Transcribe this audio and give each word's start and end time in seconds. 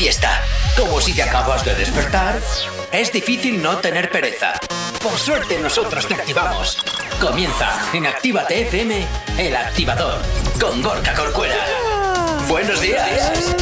fiesta. 0.00 0.44
Como 0.76 1.00
si 1.00 1.12
te 1.12 1.24
acabas 1.24 1.64
de 1.64 1.74
despertar, 1.74 2.38
es 2.92 3.12
difícil 3.12 3.60
no 3.60 3.78
tener 3.78 4.10
pereza. 4.10 4.52
Por 5.02 5.18
suerte 5.18 5.58
nosotros 5.58 6.06
te 6.06 6.14
activamos. 6.14 6.78
Comienza 7.20 7.68
en 7.92 8.06
Actívate 8.06 8.62
FM, 8.62 9.04
el 9.38 9.56
activador, 9.56 10.22
con 10.60 10.80
Gorka 10.82 11.12
Corcuera. 11.14 11.56
Buenos 12.46 12.80
días. 12.80 13.56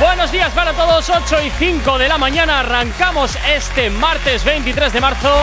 Buenos 0.00 0.32
días 0.32 0.50
para 0.52 0.72
todos, 0.72 1.10
8 1.10 1.36
y 1.42 1.50
5 1.50 1.98
de 1.98 2.08
la 2.08 2.16
mañana 2.16 2.60
arrancamos 2.60 3.36
este 3.46 3.90
martes 3.90 4.42
23 4.42 4.90
de 4.90 5.00
marzo. 5.02 5.34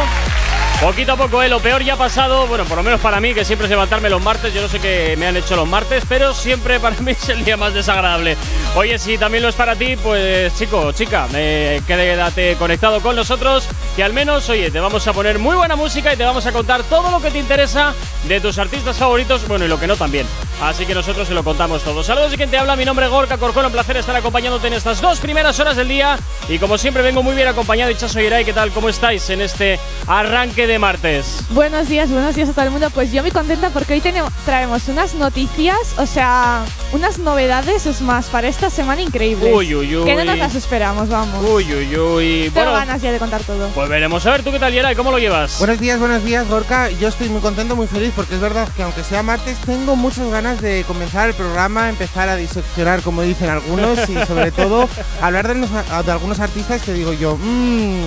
Poquito 0.81 1.13
a 1.13 1.15
poco, 1.15 1.41
¿eh? 1.41 1.49
lo 1.49 1.59
peor 1.61 1.83
ya 1.83 1.93
ha 1.93 1.97
pasado, 1.97 2.45
bueno, 2.47 2.65
por 2.65 2.77
lo 2.77 2.83
menos 2.83 2.99
para 2.99 3.19
mí, 3.19 3.33
que 3.33 3.43
siempre 3.43 3.65
es 3.65 3.71
levantarme 3.71 4.09
los 4.09 4.21
martes, 4.21 4.53
yo 4.53 4.61
no 4.61 4.67
sé 4.67 4.79
qué 4.79 5.15
me 5.17 5.25
han 5.25 5.35
hecho 5.35 5.55
los 5.55 5.67
martes, 5.67 6.03
pero 6.07 6.33
siempre 6.33 6.79
para 6.79 6.95
mí 7.01 7.11
es 7.11 7.29
el 7.29 7.43
día 7.43 7.57
más 7.57 7.73
desagradable. 7.73 8.37
Oye, 8.75 8.99
si 8.99 9.17
también 9.17 9.41
lo 9.41 9.49
es 9.49 9.55
para 9.55 9.75
ti, 9.75 9.95
pues 9.95 10.53
chico, 10.57 10.91
chica, 10.91 11.27
eh, 11.33 11.81
quédate 11.87 12.55
conectado 12.57 13.01
con 13.01 13.15
nosotros, 13.15 13.67
que 13.95 14.03
al 14.03 14.13
menos, 14.13 14.47
oye, 14.49 14.69
te 14.69 14.79
vamos 14.79 15.07
a 15.07 15.13
poner 15.13 15.39
muy 15.39 15.55
buena 15.55 15.75
música 15.75 16.13
y 16.13 16.17
te 16.17 16.23
vamos 16.23 16.45
a 16.45 16.51
contar 16.51 16.83
todo 16.83 17.09
lo 17.09 17.21
que 17.21 17.31
te 17.31 17.39
interesa 17.39 17.93
de 18.27 18.39
tus 18.39 18.59
artistas 18.59 18.97
favoritos, 18.97 19.47
bueno, 19.47 19.65
y 19.65 19.69
lo 19.69 19.79
que 19.79 19.87
no 19.87 19.95
también. 19.95 20.27
Así 20.61 20.85
que 20.85 20.93
nosotros 20.93 21.27
se 21.27 21.33
lo 21.33 21.43
contamos 21.43 21.83
todo. 21.83 22.03
Saludos 22.03 22.33
y 22.33 22.37
quien 22.37 22.49
te 22.49 22.57
habla, 22.57 22.75
mi 22.75 22.85
nombre 22.85 23.05
es 23.05 23.11
Gorka 23.11 23.37
Corcola, 23.37 23.67
un 23.67 23.73
placer 23.73 23.97
estar 23.97 24.15
acompañándote 24.15 24.67
en 24.67 24.73
estas 24.73 25.01
dos 25.01 25.19
primeras 25.19 25.59
horas 25.59 25.75
del 25.77 25.87
día. 25.87 26.17
Y 26.47 26.59
como 26.59 26.77
siempre 26.77 27.01
vengo 27.01 27.23
muy 27.23 27.35
bien 27.35 27.47
acompañado, 27.47 27.91
y 27.91 27.95
Chaso 27.95 28.19
¿qué 28.19 28.53
tal? 28.53 28.71
¿Cómo 28.71 28.89
estáis 28.89 29.29
en 29.29 29.41
este 29.41 29.79
arranque 30.07 30.64
de 30.67 30.79
martes? 30.79 31.41
Buenos 31.51 31.87
días, 31.87 32.09
buenos 32.09 32.35
días 32.35 32.49
a 32.49 32.53
todo 32.53 32.65
el 32.65 32.71
mundo. 32.71 32.89
Pues 32.89 33.11
yo 33.11 33.21
muy 33.21 33.31
contenta 33.31 33.69
porque 33.69 33.93
hoy 33.93 34.01
tenemos, 34.01 34.31
traemos 34.45 34.87
unas 34.87 35.13
noticias, 35.13 35.77
o 35.97 36.05
sea, 36.05 36.65
unas 36.91 37.19
novedades, 37.19 37.85
es 37.85 38.01
más, 38.01 38.27
para 38.27 38.47
esta 38.47 38.69
semana 38.69 39.01
increíbles. 39.01 39.53
Uy, 39.53 39.75
uy, 39.75 39.95
uy. 39.95 40.05
Que 40.05 40.15
no 40.15 40.25
nos 40.25 40.37
las 40.37 40.55
esperamos, 40.55 41.09
vamos. 41.09 41.43
Uy, 41.47 41.71
uy, 41.73 41.97
uy. 41.97 42.51
Tengo 42.53 42.71
ganas 42.71 43.01
ya 43.01 43.11
de 43.11 43.19
contar 43.19 43.41
todo. 43.43 43.67
Pues 43.69 43.89
veremos. 43.89 44.25
A 44.25 44.31
ver, 44.31 44.43
¿tú 44.43 44.51
qué 44.51 44.59
tal, 44.59 44.73
Yeray? 44.73 44.95
¿Cómo 44.95 45.11
lo 45.11 45.19
llevas? 45.19 45.59
Buenos 45.59 45.79
días, 45.79 45.99
buenos 45.99 46.23
días, 46.23 46.47
Gorka. 46.47 46.89
Yo 46.89 47.09
estoy 47.09 47.29
muy 47.29 47.41
contento, 47.41 47.75
muy 47.75 47.87
feliz 47.87 48.11
porque 48.15 48.35
es 48.35 48.41
verdad 48.41 48.67
que 48.75 48.83
aunque 48.83 49.03
sea 49.03 49.21
martes, 49.21 49.57
tengo 49.59 49.95
muchas 49.95 50.29
ganas 50.29 50.61
de 50.61 50.83
comenzar 50.87 51.29
el 51.29 51.35
programa, 51.35 51.89
empezar 51.89 52.27
a 52.29 52.35
diseccionar, 52.35 53.01
como 53.01 53.21
dicen 53.21 53.49
algunos, 53.49 54.09
y 54.09 54.15
sobre 54.25 54.51
todo 54.55 54.89
hablar 55.21 55.47
de, 55.47 55.53
de 55.55 56.11
algunos 56.11 56.39
artistas 56.39 56.81
que 56.81 56.93
digo 56.93 57.13
yo, 57.13 57.37
mmm, 57.39 58.01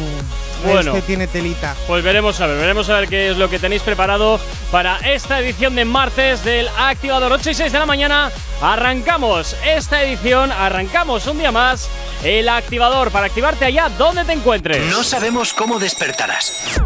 bueno, 0.65 0.95
este 0.95 1.07
tiene 1.07 1.27
telita. 1.27 1.75
Pues 1.87 2.03
veremos 2.03 2.41
a 2.41 2.48
ver, 2.49 2.59
veremos 2.59 2.89
a 2.89 3.01
ver 3.01 3.09
qué 3.09 3.31
es 3.31 3.37
lo 3.37 3.49
que 3.49 3.59
tenéis 3.59 3.83
preparado 3.83 4.41
para 4.71 4.99
esta 4.99 5.41
edición 5.41 5.75
de 5.75 5.85
martes 5.85 6.45
del 6.45 6.69
Activador 6.79 7.33
8 7.33 7.51
y 7.51 7.55
6 7.55 7.73
de 7.73 7.79
la 7.79 7.87
mañana. 7.87 8.31
Arrancamos 8.61 9.57
esta 9.65 10.03
edición, 10.03 10.51
arrancamos 10.51 11.27
un 11.27 11.39
día 11.39 11.53
más 11.53 11.89
el 12.25 12.49
activador 12.49 13.11
para 13.11 13.27
activarte 13.27 13.65
allá 13.65 13.89
donde 13.91 14.25
te 14.25 14.33
encuentres. 14.33 14.85
No 14.91 15.05
sabemos 15.05 15.53
cómo 15.53 15.79
despertarás, 15.79 16.81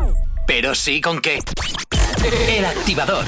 pero 0.46 0.74
sí 0.74 1.00
con 1.00 1.20
qué. 1.20 1.40
El 2.48 2.64
activador. 2.64 3.24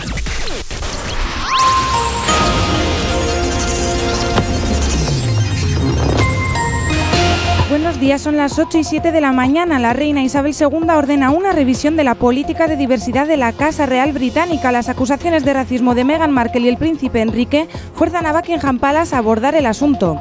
Buenos 7.70 7.98
días, 7.98 8.20
son 8.20 8.36
las 8.36 8.58
8 8.58 8.76
y 8.76 8.84
7 8.84 9.10
de 9.10 9.22
la 9.22 9.32
mañana. 9.32 9.78
La 9.78 9.94
reina 9.94 10.22
Isabel 10.22 10.54
II 10.58 10.90
ordena 10.94 11.30
una 11.30 11.52
revisión 11.52 11.96
de 11.96 12.04
la 12.04 12.14
política 12.14 12.66
de 12.66 12.76
diversidad 12.76 13.26
de 13.26 13.38
la 13.38 13.54
Casa 13.54 13.86
Real 13.86 14.12
Británica. 14.12 14.70
Las 14.70 14.90
acusaciones 14.90 15.46
de 15.46 15.54
racismo 15.54 15.94
de 15.94 16.04
Meghan 16.04 16.30
Markle 16.30 16.60
y 16.60 16.68
el 16.68 16.76
príncipe 16.76 17.22
Enrique 17.22 17.66
fuerzan 17.94 18.26
a 18.26 18.34
Buckingham 18.34 18.78
Palace 18.78 19.14
a 19.14 19.18
abordar 19.18 19.54
el 19.54 19.64
asunto. 19.64 20.20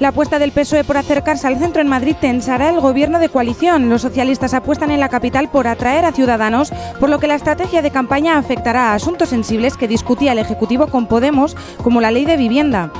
La 0.00 0.08
apuesta 0.08 0.38
del 0.38 0.52
PSOE 0.52 0.84
por 0.84 0.98
acercarse 0.98 1.46
al 1.46 1.58
centro 1.58 1.80
en 1.80 1.88
Madrid 1.88 2.14
tensará 2.20 2.68
el 2.68 2.80
gobierno 2.80 3.20
de 3.20 3.30
coalición. 3.30 3.88
Los 3.88 4.02
socialistas 4.02 4.52
apuestan 4.52 4.90
en 4.90 5.00
la 5.00 5.08
capital 5.08 5.48
por 5.48 5.68
atraer 5.68 6.04
a 6.04 6.12
ciudadanos, 6.12 6.72
por 7.00 7.08
lo 7.08 7.18
que 7.18 7.26
la 7.26 7.36
estrategia 7.36 7.80
de 7.80 7.90
campaña 7.90 8.36
afectará 8.36 8.90
a 8.90 8.94
asuntos 8.94 9.30
sensibles 9.30 9.78
que 9.78 9.88
discutía 9.88 10.32
el 10.32 10.38
Ejecutivo 10.38 10.88
con 10.88 11.06
Podemos, 11.06 11.56
como 11.82 12.02
la 12.02 12.10
ley 12.10 12.26
de 12.26 12.36
vivienda. 12.36 12.92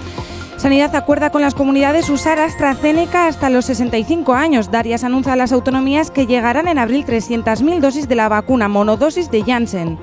Sanidad 0.63 0.95
acuerda 0.95 1.31
con 1.31 1.43
las 1.43 1.57
comunidades 1.57 2.09
usar 2.09 2.39
AstraZeneca 2.39 3.27
hasta 3.27 3.51
los 3.51 3.65
65 3.65 4.33
años. 4.33 4.71
Darias 4.71 5.03
anuncia 5.03 5.33
a 5.33 5.37
las 5.37 5.51
autonomías 5.51 6.13
que 6.13 6.29
llegarán 6.29 6.69
en 6.69 6.79
abril 6.79 7.05
300.000 7.05 7.81
dosis 7.81 8.07
de 8.07 8.15
la 8.15 8.29
vacuna 8.29 8.69
monodosis 8.69 9.29
de 9.29 9.43
Janssen. 9.43 9.99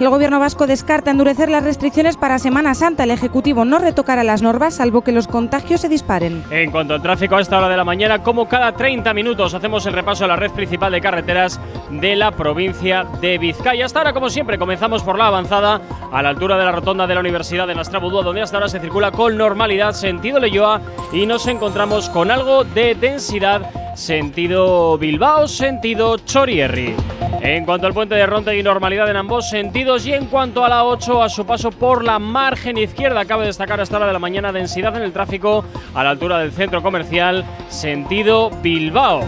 El 0.00 0.08
gobierno 0.08 0.40
vasco 0.40 0.66
descarta 0.66 1.12
endurecer 1.12 1.48
las 1.48 1.62
restricciones 1.62 2.16
para 2.16 2.40
Semana 2.40 2.74
Santa. 2.74 3.04
El 3.04 3.12
Ejecutivo 3.12 3.64
no 3.64 3.78
retocará 3.78 4.24
las 4.24 4.42
normas 4.42 4.74
salvo 4.74 5.02
que 5.02 5.12
los 5.12 5.28
contagios 5.28 5.82
se 5.82 5.88
disparen. 5.88 6.42
En 6.50 6.72
cuanto 6.72 6.94
al 6.94 7.02
tráfico 7.02 7.36
a 7.36 7.40
esta 7.40 7.58
hora 7.58 7.68
de 7.68 7.76
la 7.76 7.84
mañana, 7.84 8.22
como 8.22 8.48
cada 8.48 8.72
30 8.72 9.14
minutos 9.14 9.54
hacemos 9.54 9.86
el 9.86 9.92
repaso 9.92 10.24
a 10.24 10.28
la 10.28 10.34
red 10.34 10.50
principal 10.50 10.90
de 10.90 11.00
carreteras 11.00 11.60
de 11.90 12.16
la 12.16 12.32
provincia 12.32 13.06
de 13.20 13.38
Vizcaya. 13.38 13.86
Hasta 13.86 14.00
ahora, 14.00 14.12
como 14.12 14.30
siempre, 14.30 14.58
comenzamos 14.58 15.04
por 15.04 15.16
la 15.16 15.28
avanzada 15.28 15.80
a 16.10 16.22
la 16.22 16.30
altura 16.30 16.58
de 16.58 16.64
la 16.64 16.72
rotonda 16.72 17.06
de 17.06 17.14
la 17.14 17.20
Universidad 17.20 17.68
de 17.68 17.76
Nastrabudúa, 17.76 18.24
donde 18.24 18.42
hasta 18.42 18.56
ahora 18.56 18.68
se 18.68 18.80
circula 18.80 19.12
con 19.12 19.36
normalidad 19.36 19.92
sentido 19.92 20.40
Leyoa 20.40 20.80
y 21.12 21.24
nos 21.24 21.46
encontramos 21.46 22.08
con 22.08 22.32
algo 22.32 22.64
de 22.64 22.96
densidad 22.96 23.62
sentido 23.94 24.98
Bilbao, 24.98 25.48
sentido 25.48 26.18
Chorierri. 26.18 26.94
En 27.40 27.64
cuanto 27.64 27.86
al 27.86 27.94
puente 27.94 28.14
de 28.14 28.26
Ronte 28.26 28.56
y 28.56 28.62
normalidad 28.62 29.08
en 29.10 29.16
ambos 29.16 29.48
sentidos 29.48 30.06
y 30.06 30.12
en 30.12 30.26
cuanto 30.26 30.64
a 30.64 30.68
la 30.68 30.84
8 30.84 31.22
a 31.22 31.28
su 31.28 31.44
paso 31.44 31.70
por 31.70 32.04
la 32.04 32.18
margen 32.18 32.78
izquierda, 32.78 33.24
cabe 33.24 33.46
destacar 33.46 33.80
hasta 33.80 33.96
hora 33.96 34.06
de 34.06 34.12
la 34.12 34.18
mañana 34.18 34.52
densidad 34.52 34.96
en 34.96 35.02
el 35.02 35.12
tráfico 35.12 35.64
a 35.94 36.04
la 36.04 36.10
altura 36.10 36.38
del 36.38 36.52
centro 36.52 36.82
comercial 36.82 37.44
sentido 37.68 38.50
Bilbao. 38.62 39.22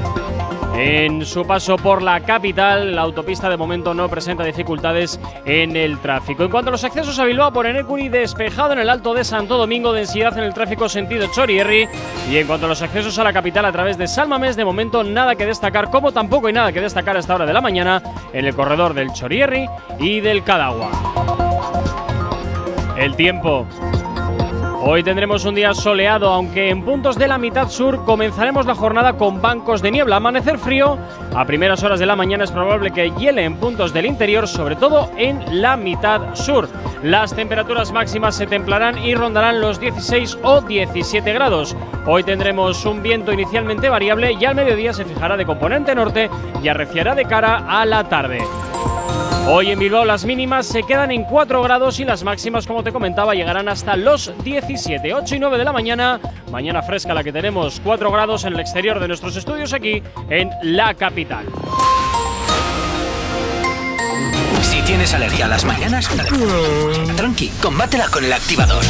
En 0.79 1.25
su 1.25 1.47
paso 1.47 1.77
por 1.77 2.03
la 2.03 2.21
capital, 2.21 2.95
la 2.95 3.01
autopista 3.01 3.49
de 3.49 3.57
momento 3.57 3.95
no 3.95 4.11
presenta 4.11 4.45
dificultades 4.45 5.19
en 5.47 5.75
el 5.75 5.99
tráfico. 6.01 6.45
En 6.45 6.51
cuanto 6.51 6.69
a 6.69 6.73
los 6.73 6.85
accesos 6.85 7.19
a 7.19 7.25
Bilbao 7.25 7.51
por 7.51 7.65
Enecuri, 7.65 8.11
despejado 8.11 8.75
en 8.75 8.81
el 8.81 8.91
Alto 8.91 9.15
de 9.15 9.25
Santo 9.25 9.57
Domingo, 9.57 9.95
densidad 9.95 10.37
en 10.37 10.45
el 10.45 10.53
tráfico 10.53 10.87
sentido 10.91 11.29
Chorierri. 11.33 11.89
Y 12.31 12.37
en 12.37 12.47
cuanto 12.47 12.67
a 12.67 12.69
los 12.69 12.83
accesos 12.83 13.19
a 13.19 13.25
la 13.25 13.33
capital 13.33 13.65
a 13.65 13.73
través 13.73 13.97
de 13.97 14.07
Salmamés, 14.07 14.55
de 14.55 14.67
momento 14.67 15.03
nada 15.03 15.35
que 15.35 15.47
destacar, 15.47 15.91
como 15.91 16.13
tampoco 16.13 16.49
hay 16.49 16.53
nada 16.53 16.73
que 16.73 16.83
destacar 16.83 17.17
a 17.17 17.21
esta 17.21 17.35
hora 17.35 17.47
de 17.47 17.55
la 17.55 17.63
mañana 17.63 18.03
en 18.35 18.45
el 18.45 18.55
corredor 18.55 18.93
del 18.93 19.15
Chorierri 19.15 19.67
y 19.99 20.21
del 20.21 20.45
Cadagua. 20.45 20.91
El 22.99 23.17
tiempo. 23.17 23.67
Hoy 24.83 25.03
tendremos 25.03 25.45
un 25.45 25.55
día 25.55 25.75
soleado, 25.75 26.31
aunque 26.33 26.69
en 26.69 26.83
puntos 26.83 27.17
de 27.17 27.27
la 27.27 27.39
mitad 27.39 27.69
sur 27.71 28.05
comenzaremos 28.05 28.67
la 28.67 28.75
jornada 28.75 29.15
con 29.15 29.41
bancos 29.41 29.83
de 29.83 29.91
niebla. 29.91 30.17
Amanecer 30.17 30.59
frío, 30.59 30.99
a 31.35 31.45
primeras 31.45 31.83
horas 31.83 31.99
de 31.99 32.07
la 32.07 32.15
mañana 32.15 32.45
es 32.45 32.53
probable 32.53 32.93
que 32.93 33.11
hiele 33.19 33.45
en 33.45 33.57
puntos 33.57 33.93
del 33.93 34.07
interior, 34.07 34.47
sobre 34.47 34.77
todo 34.77 35.11
en 35.17 35.61
la 35.61 35.77
mitad 35.77 36.35
sur. 36.35 36.69
Las 37.03 37.35
temperaturas 37.35 37.91
máximas 37.91 38.37
se 38.37 38.47
templarán 38.47 38.99
y 38.99 39.15
rondarán 39.15 39.61
los 39.61 39.81
16 39.81 40.39
o 40.43 40.61
17 40.61 41.33
grados. 41.33 41.75
Hoy 42.07 42.23
tendremos 42.23 42.85
un 42.85 43.03
viento 43.03 43.33
inicialmente 43.33 43.89
variable 43.89 44.33
y 44.33 44.45
al 44.45 44.55
mediodía 44.55 44.93
se 44.93 45.05
fijará 45.05 45.37
de 45.37 45.47
componente 45.47 45.95
norte 45.95 46.31
y 46.63 46.69
arreciará 46.69 47.15
de 47.15 47.25
cara 47.25 47.65
a 47.67 47.85
la 47.87 48.05
tarde. 48.05 48.39
Hoy 49.49 49.71
en 49.71 49.79
Bilbao 49.79 50.05
las 50.05 50.25
mínimas 50.25 50.67
se 50.67 50.83
quedan 50.83 51.13
en 51.13 51.23
4 51.23 51.63
grados 51.63 52.01
y 52.01 52.05
las 52.05 52.25
máximas, 52.25 52.67
como 52.67 52.83
te 52.83 52.91
comentaba, 52.91 53.33
llegarán 53.33 53.69
hasta 53.69 53.97
los 53.97 54.33
17, 54.43 55.15
8 55.15 55.37
y 55.37 55.39
9 55.39 55.59
de 55.59 55.65
la 55.65 55.73
mañana. 55.73 56.21
Mañana 56.51 56.83
fresca 56.83 57.15
la 57.15 57.23
que 57.23 57.33
tenemos 57.33 57.81
4 57.85 58.11
grados 58.11 58.45
en 58.45 58.55
el 58.55 58.61
exterior 58.61 58.99
de 58.99 59.07
nuestros 59.07 59.37
estudios 59.37 59.73
aquí 59.73 60.03
en 60.31 60.51
la 60.63 60.95
capital. 60.95 61.47
Si 64.63 64.83
tienes 64.83 65.15
alergia 65.15 65.45
a 65.45 65.49
las 65.49 65.65
mañanas, 65.65 66.09
tranqui, 67.17 67.49
combátela 67.63 68.09
con 68.09 68.25
el 68.25 68.33
activador. 68.33 68.83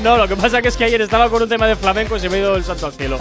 No, 0.02 0.16
lo 0.16 0.28
que 0.28 0.36
pasa 0.36 0.62
que 0.62 0.68
es 0.68 0.76
que 0.76 0.84
ayer 0.84 1.00
estaba 1.00 1.28
con 1.28 1.42
un 1.42 1.48
tema 1.48 1.66
de 1.66 1.76
flamenco 1.76 1.97
y 2.16 2.20
se 2.20 2.28
me 2.28 2.36
ha 2.36 2.38
ido 2.40 2.56
el 2.56 2.64
santo 2.64 2.86
al 2.86 2.92
cielo. 2.92 3.18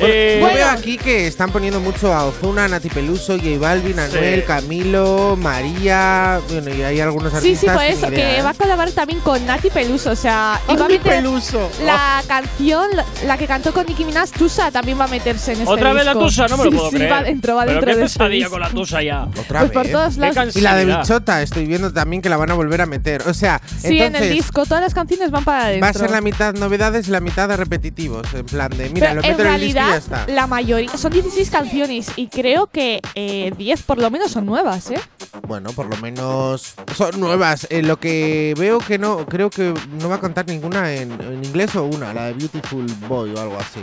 Eh, 0.00 0.38
Yo 0.40 0.46
veo 0.54 0.68
aquí 0.68 0.98
que 0.98 1.26
están 1.26 1.50
poniendo 1.50 1.80
mucho 1.80 2.12
a 2.12 2.24
Ozuna, 2.26 2.68
Nati 2.68 2.88
Peluso, 2.90 3.36
J 3.38 3.58
Balvin, 3.58 3.98
Anuel, 3.98 4.40
Sí. 4.40 4.46
Camilo, 4.46 5.36
María. 5.40 6.40
Bueno, 6.50 6.74
y 6.74 6.82
hay 6.82 7.00
algunos 7.00 7.30
Sí, 7.32 7.36
artistas. 7.38 7.60
sí, 7.60 7.66
por 7.74 7.82
sin 7.82 7.92
eso, 7.92 8.06
idea, 8.08 8.16
que 8.34 8.38
¿eh? 8.38 8.42
va 8.42 8.50
a 8.50 8.54
colaborar 8.54 8.90
también 8.92 9.20
con 9.20 9.44
Nati 9.46 9.70
Peluso. 9.70 10.10
O 10.10 10.16
sea, 10.16 10.60
y 10.68 10.76
va 10.76 10.84
a 10.84 10.88
meter 10.88 11.14
Peluso. 11.16 11.70
la 11.84 12.22
canción, 12.26 12.86
la, 12.94 13.04
la 13.26 13.38
que 13.38 13.46
cantó 13.46 13.72
con 13.72 13.86
Nicki 13.86 14.04
Minaj, 14.04 14.30
Tusa, 14.30 14.70
también 14.70 14.98
va 15.00 15.04
a 15.04 15.08
meterse 15.08 15.52
en 15.52 15.60
este 15.60 15.72
¿Otra 15.72 15.92
vez 15.92 16.04
la 16.04 16.12
disco. 16.12 16.26
tusa? 16.26 16.48
No 16.48 16.56
me 16.58 16.64
lo 16.64 16.70
Sí, 16.70 16.76
puedo 16.76 16.90
sí, 16.90 16.96
creer. 16.96 17.12
va 17.12 17.22
dentro, 17.22 17.54
va 17.56 17.62
Pero 17.64 17.72
dentro 17.74 17.92
qué 17.92 17.98
de 17.98 18.04
este 18.06 18.18
pesadilla 18.18 18.36
disco. 18.44 18.50
con 18.52 18.60
la 18.60 18.68
tusa 18.70 19.02
ya. 19.02 19.22
Otra 19.24 19.60
Pues 19.60 19.72
por 19.72 19.82
vez. 19.84 19.92
todos 19.92 20.14
Qué 20.14 20.20
lados. 20.20 20.56
Y 20.56 20.60
la 20.60 20.76
de. 20.76 20.84
Bichota, 20.86 21.42
estoy 21.42 21.66
viendo 21.66 21.92
también 21.92 22.22
que 22.22 22.28
la 22.28 22.36
van 22.36 22.50
a 22.50 22.54
volver 22.54 22.80
a 22.82 22.86
meter. 22.86 23.22
O 23.26 23.34
sea, 23.34 23.60
Sí, 23.80 23.88
en 23.88 23.92
el 23.94 24.02
entonces, 24.02 24.30
disco, 24.32 24.64
todas 24.64 24.82
las 24.82 24.94
canciones 24.94 25.30
van 25.30 25.44
para 25.44 25.64
adentro. 25.66 25.84
Va 25.86 25.88
a 25.90 25.92
ser 25.94 26.10
la 26.10 26.20
mitad 26.20 26.54
novedades 26.54 27.08
y 27.08 27.10
la 27.10 27.20
mitad 27.20 27.48
de 27.48 27.56
repetitivos. 27.96 28.34
En 28.34 28.46
plan 28.46 28.70
de, 28.70 28.88
mira, 28.90 29.08
Pero 29.08 29.22
lo 29.22 29.28
meto 29.28 29.42
en 29.42 29.54
el 29.54 29.60
disco 29.60 29.70
y 29.70 29.74
ya 29.74 29.82
realidad, 29.84 29.96
está. 29.96 30.26
la 30.28 30.46
mayoría 30.46 30.96
son 30.96 31.12
16 31.12 31.50
canciones 31.50 32.10
y 32.16 32.28
creo 32.28 32.66
que 32.66 33.00
eh, 33.14 33.52
10 33.56 33.82
por 33.82 33.98
lo 33.98 34.10
menos 34.10 34.30
son 34.30 34.46
nuevas, 34.46 34.90
¿eh? 34.90 35.00
Bueno, 35.46 35.70
por 35.72 35.86
lo 35.86 35.96
menos 35.98 36.74
son 36.94 37.20
nuevas. 37.20 37.66
Eh, 37.70 37.82
lo 37.82 37.98
que 37.98 38.54
veo 38.58 38.78
que 38.78 38.98
no, 38.98 39.26
creo 39.26 39.50
que 39.50 39.74
no 40.00 40.08
va 40.08 40.16
a 40.16 40.20
cantar 40.20 40.46
ninguna 40.46 40.92
en, 40.92 41.12
en 41.20 41.44
inglés 41.44 41.74
o 41.76 41.84
una, 41.84 42.12
la 42.12 42.26
de 42.26 42.32
Beautiful 42.34 42.86
Boy 43.08 43.32
o 43.34 43.40
algo 43.40 43.58
así. 43.58 43.82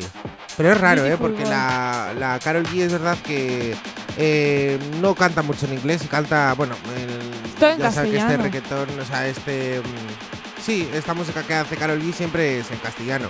Pero 0.58 0.72
es 0.72 0.80
raro, 0.80 1.02
¿eh? 1.06 1.10
Beautiful 1.10 1.30
Porque 1.32 1.44
Boy. 1.44 1.52
la, 1.52 2.14
la 2.20 2.40
Carol 2.40 2.66
G 2.66 2.82
es 2.82 2.92
verdad 2.92 3.18
que 3.26 3.76
eh, 4.18 4.78
no 5.02 5.16
canta 5.16 5.42
mucho 5.42 5.66
en 5.66 5.74
inglés 5.74 6.04
y 6.04 6.08
canta, 6.08 6.54
bueno, 6.54 6.76
el, 6.98 7.54
Todo 7.60 7.72
en 7.72 7.80
ya 7.80 7.92
sabes 7.92 8.12
que 8.12 8.18
este 8.18 8.38
reggaetón, 8.38 9.00
o 9.00 9.06
sea, 9.06 9.28
este... 9.28 9.80
mm, 9.80 10.62
sí, 10.64 10.88
esta 10.94 11.14
música 11.14 11.44
que 11.44 11.54
hace 11.54 11.76
Carol 11.78 12.02
G 12.02 12.14
siempre 12.14 12.60
es 12.60 12.70
en 12.72 12.78
castellano. 12.78 13.30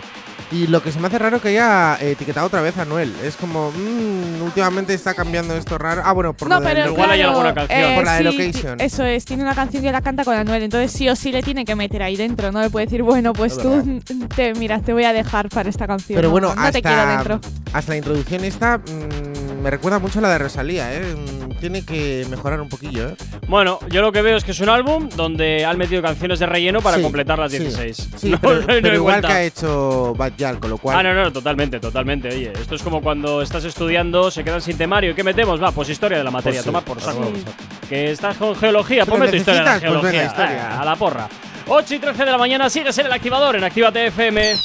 Y 0.53 0.67
lo 0.67 0.83
que 0.83 0.91
se 0.91 0.99
me 0.99 1.07
hace 1.07 1.17
raro 1.17 1.41
que 1.41 1.47
haya 1.47 1.97
eh, 1.99 2.11
etiquetado 2.11 2.45
otra 2.45 2.61
vez 2.61 2.77
a 2.77 2.85
Noel. 2.85 3.11
Es 3.23 3.35
como, 3.35 3.71
mmm, 3.71 4.43
últimamente 4.43 4.93
está 4.93 5.15
cambiando 5.15 5.55
esto 5.57 5.79
raro. 5.79 6.03
Ah, 6.05 6.13
bueno, 6.13 6.33
por 6.33 6.47
no, 6.47 6.59
lo 6.59 6.63
pero 6.65 6.81
logo. 6.81 6.93
Igual 6.93 7.09
hay 7.09 7.17
claro, 7.19 7.31
alguna 7.31 7.53
canción. 7.55 7.79
eh, 7.79 7.95
Por 7.95 8.05
la 8.05 8.13
de 8.13 8.23
Location. 8.23 8.77
ti- 8.77 8.83
Eso 8.85 9.03
es, 9.03 9.25
tiene 9.25 9.41
una 9.41 9.55
canción 9.55 9.81
que 9.81 9.91
la 9.91 10.01
canta 10.01 10.23
con 10.23 10.35
Anuel, 10.35 10.61
entonces 10.61 10.91
sí 10.91 11.09
o 11.09 11.15
sí 11.15 11.31
le 11.31 11.41
tiene 11.41 11.65
que 11.65 11.75
meter 11.75 12.03
ahí 12.03 12.15
dentro, 12.15 12.51
no 12.51 12.61
le 12.61 12.69
puede 12.69 12.85
decir, 12.85 13.01
bueno, 13.01 13.33
pues 13.33 13.53
Es 13.53 13.59
tú, 13.63 13.99
te, 14.35 14.53
mira, 14.53 14.79
te 14.79 14.93
voy 14.93 15.05
a 15.05 15.13
dejar 15.13 15.49
para 15.49 15.69
esta 15.69 15.87
canción. 15.87 16.15
Pero 16.17 16.27
no, 16.27 16.31
bueno, 16.33 16.53
no 16.53 16.61
hasta, 16.61 16.71
te 16.73 16.81
quiero 16.83 17.07
dentro. 17.07 17.39
hasta 17.73 17.91
la 17.91 17.97
introducción 17.97 18.43
esta 18.43 18.77
mm, 18.77 19.32
me 19.63 19.69
recuerda 19.71 19.97
mucho 19.97 20.19
a 20.19 20.21
la 20.21 20.29
de 20.29 20.37
Rosalía, 20.39 20.93
¿eh? 20.93 21.15
Tiene 21.61 21.85
que 21.85 22.25
mejorar 22.29 22.59
un 22.59 22.67
poquillo, 22.67 23.07
¿eh? 23.09 23.15
Bueno, 23.47 23.79
yo 23.89 24.01
lo 24.01 24.11
que 24.11 24.21
veo 24.21 24.35
es 24.35 24.43
que 24.43 24.51
es 24.51 24.59
un 24.59 24.67
álbum 24.67 25.07
donde 25.15 25.63
han 25.65 25.77
metido 25.77 26.01
canciones 26.01 26.39
de 26.39 26.45
relleno 26.45 26.81
para 26.81 26.97
Sí, 26.97 27.03
completar 27.03 27.39
las 27.39 27.49
sí, 27.51 27.59
16. 27.59 28.09
Sí, 28.17 28.29
No, 28.31 28.39
pero, 28.41 28.61
no 28.61 28.81
no 28.81 28.93
igual 28.93 29.21
que 29.21 29.31
ha 29.31 29.43
hecho 29.43 30.13
Bad 30.17 30.33
Yal, 30.37 30.59
con 30.59 30.69
lo 30.69 30.77
cual... 30.77 30.97
Ah, 30.97 31.03
no, 31.03 31.13
no, 31.13 31.31
totalmente, 31.31 31.79
totalmente. 31.79 32.27
Oye, 32.27 32.51
esto 32.59 32.75
es 32.75 32.83
como 32.83 33.01
cuando 33.01 33.41
estás 33.41 33.63
estudiando, 33.63 34.29
se 34.31 34.43
quedan 34.43 34.61
sin 34.61 34.77
temario. 34.77 35.11
¿Y 35.11 35.13
qué 35.13 35.23
metemos? 35.23 35.63
Va, 35.63 35.71
pues 35.71 35.87
historia 35.87 36.17
de 36.17 36.25
la 36.25 36.31
materia, 36.31 36.59
sí, 36.59 36.65
toma 36.65 36.81
por 36.81 36.95
pues 36.97 37.05
saco. 37.05 37.31
sí. 37.33 37.43
Que 37.87 38.11
estás 38.11 38.35
con 38.35 38.55
geología, 38.57 39.05
Pero 39.05 39.17
pues 39.17 39.27
mete 39.31 39.37
historia 39.37 39.61
de 39.61 39.65
la 39.65 39.71
pues 39.71 39.81
geología. 39.83 40.25
historia. 40.25 40.69
Ah, 40.73 40.81
a 40.81 40.85
la 40.85 40.95
porra. 40.97 41.29
8 41.69 41.95
y 41.95 41.99
13 41.99 42.25
de 42.25 42.31
la 42.31 42.37
mañana, 42.37 42.69
sigues 42.69 42.97
en 42.97 43.05
el 43.05 43.13
activador 43.13 43.55
en 43.55 43.63
Actívate 43.63 44.07
FM. 44.07 44.55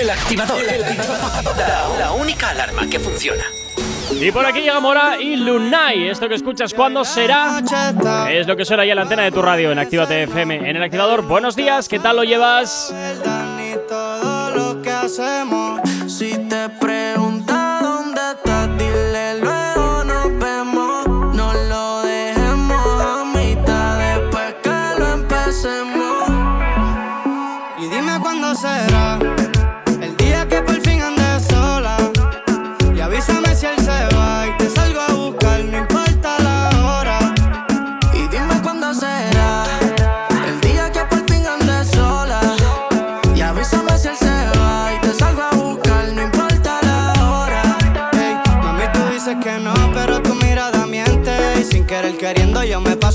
El 0.00 0.10
activador. 0.10 0.58
La, 0.64 1.98
la 1.98 2.12
única 2.12 2.48
alarma 2.48 2.88
que 2.88 2.98
funciona. 2.98 3.44
Y 4.20 4.32
por 4.32 4.46
aquí 4.46 4.60
llega 4.60 4.80
Mora 4.80 5.20
y 5.20 5.36
Lunay. 5.36 6.08
Esto 6.08 6.28
que 6.28 6.34
escuchas, 6.34 6.72
¿cuándo 6.72 7.04
será? 7.04 7.62
Es 8.30 8.46
lo 8.46 8.56
que 8.56 8.64
suena 8.64 8.84
ya 8.84 8.94
la 8.94 9.02
antena 9.02 9.22
de 9.22 9.32
tu 9.32 9.42
radio 9.42 9.70
en 9.72 9.78
Actívate 9.78 10.22
FM. 10.24 10.70
En 10.70 10.76
el 10.76 10.82
activador, 10.82 11.22
buenos 11.22 11.56
días, 11.56 11.88
¿qué 11.88 11.98
tal 11.98 12.16
lo 12.16 12.24
llevas? 12.24 12.94
todo 13.88 14.50
lo 14.50 14.82
que 14.82 14.90
hacemos. 14.90 15.80
Si 16.06 16.32
te 16.48 16.68
pregunta 16.80 17.43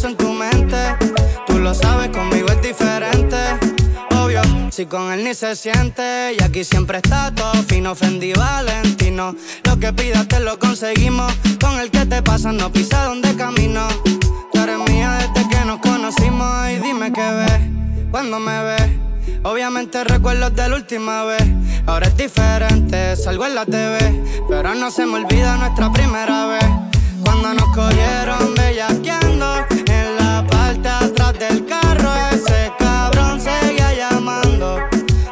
en 0.03 0.15
tu 0.15 0.31
mente. 0.31 0.77
Tú 1.47 1.59
lo 1.59 1.73
sabes, 1.73 2.09
conmigo 2.09 2.47
es 2.49 2.61
diferente. 2.61 3.37
Obvio, 4.15 4.41
si 4.71 4.85
con 4.85 5.11
él 5.11 5.23
ni 5.23 5.33
se 5.33 5.55
siente. 5.55 6.35
Y 6.37 6.43
aquí 6.43 6.63
siempre 6.63 6.97
está 6.97 7.33
todo 7.33 7.53
fino, 7.63 7.95
Fendi 7.95 8.33
Valentino. 8.33 9.35
Lo 9.63 9.79
que 9.79 9.91
pidas 9.93 10.27
te 10.27 10.39
lo 10.39 10.57
conseguimos. 10.57 11.33
Con 11.59 11.79
el 11.79 11.91
que 11.91 12.05
te 12.05 12.21
pasa, 12.21 12.51
no 12.51 12.71
pisa 12.71 13.05
donde 13.05 13.35
camino. 13.35 13.87
Tú 14.53 14.59
mía 14.87 15.19
desde 15.33 15.49
que 15.49 15.65
nos 15.65 15.79
conocimos. 15.79 16.69
Y 16.69 16.79
dime 16.79 17.11
qué 17.11 17.31
ves 17.31 17.61
cuando 18.11 18.39
me 18.39 18.63
ves. 18.63 18.89
Obviamente 19.43 20.03
recuerdos 20.03 20.55
de 20.55 20.69
la 20.69 20.75
última 20.75 21.23
vez. 21.25 21.43
Ahora 21.85 22.07
es 22.07 22.15
diferente, 22.15 23.15
salgo 23.15 23.45
en 23.45 23.55
la 23.55 23.65
TV. 23.65 23.97
Pero 24.47 24.75
no 24.75 24.91
se 24.91 25.05
me 25.05 25.15
olvida 25.15 25.57
nuestra 25.57 25.91
primera 25.91 26.47
vez. 26.47 26.65
Cuando 27.23 27.53
nos 27.53 27.75
cogieron 27.75 28.55
bellaqueando 28.55 29.65
del 31.39 31.65
carro. 31.65 32.11
Ese 32.31 32.71
cabrón 32.77 33.39
seguía 33.39 33.93
llamando. 33.93 34.79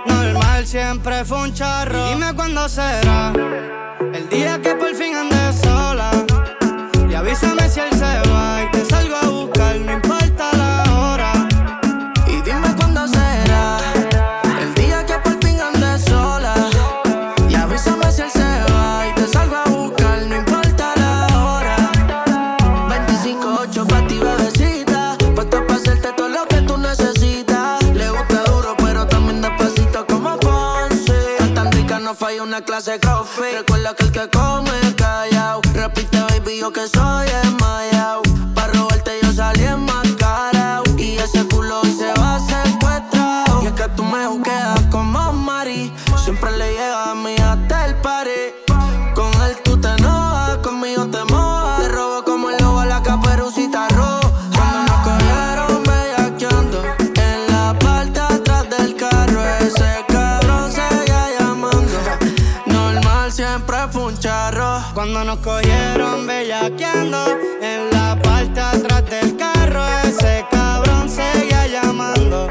Normal 0.05 0.65
siempre 0.65 1.25
fue 1.25 1.43
un 1.43 1.53
charro. 1.53 2.07
dime 2.09 2.33
cuándo 2.33 2.67
será 2.69 3.33
el 4.13 4.29
día 4.29 4.59
que 4.61 4.73
por 4.75 4.95
fin 4.95 5.15
ande 5.15 5.35
clase 32.61 32.99
coffee. 32.99 33.51
Recuerda 33.53 33.93
que 33.95 34.03
el 34.05 34.11
que 34.11 34.29
come 34.29 34.95
callao. 34.95 35.61
Repite, 35.73 36.19
baby, 36.19 36.59
yo 36.59 36.71
que 36.71 36.87
soy 36.87 37.27
desmayao. 37.27 38.21
Pa' 38.23 38.26
Cuando 64.97 65.23
nos 65.23 65.37
cogieron 65.41 66.25
bellaqueando 66.25 67.37
en 67.61 67.91
la 67.91 68.19
parte 68.19 68.59
atrás 68.59 69.07
del 69.07 69.37
carro, 69.37 69.85
ese 70.03 70.43
cabrón 70.49 71.07
seguía 71.07 71.67
llamando. 71.67 72.47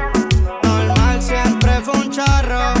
Normal 0.63 1.21
siempre 1.21 1.81
fue 1.81 1.93
un 1.95 2.09
charro. 2.09 2.73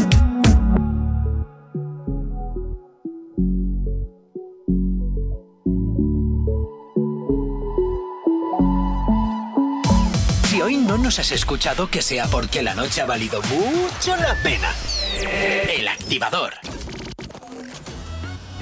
Si 10.45 10.61
hoy 10.61 10.77
no 10.77 10.97
nos 10.97 11.19
has 11.19 11.33
escuchado, 11.33 11.89
que 11.91 12.01
sea 12.01 12.27
porque 12.27 12.63
la 12.63 12.73
noche 12.73 13.01
ha 13.01 13.05
valido 13.05 13.41
mucho 13.41 14.15
la 14.15 14.33
pena. 14.41 14.73
El 15.77 15.89
activador. 15.89 16.53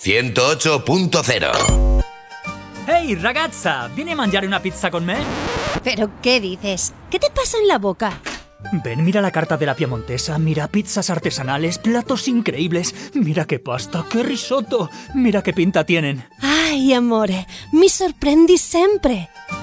108.0 0.00 2.04
Ehi 2.86 3.14
ragazza, 3.16 3.88
vieni 3.88 4.12
a 4.12 4.16
mangiare 4.16 4.46
una 4.46 4.60
pizza 4.60 4.90
con 4.90 5.04
me? 5.04 5.16
¿Pero 5.82 6.10
qué 6.22 6.40
dices? 6.40 6.94
¿Qué 7.10 7.18
te 7.18 7.30
pasa 7.30 7.58
en 7.58 7.68
la 7.68 7.78
boca? 7.78 8.20
Ven, 8.84 9.04
mira 9.04 9.20
la 9.20 9.30
carta 9.30 9.56
de 9.56 9.66
la 9.66 9.74
Piemontesa, 9.74 10.38
mira 10.38 10.68
pizzas 10.68 11.10
artesanales, 11.10 11.78
platos 11.78 12.28
increíbles, 12.28 12.94
mira 13.14 13.44
qué 13.44 13.58
pasta, 13.58 14.06
qué 14.10 14.22
risotto, 14.22 14.88
mira 15.14 15.42
qué 15.42 15.52
pinta 15.52 15.84
tienen. 15.84 16.24
Ay, 16.40 16.92
amore, 16.94 17.46
mi 17.72 17.88
sorprendi 17.88 18.56
sempre. 18.56 19.28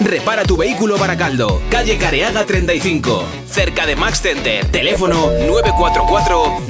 Repara 0.00 0.44
tu 0.44 0.56
vehículo 0.56 0.96
Baracaldo, 0.96 1.60
calle 1.70 1.98
Careaga 1.98 2.46
35, 2.46 3.22
cerca 3.46 3.84
de 3.84 3.96
Max 3.96 4.22
Center. 4.22 4.64
Teléfono 4.70 5.30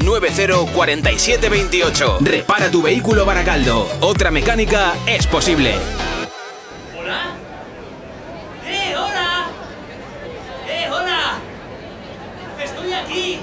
944-904728. 0.01 2.19
Repara 2.23 2.71
tu 2.73 2.83
vehículo 2.83 3.25
Baracaldo. 3.25 3.89
Otra 4.01 4.33
mecánica 4.33 4.95
es 5.07 5.29
posible. 5.29 5.75
¿Hola? 6.99 7.35
¡Eh, 8.67 8.95
hola! 8.97 9.47
¡Eh, 10.69 10.89
hola! 10.91 11.39
¡Estoy 12.61 12.93
aquí! 12.93 13.39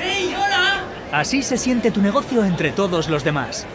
¡Hey, 0.00 0.34
hola! 0.34 0.82
Así 1.12 1.42
se 1.42 1.58
siente 1.58 1.90
tu 1.90 2.00
negocio 2.00 2.42
entre 2.42 2.72
todos 2.72 3.10
los 3.10 3.22
demás. 3.22 3.66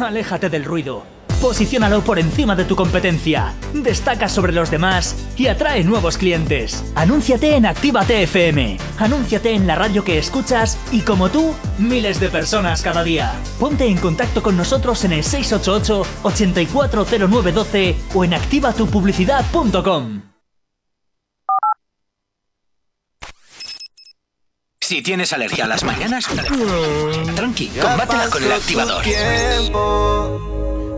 Aléjate 0.00 0.50
del 0.50 0.64
ruido. 0.64 1.04
Posiciónalo 1.42 2.02
por 2.02 2.20
encima 2.20 2.54
de 2.54 2.64
tu 2.64 2.76
competencia. 2.76 3.52
Destaca 3.74 4.28
sobre 4.28 4.52
los 4.52 4.70
demás 4.70 5.16
y 5.36 5.48
atrae 5.48 5.82
nuevos 5.82 6.16
clientes. 6.16 6.84
Anúnciate 6.94 7.56
en 7.56 7.66
Actívate 7.66 8.22
FM. 8.22 8.78
Anúnciate 8.98 9.52
en 9.52 9.66
la 9.66 9.74
radio 9.74 10.04
que 10.04 10.18
escuchas 10.18 10.78
y 10.92 11.00
como 11.00 11.30
tú, 11.30 11.52
miles 11.78 12.20
de 12.20 12.28
personas 12.28 12.80
cada 12.82 13.02
día. 13.02 13.34
Ponte 13.58 13.86
en 13.86 13.98
contacto 13.98 14.40
con 14.40 14.56
nosotros 14.56 15.04
en 15.04 15.14
el 15.14 15.24
688 15.24 16.06
840912 16.22 17.96
o 18.14 18.24
en 18.24 18.34
activatupublicidad.com. 18.34 20.22
Si 24.80 25.02
tienes 25.02 25.32
alergia 25.32 25.64
a 25.64 25.68
las 25.68 25.82
mañanas, 25.82 26.24
tranqui, 27.34 27.66
combátela 27.80 28.30
con 28.30 28.44
el 28.44 28.52
activador. 28.52 29.02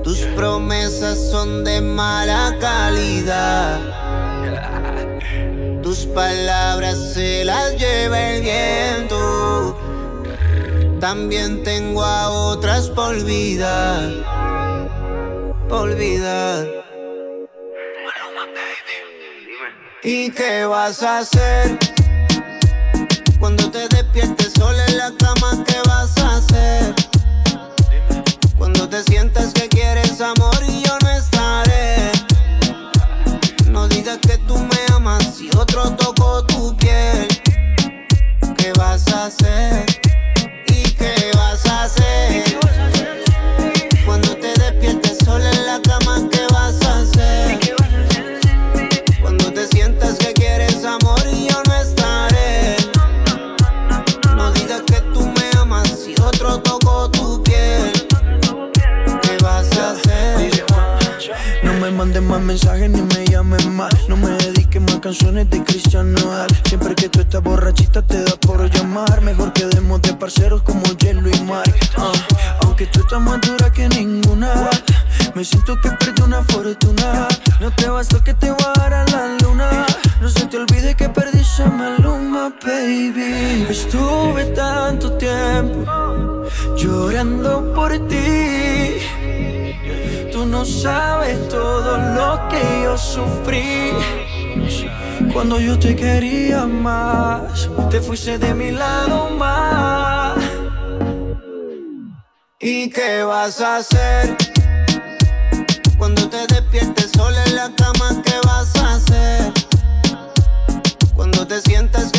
Tus 0.05 0.19
promesas 0.37 1.19
son 1.31 1.65
de 1.65 1.81
mala 1.81 2.55
calidad. 2.61 3.81
Tus 5.83 6.05
palabras 6.05 7.15
se 7.15 7.43
las 7.43 7.75
lleva 7.79 8.21
el 8.21 8.43
viento. 8.43 9.79
También 11.01 11.63
tengo 11.63 12.05
a 12.05 12.29
otras 12.29 12.91
por 12.91 13.25
vida. 13.25 14.11
Por 15.71 15.97
vida. 15.97 16.67
¿Y 20.03 20.31
qué 20.33 20.67
vas 20.67 21.03
a 21.03 21.21
hacer? 21.21 21.79
Cuando 23.41 23.71
te 23.71 23.89
despiertes 23.89 24.53
sola 24.53 24.85
en 24.87 24.99
la 24.99 25.13
cama, 25.19 25.65
¿qué 25.67 25.81
vas 25.89 26.15
a 26.19 26.37
hacer? 26.37 26.95
Cuando 28.59 28.89
te 28.89 29.03
sientas 29.03 29.53
que 29.53 29.69
quieres 29.69 30.21
amor 30.21 30.57
y 30.67 30.83
yo 30.83 30.97
no 31.03 31.11
estaré. 31.11 32.13
No 33.69 33.89
digas 33.89 34.19
que 34.19 34.39
tú 34.39 34.57
me 34.57 34.95
amas 34.95 35.37
si 35.37 35.49
otro 35.57 35.91
tocó 35.97 36.45
tu 36.47 36.77
piel. 36.77 37.27
¿Qué 38.57 38.73
vas 38.79 39.07
a 39.13 39.27
hacer? 39.27 39.94
Más 62.35 62.43
mensajes 62.43 62.91
ni 62.91 63.01
me 63.01 63.25
llames 63.27 63.65
más. 63.67 63.93
No 64.09 64.17
me 64.17 64.31
dediques 64.31 64.83
más 64.83 64.99
canciones 64.99 65.49
de 65.51 65.63
Cristian 65.63 66.13
Nodal. 66.13 66.49
Siempre 66.65 66.95
que 66.95 67.09
tú 67.09 67.21
estás 67.21 67.41
borrachita 67.43 68.03
te 68.03 68.25
da 68.25 68.35
por 68.37 68.69
llamar. 68.71 69.21
Mejor 69.21 69.53
quedemos 69.53 70.03
de 70.03 70.15
parceros 70.15 70.63
como 70.63 70.83
Hielo 70.99 71.29
y 71.29 71.41
Mar. 71.43 71.65
Ah, 71.97 72.13
aunque 72.63 72.87
tú 72.87 73.01
estás 73.01 73.21
más 73.21 73.41
dura 73.41 73.73
que 73.73 73.89
ninguna. 73.89 74.69
Me 75.35 75.45
siento 75.45 75.81
que 75.81 75.91
perdí 75.91 76.23
una 76.23 76.43
fortuna. 76.43 77.29
No 77.61 77.71
te 77.73 77.89
bastó 77.89 78.23
que 78.25 78.35
te 78.35 78.51
voy 78.51 78.67
a 78.75 78.81
dar 78.81 78.95
a 78.95 79.05
la 79.05 79.37
luna. 79.43 79.87
No 80.21 80.29
se 80.29 80.47
te 80.47 80.57
olvide 80.57 80.97
que 80.97 81.09
perdí 81.09 81.41
esa 81.41 81.67
maluma, 81.67 82.53
baby. 82.65 83.67
Estuve 83.71 84.45
tanto 84.57 85.13
tiempo 85.13 85.85
llorando 86.77 87.73
por 87.75 87.93
ti. 88.09 89.24
Tú 90.33 90.47
no 90.47 90.65
sabes 90.65 91.49
todo 91.49 91.97
lo 91.97 92.49
que 92.49 92.83
yo 92.83 92.97
sufrí. 92.99 93.93
Cuando 95.33 95.61
yo 95.61 95.79
te 95.79 95.95
quería 95.95 96.67
más, 96.67 97.69
te 97.91 98.01
fuiste 98.01 98.39
de 98.39 98.55
mi 98.55 98.71
lado 98.71 99.31
más. 99.31 100.37
¿Y 102.61 102.89
qué 102.91 103.23
vas 103.23 103.61
a 103.61 103.77
hacer? 103.77 104.37
Cuando 105.99 106.29
te 106.29 106.47
despiertes 106.47 107.11
sola 107.17 107.45
en 107.45 107.57
la 107.57 107.71
cama, 107.77 108.23
¿qué 108.25 108.35
vas 108.47 108.75
a 108.77 108.95
hacer? 108.95 109.53
Cuando 111.15 111.47
te 111.47 111.61
sientas 111.61 112.14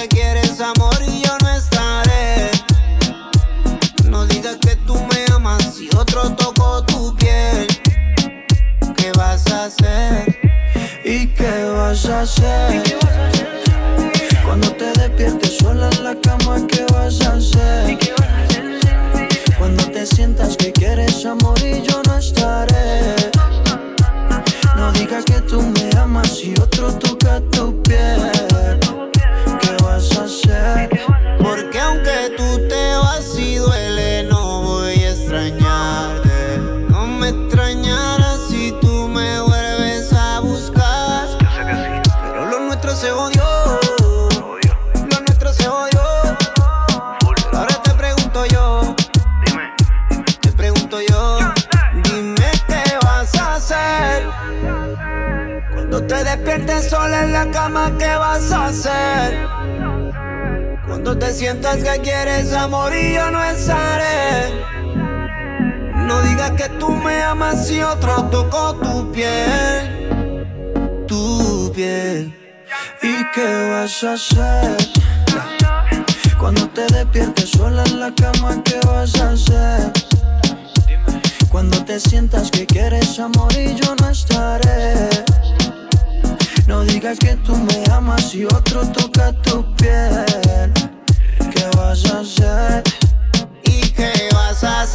vas 9.17 9.45
a 9.51 9.65
hacer? 9.65 10.37
¿Y 11.03 11.27
qué 11.27 11.63
vas 11.75 12.05
a 12.05 12.21
hacer? 12.21 12.83
Cuando 14.43 14.71
te 14.73 14.85
despiertes 14.99 15.57
sola 15.57 15.89
en 15.97 16.03
la 16.03 16.15
cama, 16.21 16.57
¿qué 16.67 16.85
vas 16.93 17.21
a 17.21 17.33
hacer? 17.33 17.97
Cuando 19.57 19.83
te 19.91 20.05
sientas 20.05 20.55
que 20.57 20.71
quieres 20.71 21.25
amor 21.25 21.57
y 21.59 21.81
yo 21.81 22.01
no 22.07 22.17
estaré. 22.17 23.15
No 24.75 24.91
digas 24.93 25.25
que 25.25 25.41
tú 25.41 25.61
me 25.61 25.89
amas 25.99 26.41
y 26.43 26.53
otro 26.61 26.93
toca 26.93 27.41
tu 27.51 27.81
piel. 27.83 28.31
¿Qué 29.61 29.83
vas 29.83 30.17
a 30.17 30.23
hacer? 30.25 30.94
Cuando 55.95 56.13
te 56.13 56.23
despiertes 56.25 56.89
sola 56.89 57.23
en 57.23 57.31
la 57.31 57.49
cama, 57.51 57.89
¿qué 57.97 58.13
vas 58.17 58.51
a 58.51 58.65
hacer? 58.65 59.47
Cuando 60.85 61.17
te 61.17 61.31
sientas 61.31 61.77
que 61.77 62.01
quieres 62.01 62.51
amor 62.51 62.93
y 62.93 63.13
yo 63.13 63.31
no 63.31 63.41
estaré. 63.41 64.61
No 65.95 66.21
digas 66.23 66.51
que 66.51 66.67
tú 66.79 66.89
me 66.89 67.23
amas 67.23 67.65
si 67.65 67.81
otro 67.81 68.25
tocó 68.25 68.75
tu 68.75 69.09
piel. 69.13 71.05
Tu 71.07 71.71
piel. 71.73 72.37
¿Y 73.01 73.15
qué 73.33 73.69
vas 73.71 74.03
a 74.03 74.13
hacer? 74.15 74.75
Cuando 76.37 76.67
te 76.71 76.87
despiertes 76.87 77.51
sola 77.51 77.85
en 77.85 78.01
la 78.01 78.13
cama, 78.13 78.61
¿qué 78.65 78.81
vas 78.85 79.15
a 79.21 79.29
hacer? 79.29 79.93
Cuando 81.49 81.85
te 81.85 82.01
sientas 82.01 82.51
que 82.51 82.65
quieres 82.65 83.17
amor 83.17 83.53
y 83.53 83.75
yo 83.75 83.95
no 83.95 84.09
estaré. 84.09 85.23
No 86.67 86.83
digas 86.83 87.19
que 87.19 87.35
tú 87.37 87.55
me 87.55 87.83
amas 87.91 88.33
y 88.33 88.45
otro 88.45 88.81
toca 88.87 89.31
tu 89.43 89.63
piel. 89.75 90.73
¿Qué 91.37 91.77
vas 91.77 92.03
a 92.11 92.21
hacer? 92.21 92.83
¿Y 93.65 93.89
qué 93.91 94.11
vas 94.33 94.63
a 94.63 94.81
hacer? 94.81 94.94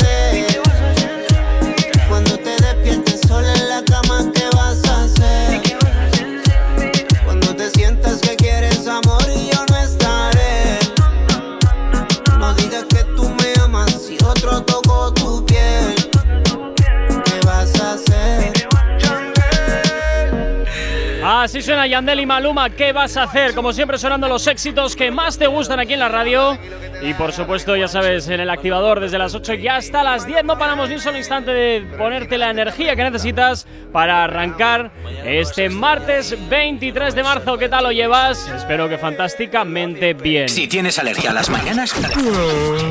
Así 21.51 21.63
suena 21.63 21.85
Yandel 21.85 22.21
y 22.21 22.27
Maluma. 22.27 22.71
¿Qué 22.71 22.93
vas 22.93 23.17
a 23.17 23.25
hacer? 23.25 23.57
Como 23.57 23.73
siempre, 23.73 23.99
sonando 23.99 24.29
los 24.29 24.47
éxitos 24.47 24.95
que 24.95 25.11
más 25.11 25.37
te 25.37 25.49
gustan 25.49 25.81
aquí 25.81 25.95
en 25.95 25.99
la 25.99 26.09
radio. 26.09 26.57
Y 27.03 27.13
por 27.15 27.33
supuesto, 27.33 27.75
ya 27.75 27.89
sabes, 27.89 28.29
en 28.29 28.39
el 28.39 28.51
activador 28.51 29.01
desde 29.01 29.19
las 29.19 29.35
8 29.35 29.55
y 29.55 29.67
hasta 29.67 30.05
las 30.05 30.25
10 30.25 30.45
no 30.45 30.57
paramos 30.57 30.89
ni 30.89 30.95
un 30.95 31.01
solo 31.01 31.19
instante 31.19 31.51
de 31.51 31.81
ponerte 31.99 32.39
la 32.39 32.51
energía 32.51 32.95
que 32.95 33.03
necesitas 33.03 33.67
para 33.93 34.23
arrancar 34.23 34.93
este 35.25 35.69
martes 35.71 36.37
23 36.49 37.17
de 37.17 37.23
marzo. 37.25 37.59
¿Qué 37.59 37.69
tal 37.69 37.83
lo 37.83 37.91
llevas? 37.91 38.47
Espero 38.47 38.89
que 38.89 38.97
fantásticamente 38.97 40.15
bien. 40.15 40.49
Si 40.49 40.69
tienes 40.69 41.01
alergia 41.01 41.31
a 41.31 41.35
las 41.35 41.51
mañanas, 41.51 41.93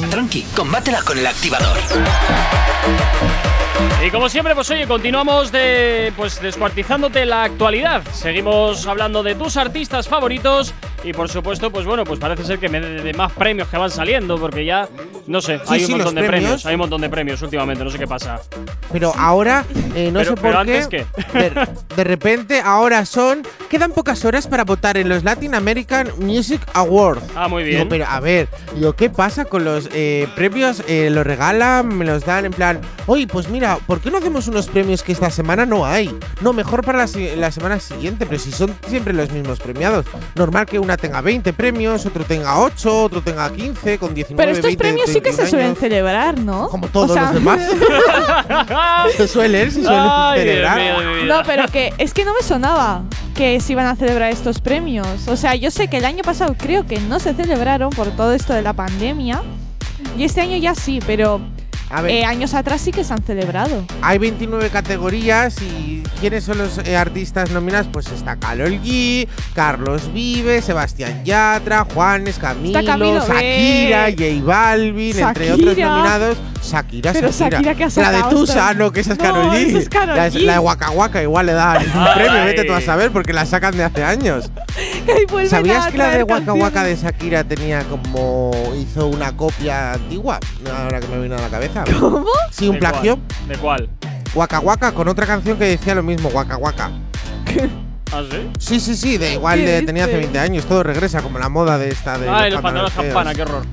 tranqui, 0.09 0.41
combátela 0.53 1.01
con 1.01 1.17
el 1.17 1.27
activador. 1.27 1.77
Y 4.05 4.11
como 4.11 4.29
siempre, 4.29 4.55
pues 4.55 4.69
oye, 4.71 4.87
continuamos 4.87 5.51
de 5.51 6.13
pues 6.15 6.41
descuartizándote 6.41 7.25
la 7.25 7.43
actualidad. 7.43 8.01
Seguimos 8.13 8.87
hablando 8.87 9.23
de 9.23 9.35
tus 9.35 9.57
artistas 9.57 10.07
favoritos 10.07 10.73
y 11.03 11.13
por 11.13 11.29
supuesto, 11.29 11.69
pues 11.71 11.85
bueno, 11.85 12.03
pues 12.05 12.19
parece 12.19 12.43
ser 12.45 12.59
que 12.59 12.69
me 12.69 12.79
de, 12.79 13.01
de 13.03 13.13
más 13.13 13.31
premios 13.33 13.67
que 13.67 13.77
van 13.77 13.89
saliendo 13.91 14.37
porque 14.37 14.63
ya 14.65 14.87
no 15.27 15.41
sé, 15.41 15.59
Sí, 15.59 15.63
hay 15.73 15.81
un 15.81 15.85
sí, 15.87 15.91
montón 15.95 16.15
de 16.15 16.21
premios. 16.21 16.41
premios. 16.43 16.65
hay 16.65 16.73
un 16.75 16.79
montón 16.79 17.01
de 17.01 17.09
premios 17.09 17.41
últimamente, 17.41 17.83
no 17.83 17.89
sé 17.89 17.99
qué 17.99 18.07
pasa. 18.07 18.39
Pero 18.91 19.13
ahora, 19.17 19.65
eh, 19.95 20.09
no 20.11 20.19
Pero- 20.19 20.35
sé 20.35 20.41
por 20.41 20.51
pero 20.51 20.53
qué. 20.53 20.59
antes, 20.59 20.87
¿qué? 20.87 21.05
De, 21.37 21.67
de 21.95 22.03
repente, 22.03 22.61
ahora 22.63 23.05
son. 23.05 23.45
Quedan 23.69 23.91
pocas 23.91 24.25
horas 24.25 24.47
para 24.47 24.63
votar 24.63 24.97
en 24.97 25.07
los 25.09 25.23
Latin 25.23 25.53
American 25.55 26.09
Music 26.19 26.61
Awards. 26.73 27.21
Ah, 27.35 27.47
muy 27.47 27.63
bien. 27.63 27.77
Digo, 27.79 27.89
pero 27.89 28.05
a 28.07 28.19
ver, 28.19 28.47
digo, 28.75 28.93
¿qué 28.93 29.09
pasa 29.11 29.45
con 29.45 29.63
los 29.63 29.89
eh, 29.93 30.27
premios? 30.35 30.81
Eh, 30.87 31.09
¿Los 31.11 31.25
regalan? 31.27 31.87
¿Me 31.97 32.03
los 32.05 32.25
dan 32.25 32.45
en 32.45 32.51
plan? 32.53 32.81
Oye, 33.05 33.27
pues 33.27 33.47
mira, 33.49 33.68
¿por 33.77 33.99
qué 34.01 34.09
no 34.11 34.17
hacemos 34.17 34.47
unos 34.47 34.67
premios 34.67 35.03
que 35.03 35.11
esta 35.11 35.29
semana 35.29 35.65
no 35.65 35.85
hay? 35.85 36.17
No, 36.41 36.53
mejor 36.53 36.83
para 36.83 36.99
la, 36.99 37.51
semana 37.51 37.79
siguiente, 37.79 38.25
pero 38.25 38.39
si 38.39 38.51
son 38.51 38.75
siempre 38.87 39.13
los 39.13 39.31
mismos 39.31 39.59
premiados. 39.59 40.05
Normal 40.35 40.65
que 40.65 40.79
una 40.79 40.97
tenga 40.97 41.21
20 41.21 41.53
premios, 41.53 42.05
otro 42.05 42.23
tenga 42.23 42.59
8, 42.59 43.03
otro 43.03 43.21
tenga 43.21 43.51
15, 43.51 43.97
con 43.97 44.13
19, 44.13 44.35
Pero 44.37 44.51
estos 44.51 44.69
20, 44.77 44.77
premios 44.83 45.09
sí 45.09 45.21
que 45.21 45.31
se 45.31 45.43
21 45.43 45.49
suelen 45.49 45.67
años. 45.67 45.79
celebrar, 45.79 46.39
¿no? 46.39 46.69
Como 46.69 46.87
todos 46.87 47.11
O 47.11 47.13
sea, 47.13 47.23
los 47.25 47.33
demás. 47.33 47.59
Se 49.17 49.27
suelen, 49.27 49.71
se 49.71 49.83
suelen 49.83 50.07
Ay, 50.09 50.39
celebrar. 50.39 50.79
No, 51.25 51.41
pero 51.45 51.67
que 51.67 51.93
es 51.97 52.13
que 52.13 52.25
no 52.25 52.33
me 52.33 52.41
sonaba 52.41 53.03
que 53.35 53.59
se 53.59 53.73
iban 53.73 53.85
a 53.85 53.95
celebrar 53.95 54.31
estos 54.31 54.59
premios. 54.59 55.27
O 55.27 55.35
sea, 55.35 55.55
yo 55.55 55.71
sé 55.71 55.87
que 55.87 55.97
el 55.97 56.05
año 56.05 56.23
pasado 56.23 56.55
creo 56.57 56.85
que 56.85 56.99
no 56.99 57.19
se 57.19 57.33
celebraron 57.33 57.89
por 57.91 58.09
todo 58.11 58.33
esto 58.33 58.53
de 58.53 58.61
la 58.61 58.73
pandemia. 58.73 59.41
Y 60.17 60.23
este 60.23 60.41
año 60.41 60.57
ya 60.57 60.75
sí, 60.75 60.99
pero 61.05 61.41
eh, 62.07 62.23
años 62.25 62.53
atrás 62.53 62.81
sí 62.81 62.91
que 62.91 63.03
se 63.03 63.13
han 63.13 63.23
celebrado. 63.23 63.83
hay 64.01 64.17
29 64.17 64.69
categorías 64.69 65.55
y 65.61 66.03
¿quiénes 66.19 66.43
son 66.43 66.57
los 66.59 66.77
eh, 66.79 66.95
artistas 66.97 67.51
nominados? 67.51 67.87
Pues 67.91 68.07
está 68.11 68.35
Carol 68.35 68.79
G, 68.81 69.27
Carlos 69.55 70.11
Vive, 70.13 70.61
Sebastián 70.61 71.23
Yatra, 71.25 71.85
Juanes, 71.93 72.37
Camilo, 72.37 72.83
Camilo, 72.85 73.19
Shakira, 73.27 74.05
ve. 74.05 74.39
J 74.39 74.45
Balvin, 74.45 75.19
entre 75.19 75.51
otros 75.51 75.69
Shakira. 75.69 75.89
nominados. 75.89 76.37
Shakira, 76.61 77.13
Pero 77.13 77.31
Shakira, 77.31 77.73
¿qué 77.73 77.85
ha 77.85 77.89
La 78.01 78.11
de 78.11 78.23
Tusa, 78.29 78.73
no, 78.73 78.91
que 78.91 78.99
esa 78.99 79.13
es 79.13 79.17
No, 79.19 79.23
Karol 79.23 79.51
G. 79.51 79.67
esa 79.67 79.77
es 79.77 79.89
Karol 79.89 80.17
la, 80.17 80.29
G. 80.29 80.41
la 80.41 80.53
de 80.53 80.59
Waka 80.59 80.91
Waka 80.91 81.23
igual 81.23 81.45
le 81.45 81.53
dan 81.53 81.77
un 81.83 82.13
premio, 82.13 82.43
vete 82.43 82.65
tú 82.65 82.73
a 82.73 82.81
saber, 82.81 83.11
porque 83.11 83.31
la 83.31 83.45
sacan 83.45 83.77
de 83.77 83.85
hace 83.85 84.03
años. 84.03 84.51
¿Sabías 85.49 85.87
que 85.87 85.97
la 85.97 86.09
de 86.11 86.23
Waka 86.23 86.53
Waka 86.53 86.83
de 86.83 86.95
Shakira 86.97 87.43
tenía 87.45 87.83
como. 87.83 88.51
hizo 88.77 89.07
una 89.07 89.35
copia 89.35 89.93
antigua? 89.93 90.39
Ahora 90.69 90.99
que 90.99 91.07
me 91.07 91.19
viene 91.19 91.35
a 91.35 91.41
la 91.41 91.47
cabeza. 91.49 91.78
¿Cómo? 91.99 92.25
Sí, 92.51 92.67
un 92.67 92.73
¿De 92.75 92.79
plagio. 92.79 93.17
cuál? 93.17 93.47
¿De 93.47 93.57
cuál? 93.57 93.89
Waka 94.35 94.59
Waka 94.59 94.91
con 94.91 95.07
otra 95.07 95.25
canción 95.25 95.57
que 95.57 95.65
decía 95.65 95.95
lo 95.95 96.03
mismo, 96.03 96.29
Waka 96.29 96.57
Waka. 96.57 96.91
¿Ah, 98.11 98.23
sí? 98.29 98.49
Sí, 98.59 98.79
sí, 98.79 98.95
sí, 98.95 99.17
de 99.17 99.33
igual 99.33 99.59
¿Qué 99.59 99.65
de, 99.65 99.81
tenía 99.83 100.03
hace 100.05 100.13
dices? 100.17 100.31
20 100.33 100.39
años, 100.39 100.65
todo 100.65 100.81
regresa, 100.83 101.21
como 101.21 101.37
la 101.39 101.49
moda 101.49 101.77
de 101.77 101.89
esta 101.89 102.17
de. 102.17 102.27
Ay, 102.29 102.51
los 102.51 102.61
pantalones 102.61 102.93
feos. 102.93 103.05
campana, 103.07 103.33
qué 103.35 103.41
horror. 103.43 103.63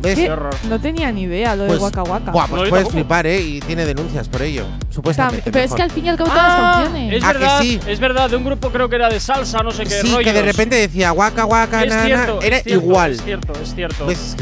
¿Ves? 0.00 0.16
¿Qué? 0.16 0.24
Qué 0.24 0.30
horror. 0.32 0.54
No 0.68 0.80
tenía 0.80 1.12
ni 1.12 1.22
idea 1.22 1.54
lo 1.54 1.62
de 1.64 1.68
Pues, 1.70 1.80
Waka 1.80 2.02
Waka. 2.02 2.30
Buah, 2.32 2.46
pues 2.48 2.62
No, 2.62 2.68
puedes 2.68 2.72
tampoco. 2.72 2.90
flipar, 2.90 3.26
¿eh? 3.26 3.40
Y 3.40 3.60
tiene 3.60 3.84
denuncias 3.84 4.28
por 4.28 4.42
ello, 4.42 4.64
Tam- 4.64 4.92
supuestamente. 4.92 5.50
pero 5.52 5.64
es 5.64 5.72
que 5.74 5.82
al 5.82 5.90
fin 5.92 6.06
y 6.06 6.08
al 6.08 6.16
cabo 6.16 6.30
todas 6.30 6.42
las 6.48 6.56
Ah, 6.58 6.80
canciones. 6.82 7.14
es 7.14 7.24
Ah, 7.24 7.32
que 7.32 7.38
verdad, 7.38 7.60
sí. 7.60 7.80
es 7.86 8.00
verdad, 8.00 8.30
de 8.30 8.36
un 8.36 8.44
grupo 8.44 8.70
creo 8.70 8.88
que 8.88 8.96
era 8.96 9.08
de 9.08 9.20
salsa, 9.20 9.62
no 9.62 9.70
sé 9.70 9.84
qué 9.84 9.90
Sí, 10.00 10.08
rollos. 10.12 10.24
que 10.24 10.32
de 10.32 10.42
repente 10.42 10.76
decía 10.76 11.12
Waka 11.12 11.44
Waka, 11.44 11.84
es 11.84 11.90
na, 11.90 11.96
na, 11.96 12.04
cierto, 12.04 12.42
era 12.42 12.56
es 12.56 12.62
cierto, 12.64 12.84
igual. 12.84 13.12
Es 13.12 13.22
cierto, 13.22 13.52
es 13.62 13.74
cierto. 13.74 14.06
¿Ves? 14.06 14.36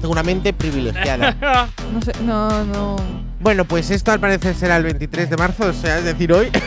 Que 0.00 0.02
es- 0.02 0.02
Tengo 0.02 0.12
una 0.12 0.22
mente 0.22 0.52
privilegiada. 0.52 1.68
No 1.92 2.00
sé, 2.02 2.12
no, 2.22 2.64
no. 2.66 2.96
Bueno, 3.40 3.64
pues 3.64 3.90
esto 3.90 4.12
al 4.12 4.20
parecer 4.20 4.54
será 4.54 4.76
el 4.76 4.82
23 4.84 5.30
de 5.30 5.36
marzo, 5.36 5.64
o 5.66 5.72
sea, 5.72 5.98
es 5.98 6.04
decir, 6.04 6.32
hoy. 6.32 6.50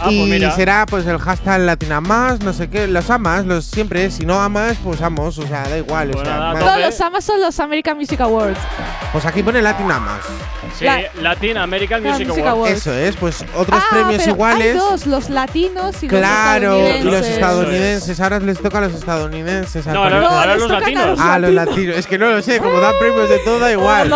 Ah, 0.00 0.06
pues 0.06 0.16
y 0.16 0.30
mira. 0.30 0.50
será 0.50 0.84
pues 0.86 1.06
el 1.06 1.16
hashtag 1.18 1.60
Latinamas, 1.60 2.40
no 2.40 2.52
sé 2.52 2.68
qué, 2.68 2.88
los 2.88 3.08
amas, 3.08 3.44
los 3.46 3.64
siempre, 3.66 4.10
si 4.10 4.26
no 4.26 4.40
amas, 4.42 4.76
pues 4.82 5.00
amos, 5.00 5.38
o 5.38 5.46
sea, 5.46 5.62
da 5.68 5.78
igual, 5.78 6.08
o 6.08 6.12
Pues 6.14 6.26
sea, 6.26 6.36
nada, 6.38 6.58
Todos 6.58 6.80
los 6.80 7.00
amas 7.02 7.24
son 7.24 7.40
los 7.40 7.60
American 7.60 7.96
Music 7.98 8.20
Awards. 8.20 8.58
pues 9.12 9.24
aquí 9.26 9.44
pone 9.44 9.62
Latinamas. 9.62 10.18
Sí, 10.76 10.86
La- 10.86 11.02
Latin 11.20 11.56
American 11.58 12.02
Music 12.02 12.26
Music 12.26 12.44
Awards. 12.46 12.56
Awards. 12.56 12.72
Eso 12.78 12.92
es, 12.94 13.16
pues 13.16 13.44
otros 13.54 13.80
ah, 13.80 13.86
premios 13.92 14.16
pero 14.22 14.32
iguales. 14.32 14.72
Hay 14.74 14.78
dos, 14.78 15.06
los 15.06 15.30
latinos 15.30 16.02
y 16.02 16.08
Claro, 16.08 16.70
los 16.72 16.80
estadounidenses. 16.80 17.04
los 17.12 17.26
estadounidenses, 17.28 18.20
ahora 18.20 18.40
les 18.40 18.58
toca 18.60 18.78
a 18.78 18.80
los 18.80 18.94
estadounidenses. 18.94 19.86
No, 19.86 20.02
ahora, 20.02 20.16
parecer. 20.22 20.38
ahora 20.38 20.56
los 20.56 20.70
a 20.70 20.80
latinos. 20.80 21.06
los- 21.06 21.20
Ah, 21.20 21.38
los 21.38 21.52
latinos. 21.52 21.96
Es 21.96 22.06
que 22.08 22.18
no 22.18 22.30
lo 22.30 22.42
sé, 22.42 22.58
como 22.58 22.80
dan 22.80 22.94
premios 22.98 23.28
de 23.28 23.38
todo, 23.40 23.58
da 23.60 23.70
igual. 23.70 24.10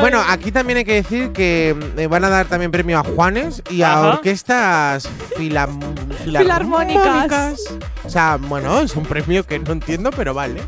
Bueno, 0.00 0.22
aquí 0.26 0.52
también 0.52 0.78
hay 0.78 0.84
que 0.84 0.94
decir 0.94 1.17
que 1.32 1.76
eh, 1.96 2.06
van 2.06 2.24
a 2.24 2.28
dar 2.28 2.46
también 2.46 2.70
premio 2.70 2.98
a 2.98 3.02
Juanes 3.04 3.62
y 3.70 3.82
a 3.82 3.92
Ajá. 3.92 4.08
orquestas 4.14 5.08
filam- 5.36 5.78
Filarmónicas. 6.24 7.60
O 8.04 8.10
sea, 8.10 8.38
bueno, 8.40 8.80
es 8.80 8.96
un 8.96 9.04
premio 9.04 9.44
que 9.44 9.58
no 9.58 9.72
entiendo, 9.72 10.10
pero 10.10 10.32
vale. 10.32 10.62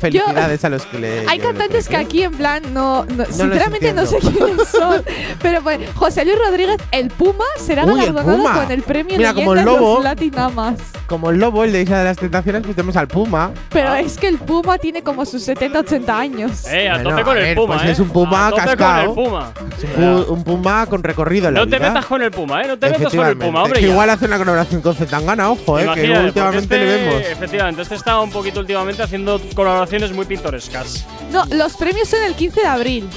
Felicidades 0.00 0.64
a 0.64 0.68
los 0.70 0.84
que 0.86 0.98
le. 0.98 1.28
Hay 1.28 1.38
cantantes 1.38 1.88
que 1.88 1.96
aquí 1.96 2.22
en 2.22 2.32
plan 2.32 2.62
no, 2.74 3.04
no- 3.04 3.16
los 3.24 3.28
sinceramente 3.28 3.92
no 3.92 4.06
sé 4.06 4.18
quiénes 4.18 4.68
son. 4.68 5.02
Pero 5.42 5.62
pues 5.62 5.78
José 5.94 6.24
Luis 6.24 6.36
Rodríguez, 6.38 6.78
el 6.90 7.08
Puma, 7.10 7.44
será 7.58 7.84
Uy, 7.84 7.90
el 8.00 8.06
galardonado 8.12 8.38
Puma. 8.38 8.54
con 8.62 8.70
el 8.72 8.82
premio 8.82 9.16
Mira, 9.18 9.34
como 9.34 9.52
el 9.52 9.58
de 9.60 9.64
lobo. 9.64 9.94
los 9.96 10.04
Latinamas. 10.04 10.74
Como 11.06 11.30
el 11.30 11.38
lobo, 11.38 11.64
el 11.64 11.72
de 11.72 11.82
Isla 11.82 11.98
de 11.98 12.04
las 12.04 12.16
Tentaciones, 12.16 12.62
pues 12.62 12.74
tenemos 12.76 12.96
al 12.96 13.08
Puma. 13.08 13.50
Pero 13.70 13.94
es 13.94 14.16
que 14.16 14.28
el 14.28 14.38
Puma 14.38 14.78
tiene 14.78 15.02
como 15.02 15.24
sus 15.26 15.42
70, 15.42 15.80
80 15.80 16.18
años. 16.18 16.66
Eh, 16.66 16.88
a 16.88 16.94
Bueno, 16.94 17.10
tope 17.10 17.22
con 17.24 17.36
a 17.36 17.40
el 17.48 17.54
Puma, 17.56 17.74
pues 17.76 17.88
eh. 17.88 17.92
es 17.92 17.98
un 18.00 18.08
Puma 18.08 18.48
a 18.48 18.50
Puma. 19.14 19.52
Es 19.76 19.84
un, 19.84 19.89
un 19.98 20.44
Puma 20.44 20.86
con 20.86 21.02
recorrido 21.02 21.48
en 21.48 21.54
la 21.54 21.60
No 21.60 21.66
te 21.68 21.76
vida. 21.78 21.88
metas 21.88 22.06
con 22.06 22.22
el 22.22 22.30
Puma, 22.30 22.62
eh. 22.62 22.68
No 22.68 22.78
te 22.78 22.90
metas 22.90 23.14
con 23.14 23.26
el. 23.26 23.36
Puma, 23.36 23.62
hombre. 23.64 23.80
Que 23.80 23.86
ya. 23.86 23.92
igual 23.92 24.10
hace 24.10 24.26
una 24.26 24.38
colaboración 24.38 24.80
con 24.80 24.94
Zetangana, 24.94 25.50
ojo, 25.50 25.78
eh, 25.78 25.82
que 25.82 25.86
Imagínate, 26.06 26.24
últimamente 26.26 26.60
este, 26.62 26.78
le 26.78 26.84
vemos. 26.84 27.22
Efectivamente, 27.30 27.82
este 27.82 27.94
está 27.94 28.20
un 28.20 28.30
poquito 28.30 28.60
últimamente 28.60 29.02
haciendo 29.02 29.40
colaboraciones 29.54 30.12
muy 30.12 30.24
pintorescas. 30.26 31.06
No, 31.32 31.44
los 31.46 31.76
premios 31.76 32.08
son 32.08 32.22
el 32.22 32.34
15 32.34 32.60
de 32.60 32.66
abril. 32.66 33.08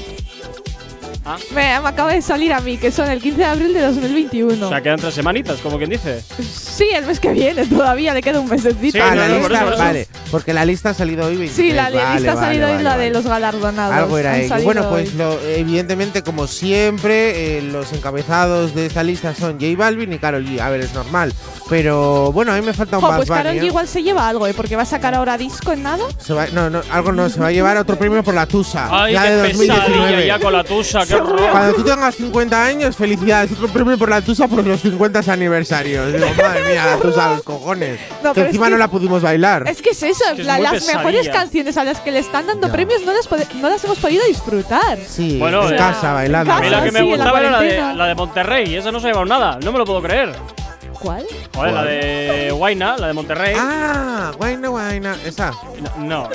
Ah. 1.25 1.37
Me, 1.51 1.79
me 1.79 1.87
acaba 1.87 2.11
de 2.13 2.21
salir 2.21 2.51
a 2.53 2.59
mí, 2.59 2.77
que 2.77 2.91
son 2.91 3.09
el 3.09 3.21
15 3.21 3.37
de 3.37 3.45
abril 3.45 3.73
de 3.73 3.81
2021. 3.81 4.65
O 4.65 4.69
sea, 4.69 4.81
quedan 4.81 4.99
tres 4.99 5.13
semanitas, 5.13 5.59
como 5.61 5.77
quien 5.77 5.89
dice. 5.89 6.21
sí, 6.41 6.89
el 6.93 7.05
mes 7.05 7.19
que 7.19 7.29
viene 7.31 7.65
todavía, 7.65 8.13
le 8.13 8.21
queda 8.21 8.39
un 8.41 8.49
mesecito. 8.49 8.91
Sí, 8.91 8.99
ah, 8.99 9.09
no, 9.15 9.21
la 9.21 9.27
no, 9.29 9.41
por 9.41 9.51
eso, 9.53 9.63
por 9.63 9.73
eso. 9.73 9.81
vale. 9.83 10.07
Porque 10.31 10.53
la 10.53 10.65
lista 10.65 10.89
ha 10.89 10.93
salido 10.93 11.25
hoy 11.27 11.37
23. 11.37 11.55
Sí, 11.55 11.73
la 11.73 11.83
vale, 11.83 11.95
lista 12.15 12.31
ha 12.31 12.35
vale, 12.35 12.47
salido 12.47 12.65
hoy 12.67 12.71
vale, 12.73 12.83
la 12.83 12.89
vale. 12.91 13.03
de 13.05 13.09
los 13.11 13.25
galardonados. 13.25 13.95
Algo 13.95 14.17
era 14.17 14.33
salido 14.47 14.63
Bueno, 14.65 14.89
pues 14.89 15.09
hoy. 15.11 15.15
lo- 15.17 15.39
evidentemente, 15.41 16.23
como 16.23 16.47
siempre, 16.47 17.57
eh, 17.57 17.61
los 17.61 17.93
encabezados 17.93 18.75
de 18.75 18.87
esta 18.87 19.03
lista 19.03 19.33
son 19.33 19.53
J 19.59 19.65
Balvin 19.77 20.11
y 20.13 20.17
Karol 20.19 20.45
G. 20.45 20.59
A 20.59 20.69
ver, 20.69 20.81
es 20.81 20.93
normal. 20.93 21.33
Pero 21.69 22.31
bueno, 22.33 22.51
a 22.51 22.55
mí 22.55 22.61
me 22.65 22.73
falta 22.73 22.97
un 22.97 23.03
Bad 23.03 23.15
pues 23.17 23.29
Karol 23.29 23.53
G 23.53 23.61
¿eh? 23.61 23.65
igual 23.65 23.87
se 23.87 24.03
lleva 24.03 24.27
algo, 24.27 24.45
¿eh? 24.47 24.53
Porque 24.53 24.75
va 24.75 24.81
a 24.81 24.85
sacar 24.85 25.15
ahora 25.15 25.37
disco 25.37 25.71
en 25.71 25.83
nada. 25.83 26.03
Se 26.17 26.33
va- 26.33 26.47
no, 26.47 26.69
no, 26.69 26.81
algo 26.91 27.11
no, 27.13 27.29
se 27.29 27.39
va 27.39 27.47
a 27.47 27.51
llevar 27.51 27.77
otro 27.77 27.97
premio 27.97 28.21
por 28.23 28.33
la 28.33 28.45
Tusa. 28.45 28.87
Ay, 28.91 29.13
qué 29.15 29.19
de 29.31 29.43
pesadilla 29.49 29.73
2019. 29.75 30.27
ya 30.27 30.39
con 30.39 30.51
la 30.53 30.63
tusa. 30.63 31.05
Cuando 31.21 31.73
tú 31.75 31.83
tengas 31.83 32.15
50 32.15 32.65
años, 32.65 32.95
felicidades. 32.95 33.51
Otro 33.51 33.67
premio 33.67 33.97
por 33.97 34.09
la 34.09 34.21
Tusa 34.21 34.47
por 34.47 34.65
los 34.65 34.81
50 34.81 35.21
aniversarios. 35.31 36.11
Digo, 36.13 36.25
madre 36.41 36.63
mía, 36.71 36.85
la 36.85 36.97
Tusa, 36.97 37.31
los 37.35 37.43
cojones. 37.43 37.99
No, 38.23 38.29
que 38.33 38.35
pero 38.35 38.41
es 38.41 38.47
encima 38.47 38.65
que- 38.67 38.71
no 38.71 38.77
la 38.77 38.87
pudimos 38.87 39.21
bailar. 39.21 39.65
Es 39.67 39.81
que 39.81 39.91
es 39.91 40.03
eso, 40.03 40.23
en 40.31 40.39
es 40.39 40.45
plan, 40.45 40.61
las 40.63 40.73
pesadilla. 40.73 40.97
mejores 40.99 41.29
canciones 41.29 41.77
a 41.77 41.83
las 41.83 41.99
que 41.99 42.11
le 42.11 42.19
están 42.19 42.47
dando 42.47 42.67
Ya. 42.67 42.73
premios 42.73 43.01
no 43.05 43.13
las, 43.13 43.29
no 43.55 43.69
las 43.69 43.83
hemos 43.83 43.99
podido 43.99 44.23
disfrutar. 44.25 44.97
Sí, 45.07 45.37
Bueno, 45.39 45.67
en 45.67 45.73
eh, 45.73 45.77
casa, 45.77 46.13
bailando. 46.13 46.53
A 46.53 46.59
mí 46.61 46.69
la 46.69 46.83
que 46.83 46.91
me 46.91 46.99
sí, 46.99 47.05
en 47.05 47.09
la 47.11 47.15
gustaba 47.25 47.39
era 47.39 47.49
la 47.51 47.59
de, 47.61 47.95
la 47.95 48.05
de 48.07 48.15
Monterrey, 48.15 48.75
esa 48.75 48.91
no 48.91 48.99
se 48.99 49.07
ha 49.07 49.09
llevado 49.09 49.25
nada, 49.25 49.59
no 49.63 49.71
me 49.71 49.77
lo 49.77 49.85
puedo 49.85 50.01
creer. 50.01 50.31
¿Cuál? 51.03 51.25
Joder, 51.53 51.73
la 51.73 51.83
de 51.83 52.51
Guaina, 52.51 52.95
la 52.97 53.07
de 53.07 53.13
Monterrey. 53.13 53.53
Ah, 53.59 54.31
guayna, 54.37 54.69
guayna. 54.69 55.17
Esa. 55.25 55.51
No, 55.97 56.29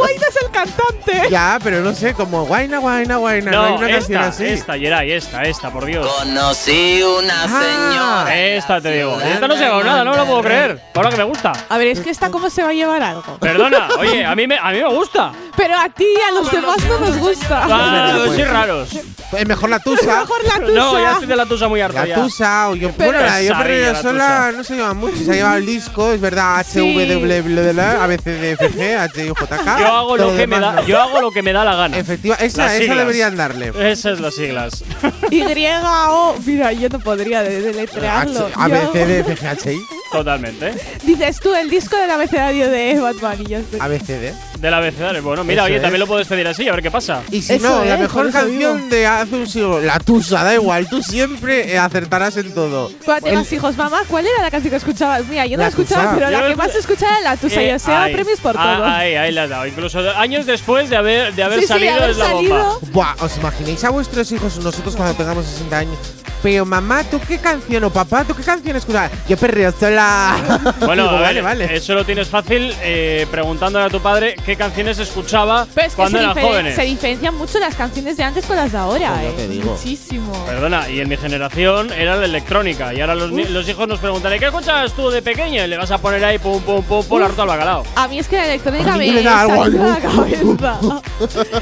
Wayne 0.00 0.24
es 0.28 0.36
el 0.44 0.50
cantante. 0.52 1.28
Ya, 1.28 1.58
pero 1.60 1.80
no 1.80 1.92
sé, 1.92 2.14
como 2.14 2.44
guayna, 2.46 2.78
guayna, 2.78 3.16
guayna. 3.16 3.50
No, 3.50 3.62
hay 3.64 3.70
no, 3.72 3.78
una 3.78 3.88
canción 3.88 4.22
esta, 4.22 4.28
así. 4.30 4.44
esta, 4.44 4.76
Yeray, 4.76 5.10
esta, 5.10 5.42
esta, 5.42 5.70
por 5.72 5.86
Dios. 5.86 6.06
Conocí 6.06 7.02
una 7.02 7.34
Ah, 7.48 8.32
Esta 8.32 8.80
te 8.80 8.92
digo. 8.92 9.20
Esta 9.20 9.48
no 9.48 9.56
se 9.56 9.64
ha 9.64 9.66
llevado 9.66 9.82
nada, 9.82 10.04
no 10.04 10.12
me 10.12 10.16
lo 10.18 10.26
puedo 10.26 10.42
creer. 10.42 10.80
Ahora 10.94 11.10
que 11.10 11.16
me 11.16 11.24
gusta. 11.24 11.52
A 11.68 11.78
ver, 11.78 11.88
es 11.88 11.98
que 11.98 12.10
esta 12.10 12.30
cómo 12.30 12.48
se 12.48 12.62
va 12.62 12.68
a 12.68 12.74
llevar 12.74 13.02
algo. 13.02 13.38
Perdona, 13.40 13.88
oye, 13.98 14.24
a 14.24 14.36
mí 14.36 14.46
me, 14.46 14.56
a 14.56 14.70
mí 14.70 14.78
me 14.78 14.88
gusta. 14.94 15.32
Pero 15.56 15.76
a 15.76 15.88
ti 15.88 16.06
y 16.06 16.20
a 16.20 16.30
los 16.32 16.50
demás 16.50 16.76
no 16.88 16.98
nos 17.00 17.18
gusta. 17.18 17.66
Ah, 17.68 18.12
pues. 18.24 18.36
sois 18.36 18.48
raros. 18.48 18.88
Es 19.32 19.46
mejor 19.46 19.70
la 19.70 19.80
tusa. 19.80 20.20
Mejor 20.20 20.44
la 20.44 20.66
tuya. 20.66 20.80
No, 20.80 20.98
ya 20.98 21.12
estoy 21.12 21.26
de 21.26 21.36
la 21.36 21.46
tusa 21.46 21.68
muy 21.68 21.80
harta 21.80 22.06
La 22.06 22.14
tusa 22.14 22.68
o 22.70 22.74
yo. 22.74 22.90
Pero 22.96 23.18
la 23.32 23.42
yo 23.42 23.48
yo 23.48 23.92
la 23.92 24.02
sola 24.02 24.52
no 24.56 24.64
se 24.64 24.74
lleva 24.76 24.94
mucho. 24.94 25.16
Se 25.24 25.30
ha 25.30 25.34
llevado 25.34 25.56
el 25.56 25.66
disco, 25.66 26.12
es 26.12 26.20
verdad. 26.20 26.58
H, 26.58 26.70
Sí. 26.72 26.80
V, 26.96 27.06
W, 27.06 27.42
W, 27.42 27.80
A, 27.82 28.06
B, 28.06 28.18
C, 28.18 28.30
D, 28.30 28.50
F, 28.52 28.70
G, 28.70 28.96
H, 28.98 29.24
I, 29.24 29.28
J, 29.28 29.46
K. 29.64 29.80
Yo 29.80 29.86
hago 29.86 30.16
lo 30.16 30.36
que 30.36 30.46
me 30.46 30.58
da, 30.60 30.84
yo 30.86 31.00
hago 31.00 31.20
lo 31.20 31.30
que 31.30 31.42
me 31.42 31.52
da 31.52 31.64
la 31.64 31.74
gana. 31.76 31.98
Efectiva, 31.98 32.34
esa, 32.36 32.66
esa 32.66 32.78
siglas. 32.78 32.98
deberían 32.98 33.36
darle. 33.36 33.72
Esas 33.90 34.20
las 34.20 34.34
siglas. 34.34 34.84
Y 35.30 35.42
O. 35.82 36.34
Mira, 36.44 36.72
yo 36.72 36.88
no 36.88 36.98
podría 37.00 37.42
de- 37.42 37.60
deletrearlo. 37.62 38.46
H, 38.46 38.54
A, 38.56 38.68
Yo 38.68 38.74
B, 38.74 38.80
hago- 38.80 38.92
C, 38.92 39.06
D, 39.06 39.18
F, 39.20 39.36
G, 39.36 39.46
H, 39.48 39.72
I. 39.74 39.80
Totalmente. 40.12 40.74
Dices 41.04 41.40
tú, 41.40 41.54
el 41.54 41.70
disco 41.70 41.96
del 41.96 42.10
abecedario 42.10 42.68
de 42.68 43.00
Bad 43.00 43.14
Bunny. 43.16 43.46
ya 43.48 43.60
sé. 43.60 43.78
A, 43.80 43.88
B, 43.88 43.98
C, 43.98 44.18
D. 44.18 44.34
Del 44.60 44.74
abecedario. 44.74 45.22
Bueno, 45.22 45.42
mira, 45.42 45.62
Eso 45.62 45.66
oye, 45.68 45.76
es. 45.76 45.82
también 45.82 46.00
lo 46.00 46.06
puedes 46.06 46.28
pedir 46.28 46.46
así, 46.46 46.68
a 46.68 46.72
ver 46.72 46.82
qué 46.82 46.90
pasa. 46.90 47.22
Y 47.30 47.40
si 47.42 47.54
Eso 47.54 47.66
no, 47.68 47.84
la 47.84 47.94
es, 47.94 48.00
mejor 48.00 48.22
por 48.24 48.28
eso 48.28 48.38
canción 48.38 48.76
digo. 48.76 48.88
de 48.90 49.06
hace 49.06 49.34
un 49.34 49.46
siglo, 49.48 49.80
la 49.80 49.98
tusa, 49.98 50.44
da 50.44 50.54
igual, 50.54 50.86
tú 50.88 51.02
siempre 51.02 51.72
eh, 51.72 51.78
acertarás 51.78 52.36
en 52.36 52.52
todo. 52.52 52.92
Cuando 53.04 53.21
Hijos, 53.52 53.76
mamá, 53.76 54.00
¿cuál 54.08 54.26
era 54.26 54.42
la 54.42 54.50
canción 54.50 54.70
que 54.70 54.76
escuchabas? 54.76 55.24
Mira, 55.26 55.46
yo 55.46 55.56
no 55.56 55.62
La 55.62 55.64
la 55.64 55.68
escuchaba, 55.68 56.14
pero 56.14 56.30
Yo 56.30 56.40
la 56.40 56.48
que 56.48 56.56
más 56.56 56.66
escucha- 56.68 56.78
escuchaba 56.80 57.12
era 57.18 57.30
la 57.30 57.36
tusa. 57.36 57.60
Eh, 57.62 57.68
y 57.68 57.72
os 57.72 57.84
he 57.86 57.90
dado 57.90 58.02
ahí. 58.04 58.12
premios 58.14 58.40
por 58.40 58.56
Ah, 58.58 58.74
todo. 58.76 58.84
Ahí, 58.86 59.14
ahí 59.14 59.32
la 59.32 59.42
has 59.44 59.50
dado. 59.50 59.66
Incluso 59.66 59.98
años 60.16 60.46
después 60.46 60.90
de 60.90 60.96
haber, 60.96 61.34
de 61.34 61.42
haber 61.42 61.58
Sí, 61.60 61.66
sí, 61.66 61.68
salido 61.68 61.94
haber 61.94 62.10
es 62.10 62.16
la 62.16 62.26
salido. 62.26 62.56
bomba. 62.56 62.78
Buah, 62.92 63.14
¿os 63.24 63.36
imagináis 63.36 63.84
a 63.84 63.90
vuestros 63.90 64.30
hijos, 64.32 64.58
nosotros 64.58 64.96
cuando 64.96 65.14
tengamos 65.14 65.46
60 65.46 65.78
años, 65.78 65.98
Pero 66.42 66.64
mamá, 66.66 67.04
¿tú 67.04 67.20
qué 67.28 67.38
canción? 67.38 67.84
O 67.84 67.90
papá, 67.90 68.24
¿tú 68.24 68.34
qué 68.34 68.42
canción 68.42 68.74
escuchas? 68.76 69.12
Yo 69.28 69.36
perreo 69.36 69.72
sola. 69.78 70.36
Bueno, 70.80 71.04
Digo, 71.04 71.08
a 71.16 71.20
ver, 71.20 71.22
vale, 71.22 71.40
vale. 71.42 71.76
eso 71.76 71.94
lo 71.94 72.04
tienes 72.04 72.26
fácil 72.26 72.74
eh, 72.82 73.28
preguntándole 73.30 73.84
a 73.84 73.88
tu 73.88 74.00
padre 74.00 74.34
qué 74.44 74.56
canciones 74.56 74.98
escuchaba 74.98 75.68
Pero 75.72 75.86
es 75.86 75.92
que 75.92 75.96
cuando 75.96 76.18
se, 76.18 76.24
eran 76.24 76.36
jóvenes. 76.40 76.74
se 76.74 76.82
diferencian 76.82 77.36
mucho 77.36 77.60
las 77.60 77.76
canciones 77.76 78.16
de 78.16 78.24
antes 78.24 78.44
con 78.44 78.56
las 78.56 78.72
de 78.72 78.78
ahora, 78.78 79.12
Pues 79.20 79.24
eh. 79.26 79.34
te 79.36 79.48
digo. 79.48 79.70
Muchísimo. 79.70 80.32
Perdona, 80.44 80.88
y 80.90 80.98
en 80.98 81.08
mi 81.08 81.16
generación 81.16 81.92
era 81.92 82.16
la 82.16 82.24
electrónica. 82.24 82.92
Y 82.92 83.00
ahora 83.00 83.11
los, 83.14 83.30
ni- 83.32 83.44
los 83.44 83.68
hijos 83.68 83.86
nos 83.88 83.98
preguntan, 83.98 84.34
¿y 84.34 84.38
qué 84.38 84.46
escuchabas 84.46 84.92
tú 84.92 85.10
de 85.10 85.22
pequeño? 85.22 85.64
Y 85.64 85.68
le 85.68 85.76
vas 85.76 85.90
a 85.90 85.98
poner 85.98 86.24
ahí 86.24 86.38
pum, 86.38 86.60
pum, 86.62 86.82
pum, 86.82 87.04
pum, 87.04 87.20
la 87.20 87.28
ruta 87.28 87.42
al 87.42 87.48
bacalao. 87.48 87.82
A 87.96 88.08
mí 88.08 88.18
es 88.18 88.28
que 88.28 88.36
la 88.36 88.46
electrónica 88.46 88.96
me 88.96 89.12
me 89.12 89.22
da 89.22 89.40
algo, 89.42 89.64
salta 89.64 89.86
la 89.88 90.00
cabeza. 90.00 91.00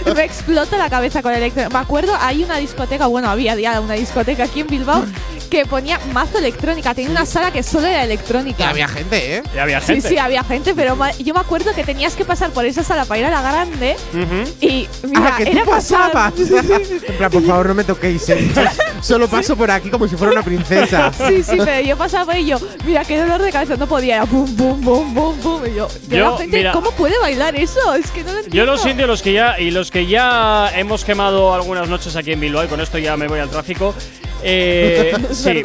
me 0.14 0.24
explota 0.24 0.78
la 0.78 0.90
cabeza 0.90 1.22
con 1.22 1.32
la 1.32 1.38
electrónica. 1.38 1.72
Me 1.76 1.82
acuerdo, 1.82 2.12
hay 2.20 2.44
una 2.44 2.56
discoteca, 2.58 3.06
bueno, 3.06 3.28
había 3.30 3.54
ya 3.56 3.80
una 3.80 3.94
discoteca 3.94 4.44
aquí 4.44 4.60
en 4.60 4.66
Bilbao 4.66 5.04
que 5.50 5.66
ponía 5.66 5.98
mazo 6.12 6.38
electrónica. 6.38 6.94
Tenía 6.94 7.10
una 7.10 7.26
sala 7.26 7.50
que 7.52 7.62
solo 7.62 7.86
era 7.88 8.04
electrónica. 8.04 8.68
había 8.70 8.88
gente, 8.88 9.36
¿eh? 9.38 9.42
Y 9.54 9.58
había 9.58 9.80
Sí, 9.80 9.94
gente. 9.94 10.08
sí, 10.08 10.18
había 10.18 10.44
gente, 10.44 10.74
pero 10.74 10.96
yo 11.18 11.34
me 11.34 11.40
acuerdo 11.40 11.74
que 11.74 11.84
tenías 11.84 12.14
que 12.14 12.24
pasar 12.24 12.50
por 12.50 12.64
esa 12.64 12.82
sala 12.84 13.04
para 13.04 13.18
ir 13.20 13.26
a 13.26 13.30
la 13.30 13.42
grande 13.42 13.96
Ujú. 14.14 14.50
y 14.60 14.88
mira, 15.06 15.34
ah, 15.34 15.36
que 15.36 15.50
era 15.50 15.64
tú 15.64 15.70
pasabas. 15.70 16.32
en 16.38 17.16
plan, 17.18 17.30
por 17.30 17.44
favor, 17.44 17.66
no 17.68 17.74
me 17.74 17.84
toquéis. 17.84 18.28
¿eh? 18.28 18.50
Solo 19.02 19.28
paso 19.28 19.56
por 19.56 19.70
aquí 19.70 19.90
como 19.90 20.06
si 20.06 20.16
fuera 20.16 20.32
una 20.32 20.42
princesa. 20.42 21.10
Sí, 21.28 21.42
sí, 21.42 21.56
pero 21.64 21.80
yo 21.86 21.96
pasaba 21.96 22.26
por 22.26 22.34
ahí 22.34 22.42
y 22.44 22.46
yo, 22.46 22.58
mira, 22.84 23.04
qué 23.04 23.18
dolor 23.18 23.42
de 23.42 23.50
cabeza, 23.50 23.76
no 23.76 23.86
podía, 23.86 24.16
era 24.16 24.26
pum, 24.26 24.54
pum, 24.56 24.80
pum, 24.80 25.14
pum, 25.14 25.36
pum. 25.38 25.62
Y 25.66 25.74
yo, 25.74 25.88
y 26.10 26.14
Yo, 26.16 26.30
la 26.32 26.38
gente, 26.38 26.56
mira- 26.58 26.72
¿cómo 26.72 26.90
puede 26.92 27.18
bailar 27.18 27.56
eso? 27.56 27.94
Es 27.94 28.10
que 28.10 28.20
no 28.22 28.32
lo 28.32 28.38
entiendo. 28.38 28.56
Yo 28.56 28.64
los 28.66 28.84
indios 28.86 29.08
los 29.08 29.22
que 29.22 29.32
ya 29.32 29.58
y 29.58 29.70
los 29.72 29.90
que 29.90 30.06
ya 30.06 30.70
hemos 30.76 31.04
quemado 31.04 31.52
algunas 31.54 31.88
noches 31.88 32.14
aquí 32.14 32.32
en 32.32 32.40
Bilbao 32.40 32.64
y 32.64 32.68
con 32.68 32.80
esto 32.80 32.98
ya 32.98 33.16
me 33.16 33.26
voy 33.26 33.40
al 33.40 33.48
tráfico. 33.50 33.94
Eh, 34.42 35.12
sí. 35.32 35.62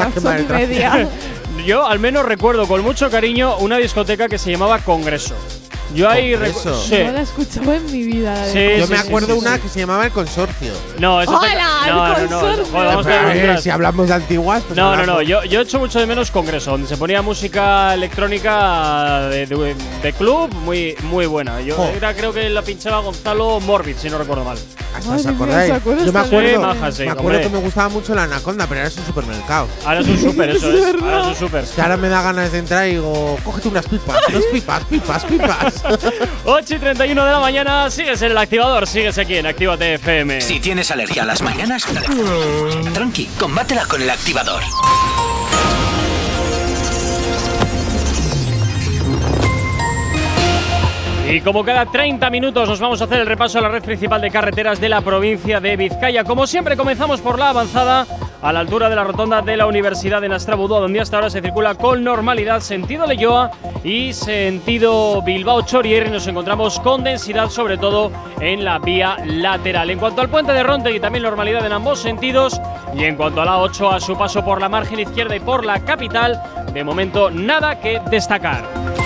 Yo 1.65 1.87
al 1.87 1.99
menos 1.99 2.25
recuerdo 2.25 2.67
con 2.67 2.81
mucho 2.81 3.09
cariño 3.09 3.57
una 3.57 3.77
discoteca 3.77 4.27
que 4.27 4.37
se 4.37 4.51
llamaba 4.51 4.79
Congreso. 4.79 5.35
Yo 5.93 6.09
ahí 6.09 6.33
¿Congreso? 6.33 6.73
recu- 6.75 6.87
sí. 6.89 7.03
No 7.05 7.11
la 7.11 7.19
he 7.19 7.23
escuchado 7.23 7.73
en 7.73 7.85
mi 7.91 8.03
vida. 8.03 8.33
La 8.33 8.45
de 8.47 8.51
Sí, 8.51 8.79
Yo 8.79 8.87
sí, 8.87 8.93
me 8.93 8.99
acuerdo 8.99 9.33
sí, 9.33 9.39
una 9.39 9.55
sí. 9.55 9.61
que 9.61 9.69
se 9.69 9.79
llamaba 9.79 10.05
El 10.05 10.11
Consorcio. 10.11 10.73
No, 10.99 11.21
eso 11.21 11.31
te- 11.39 11.47
¡Hola, 11.47 11.69
el 11.85 11.91
no, 11.93 11.95
no, 11.95 12.07
no, 12.07 12.15
consorcio! 12.29 12.65
joder, 12.71 12.87
vamos 12.87 13.05
a 13.05 13.09
Pero, 13.09 13.27
ver 13.27 13.39
atrás. 13.49 13.63
si 13.63 13.69
hablamos 13.69 14.07
de 14.07 14.13
antiguas, 14.15 14.63
pues 14.67 14.77
No, 14.77 14.95
no, 14.95 15.05
no. 15.05 15.21
Yo, 15.21 15.43
yo 15.43 15.61
echo 15.61 15.79
mucho 15.79 15.99
de 15.99 16.05
menos 16.07 16.31
Congreso, 16.31 16.71
donde 16.71 16.87
se 16.87 16.97
ponía 16.97 17.21
música 17.21 17.93
electrónica 17.93 19.21
de, 19.29 19.45
de- 19.45 19.75
de 20.03 20.13
club 20.13 20.53
muy, 20.55 20.95
muy 21.03 21.25
buena. 21.27 21.61
Yo 21.61 21.75
Jo. 21.75 21.91
era, 21.95 22.13
creo 22.13 22.33
que 22.33 22.49
la 22.49 22.61
pinchaba 22.61 22.99
Gonzalo 22.99 23.59
Morbid, 23.59 23.95
si 23.97 24.09
no 24.09 24.17
recuerdo 24.17 24.43
mal. 24.43 24.57
Hasta 24.95 25.11
os 25.13 25.25
acordáis. 25.25 25.67
¿se 25.71 25.75
acuerda 25.75 26.05
Yo 26.05 26.13
me 26.13 26.19
acuerdo, 26.19 26.49
Sí, 26.49 26.57
maja, 26.57 26.91
sí, 26.91 27.03
me 27.03 27.11
acuerdo 27.11 27.29
hombre. 27.29 27.41
que 27.43 27.49
me 27.49 27.59
gustaba 27.59 27.89
mucho 27.89 28.15
la 28.15 28.23
Anaconda, 28.23 28.65
pero 28.67 28.79
ahora 28.81 28.87
es 28.87 28.97
un 28.97 29.05
supermercado. 29.05 29.67
Ahora 29.85 29.99
es 29.99 30.07
un 30.07 30.17
súper, 30.21 30.49
eso 30.51 30.71
es. 30.73 30.95
Ahora 31.01 31.19
es 31.21 31.27
un 31.27 31.35
súper. 31.35 31.65
Que 31.65 31.81
ahora 31.81 31.97
me 31.97 32.07
da 32.09 32.21
ganas 32.21 32.51
de 32.51 32.59
entrar 32.59 32.87
y 32.87 32.91
digo, 32.91 33.37
cógete 33.43 33.67
unas 33.67 33.85
pipas, 33.87 34.17
unas 34.29 34.43
pipas, 34.51 34.83
pipas, 34.85 35.25
pipas. 35.25 35.74
8 36.45 36.75
y 36.75 36.79
31 36.79 37.25
de 37.25 37.31
la 37.31 37.39
mañana, 37.39 37.89
sigues 37.89 38.21
en 38.21 38.31
el 38.31 38.37
activador, 38.37 38.87
sigues 38.87 39.17
aquí 39.17 39.35
en 39.35 39.45
Actívate 39.45 39.95
FM. 39.95 40.41
Si 40.41 40.59
tienes 40.59 40.91
alergia 40.91 41.23
a 41.23 41.25
las 41.25 41.41
mañanas, 41.41 41.85
tranqui, 42.93 43.25
combátela 43.37 43.85
con 43.85 44.01
el 44.01 44.09
activador. 44.09 44.61
Y 51.27 51.41
como 51.41 51.65
cada 51.65 51.87
30 51.87 52.29
minutos 52.29 52.69
nos 52.69 52.79
vamos 52.79 53.01
a 53.01 53.05
hacer 53.05 53.19
el 53.19 53.25
repaso 53.25 53.57
a 53.57 53.61
la 53.61 53.69
red 53.69 53.83
principal 53.83 54.21
de 54.21 54.29
carreteras 54.29 54.79
de 54.79 54.89
la 54.89 55.01
provincia 55.01 55.59
de 55.59 55.75
Vizcaya. 55.75 56.23
Como 56.23 56.45
siempre 56.45 56.77
comenzamos 56.77 57.19
por 57.19 57.39
la 57.39 57.49
avanzada 57.49 58.05
a 58.41 58.53
la 58.53 58.59
altura 58.59 58.89
de 58.89 58.95
la 58.95 59.03
rotonda 59.03 59.41
de 59.41 59.57
la 59.57 59.65
Universidad 59.65 60.21
de 60.21 60.29
Nastrabudúa, 60.29 60.79
donde 60.79 61.01
hasta 61.01 61.17
ahora 61.17 61.29
se 61.29 61.41
circula 61.41 61.75
con 61.75 62.03
normalidad 62.03 62.59
sentido 62.59 63.05
Leyoa 63.05 63.51
y 63.83 64.13
sentido 64.13 65.21
Bilbao 65.21 65.61
Chorier 65.61 66.09
nos 66.11 66.27
encontramos 66.27 66.79
con 66.79 67.03
densidad 67.03 67.49
sobre 67.49 67.77
todo 67.77 68.11
en 68.39 68.63
la 68.63 68.79
vía 68.79 69.17
lateral. 69.25 69.89
En 69.89 69.99
cuanto 69.99 70.21
al 70.21 70.29
puente 70.29 70.53
de 70.53 70.63
Ronte 70.63 70.91
y 70.91 70.99
también 70.99 71.23
normalidad 71.23 71.65
en 71.65 71.73
ambos 71.73 71.99
sentidos 71.99 72.59
y 72.95 73.03
en 73.03 73.15
cuanto 73.15 73.41
a 73.41 73.45
la 73.45 73.59
8 73.59 73.91
a 73.91 73.99
su 73.99 74.17
paso 74.17 74.43
por 74.43 74.61
la 74.61 74.69
margen 74.69 74.99
izquierda 74.99 75.35
y 75.35 75.39
por 75.39 75.65
la 75.65 75.79
capital, 75.79 76.41
de 76.73 76.83
momento 76.83 77.29
nada 77.29 77.79
que 77.79 78.01
destacar. 78.09 79.04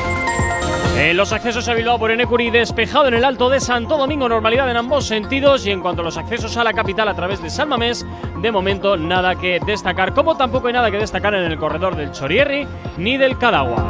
En 1.00 1.16
los 1.16 1.32
accesos 1.32 1.66
a 1.70 1.74
Bilbao 1.74 1.98
por 1.98 2.12
Enecuri, 2.12 2.50
despejado 2.50 3.08
en 3.08 3.14
el 3.14 3.24
Alto 3.24 3.50
de 3.50 3.62
Santo 3.62 3.98
Domingo, 3.98 4.28
normalidad 4.28 4.70
en 4.70 4.76
ambos 4.76 5.06
sentidos. 5.06 5.66
Y 5.66 5.72
en 5.72 5.80
cuanto 5.80 6.02
a 6.02 6.04
los 6.04 6.18
accesos 6.18 6.58
a 6.58 6.64
la 6.66 6.74
capital 6.74 7.08
a 7.08 7.16
través 7.16 7.42
de 7.42 7.50
San 7.50 7.70
Mamés, 7.70 8.06
de 8.42 8.52
momento 8.52 8.98
nada 8.98 9.36
que 9.36 9.62
destacar. 9.66 10.14
Como 10.14 10.36
tampoco 10.36 10.68
hay 10.68 10.74
nada 10.74 10.92
que 10.92 10.98
destacar 10.98 11.34
en 11.36 11.46
el 11.46 11.58
corredor 11.58 11.96
del 11.96 12.12
Chorierri 12.12 12.68
ni 12.98 13.16
del 13.16 13.38
Cadagua. 13.38 13.82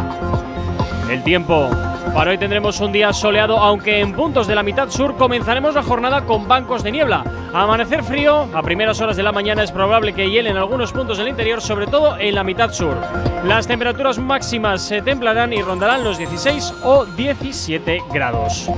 El 1.09 1.23
tiempo. 1.23 1.67
Para 2.13 2.31
hoy 2.31 2.37
tendremos 2.37 2.79
un 2.79 2.91
día 2.91 3.13
soleado, 3.13 3.57
aunque 3.57 3.99
en 3.99 4.13
puntos 4.13 4.47
de 4.47 4.55
la 4.55 4.63
mitad 4.63 4.89
sur 4.89 5.15
comenzaremos 5.15 5.75
la 5.75 5.83
jornada 5.83 6.25
con 6.25 6.47
bancos 6.47 6.83
de 6.83 6.91
niebla. 6.91 7.23
A 7.53 7.63
amanecer 7.63 8.03
frío, 8.03 8.47
a 8.53 8.61
primeras 8.61 8.99
horas 8.99 9.15
de 9.15 9.23
la 9.23 9.31
mañana 9.31 9.63
es 9.63 9.71
probable 9.71 10.13
que 10.13 10.29
hielen 10.29 10.57
algunos 10.57 10.91
puntos 10.91 11.17
del 11.17 11.29
interior, 11.29 11.61
sobre 11.61 11.87
todo 11.87 12.17
en 12.17 12.35
la 12.35 12.43
mitad 12.43 12.73
sur. 12.73 12.97
Las 13.45 13.67
temperaturas 13.67 14.17
máximas 14.17 14.81
se 14.81 15.01
templarán 15.01 15.53
y 15.53 15.61
rondarán 15.61 16.03
los 16.03 16.17
16 16.17 16.73
o 16.83 17.05
17 17.05 18.03
grados. 18.11 18.69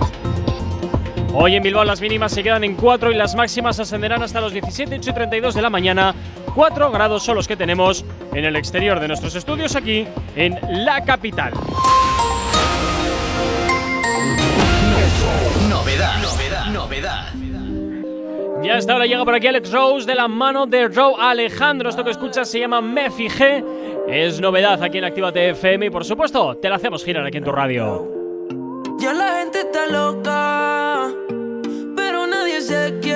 Hoy 1.34 1.56
en 1.56 1.64
Bilbao 1.64 1.86
las 1.86 2.02
mínimas 2.02 2.34
se 2.34 2.44
quedan 2.44 2.64
en 2.66 2.76
4 2.76 3.12
y 3.12 3.16
las 3.16 3.36
máximas 3.36 3.80
ascenderán 3.80 4.22
hasta 4.22 4.42
los 4.42 4.52
17, 4.52 4.98
8 4.98 5.10
y 5.10 5.14
32 5.14 5.56
de 5.56 5.62
la 5.62 5.70
mañana. 5.70 6.14
4 6.54 6.92
grados 6.92 7.24
son 7.24 7.36
los 7.36 7.48
que 7.48 7.56
tenemos 7.56 8.04
en 8.34 8.44
el 8.44 8.58
exterior 8.58 9.00
de 9.00 9.08
nuestros 9.08 9.36
estudios 9.36 9.76
aquí 9.76 10.06
en 10.36 10.60
la 10.70 11.04
capital. 11.06 11.54
Ya 18.64 18.76
hasta 18.78 18.94
ahora 18.94 19.06
llega 19.08 19.26
por 19.26 19.34
aquí 19.34 19.48
Alex 19.48 19.72
Rose 19.72 20.06
de 20.06 20.14
la 20.14 20.28
mano 20.28 20.68
de 20.68 20.90
Joe 20.94 21.16
Alejandro. 21.20 21.90
Esto 21.90 22.04
que 22.04 22.12
escuchas 22.12 22.48
se 22.50 22.60
llama 22.60 22.80
Me 22.80 23.10
Fijé. 23.10 23.64
Es 24.08 24.40
novedad 24.40 24.82
aquí 24.84 25.00
en 25.00 25.06
Actívate 25.06 25.50
FM 25.50 25.88
y 25.88 25.90
por 25.90 26.06
supuesto 26.06 26.56
te 26.58 26.70
la 26.70 26.76
hacemos 26.76 27.04
girar 27.04 27.26
aquí 27.26 27.38
en 27.38 27.44
tu 27.44 27.52
radio. 27.52 28.08
Ya 29.00 29.14
la 29.14 29.40
gente 29.40 29.62
está 29.62 29.88
loca, 29.88 31.10
pero 31.96 32.28
nadie 32.28 32.62
se 32.62 33.00
quiere 33.02 33.11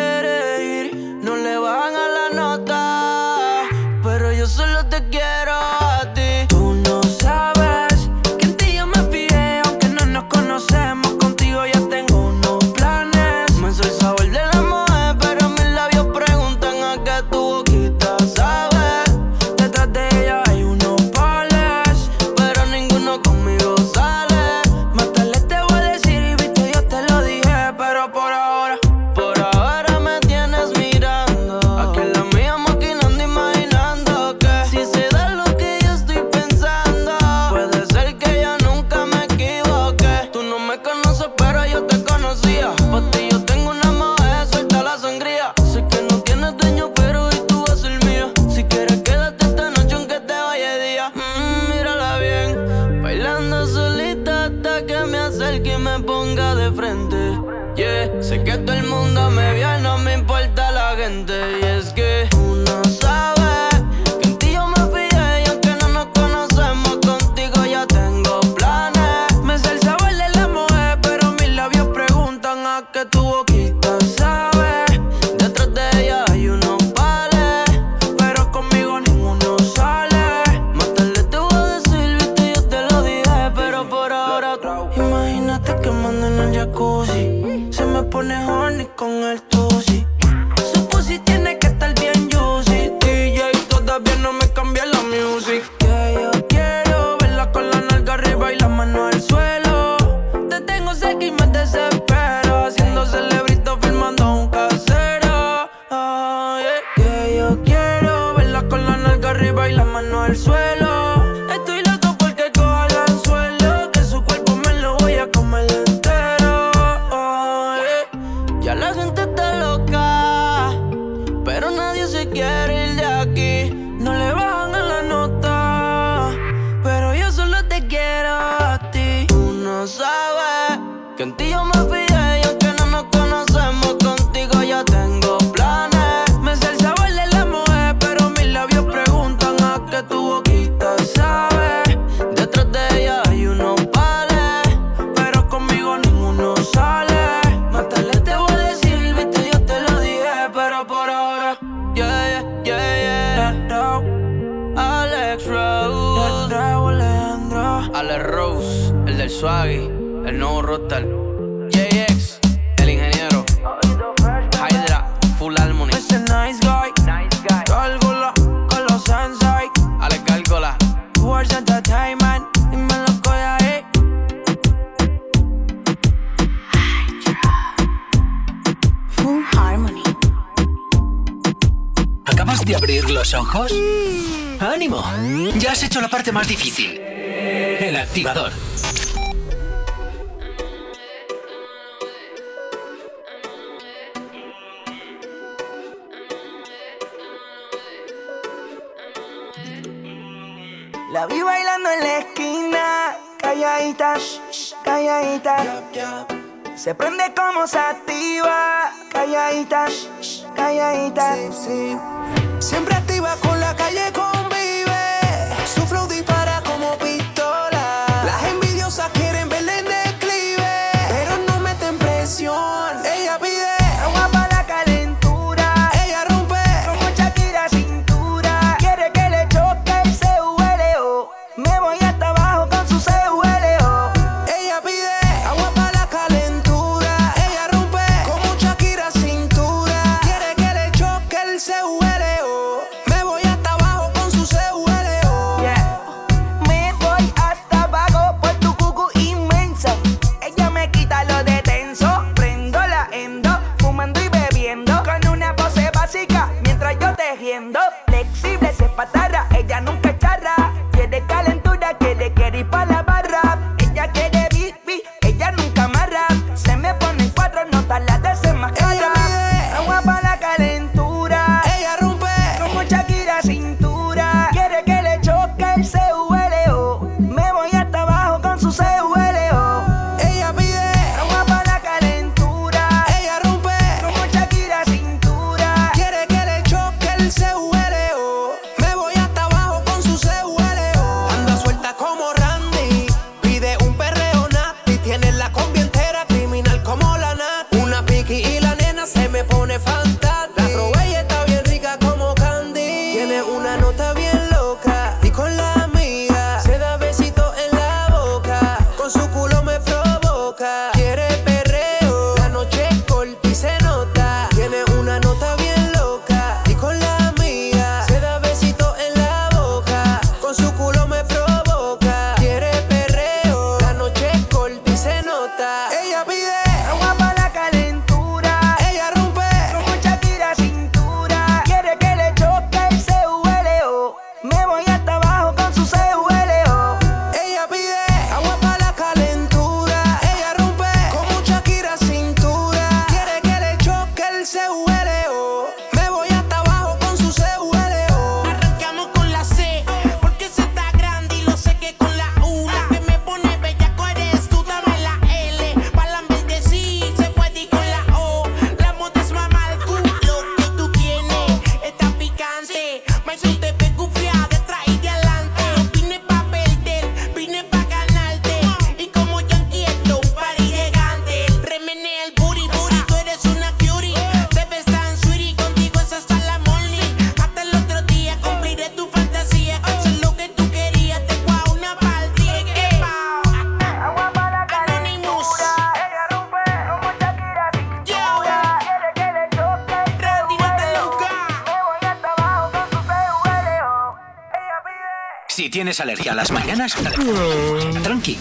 preguntan 72.81 73.39
a 73.39 73.44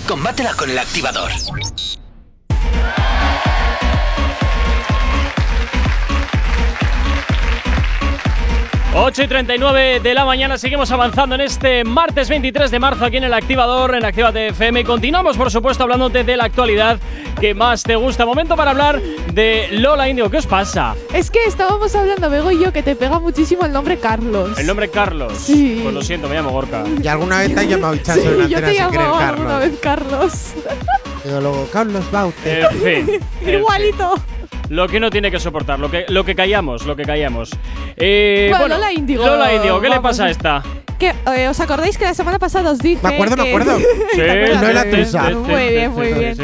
Combátela 0.07 0.53
con 0.53 0.69
el 0.69 0.79
activador. 0.79 1.31
Ocho 8.97 9.23
y 9.23 9.27
39 9.27 10.01
de 10.01 10.15
la 10.15 10.25
mañana, 10.25 10.59
seguimos 10.59 10.91
avanzando 10.93 11.35
en 11.35 11.41
este 11.41 11.85
martes 11.85 12.29
23 12.29 12.71
de 12.71 12.79
marzo 12.79 13.07
aquí 13.07 13.17
en 13.17 13.25
el 13.25 13.33
Activador, 13.33 13.95
en 13.95 14.05
Activa 14.05 14.29
FM. 14.29 14.85
Continuamos, 14.85 15.37
por 15.37 15.51
supuesto, 15.51 15.83
hablándote 15.83 16.23
de 16.23 16.37
la 16.37 16.45
actualidad 16.45 17.01
que 17.41 17.55
más 17.55 17.83
te 17.83 17.97
gusta. 17.97 18.27
Momento 18.27 18.57
para 18.57 18.73
hablar 18.73 19.01
de 19.35 19.69
Lola 19.73 20.09
Indigo. 20.09 20.31
¿Qué 20.31 20.37
os 20.39 20.47
pasa? 20.47 20.95
Es 21.13 21.31
que 21.31 21.45
estábamos 21.47 21.95
hablando, 21.95 22.31
Bego 22.31 22.53
y 22.53 22.61
yo, 22.61 22.73
que 22.73 22.83
te 22.83 22.95
pega 22.95 23.19
muchísimo 23.19 23.65
el 23.65 23.73
nombre 23.73 23.99
Carlos. 23.99 24.57
El 24.59 24.67
nombre 24.67 24.89
Carlos. 24.89 25.33
Sí. 25.37 25.81
Pues 25.83 25.95
lo 25.95 26.03
siento, 26.03 26.29
me 26.29 26.37
llamo 26.37 26.51
Gorka. 26.51 26.85
¿Y 27.03 27.07
alguna 27.09 27.39
vez 27.41 27.53
te 27.53 27.61
has 27.61 27.69
llamado 27.69 27.97
Chacho 27.97 28.21
sí, 28.21 28.29
en 28.43 28.49
yo 28.49 28.61
te 28.61 28.75
sin 28.75 28.91
querer 28.91 29.07
Carlos? 29.19 29.61
vez 29.61 29.79
Carlos. 29.81 30.33
Pero 31.25 31.41
luego 31.41 31.69
Carlos 31.73 32.11
Baute. 32.11 32.61
En 32.61 33.07
fin. 33.07 33.21
Igualito. 33.47 34.15
Lo 34.71 34.89
que 34.89 34.99
no 34.99 35.11
tiene 35.11 35.31
que 35.31 35.39
soportar, 35.39 35.79
lo 35.79 35.91
que, 35.91 36.07
lo 36.09 36.25
que 36.25 36.35
callamos, 36.35 36.87
lo 36.87 36.97
que 36.97 37.03
callamos. 37.03 37.51
Eh, 37.97 38.47
bueno, 38.49 38.65
bueno, 38.65 38.75
Lola 38.77 38.93
Indigo. 38.93 39.27
Lola 39.27 39.55
Indigo, 39.55 39.81
¿qué 39.81 39.89
Vamos. 39.89 40.03
le 40.05 40.09
pasa 40.09 40.25
a 40.25 40.31
esta? 40.31 40.63
Que, 40.99 41.13
eh, 41.37 41.49
¿Os 41.49 41.61
acordáis 41.61 41.99
que 41.99 42.05
la 42.05 42.15
semana 42.15 42.39
pasada 42.39 42.71
os 42.71 42.79
dije. 42.79 43.01
Me 43.03 43.15
acuerdo, 43.15 43.37
que 43.37 43.43
me 43.43 43.49
acuerdo. 43.49 43.79
sí, 44.15 44.21
no 44.21 44.69
era 44.69 44.85
tuya. 44.89 45.31
Muy 45.31 45.69
bien, 45.69 45.93
muy 45.93 46.13
bien. 46.13 46.37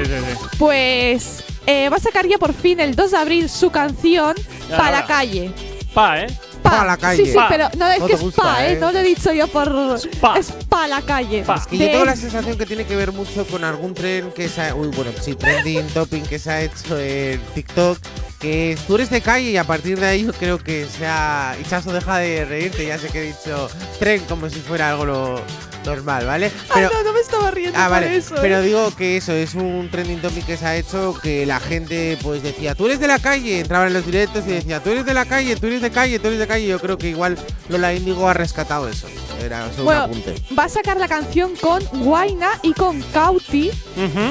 Pues 0.59 1.39
eh, 1.70 1.88
va 1.88 1.96
a 1.96 2.00
sacar 2.00 2.26
ya 2.26 2.38
por 2.38 2.52
fin 2.54 2.80
el 2.80 2.94
2 2.96 3.10
de 3.12 3.16
abril 3.16 3.48
su 3.48 3.70
canción 3.70 4.34
Ya, 4.68 4.76
Pa' 4.76 4.90
la 4.90 4.98
ahora. 4.98 5.06
calle. 5.06 5.52
Pa, 5.94 6.20
¿eh? 6.22 6.26
Pa' 6.62 6.84
la 6.84 6.96
calle. 6.96 7.24
Sí, 7.24 7.30
sí, 7.30 7.36
Pa. 7.36 7.48
pero 7.48 7.68
no 7.78 7.88
es 7.90 7.98
No 8.00 8.06
que 8.06 8.12
te 8.12 8.16
es 8.16 8.20
gusta, 8.22 8.42
pa, 8.42 8.66
¿eh? 8.66 8.72
¿eh? 8.74 8.76
No 8.78 8.92
lo 8.92 8.98
he 8.98 9.02
dicho 9.02 9.32
yo 9.32 9.48
por. 9.48 9.98
pa. 10.20 10.38
Es 10.38 10.52
pa 10.68 10.86
la 10.86 11.00
calle. 11.02 11.42
Pa. 11.42 11.64
Que 11.68 11.76
De- 11.78 11.86
yo 11.86 11.90
tengo 11.92 12.04
la 12.04 12.16
sensación 12.16 12.56
que 12.58 12.66
tiene 12.66 12.84
que 12.84 12.94
ver 12.96 13.12
mucho 13.12 13.46
con 13.46 13.64
algún 13.64 13.94
tren 13.94 14.30
que 14.32 14.48
se 14.48 14.60
ha, 14.62 14.74
uy, 14.74 14.88
bueno, 14.88 15.10
sí, 15.20 15.34
trending 15.34 15.86
topping 15.94 16.22
que 16.22 16.38
se 16.38 16.50
ha 16.50 16.60
hecho 16.62 16.98
en 16.98 17.40
TikTok, 17.54 17.98
que 18.38 18.72
es, 18.72 18.80
tú 18.86 18.94
eres 18.96 19.10
de 19.10 19.20
calle 19.22 19.50
y 19.50 19.56
a 19.56 19.64
partir 19.64 19.98
de 19.98 20.06
ahí 20.06 20.24
yo 20.26 20.32
creo 20.34 20.58
que 20.58 20.86
sea 20.86 21.56
Ichazo 21.60 21.92
deja 21.92 22.18
de 22.18 22.44
reírte, 22.44 22.86
ya 22.86 22.98
sé 22.98 23.08
que 23.08 23.20
he 23.20 23.26
dicho 23.28 23.68
tren 23.98 24.22
como 24.28 24.48
si 24.50 24.60
fuera 24.60 24.90
algo 24.90 25.04
lo 25.06 25.42
normal, 25.84 26.26
¿vale? 26.26 26.50
Ay, 26.70 26.84
no, 26.92 27.02
no 27.02 27.12
me 27.12 27.20
estaba 27.20 27.50
riendo 27.50 27.78
Ah, 27.78 27.84
por 27.84 27.90
vale. 27.92 28.16
eso. 28.16 28.34
Pero 28.40 28.58
¿eh? 28.58 28.62
digo 28.62 28.94
que 28.96 29.16
eso 29.16 29.32
es 29.32 29.54
un 29.54 29.88
trending 29.90 30.20
topic 30.20 30.46
que 30.46 30.56
se 30.56 30.66
ha 30.66 30.76
hecho 30.76 31.14
que 31.22 31.46
la 31.46 31.60
gente 31.60 32.18
pues 32.22 32.42
decía, 32.42 32.74
tú 32.74 32.86
eres 32.86 33.00
de 33.00 33.08
la 33.08 33.18
calle, 33.18 33.60
entraban 33.60 33.88
en 33.88 33.94
los 33.94 34.06
directos 34.06 34.44
y 34.46 34.50
decía, 34.50 34.80
tú 34.82 34.90
eres 34.90 35.04
de 35.04 35.14
la 35.14 35.24
calle, 35.24 35.56
tú 35.56 35.66
eres 35.66 35.82
de 35.82 35.90
calle, 35.90 36.18
tú 36.18 36.28
eres 36.28 36.38
de 36.38 36.46
calle. 36.46 36.66
Yo 36.66 36.78
creo 36.78 36.98
que 36.98 37.08
igual 37.08 37.38
Lola 37.68 37.94
Índigo 37.94 38.28
ha 38.28 38.34
rescatado 38.34 38.88
eso. 38.88 39.06
Era 39.42 39.66
Bueno, 39.82 40.04
un 40.04 40.10
apunte. 40.10 40.34
va 40.58 40.64
a 40.64 40.68
sacar 40.68 40.98
la 40.98 41.08
canción 41.08 41.52
con 41.56 41.82
Guaina 41.92 42.50
y 42.62 42.74
con 42.74 43.00
Cauti. 43.00 43.70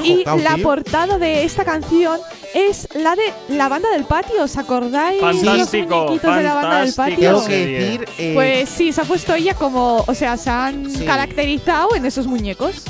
Y 0.04 0.24
Cauti. 0.24 0.42
la 0.44 0.56
portada 0.58 1.18
de 1.18 1.44
esta 1.44 1.64
canción 1.64 2.18
es 2.54 2.88
la 2.94 3.14
de 3.16 3.22
la 3.48 3.68
banda 3.68 3.88
del 3.90 4.04
patio. 4.04 4.42
¿Os 4.42 4.56
acordáis? 4.56 5.20
Fantástico, 5.20 5.88
Los 5.88 6.00
muñequitos 6.06 6.36
de 6.36 6.42
la 6.42 6.54
banda 6.54 6.80
del 6.80 6.94
patio. 6.94 7.16
Tengo 7.18 7.46
que 7.46 7.66
decir, 7.66 8.08
eh, 8.18 8.32
Pues 8.34 8.68
sí, 8.68 8.92
se 8.92 9.00
ha 9.00 9.04
puesto 9.04 9.34
ella 9.34 9.54
como. 9.54 10.04
O 10.06 10.14
sea, 10.14 10.36
se 10.36 10.50
han 10.50 10.90
Sí. 10.90 11.04
caracterizado 11.04 11.94
en 11.94 12.06
esos 12.06 12.26
muñecos. 12.26 12.82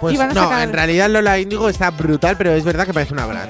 pues 0.00 0.16
no, 0.16 0.32
sacar- 0.32 0.62
en 0.62 0.72
realidad 0.72 1.10
Lola 1.10 1.40
Índigo 1.40 1.68
está 1.68 1.90
brutal, 1.90 2.36
pero 2.38 2.52
es 2.52 2.62
verdad 2.62 2.86
que 2.86 2.94
parece 2.94 3.12
una 3.14 3.26
Bratz. 3.26 3.48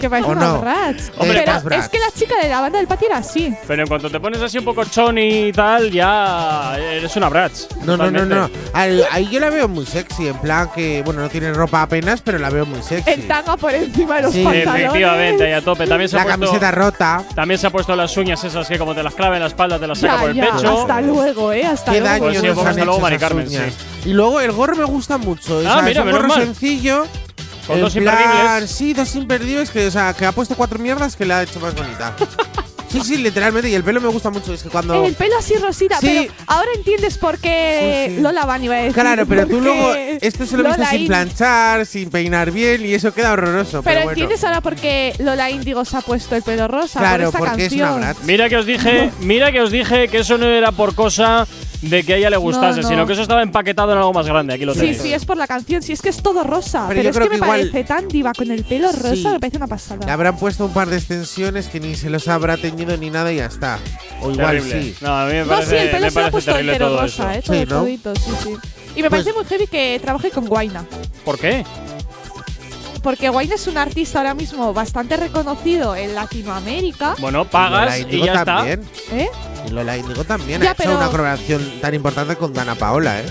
Que 0.00 0.08
parece 0.08 0.28
¿O 0.28 0.32
una 0.32 0.40
no? 0.46 0.60
Bratz. 0.60 1.10
Hombre, 1.18 1.42
Pero 1.44 1.52
más 1.64 1.84
es 1.84 1.88
que 1.88 1.98
la 1.98 2.10
chica 2.16 2.34
de 2.40 2.48
la 2.48 2.60
banda 2.60 2.78
del 2.78 2.86
patio 2.86 3.08
era 3.08 3.18
así. 3.18 3.52
Pero 3.66 3.82
en 3.82 3.88
cuanto 3.88 4.08
te 4.10 4.20
pones 4.20 4.40
así 4.40 4.58
un 4.58 4.64
poco 4.64 4.84
choni 4.84 5.48
y 5.48 5.52
tal, 5.52 5.90
ya 5.90 6.76
eres 6.78 7.14
una 7.16 7.28
Bratz. 7.28 7.66
No, 7.84 7.96
no, 7.96 8.10
no, 8.10 8.24
no. 8.24 8.50
Al- 8.72 9.04
ahí 9.10 9.28
yo 9.28 9.40
la 9.40 9.50
veo 9.50 9.66
muy 9.68 9.84
sexy, 9.86 10.28
en 10.28 10.38
plan 10.38 10.70
que, 10.74 11.02
bueno, 11.04 11.20
no 11.22 11.28
tiene 11.28 11.52
ropa 11.52 11.82
apenas, 11.82 12.20
pero 12.20 12.38
la 12.38 12.50
veo 12.50 12.64
muy 12.66 12.82
sexy. 12.82 13.10
El 13.10 13.26
tanga 13.26 13.56
por 13.56 13.74
encima 13.74 14.16
de 14.16 14.22
los 14.22 14.32
Sí, 14.32 14.44
pantalones. 14.44 14.84
Efectivamente, 14.84 15.44
ahí 15.44 15.52
a 15.52 15.60
tope. 15.62 15.86
También 15.86 16.08
se, 16.08 16.16
la 16.16 16.22
ha 16.22 16.24
puesto, 16.26 16.40
camiseta 16.46 16.70
rota. 16.70 17.22
también 17.34 17.58
se 17.58 17.66
ha 17.66 17.70
puesto 17.70 17.96
las 17.96 18.16
uñas 18.16 18.42
esas 18.44 18.68
que 18.68 18.78
como 18.78 18.94
te 18.94 19.02
las 19.02 19.14
clava 19.14 19.36
en 19.36 19.42
la 19.42 19.48
espalda 19.48 19.78
te 19.78 19.86
las 19.86 19.98
saca 19.98 20.14
Ya, 20.14 20.20
por 20.20 20.30
el 20.30 20.36
ya, 20.36 20.44
pecho. 20.56 20.80
hasta 20.80 21.00
luego, 21.00 21.52
eh, 21.52 21.64
hasta 21.64 21.92
Qué 21.92 22.00
luego. 22.00 22.12
daño 22.14 22.24
Pues 22.24 22.40
sí, 22.40 22.46
nos 22.46 22.54
pues 22.54 22.58
han 22.66 22.70
hasta 22.70 22.80
hecho 22.80 22.84
luego, 22.86 23.00
Mari 23.00 23.16
esas 23.16 23.28
Carmen, 23.28 23.48
uñas. 23.48 23.74
Y 24.04 24.12
luego 24.12 24.40
el 24.40 24.52
gorro 24.52 24.76
me 24.76 24.84
gusta 24.84 25.18
mucho. 25.18 25.58
o 25.58 25.60
Ah, 25.60 25.62
sea, 25.74 25.82
mira, 25.82 25.90
es 25.90 25.98
un 25.98 26.04
menos 26.06 26.20
gorro 26.22 26.28
mal. 26.34 26.44
sencillo. 26.44 27.06
Con 27.68 27.76
en 27.76 27.82
dos 27.82 27.94
imperdibles. 27.96 28.70
Sí, 28.70 28.94
dos 28.94 29.14
imperdibles 29.14 29.70
que, 29.70 29.86
o 29.86 29.90
sea, 29.90 30.14
que 30.14 30.24
ha 30.24 30.32
puesto 30.32 30.54
cuatro 30.56 30.78
mierdas 30.78 31.14
que 31.14 31.26
le 31.26 31.34
ha 31.34 31.42
hecho 31.42 31.60
más 31.60 31.74
bonita. 31.74 32.16
sí, 32.90 33.00
sí, 33.02 33.16
literalmente. 33.18 33.68
Y 33.70 33.74
el 33.74 33.84
pelo 33.84 34.00
me 34.00 34.08
gusta 34.08 34.30
mucho. 34.30 34.52
Es 34.54 34.62
que 34.62 34.68
cuando. 34.68 35.04
El 35.04 35.14
pelo 35.14 35.36
así 35.38 35.54
rosita, 35.56 35.98
Sí. 36.00 36.06
pero 36.28 36.32
ahora 36.46 36.68
entiendes 36.76 37.18
por 37.18 37.38
qué 37.38 38.06
Sí, 38.08 38.16
sí. 38.16 38.20
Lola 38.22 38.44
Van 38.46 38.62
iba 38.64 38.74
a 38.74 38.78
decir. 38.78 38.94
Claro, 38.94 39.26
pero 39.26 39.46
tú 39.46 39.60
luego. 39.60 39.94
Esto 39.94 40.46
se 40.46 40.56
lo 40.56 40.64
Lola 40.64 40.90
sin 40.90 41.06
planchar, 41.06 41.86
sin 41.86 42.10
peinar 42.10 42.50
bien 42.50 42.84
y 42.84 42.94
eso 42.94 43.12
queda 43.12 43.32
horroroso. 43.32 43.82
Pero, 43.82 43.84
Pero 43.84 43.96
bueno. 44.00 44.10
entiendes 44.10 44.44
ahora 44.44 44.60
por 44.60 44.76
qué 44.76 45.14
Lola 45.18 45.50
Índigo 45.50 45.84
se 45.84 45.96
ha 45.96 46.00
puesto 46.00 46.34
el 46.36 46.42
pelo 46.42 46.68
rosa 46.68 47.00
Claro, 47.00 47.30
por 47.30 47.34
esta 47.34 47.38
porque 47.38 47.66
es 47.66 47.72
una 47.72 47.82
canción. 47.84 48.00
Bratz. 48.00 48.24
Mira 48.24 48.48
que 48.48 48.56
os 48.56 48.66
dije, 48.66 49.10
mira 49.20 49.52
que 49.52 49.60
os 49.60 49.70
dije 49.70 50.08
que 50.08 50.18
eso 50.18 50.38
no 50.38 50.46
era 50.46 50.72
por 50.72 50.94
cosa 50.94 51.46
de 51.82 52.02
que 52.02 52.14
a 52.14 52.16
ella 52.16 52.28
le 52.30 52.36
gustase, 52.36 52.80
no. 52.82 52.88
sino 52.88 53.06
que 53.06 53.12
eso 53.12 53.22
estaba 53.22 53.40
empaquetado 53.40 53.92
en 53.92 53.98
algo 53.98 54.12
más 54.12 54.26
grande. 54.26 54.52
Aquí 54.54 54.64
lo 54.64 54.74
Sí, 54.74 54.80
tenéis. 54.80 55.00
sí, 55.00 55.12
es 55.12 55.24
por 55.24 55.36
la 55.36 55.46
canción. 55.46 55.80
Sí, 55.80 55.92
es 55.92 56.02
que 56.02 56.08
es 56.08 56.20
todo 56.20 56.42
rosa. 56.42 56.86
Pero 56.88 57.00
Pero, 57.00 57.02
yo 57.02 57.10
es 57.10 57.16
creo 57.16 57.28
que 57.28 57.34
me 57.36 57.38
que 57.40 57.44
igual- 57.46 57.60
parece 57.70 57.84
tan 57.84 58.08
diva 58.08 58.32
con 58.32 58.50
el 58.50 58.64
pelo 58.64 58.90
rosa, 58.90 59.14
Sí. 59.14 59.28
me 59.28 59.38
parece 59.38 59.56
una 59.58 59.68
pasada. 59.68 60.04
Le 60.04 60.10
habrán 60.10 60.36
puesto 60.38 60.64
un 60.66 60.72
par 60.72 60.88
de 60.88 60.96
extensiones 60.96 61.68
que 61.68 61.78
ni 61.78 61.94
se 61.94 62.10
los 62.10 62.26
habrá 62.26 62.56
teñido 62.56 62.77
ni 62.86 63.10
nada 63.10 63.32
y 63.32 63.36
ya 63.36 63.46
está. 63.46 63.78
O 64.22 64.30
igual 64.30 64.56
Terrible. 64.58 64.82
sí. 64.82 64.96
No, 65.00 65.16
a 65.18 65.26
mí 65.26 65.32
me 65.32 65.40
no, 65.42 65.46
parece, 65.48 65.70
sí, 65.70 65.76
el 65.76 65.90
pelo 65.90 66.06
me 66.06 66.10
se 66.10 66.14
lo 66.14 66.26
ha 66.26 66.30
parece 66.30 66.30
puesto 66.32 66.50
terrible 66.52 66.72
entero 66.72 66.88
todo 66.90 67.00
rosa, 67.02 67.34
eso. 67.36 67.52
eh, 67.54 67.66
todo 67.66 67.84
Sí, 67.86 67.94
¿no? 68.02 68.10
todito, 68.10 68.14
sí, 68.16 68.30
sí. 68.42 68.50
Y 68.96 69.02
me 69.02 69.10
Pues- 69.10 69.22
parece 69.24 69.32
muy 69.32 69.44
heavy 69.44 69.66
que 69.66 70.00
trabaje 70.02 70.30
con 70.30 70.46
Guaina. 70.46 70.84
¿Por 71.24 71.38
qué? 71.38 71.64
Porque 73.02 73.28
Guaina 73.28 73.54
es 73.54 73.66
un 73.68 73.78
artista 73.78 74.18
ahora 74.18 74.34
mismo 74.34 74.74
bastante 74.74 75.16
reconocido 75.16 75.94
en 75.94 76.14
Latinoamérica. 76.14 77.14
Bueno, 77.20 77.38
Lola 77.38 77.50
pagas 77.50 77.98
y 77.98 78.02
Índigo 78.02 78.26
ya 78.26 78.44
también. 78.44 78.82
¿Eh? 79.12 79.28
Y 79.66 79.70
Lola 79.70 79.96
Índigo 79.96 80.24
también 80.24 80.60
Ya, 80.60 80.70
ha 80.70 80.72
hecho 80.72 80.82
pero- 80.82 80.96
una 80.96 81.06
colaboración 81.08 81.80
tan 81.80 81.94
importante 81.94 82.34
con 82.36 82.52
Dana 82.52 82.74
Paola, 82.74 83.20
¿eh? 83.20 83.24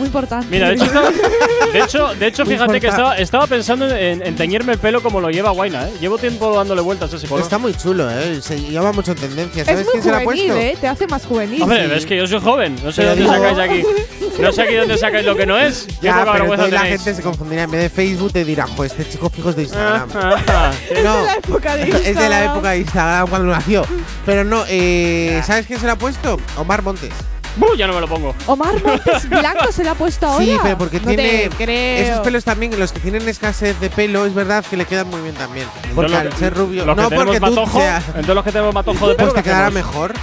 Muy 0.00 0.06
importante. 0.06 0.46
está. 0.46 0.50
Mira, 0.50 0.68
de 0.68 0.74
hecho, 0.74 0.84
estaba- 0.84 1.10
de 1.72 1.78
hecho, 1.80 2.14
de 2.18 2.26
hecho 2.26 2.44
Muy 2.44 2.54
fíjate 2.54 2.80
que 2.80 2.86
importa- 2.88 2.96
estaba, 2.96 3.16
estaba 3.18 3.46
pensando 3.46 3.88
en, 3.88 4.26
en 4.26 4.34
teñirme 4.36 4.72
el 4.72 4.78
pelo 4.78 5.02
como 5.02 5.20
lo 5.20 5.30
lleva 5.30 5.50
Guaina, 5.50 5.88
¿eh? 5.88 5.92
Llevo 6.00 6.18
tiempo 6.18 6.54
dándole 6.56 6.80
vueltas 6.80 7.12
a 7.12 7.16
ese 7.16 7.28
color. 7.28 7.42
Está 7.44 7.58
muy 7.58 7.74
chulo, 7.74 8.10
¿eh? 8.10 8.40
Se 8.42 8.60
lleva 8.60 8.92
mucho 8.92 9.12
en 9.12 9.18
tendencia. 9.18 9.62
es 9.62 9.66
¿Sabes 9.68 9.84
muy 9.84 9.92
quién 9.92 10.02
se 10.02 10.10
la 10.10 10.18
ha 10.18 10.24
juvenil, 10.24 10.46
puesto? 10.48 10.60
¿eh? 10.66 10.76
Te 10.80 10.88
hace 10.88 11.06
más 11.06 11.24
juvenil. 11.26 11.62
Hombre, 11.62 11.86
Sí. 11.86 11.92
es 11.96 12.06
que 12.06 12.16
yo 12.16 12.26
soy 12.26 12.40
joven, 12.40 12.76
no 12.82 12.90
sé 12.92 13.02
Pero 13.02 13.10
dónde 13.10 13.24
digo- 13.24 13.34
sacáis 13.34 13.58
aquí. 13.58 13.82
No 14.40 14.52
sé 14.52 14.62
aquí 14.62 14.74
dónde 14.74 14.96
sacáis 14.98 15.26
lo 15.26 15.36
que 15.36 15.44
no 15.46 15.58
es. 15.58 15.86
Ya, 16.00 16.24
pero 16.32 16.44
entonces 16.44 16.72
la 16.72 16.80
gente 16.80 17.14
se 17.14 17.22
confundirá. 17.22 17.64
En 17.64 17.70
vez 17.70 17.82
de 17.82 17.90
Facebook 17.90 18.32
te 18.32 18.44
dirá, 18.44 18.66
pues 18.76 18.92
este 18.92 19.06
chico 19.08 19.28
fijo 19.28 19.50
es 19.50 19.56
de 19.56 19.62
Instagram. 19.64 20.08
Ah, 20.14 20.72
Es 20.90 21.04
no, 21.04 21.16
de 21.18 21.22
la 21.26 21.34
época 21.34 21.76
de 21.76 21.82
es 21.90 21.90
de 21.90 22.12
la 22.14 22.20
Instagram. 22.20 22.50
época 22.52 22.70
de 22.70 22.78
Instagram 22.78 23.28
cuando 23.28 23.52
nació. 23.52 23.82
Pero 24.24 24.44
no, 24.44 24.64
eh, 24.68 25.42
¿sabes 25.46 25.66
quién 25.66 25.78
se 25.78 25.86
la 25.86 25.92
ha 25.92 25.98
puesto? 25.98 26.38
Omar 26.56 26.82
Montes. 26.82 27.10
Buh, 27.56 27.74
ya 27.76 27.86
no 27.86 27.94
me 27.94 28.00
lo 28.00 28.08
pongo. 28.08 28.34
Omar 28.46 28.82
Montes 28.82 29.28
Blanco 29.28 29.72
se 29.72 29.84
le 29.84 29.90
ha 29.90 29.94
puesto 29.94 30.26
ahora. 30.26 30.44
Sí, 30.44 30.56
pero 30.62 30.78
porque 30.78 31.00
no 31.00 31.08
tiene 31.08 31.50
te 31.56 32.02
esos 32.02 32.20
pelos 32.20 32.44
también, 32.44 32.78
los 32.78 32.92
que 32.92 33.00
tienen 33.00 33.28
escasez 33.28 33.78
de 33.80 33.90
pelo, 33.90 34.26
es 34.26 34.34
verdad 34.34 34.64
que 34.68 34.76
le 34.76 34.84
quedan 34.84 35.08
muy 35.08 35.20
bien 35.20 35.34
también. 35.34 35.66
Porque 35.94 36.14
al 36.14 36.32
ser 36.34 36.54
rubio, 36.54 36.86
no 36.86 37.10
porque 37.10 37.40
tú 37.40 37.66
seas, 37.72 38.04
entonces 38.08 38.34
los 38.34 38.44
que 38.44 38.52
tenemos 38.52 38.74
matojo 38.74 39.08
de 39.08 39.14
pelo, 39.14 39.32
pues 39.32 39.42
te 39.42 39.48
¿qué 39.48 39.50
quedará 39.50 39.70
mejor. 39.70 40.14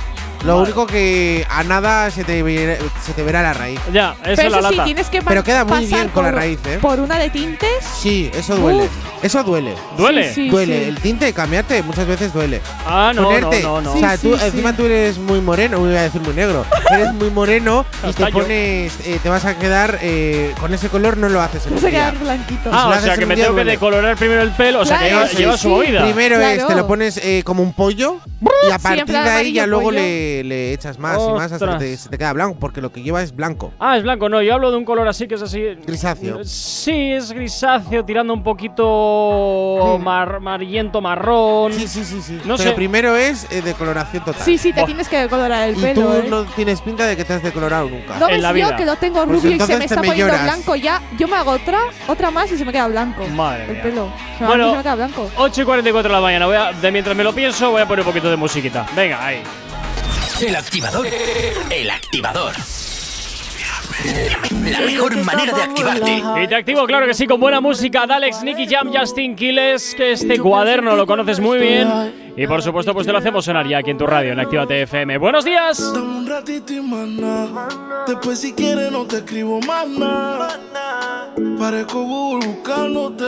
Lo 0.43 0.53
Vale. 0.57 0.63
único 0.65 0.85
que 0.87 1.45
a 1.49 1.63
nada 1.63 2.09
se 2.11 2.23
te, 2.23 2.43
verá- 2.43 2.77
se 3.03 3.13
te 3.13 3.23
verá 3.23 3.41
la 3.41 3.53
raíz. 3.53 3.79
Ya, 3.91 4.11
eso 4.23 4.35
Pero 4.35 4.41
es 4.43 4.51
la 4.51 4.59
eso 4.59 4.69
sí, 4.69 4.75
lata. 4.75 4.85
tienes 4.85 5.07
que 5.09 5.21
Pero 5.21 5.43
queda 5.43 5.65
muy 5.65 5.85
bien 5.85 6.09
con 6.09 6.23
la 6.23 6.31
raíz, 6.31 6.59
¿eh? 6.67 6.77
Por 6.81 6.99
una 6.99 7.17
de 7.17 7.29
tintes. 7.29 7.83
Sí, 7.99 8.29
eso 8.33 8.55
duele. 8.55 8.83
Uf. 8.83 8.89
Eso 9.23 9.43
duele. 9.43 9.73
¿Duele? 9.97 10.27
Sí, 10.29 10.43
sí, 10.45 10.49
duele. 10.49 10.77
sí. 10.83 10.89
El 10.89 10.99
tinte, 10.99 11.33
cambiarte, 11.33 11.81
muchas 11.81 12.05
veces 12.07 12.31
duele. 12.33 12.61
Ah, 12.85 13.11
no, 13.15 13.23
Ponerte. 13.23 13.63
no, 13.63 13.81
no, 13.81 13.81
no. 13.81 13.93
O 13.93 13.99
sea, 13.99 14.15
Sí, 14.15 14.27
tú 14.29 14.37
sí, 14.37 14.45
encima 14.45 14.69
sí. 14.71 14.75
tú 14.77 14.85
eres 14.85 15.17
muy 15.17 15.41
moreno, 15.41 15.79
iba 15.89 15.99
a 15.99 16.03
decir 16.03 16.21
muy 16.21 16.33
negro. 16.35 16.65
eres 16.91 17.13
muy 17.15 17.31
moreno 17.31 17.85
y 18.07 18.13
te 18.13 18.27
pones, 18.27 18.93
eh, 19.05 19.19
te 19.21 19.29
vas 19.29 19.43
a 19.45 19.57
quedar 19.57 19.97
eh, 20.01 20.53
con 20.59 20.71
ese 20.73 20.87
color, 20.89 21.17
no 21.17 21.29
lo 21.29 21.41
haces 21.41 21.65
en 21.65 21.79
se 21.79 21.89
día. 21.89 22.11
quedar 22.11 22.17
blanquito. 22.19 22.69
Ah, 22.71 22.91
si 22.93 22.99
o 22.99 23.01
sea 23.05 23.17
que 23.17 23.25
me 23.25 23.35
tengo 23.35 23.55
que 23.55 23.63
decolorar 23.65 24.15
primero 24.17 24.43
el 24.43 24.51
pelo. 24.51 24.81
O 24.81 24.85
sea 24.85 24.99
que 24.99 25.35
lleva, 25.35 25.57
su 25.57 25.69
movida. 25.69 26.03
Primero 26.03 26.39
es, 26.39 26.65
te 26.67 26.75
lo 26.75 26.85
pones 26.85 27.17
eh, 27.17 27.41
como 27.43 27.63
un 27.63 27.73
pollo 27.73 28.17
y 28.67 28.71
a 28.71 28.77
partir 28.77 29.05
de 29.05 29.17
ahí 29.17 29.51
ya 29.51 29.65
luego 29.65 29.85
pollo. 29.85 29.97
Le, 30.43 30.43
le 30.43 30.73
echas 30.73 30.99
más 30.99 31.17
y 31.17 31.31
más 31.33 31.51
hasta 31.51 31.65
Ostras. 31.65 31.79
que 31.81 31.85
te- 31.91 31.97
se 31.97 32.09
te 32.09 32.17
queda 32.17 32.33
blanco, 32.33 32.57
porque 32.59 32.81
lo 32.81 32.91
que 32.91 33.01
lleva 33.01 33.21
es 33.21 33.35
blanco. 33.35 33.71
Ah, 33.79 33.97
es 33.97 34.03
blanco, 34.03 34.29
no. 34.29 34.41
Yo 34.41 34.53
hablo 34.53 34.71
de 34.71 34.77
un 34.77 34.85
color 34.85 35.07
así 35.07 35.27
que 35.27 35.35
es 35.35 35.41
así. 35.41 35.61
Grisáceo. 35.85 36.43
Sí, 36.43 37.11
es 37.13 37.31
grisáceo, 37.31 38.03
tirando 38.05 38.33
un 38.33 38.43
poquito 38.43 39.97
mar, 40.01 40.35
amarillento, 40.35 41.01
marrón. 41.01 41.73
Sí, 41.73 41.87
sí, 41.87 42.03
sí, 42.03 42.21
sí. 42.21 42.33
No 42.45 42.57
Pero 42.57 42.69
sé. 42.71 42.75
primero 42.75 43.15
es 43.15 43.47
eh, 43.51 43.61
decoloración 43.61 44.23
total. 44.23 44.41
Sí, 44.43 44.57
sí, 44.57 44.69
te 44.73 44.79
Buah. 44.81 44.85
tienes 44.85 45.07
que 45.09 45.17
decolorar 45.17 45.69
el 45.69 45.77
y 45.77 45.81
pelo. 45.81 46.01
tú 46.01 46.13
¿eh? 46.13 46.25
no 46.29 46.43
tienes 46.45 46.81
pinta 46.81 47.05
de 47.05 47.15
que 47.15 47.23
te 47.25 47.33
has 47.33 47.43
decolorado 47.43 47.89
nunca. 47.89 48.17
No 48.19 48.29
en 48.29 48.41
ves 48.41 48.61
yo 48.69 48.75
que 48.75 48.85
lo 48.85 48.95
tengo 48.95 49.25
Pues 49.25 49.41
rubio 49.43 49.55
y 49.55 49.59
se 49.59 49.77
me 49.77 49.85
está 49.85 50.01
me 50.01 50.07
poniendo 50.07 50.33
lloras. 50.33 50.43
blanco 50.43 50.75
ya. 50.75 51.01
Yo 51.17 51.27
me 51.27 51.35
hago 51.35 51.51
otra, 51.51 51.79
otra 52.07 52.31
más 52.31 52.51
y 52.51 52.57
se 52.57 52.65
me 52.65 52.71
queda 52.71 52.87
blanco. 52.87 53.25
Madre 53.27 53.65
el 53.65 53.71
mía. 53.73 53.83
pelo. 53.83 54.11
Se 54.37 54.41
me, 54.43 54.47
Bueno. 54.47 54.69
se 54.71 54.77
me 54.77 54.83
queda 54.83 54.95
blanco. 54.95 55.29
8 55.37 55.61
y 55.61 55.65
44 55.65 56.09
de 56.09 56.15
la 56.15 56.21
mañana. 56.21 56.45
Voy 56.45 56.55
a, 56.55 56.71
de 56.73 56.91
mientras 56.91 57.15
me 57.15 57.23
lo 57.23 57.33
pienso, 57.33 57.71
voy 57.71 57.81
a 57.81 57.87
poner 57.87 58.05
un 58.05 58.11
poquito 58.11 58.29
de 58.29 58.35
musiquita. 58.37 58.85
Venga, 58.95 59.25
ahí. 59.25 59.41
El 60.39 60.55
activador. 60.55 61.07
El 61.71 61.89
activador. 61.89 62.53
La 64.69 64.79
mejor 64.81 65.23
manera 65.23 65.53
de 65.53 65.63
activarte. 65.63 66.23
Y 66.43 66.47
te 66.47 66.55
activo, 66.55 66.85
claro 66.85 67.07
que 67.07 67.15
sí, 67.15 67.25
con 67.25 67.39
buena 67.39 67.59
música 67.59 68.05
de 68.05 68.13
Alex, 68.13 68.43
Nicky 68.43 68.67
Jam, 68.67 68.91
Justin 68.93 69.35
Quiles, 69.35 69.95
que 69.95 70.11
este 70.11 70.37
cuaderno 70.37 70.95
lo 70.95 71.07
conoces 71.07 71.39
muy 71.39 71.57
bien. 71.57 72.33
Y 72.37 72.45
por 72.45 72.61
supuesto, 72.61 72.93
pues 72.93 73.07
te 73.07 73.11
lo 73.11 73.17
hacemos 73.17 73.45
sonar 73.45 73.67
ya 73.67 73.79
aquí 73.79 73.89
en 73.89 73.97
tu 73.97 74.05
radio, 74.05 74.33
en 74.33 74.39
Actívate 74.39 74.83
FM. 74.83 75.17
¡Buenos 75.17 75.43
días! 75.43 75.79
Dame 75.93 76.19
un 76.19 76.27
ratito 76.27 76.71
y 76.71 76.81
nada. 76.81 78.05
Después 78.05 78.39
si 78.39 78.53
quieres 78.53 78.91
no 78.91 79.05
te 79.05 79.17
escribo 79.17 79.59
nada. 79.59 80.59
Parezco 81.57 82.03
Google 82.03 82.47
buscándote. 82.47 83.25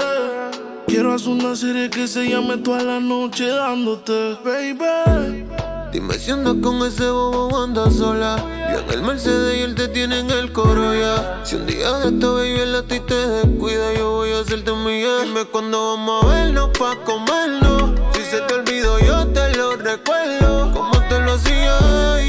Quiero 0.85 1.13
hacer 1.13 1.29
una 1.29 1.55
serie 1.55 1.89
que 1.89 2.07
se 2.07 2.27
llame 2.29 2.57
toda 2.57 2.83
la 2.83 2.99
noche 2.99 3.47
dándote. 3.47 4.35
Baby, 4.43 5.45
Dime 5.91 6.19
si 6.19 6.29
andas 6.29 6.55
con 6.61 6.85
ese 6.85 7.09
bobo 7.09 7.47
o 7.47 7.63
andas 7.63 7.95
sola. 7.95 8.37
Yo 8.71 8.79
en 8.79 8.91
el 8.91 9.01
Mercedes 9.01 9.57
y 9.57 9.61
él 9.61 9.73
te 9.73 9.87
tiene 9.87 10.19
en 10.19 10.29
el 10.29 10.53
coro 10.53 10.93
ya. 10.93 11.41
Si 11.43 11.55
un 11.55 11.65
día 11.65 11.91
de 11.93 12.09
esta 12.09 12.27
baby 12.27 12.59
el 12.59 12.75
a 12.75 12.83
ti 12.83 12.99
te 12.99 13.15
descuida, 13.15 13.93
yo 13.97 14.11
voy 14.11 14.31
a 14.33 14.41
hacerte 14.41 14.71
mía. 14.71 15.23
Dime 15.23 15.45
cuándo 15.45 15.95
vamos 15.95 16.23
a 16.23 16.27
vernos 16.27 16.69
pa' 16.77 16.95
comernos. 17.03 17.99
Si 18.13 18.23
se 18.23 18.39
te 18.41 18.53
olvidó, 18.53 18.99
yo 18.99 19.25
te 19.29 19.55
lo 19.57 19.77
recuerdo. 19.77 20.71
Como 20.73 20.99
te 21.07 21.19
lo 21.21 21.33
hacía, 21.33 21.79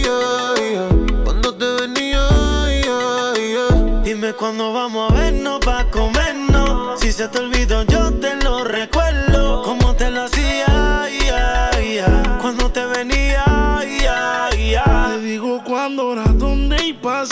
ya. 0.04 0.88
Cuando 1.24 1.54
te 1.54 1.66
venía, 1.82 2.26
ya. 2.82 4.02
Dime 4.02 4.32
cuándo 4.32 4.72
vamos 4.72 5.12
a 5.12 5.14
vernos 5.14 5.60
pa' 5.60 5.84
comernos. 5.90 6.98
Si 6.98 7.12
se 7.12 7.28
te 7.28 7.38
olvidó, 7.38 7.82
yo 7.82 8.10
te 8.14 8.36
lo 8.36 8.64
recuerdo. 8.64 9.09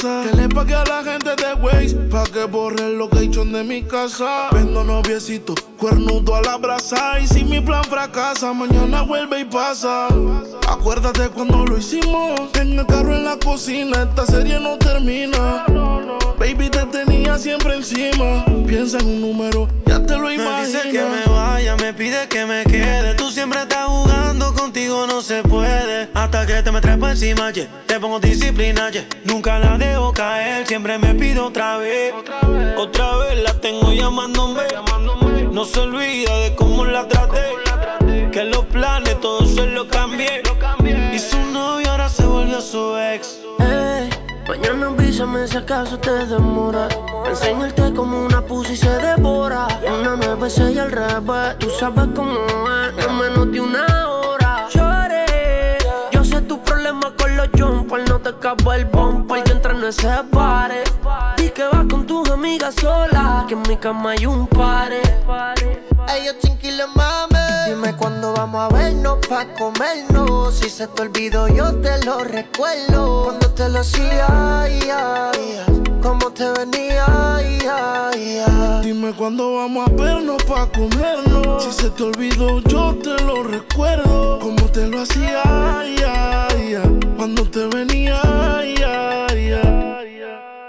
Dónde 0.02 0.37
pague 0.58 0.74
a 0.74 0.84
la 0.84 1.04
gente 1.04 1.36
de 1.36 1.54
Waze 1.54 1.94
pa' 2.10 2.24
que 2.24 2.44
borre 2.44 2.84
el 2.84 2.98
location 2.98 3.52
de 3.52 3.62
mi 3.62 3.82
casa. 3.82 4.48
Vendo 4.50 4.82
noviecito, 4.82 5.54
cuernudo 5.78 6.34
a 6.34 6.42
la 6.42 6.56
brasa. 6.56 7.20
Y 7.20 7.28
si 7.28 7.44
mi 7.44 7.60
plan 7.60 7.84
fracasa, 7.84 8.52
mañana 8.52 9.02
vuelve 9.02 9.40
y 9.40 9.44
pasa. 9.44 10.08
Acuérdate 10.68 11.28
cuando 11.28 11.64
lo 11.64 11.78
hicimos. 11.78 12.40
En 12.54 12.76
el 12.76 12.86
carro 12.86 13.14
en 13.14 13.24
la 13.24 13.36
cocina, 13.38 14.02
esta 14.02 14.26
serie 14.26 14.58
no 14.58 14.76
termina. 14.78 15.64
Baby, 16.38 16.70
te 16.70 16.84
tenía 16.86 17.36
siempre 17.38 17.76
encima. 17.76 18.44
Piensa 18.66 18.98
en 18.98 19.06
un 19.06 19.20
número, 19.20 19.68
ya 19.86 20.04
te 20.04 20.16
lo 20.16 20.28
Me 20.28 20.34
imaginas. 20.34 20.66
dice 20.66 20.90
que 20.90 21.02
me 21.02 21.32
vaya, 21.32 21.76
me 21.76 21.92
pide 21.92 22.28
que 22.28 22.46
me 22.46 22.64
quede. 22.64 23.14
Tú 23.14 23.30
siempre 23.30 23.60
estás 23.60 23.86
jugando, 23.86 24.54
contigo 24.54 25.06
no 25.06 25.20
se 25.20 25.42
puede. 25.42 26.08
Hasta 26.14 26.46
que 26.46 26.62
te 26.62 26.70
me 26.70 26.80
trepo 26.80 27.08
encima, 27.08 27.50
yeah. 27.50 27.66
te 27.86 27.98
pongo 27.98 28.20
disciplina, 28.20 28.90
yeah. 28.90 29.04
Nunca 29.24 29.58
la 29.58 29.76
dejo 29.78 30.12
caer, 30.12 30.47
siempre 30.66 30.98
me 30.98 31.14
pido 31.14 31.46
otra 31.46 31.78
vez. 31.78 32.14
Otra 32.76 33.16
vez 33.16 33.42
la 33.42 33.54
tengo 33.54 33.92
llamándome. 33.92 34.62
No 35.50 35.64
se 35.64 35.80
olvida 35.80 36.36
de 36.38 36.54
cómo 36.54 36.84
la 36.84 37.08
traté. 37.08 37.56
Que 38.32 38.44
los 38.44 38.64
planes 38.66 39.20
todos 39.20 39.54
se 39.54 39.66
los 39.66 39.86
cambié. 39.86 40.42
Y 41.12 41.18
su 41.18 41.38
novio 41.52 41.90
ahora 41.90 42.08
se 42.08 42.24
volvió 42.24 42.60
su 42.60 42.96
ex. 42.96 43.40
Ey, 43.58 44.10
mañana 44.46 44.86
avísame 44.88 45.48
si 45.48 45.56
acaso 45.56 45.98
te 45.98 46.10
demora. 46.26 46.88
Enseñarte 47.26 47.92
como 47.94 48.24
una 48.24 48.40
pussy 48.42 48.76
se 48.76 48.90
devora. 48.90 49.66
Una 49.82 50.16
nueve, 50.16 50.50
seis 50.50 50.78
al 50.78 50.92
revés. 50.92 51.58
Tú 51.58 51.70
sabes 51.70 52.06
cómo 52.14 52.34
es, 52.34 53.04
en 53.04 53.18
menos 53.18 53.50
de 53.50 53.60
una 53.60 54.08
hora. 54.08 54.68
Lloré. 54.72 55.78
Yo 56.12 56.22
sé 56.22 56.40
tu 56.42 56.62
problema 56.62 57.12
con 57.16 57.36
los 57.36 57.48
jumpers. 57.58 58.08
No 58.08 58.20
te 58.20 58.28
acabo 58.28 58.72
el 58.72 58.84
bumper. 58.84 59.47
Yo 59.88 59.92
entro 59.92 60.10
en 60.10 60.12
ese 60.12 60.24
pare. 60.30 60.84
Y 61.38 61.48
que 61.50 61.64
vas 61.64 61.86
con 61.88 62.06
tus 62.06 62.28
amigas 62.30 62.74
sola. 62.74 63.44
Que 63.48 63.54
en 63.54 63.62
mi 63.62 63.76
cama 63.76 64.10
hay 64.10 64.26
un 64.26 64.46
pare. 64.46 65.00
Ellos 66.14 66.36
chinquiles 66.40 66.86
mame. 66.94 67.38
Dime 67.68 67.96
cuándo 67.96 68.34
vamos 68.34 68.60
a 68.60 68.74
vernos 68.74 69.18
pa' 69.26 69.46
comernos. 69.54 70.54
Si 70.54 70.68
se 70.68 70.86
te 70.88 71.02
olvidó, 71.02 71.48
yo 71.48 71.74
te 71.76 72.04
lo 72.04 72.18
recuerdo. 72.22 73.24
Cuando 73.24 73.50
te 73.50 73.68
lo 73.70 73.80
hacía, 73.80 74.68
ya, 74.86 75.32
ya. 75.32 75.64
Cómo 76.02 76.30
te 76.32 76.50
venía, 76.50 77.06
ya, 77.62 78.10
ya. 78.14 78.80
Dime 78.82 79.12
cuándo 79.14 79.54
vamos 79.54 79.88
a 79.88 79.92
vernos 79.92 80.42
pa' 80.44 80.68
comernos. 80.70 81.64
Si 81.64 81.72
se 81.72 81.90
te 81.90 82.02
olvidó, 82.02 82.60
yo 82.60 82.94
te 82.96 83.22
lo 83.24 83.42
recuerdo. 83.42 84.38
Como 84.38 84.66
te 84.70 84.86
lo 84.86 85.00
hacía, 85.00 85.42
ya, 85.96 86.48
ya. 86.68 86.82
Cuando 87.16 87.42
te 87.48 87.66
venía, 87.66 88.20
ya, 88.76 89.26
ya. 89.34 89.77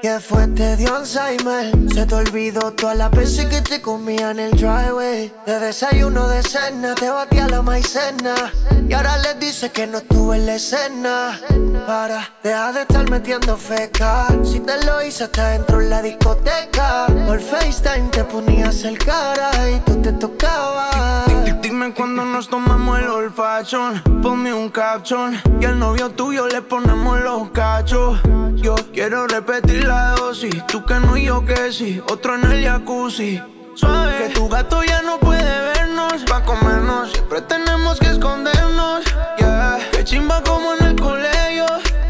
Que 0.02 0.18
fue, 0.22 0.48
te 0.48 0.78
dio 0.78 0.96
Alzheimer. 0.96 1.74
Se 1.94 2.06
te 2.06 2.16
olvidó 2.16 2.72
todas 2.72 2.96
las 2.96 3.12
veces 3.12 3.48
que 3.48 3.62
te 3.62 3.82
comía 3.82 4.32
en 4.32 4.40
el 4.40 4.52
driveway. 4.52 5.34
De 5.46 5.60
desayuno 5.60 6.30
de 6.30 6.42
cena, 6.42 6.96
te 6.96 7.10
batía 7.10 7.50
la 7.50 7.62
maicena. 7.62 8.54
Y 8.88 8.94
ahora 8.94 9.18
les 9.18 9.38
dice 9.42 9.72
que 9.72 9.88
no 9.88 9.98
estuve 9.98 10.38
en 10.38 10.46
la 10.46 10.56
escena. 10.56 11.42
Para, 11.86 12.30
deja 12.42 12.72
de 12.72 12.82
estar 12.84 13.10
metiendo 13.10 13.58
feca. 13.58 14.28
Si 14.42 14.62
te 14.62 14.86
lo 14.86 15.04
hice 15.04 15.26
hasta 15.26 15.50
dentro 15.50 15.82
en 15.82 15.90
la 15.90 16.02
discoteca. 16.02 17.08
Por 17.28 17.42
FaceTime 17.42 18.08
te 18.10 18.24
ponías 18.24 18.86
el 18.86 18.98
cara 18.98 19.52
y 19.70 19.82
tú 19.82 20.02
te 20.02 20.14
tocabas. 20.14 21.26
Dime 21.62 21.94
cuando 21.94 22.24
nos 22.24 22.48
tomamos 22.48 23.00
el 23.00 23.08
olfachón. 23.10 24.02
Ponme 24.22 24.54
un 24.54 24.70
caption. 24.70 25.42
Y 25.60 25.66
al 25.66 25.78
novio 25.78 26.10
tuyo 26.12 26.48
le 26.48 26.62
ponemos 26.62 27.20
los 27.20 27.50
cachos. 27.50 28.18
Yo 28.62 28.76
quiero 28.92 29.26
repetir 29.26 29.89
la 29.90 30.12
dosis. 30.16 30.56
Tú 30.68 30.86
que 30.86 30.96
no 31.00 31.18
y 31.18 31.26
yo 31.26 31.44
que 31.44 31.72
sí. 31.72 32.02
Otro 32.10 32.36
en 32.36 32.44
el 32.52 32.64
jacuzzi. 32.64 33.42
Suave. 33.76 34.18
Que 34.20 34.30
tu 34.36 34.48
gato 34.48 34.84
ya 34.84 35.02
no 35.02 35.20
puede 35.20 35.52
vernos. 35.74 36.24
Pa' 36.30 36.44
comernos. 36.44 37.12
Siempre 37.12 37.42
tenemos 37.42 38.00
que 38.00 38.10
escondernos. 38.16 39.04
Yeah. 39.40 39.80
Que 39.92 40.04
chimba 40.04 40.42
como 40.44 40.76
en 40.76 40.82
el 40.90 40.96
colegio. 40.96 41.66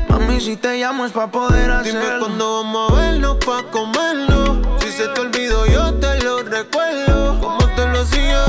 Mami, 0.10 0.42
si 0.42 0.58
te 0.58 0.78
llamo 0.78 1.06
es 1.06 1.12
pa' 1.12 1.32
poder 1.32 1.72
hacerlo. 1.72 2.02
Dime 2.02 2.20
cuándo 2.20 2.46
vamos 2.58 2.92
a 2.92 2.96
vernos 2.96 3.38
pa' 3.46 3.64
comernos. 3.72 4.50
Si 4.82 4.92
se 4.92 5.08
te 5.08 5.22
olvidó, 5.22 5.66
yo 5.66 5.94
te 6.04 6.22
lo 6.24 6.44
recuerdo. 6.44 7.40
Como 7.40 7.64
te 7.76 7.84
lo 7.88 8.02
hacía, 8.02 8.42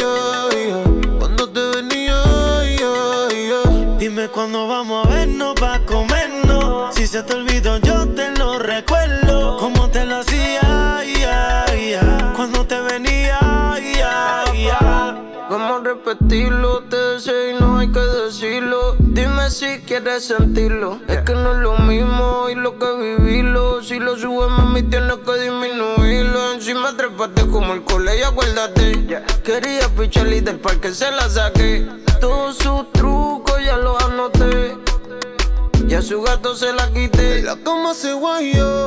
ya, 0.00 0.14
ya. 0.70 0.80
Cuando 1.18 1.50
te 1.50 1.60
venía. 1.74 2.16
Dime 3.98 4.28
cuándo 4.28 4.68
vamos 4.68 5.06
a 5.06 5.10
vernos 5.10 5.54
pa' 5.54 5.80
comernos. 5.80 6.94
Si 6.94 7.06
se 7.06 7.22
te 7.22 7.34
olvidó, 7.34 7.78
yo 7.78 7.87
quieres 20.02 20.24
sentirlo. 20.24 21.00
Es 21.08 21.18
que 21.22 21.34
no 21.34 21.52
es 21.52 21.58
lo 21.58 21.76
mismo 21.78 22.48
y 22.50 22.54
lo 22.54 22.78
que 22.78 22.92
vivirlo. 22.96 23.82
Si 23.82 23.98
lo 23.98 24.16
subes, 24.16 24.50
mami, 24.50 24.82
tienes 24.84 25.16
que 25.26 25.40
disminuirlo. 25.40 26.52
Encima 26.52 26.96
trepaste 26.96 27.46
como 27.48 27.72
el 27.74 27.82
colegio, 27.82 28.28
acuérdate. 28.28 29.22
Quería 29.42 29.88
pichar 29.96 30.28
y 30.28 30.40
del 30.40 30.60
parque 30.60 30.92
se 30.94 31.10
la 31.10 31.28
saqué. 31.28 31.86
Todos 32.20 32.58
sus 32.58 32.92
trucos 32.92 33.56
ya 33.64 33.76
los 33.76 34.00
anoté. 34.04 34.76
Y 35.88 35.94
a 35.94 36.02
su 36.02 36.22
gato 36.22 36.54
se 36.54 36.72
la 36.72 36.88
quité. 36.92 37.42
La 37.42 37.56
cama 37.56 37.94
se 37.94 38.12
guayó. 38.12 38.77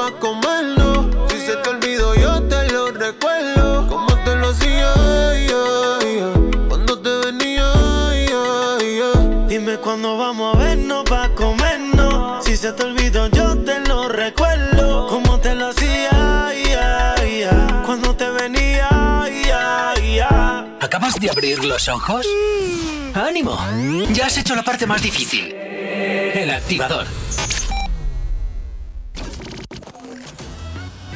Pa' 0.00 0.18
comernos. 0.18 1.06
Si 1.30 1.38
se 1.46 1.56
te 1.56 1.68
olvidó, 1.68 2.14
yo 2.14 2.42
te 2.44 2.70
lo 2.72 2.90
recuerdo. 2.90 3.86
Como 3.86 4.12
te 4.24 4.34
lo 4.36 4.48
hacía, 4.48 4.92
ya, 5.50 5.64
ya. 6.18 6.30
Cuando 6.68 6.98
te 7.04 7.12
venía, 7.26 7.68
ya. 8.98 9.12
Dime 9.48 9.76
cuándo 9.76 10.16
vamos 10.16 10.54
a 10.54 10.58
vernos 10.58 11.04
pa' 11.04 11.28
comernos. 11.34 12.44
Si 12.44 12.56
se 12.56 12.72
te 12.72 12.82
olvidó, 12.84 13.26
yo 13.28 13.56
te 13.58 13.80
lo 13.80 14.08
recuerdo. 14.08 15.06
Como 15.08 15.38
te 15.38 15.54
lo 15.54 15.68
hacía. 15.68 16.10
Cuando 17.84 18.14
te 18.14 18.30
venía. 18.30 18.88
¿Acabas 20.80 21.14
de 21.20 21.30
abrir 21.30 21.64
los 21.64 21.88
ojos? 21.88 22.26
¡Ánimo! 23.14 23.58
Ya 24.12 24.26
has 24.26 24.38
hecho 24.38 24.54
la 24.54 24.62
parte 24.62 24.86
más 24.86 25.02
difícil. 25.02 25.54
El 25.54 26.50
activador. 26.50 27.06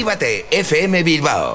Actívate 0.00 0.46
FM 0.50 1.02
Bilbao 1.02 1.54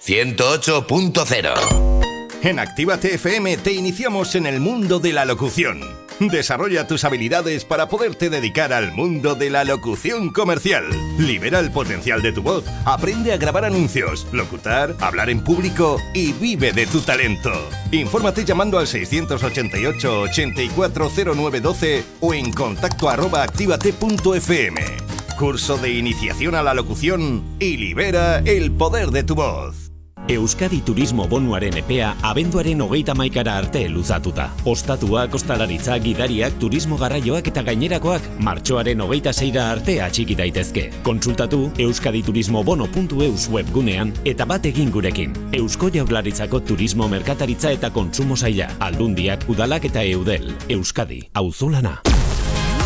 108.0 0.00 2.38
En 2.42 2.60
Actívate 2.60 3.16
FM 3.16 3.56
te 3.56 3.72
iniciamos 3.72 4.36
en 4.36 4.46
el 4.46 4.60
mundo 4.60 5.00
de 5.00 5.12
la 5.12 5.24
locución. 5.24 5.80
Desarrolla 6.20 6.86
tus 6.86 7.02
habilidades 7.02 7.64
para 7.64 7.88
poderte 7.88 8.30
dedicar 8.30 8.72
al 8.72 8.92
mundo 8.92 9.34
de 9.34 9.50
la 9.50 9.64
locución 9.64 10.30
comercial. 10.30 10.84
Libera 11.18 11.58
el 11.58 11.72
potencial 11.72 12.22
de 12.22 12.30
tu 12.30 12.40
voz, 12.40 12.62
aprende 12.84 13.32
a 13.32 13.36
grabar 13.36 13.64
anuncios, 13.64 14.28
locutar, 14.30 14.94
hablar 15.00 15.28
en 15.28 15.42
público 15.42 16.00
y 16.14 16.34
vive 16.34 16.72
de 16.72 16.86
tu 16.86 17.00
talento. 17.00 17.50
Infórmate 17.90 18.44
llamando 18.44 18.78
al 18.78 18.86
688 18.86 20.20
840912 20.20 22.04
o 22.20 22.32
en 22.32 22.52
contacto 22.52 23.08
arroba 23.08 23.42
actívate.fm. 23.42 25.05
Curso 25.36 25.76
de 25.76 25.92
iniciación 25.92 26.54
a 26.54 26.62
la 26.62 26.72
locución 26.72 27.44
y 27.60 27.76
libera 27.76 28.38
el 28.38 28.72
poder 28.72 29.10
de 29.10 29.22
tu 29.22 29.34
voz. 29.34 29.92
Euskadi 30.28 30.80
Turismo 30.80 31.28
Bonuaren 31.28 31.76
epea 31.76 32.16
abenduaren 32.22 32.80
hogeita 32.80 33.14
maikara 33.14 33.58
arte 33.58 33.86
luzatuta. 33.88 34.50
Ostatuak, 34.64 35.34
ostalaritza, 35.34 35.98
gidariak, 36.00 36.58
turismo 36.58 36.96
garraioak 36.96 37.46
eta 37.46 37.62
gainerakoak 37.62 38.22
martxoaren 38.40 39.00
hogeita 39.04 39.32
zeira 39.34 39.70
arte 39.70 40.00
atxiki 40.02 40.34
daitezke. 40.34 40.88
Kontsultatu 41.04 41.70
euskaditurismobono.eus 41.78 43.48
webgunean 43.52 44.14
eta 44.24 44.48
bat 44.48 44.66
egin 44.66 44.90
gurekin. 44.90 45.36
Eusko 45.52 45.92
Jaurlaritzako 45.92 46.60
Turismo 46.60 47.08
Merkataritza 47.12 47.70
eta 47.76 47.92
Kontsumo 47.92 48.36
Zaila, 48.36 48.72
Aldundiak, 48.80 49.44
Udalak 49.48 49.84
eta 49.84 50.02
Eudel. 50.02 50.54
Euskadi, 50.68 51.28
auzolana. 51.34 52.00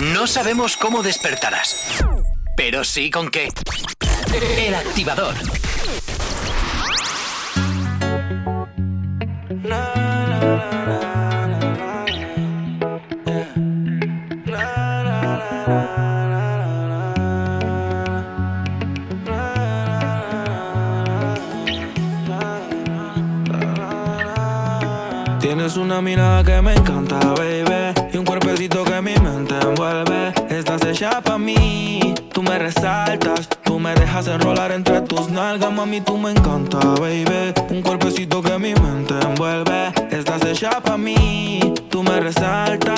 No 0.00 0.26
sabemos 0.26 0.76
cómo 0.78 1.02
despertarás, 1.02 2.02
pero 2.56 2.82
sí 2.82 3.10
con 3.10 3.30
qué. 3.30 3.48
El 4.56 4.74
activador. 4.74 5.34
Tienes 25.40 25.76
una 25.76 26.00
mirada 26.00 26.42
que 26.42 26.62
me 26.62 26.72
encanta, 26.72 27.18
baby. 27.34 27.71
Pa' 31.22 31.38
mí. 31.38 32.14
Tú 32.32 32.42
me 32.42 32.58
resaltas. 32.58 33.48
Tú 33.64 33.78
me 33.78 33.94
dejas 33.94 34.26
enrolar 34.26 34.72
entre 34.72 35.00
tus 35.02 35.28
nalgas, 35.30 35.72
mami. 35.72 36.00
Tú 36.00 36.18
me 36.18 36.30
encanta, 36.30 36.78
baby. 37.00 37.54
Un 37.70 37.82
cuerpecito 37.82 38.42
que 38.42 38.58
mi 38.58 38.74
mente 38.74 39.14
envuelve. 39.20 39.92
Estás 40.10 40.44
hecha 40.44 40.80
pa' 40.80 40.96
mí. 40.96 41.60
Tú 41.90 42.02
me 42.02 42.20
resaltas. 42.20 42.96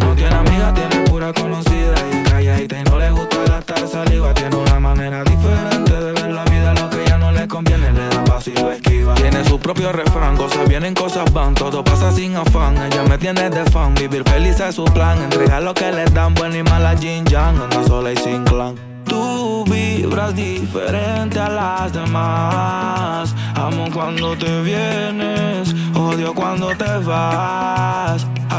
No 0.00 0.14
tiene 0.14 0.34
amiga, 0.34 0.72
tiene 0.74 1.04
pura 1.08 1.32
conocida. 1.32 1.94
Y 2.12 2.22
calladita 2.30 2.78
y 2.78 2.84
no 2.84 2.98
le 2.98 3.10
gusta 3.10 3.36
gastar 3.48 3.88
saliva. 3.88 4.34
Tiene 4.34 4.56
una 4.56 4.78
manera 4.78 5.24
diferente 5.24 5.92
de 5.92 6.12
ver 6.12 6.32
la 6.32 6.44
vida. 6.44 6.74
Lo 6.74 6.90
que 6.90 7.04
ya 7.06 7.18
no 7.18 7.32
le 7.32 7.48
conviene, 7.48 7.92
le 7.92 8.06
da 8.08 8.24
paso 8.24 8.50
y 8.50 8.54
lo 8.54 8.72
esquiva. 8.72 8.91
Tiene 9.16 9.44
su 9.44 9.58
propio 9.58 9.92
refrán, 9.92 10.36
cosas 10.36 10.68
vienen, 10.68 10.94
cosas 10.94 11.32
van. 11.32 11.54
Todo 11.54 11.82
pasa 11.82 12.12
sin 12.12 12.36
afán. 12.36 12.76
Ella 12.76 13.02
me 13.04 13.18
tiene 13.18 13.50
de 13.50 13.64
fan. 13.70 13.94
Vivir 13.94 14.22
feliz 14.24 14.60
es 14.60 14.74
su 14.74 14.84
plan. 14.84 15.22
Entregar 15.22 15.62
lo 15.62 15.74
que 15.74 15.90
le 15.92 16.04
dan, 16.06 16.34
buena 16.34 16.58
y 16.58 16.62
mala 16.62 16.96
Jin 16.96 17.24
Yang. 17.24 17.60
Anda 17.60 17.84
sola 17.86 18.12
y 18.12 18.16
sin 18.16 18.44
clan. 18.44 18.74
Tú 19.04 19.64
vibras 19.64 20.34
diferente 20.34 21.38
a 21.38 21.48
las 21.48 21.92
demás. 21.92 23.34
Amo 23.54 23.88
cuando 23.92 24.36
te 24.36 24.62
vienes, 24.62 25.74
odio 25.94 26.34
cuando 26.34 26.68
te 26.76 26.98
vas. 27.04 28.26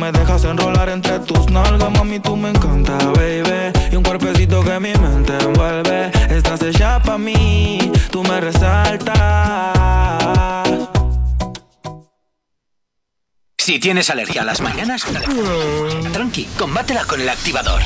Me 0.00 0.10
dejas 0.12 0.44
enrolar 0.44 0.88
entre 0.88 1.18
tus 1.18 1.50
nalgas, 1.50 1.90
mami, 1.92 2.18
tú 2.20 2.34
me 2.34 2.48
encanta, 2.48 2.96
baby. 3.12 3.70
Y 3.92 3.96
un 3.96 4.02
cuerpecito 4.02 4.64
que 4.64 4.80
mi 4.80 4.94
mente 4.94 5.36
envuelve. 5.38 6.10
Estás 6.30 6.62
hecha 6.62 7.02
pa' 7.02 7.18
mí, 7.18 7.92
tú 8.10 8.24
me 8.24 8.40
resaltas. 8.40 9.18
Si 13.58 13.78
tienes 13.78 14.08
alergia 14.08 14.40
a 14.40 14.46
las 14.46 14.62
mañanas, 14.62 15.04
tranqui, 16.14 16.46
combátela 16.56 17.04
con 17.04 17.20
el 17.20 17.28
activador. 17.28 17.82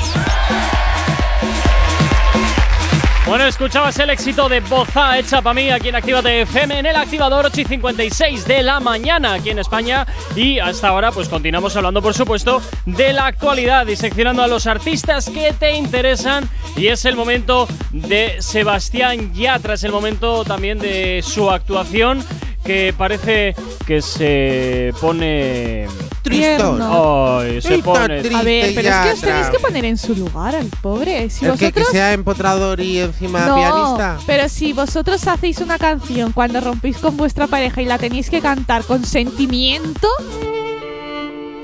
Bueno, 3.27 3.45
escuchabas 3.45 3.97
el 3.97 4.11
éxito 4.11 4.47
de 4.47 4.59
Boza 4.59 5.17
hecha 5.17 5.41
para 5.41 5.55
mí 5.55 5.71
aquí 5.71 5.89
en 5.89 5.95
Actívate 5.95 6.43
FM 6.43 6.77
en 6.77 6.85
el 6.85 6.95
activador 6.95 7.47
8 7.47 7.61
y 7.61 7.65
56 7.65 8.45
de 8.45 8.61
la 8.61 8.79
mañana 8.79 9.33
aquí 9.33 9.49
en 9.49 9.57
España. 9.57 10.05
Y 10.35 10.59
hasta 10.59 10.89
ahora, 10.89 11.11
pues 11.11 11.27
continuamos 11.27 11.75
hablando, 11.75 12.03
por 12.03 12.13
supuesto, 12.13 12.61
de 12.85 13.13
la 13.13 13.25
actualidad, 13.25 13.87
diseccionando 13.87 14.43
a 14.43 14.47
los 14.47 14.67
artistas 14.67 15.27
que 15.27 15.53
te 15.53 15.75
interesan. 15.75 16.47
Y 16.77 16.87
es 16.87 17.03
el 17.05 17.15
momento 17.15 17.67
de 17.91 18.35
Sebastián 18.43 19.33
Yatra, 19.33 19.73
es 19.73 19.83
el 19.83 19.91
momento 19.91 20.45
también 20.45 20.77
de 20.77 21.23
su 21.23 21.49
actuación 21.49 22.23
que 22.63 22.93
parece 22.95 23.55
que 23.87 24.03
se 24.03 24.93
pone. 25.01 25.87
Tristón. 26.25 26.79
Ay, 26.81 27.61
se 27.61 27.75
Está 27.75 27.85
pone. 27.85 28.19
triste 28.19 28.35
A 28.35 28.41
ver, 28.43 28.71
pero 28.75 28.89
es 28.89 28.95
que 28.95 29.11
os 29.13 29.21
tenéis 29.21 29.47
que 29.47 29.59
poner 29.59 29.85
en 29.85 29.97
su 29.97 30.15
lugar 30.15 30.55
al 30.55 30.67
pobre. 30.81 31.29
Si 31.29 31.45
El 31.45 31.51
que, 31.53 31.57
que 31.57 31.65
vosotros 31.79 31.87
sea 31.91 32.13
empotrador 32.13 32.79
y 32.81 32.99
encima 32.99 33.45
no, 33.45 33.55
pianista. 33.55 34.17
pero 34.25 34.49
si 34.49 34.73
vosotros 34.73 35.25
hacéis 35.27 35.59
una 35.59 35.77
canción 35.77 36.31
cuando 36.33 36.59
rompéis 36.61 36.97
con 36.97 37.15
vuestra 37.17 37.47
pareja 37.47 37.81
y 37.81 37.85
la 37.85 37.97
tenéis 37.97 38.29
que 38.29 38.41
cantar 38.41 38.83
con 38.83 39.05
sentimiento, 39.05 40.07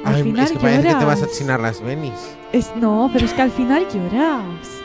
al 0.06 0.16
Ay, 0.16 0.24
final 0.24 0.46
es 0.46 0.52
que 0.52 0.60
parece 0.60 0.88
que 0.88 0.96
te 0.96 1.06
vas 1.06 1.18
a 1.18 1.22
lloras. 1.22 1.38
chinar 1.38 1.60
las 1.60 1.82
venis. 1.82 2.14
es 2.54 2.72
no, 2.76 3.10
pero 3.14 3.26
es 3.26 3.34
que 3.34 3.42
al 3.42 3.52
final 3.52 3.86
lloras. 3.94 4.81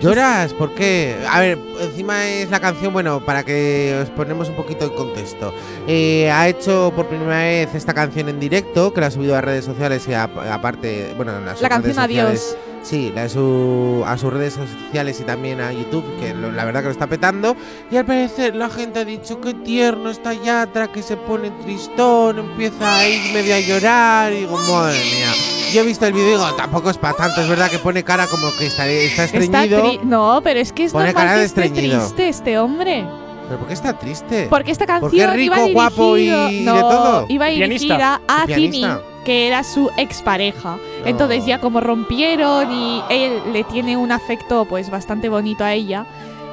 ¿Lloras? 0.00 0.52
¿Por 0.52 0.74
qué? 0.74 1.16
A 1.28 1.40
ver, 1.40 1.58
encima 1.80 2.26
es 2.28 2.50
la 2.50 2.60
canción, 2.60 2.92
bueno, 2.92 3.24
para 3.24 3.44
que 3.44 3.98
os 4.02 4.10
ponemos 4.10 4.48
un 4.48 4.56
poquito 4.56 4.84
en 4.84 4.90
contexto. 4.90 5.54
Eh, 5.86 6.30
ha 6.30 6.48
hecho 6.48 6.92
por 6.94 7.06
primera 7.06 7.38
vez 7.38 7.74
esta 7.74 7.94
canción 7.94 8.28
en 8.28 8.38
directo, 8.38 8.92
que 8.92 9.00
la 9.00 9.06
ha 9.06 9.10
subido 9.10 9.36
a 9.36 9.40
redes 9.40 9.64
sociales 9.64 10.06
y 10.08 10.12
aparte, 10.12 11.12
bueno, 11.16 11.32
a 11.32 11.52
sus 11.52 11.62
La 11.62 11.68
canción 11.68 11.96
redes 11.96 12.06
sociales. 12.06 12.56
Adiós. 12.56 12.75
Sí, 12.88 13.10
la 13.12 13.22
de 13.24 13.28
su- 13.30 14.04
a 14.06 14.16
sus 14.16 14.32
redes 14.32 14.54
sociales 14.54 15.18
y 15.20 15.24
también 15.24 15.60
a 15.60 15.72
YouTube, 15.72 16.04
que 16.20 16.32
lo- 16.32 16.52
la 16.52 16.64
verdad 16.64 16.82
que 16.82 16.86
lo 16.86 16.92
está 16.92 17.08
petando. 17.08 17.56
Y 17.90 17.96
al 17.96 18.04
parecer 18.06 18.54
la 18.54 18.70
gente 18.70 19.00
ha 19.00 19.04
dicho 19.04 19.40
que 19.40 19.54
tierno 19.54 20.08
está 20.08 20.32
Yatra, 20.34 20.92
que 20.92 21.02
se 21.02 21.16
pone 21.16 21.50
tristón, 21.64 22.38
empieza 22.38 22.98
ahí 22.98 23.32
medio 23.34 23.56
a 23.56 23.58
llorar. 23.60 24.32
Y 24.32 24.36
digo, 24.42 24.56
madre 24.70 24.98
mía. 25.00 25.32
Yo 25.72 25.80
he 25.80 25.84
visto 25.84 26.06
el 26.06 26.12
vídeo 26.12 26.28
y 26.28 26.30
digo, 26.32 26.54
tampoco 26.54 26.90
es 26.90 26.96
para 26.96 27.14
tanto. 27.16 27.40
Es 27.40 27.48
verdad 27.48 27.68
que 27.68 27.78
pone 27.80 28.04
cara 28.04 28.28
como 28.28 28.52
que 28.56 28.66
está, 28.66 28.86
está 28.86 29.24
Está 29.24 29.64
estreñido. 29.64 29.82
tri- 29.84 30.00
no, 30.02 30.40
pero 30.44 30.60
es 30.60 30.72
que 30.72 30.84
es 30.84 30.92
Pone 30.92 31.06
normal 31.06 31.24
cara 31.24 31.34
que 31.34 31.40
de 31.40 31.46
esté 31.46 31.64
estreñido. 31.64 31.98
triste 31.98 32.28
este 32.28 32.58
hombre. 32.60 33.04
¿Pero 33.48 33.58
por 33.58 33.66
qué 33.66 33.74
está 33.74 33.98
triste? 33.98 34.46
Porque 34.48 34.70
esta 34.70 34.86
canción 34.86 35.10
Porque 35.10 35.22
es 35.24 35.32
rico, 35.32 35.54
iba 35.56 35.72
guapo 35.72 36.16
y, 36.16 36.20
dirigido- 36.26 36.50
y 36.52 36.60
no, 36.64 36.74
de 36.74 36.80
todo. 36.80 37.26
iba 37.28 37.46
dirigida 37.46 38.20
a 38.28 38.46
Tini. 38.46 38.86
Que 39.26 39.48
era 39.48 39.64
su 39.64 39.90
expareja. 39.96 40.78
Entonces 41.04 41.44
ya 41.44 41.60
como 41.60 41.80
rompieron 41.80 42.70
y 42.70 43.02
él 43.10 43.42
le 43.52 43.64
tiene 43.64 43.96
un 43.96 44.12
afecto 44.12 44.66
pues 44.66 44.88
bastante 44.88 45.28
bonito 45.28 45.64
a 45.64 45.72
ella, 45.72 46.06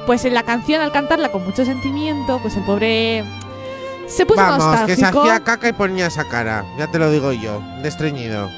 pues 0.06 0.24
en 0.24 0.34
la 0.34 0.42
canción 0.42 0.82
al 0.82 0.90
cantarla 0.90 1.30
con 1.30 1.44
mucho 1.44 1.64
sentimiento, 1.64 2.40
pues 2.42 2.56
el 2.56 2.64
pobre 2.64 3.24
se 4.08 4.26
puso 4.26 4.40
Vamos, 4.40 4.56
que 4.86 4.96
se 4.96 5.02
nostálgico. 5.02 5.22
hacía 5.22 5.44
caca 5.44 5.68
y 5.68 5.72
ponía 5.72 6.08
esa 6.08 6.24
cara. 6.24 6.64
Ya 6.76 6.90
te 6.90 6.98
lo 6.98 7.12
digo 7.12 7.30
yo, 7.30 7.60
de 7.80 7.88
estreñido. 7.88 8.50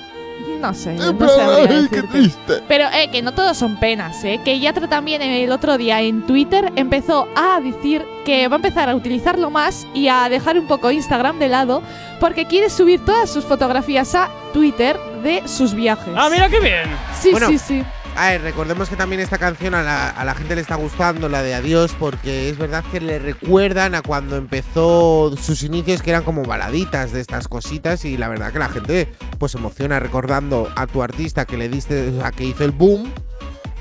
No 0.60 0.74
sé, 0.74 0.94
no 0.94 1.28
sabría 1.28 1.82
decirte. 1.82 2.62
Pero 2.68 2.86
eh, 2.94 3.08
que 3.10 3.22
no 3.22 3.32
todos 3.32 3.56
son 3.56 3.76
penas, 3.76 4.22
¿eh? 4.24 4.40
Que 4.44 4.58
Yatra 4.58 4.88
también 4.88 5.22
el 5.22 5.52
otro 5.52 5.78
día 5.78 6.00
en 6.00 6.26
Twitter 6.26 6.72
empezó 6.76 7.28
a 7.36 7.60
decir 7.60 8.04
que 8.24 8.48
va 8.48 8.56
a 8.56 8.58
empezar 8.58 8.88
a 8.88 8.94
utilizarlo 8.94 9.50
más 9.50 9.86
y 9.94 10.08
a 10.08 10.28
dejar 10.28 10.58
un 10.58 10.66
poco 10.66 10.90
Instagram 10.90 11.38
de 11.38 11.48
lado 11.48 11.82
porque 12.20 12.46
quiere 12.46 12.70
subir 12.70 13.04
todas 13.04 13.30
sus 13.30 13.44
fotografías 13.44 14.14
a 14.14 14.28
Twitter 14.52 14.98
de 15.22 15.42
sus 15.46 15.74
viajes. 15.74 16.12
Ah, 16.16 16.28
mira 16.30 16.48
qué 16.48 16.60
bien. 16.60 16.88
Sí, 17.20 17.30
Bueno, 17.30 17.48
sí, 17.48 17.58
sí. 17.58 17.84
A 18.16 18.30
ver, 18.30 18.40
recordemos 18.40 18.88
que 18.88 18.96
también 18.96 19.20
esta 19.20 19.36
canción 19.36 19.74
a 19.74 19.82
la, 19.82 20.08
a 20.08 20.24
la 20.24 20.34
gente 20.34 20.54
le 20.54 20.62
está 20.62 20.76
gustando, 20.76 21.28
la 21.28 21.42
de 21.42 21.54
Adiós, 21.54 21.94
porque 21.98 22.48
es 22.48 22.56
verdad 22.56 22.82
que 22.90 22.98
le 22.98 23.18
recuerdan 23.18 23.94
a 23.94 24.00
cuando 24.00 24.36
empezó 24.36 25.36
sus 25.36 25.62
inicios, 25.62 26.00
que 26.00 26.10
eran 26.10 26.22
como 26.22 26.42
baladitas 26.42 27.12
de 27.12 27.20
estas 27.20 27.46
cositas, 27.46 28.06
y 28.06 28.16
la 28.16 28.28
verdad 28.28 28.52
que 28.52 28.58
la 28.58 28.70
gente 28.70 29.12
pues 29.38 29.54
emociona 29.54 30.00
recordando 30.00 30.70
a 30.76 30.86
tu 30.86 31.02
artista 31.02 31.44
que 31.44 31.58
le 31.58 31.68
diste, 31.68 32.14
a 32.24 32.32
que 32.32 32.44
hizo 32.44 32.64
el 32.64 32.70
boom, 32.70 33.12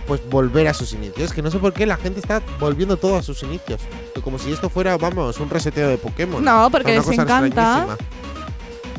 pues 0.05 0.21
volver 0.29 0.67
a 0.67 0.73
sus 0.73 0.91
inicios. 0.91 1.31
Que 1.31 1.41
no 1.41 1.49
sé 1.49 1.57
por 1.57 1.71
qué 1.73 1.85
la 1.85 1.95
gente 1.95 2.19
está 2.19 2.41
volviendo 2.59 2.97
todo 2.97 3.15
a 3.15 3.23
sus 3.23 3.41
inicios. 3.43 3.79
Como 4.21 4.37
si 4.37 4.51
esto 4.51 4.69
fuera, 4.69 4.97
vamos, 4.97 5.39
un 5.39 5.49
reseteo 5.49 5.87
de 5.87 5.97
Pokémon. 5.97 6.43
No, 6.43 6.69
porque 6.69 6.95
les 6.95 7.07
encanta. 7.07 7.45
extrañísima. 7.45 7.97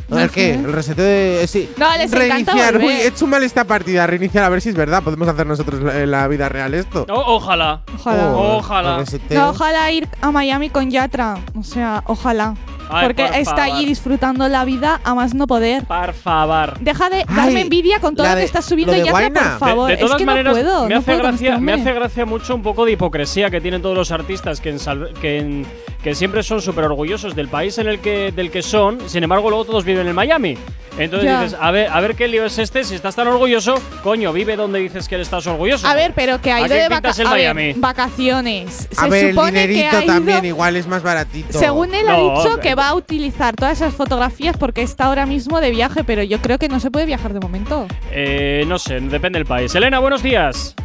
No 0.08 0.18
¿El 0.20 0.30
qué? 0.30 0.54
El 0.54 0.72
reseteo 0.72 1.04
de. 1.04 1.42
eh, 1.42 1.46
Sí. 1.46 1.68
No, 1.76 1.86
les 1.96 2.12
encanta 2.12 2.18
Reiniciar. 2.52 2.76
Uy, 2.78 2.92
he 2.92 3.06
hecho 3.08 3.26
mal 3.26 3.42
esta 3.42 3.64
partida. 3.64 4.06
Reiniciar 4.06 4.44
a 4.44 4.48
ver 4.48 4.60
si 4.60 4.68
es 4.68 4.76
verdad. 4.76 5.02
Podemos 5.02 5.26
hacer 5.26 5.46
nosotros 5.46 5.82
la- 5.82 6.00
en 6.00 6.10
la 6.10 6.28
vida 6.28 6.48
real 6.48 6.74
esto. 6.74 7.06
O- 7.08 7.34
ojalá. 7.36 7.82
Ojalá. 7.94 8.26
Oh, 8.32 8.56
Ojalá. 8.58 8.98
reseteo. 8.98 9.40
No, 9.40 9.50
ojalá 9.50 9.90
ir 9.90 10.08
a 10.20 10.30
Miami 10.30 10.70
con 10.70 10.90
Yatra. 10.90 11.38
O 11.58 11.64
sea, 11.64 12.02
ojalá. 12.06 12.54
Ay, 12.88 13.06
porque 13.08 13.24
por 13.24 13.34
está 13.34 13.56
favor. 13.56 13.74
allí 13.76 13.84
disfrutando 13.84 14.48
la 14.48 14.64
vida 14.64 15.00
a 15.02 15.12
más 15.16 15.34
no 15.34 15.48
poder. 15.48 15.82
Por 15.86 16.12
favor. 16.14 16.78
Deja 16.78 17.10
de 17.10 17.24
Ay, 17.26 17.34
darme 17.34 17.60
envidia 17.62 17.98
con 17.98 18.14
todo 18.14 18.26
la 18.26 18.30
lo 18.30 18.36
que 18.36 18.40
de- 18.42 18.46
está 18.46 18.62
subiendo 18.62 18.92
lo 18.92 18.98
de 19.00 19.04
Yatra, 19.06 19.22
por 19.28 19.32
De- 19.32 19.58
favor. 19.58 19.90
De, 19.90 19.96
todas 19.96 20.12
es 20.12 20.16
que 20.18 20.24
maneras, 20.24 20.54
no 20.56 20.62
puedo. 20.62 20.82
me, 20.84 20.88
no 20.94 20.96
hace 21.00 21.04
puedo 21.06 21.20
con 21.22 21.34
este 21.34 21.44
gracia, 21.46 21.60
me 21.60 21.72
hombre. 21.72 21.90
hace 21.90 21.98
gracia 21.98 22.26
mucho 22.26 22.54
un 22.54 22.62
poco 22.62 22.84
de 22.84 22.92
hipocresía 22.92 23.50
que 23.50 23.60
tienen 23.60 23.82
todos 23.82 23.96
los 23.96 24.12
artistas 24.12 24.60
que, 24.60 24.70
en 24.70 24.78
sal- 24.78 25.10
que, 25.20 25.38
en- 25.38 25.66
que 26.06 26.14
siempre 26.14 26.44
son 26.44 26.62
súper 26.62 26.84
orgullosos 26.84 27.34
del 27.34 27.48
país 27.48 27.78
en 27.78 27.88
el 27.88 27.98
que, 27.98 28.30
del 28.30 28.52
que 28.52 28.62
son, 28.62 29.10
sin 29.10 29.24
embargo, 29.24 29.50
luego 29.50 29.64
todos 29.64 29.84
viven 29.84 30.06
en 30.06 30.14
Miami. 30.14 30.56
Entonces 30.98 31.28
Ya. 31.28 31.42
dices, 31.42 31.58
a 31.60 31.72
ver, 31.72 31.88
a 31.90 31.98
ver 32.00 32.14
qué 32.14 32.28
lío 32.28 32.44
es 32.46 32.58
este, 32.58 32.84
si 32.84 32.94
estás 32.94 33.16
tan 33.16 33.26
orgulloso, 33.26 33.74
coño, 34.04 34.32
vive 34.32 34.54
donde 34.54 34.78
dices 34.78 35.08
que 35.08 35.20
estás 35.20 35.44
orgulloso. 35.48 35.84
A 35.84 35.96
ver, 35.96 36.12
pero 36.14 36.40
que 36.40 36.52
ha 36.52 36.56
¿A 36.58 36.60
ido 36.60 36.76
de 36.76 36.88
vaca- 36.88 37.10
en 37.18 37.26
a 37.26 37.30
ver, 37.34 37.54
Miami? 37.54 37.72
vacaciones. 37.76 38.88
A 38.96 39.02
Se 39.02 39.10
ver, 39.10 39.24
el 39.24 39.30
supone 39.34 39.52
que 39.52 39.66
dinerito 39.66 39.96
ha 39.96 40.04
ido- 40.04 40.12
también 40.14 40.44
igual 40.44 40.76
es 40.76 40.86
más 40.86 41.02
baratito. 41.02 41.58
Según 41.58 41.92
él 41.92 42.08
ha 42.08 42.14
dicho 42.16 42.60
que 42.62 42.76
va 42.76 42.90
a 42.90 42.94
utilizar 42.94 43.56
todas 43.56 43.72
esas 43.80 43.92
fotografías 43.92 44.56
porque 44.56 44.82
está 44.82 45.06
ahora 45.06 45.26
mismo 45.26 45.60
de 45.60 45.72
viaje, 45.72 46.04
pero 46.04 46.22
yo 46.22 46.38
creo 46.40 46.58
que 46.58 46.68
no 46.68 46.78
se 46.78 46.92
puede 46.92 47.06
viajar 47.06 47.32
de 47.32 47.40
momento. 47.40 47.88
Eh, 48.12 48.64
no 48.68 48.78
sé, 48.78 49.00
depende 49.00 49.40
del 49.40 49.46
país. 49.46 49.74
Elena, 49.74 49.98
buenos 49.98 50.22
días. 50.22 50.76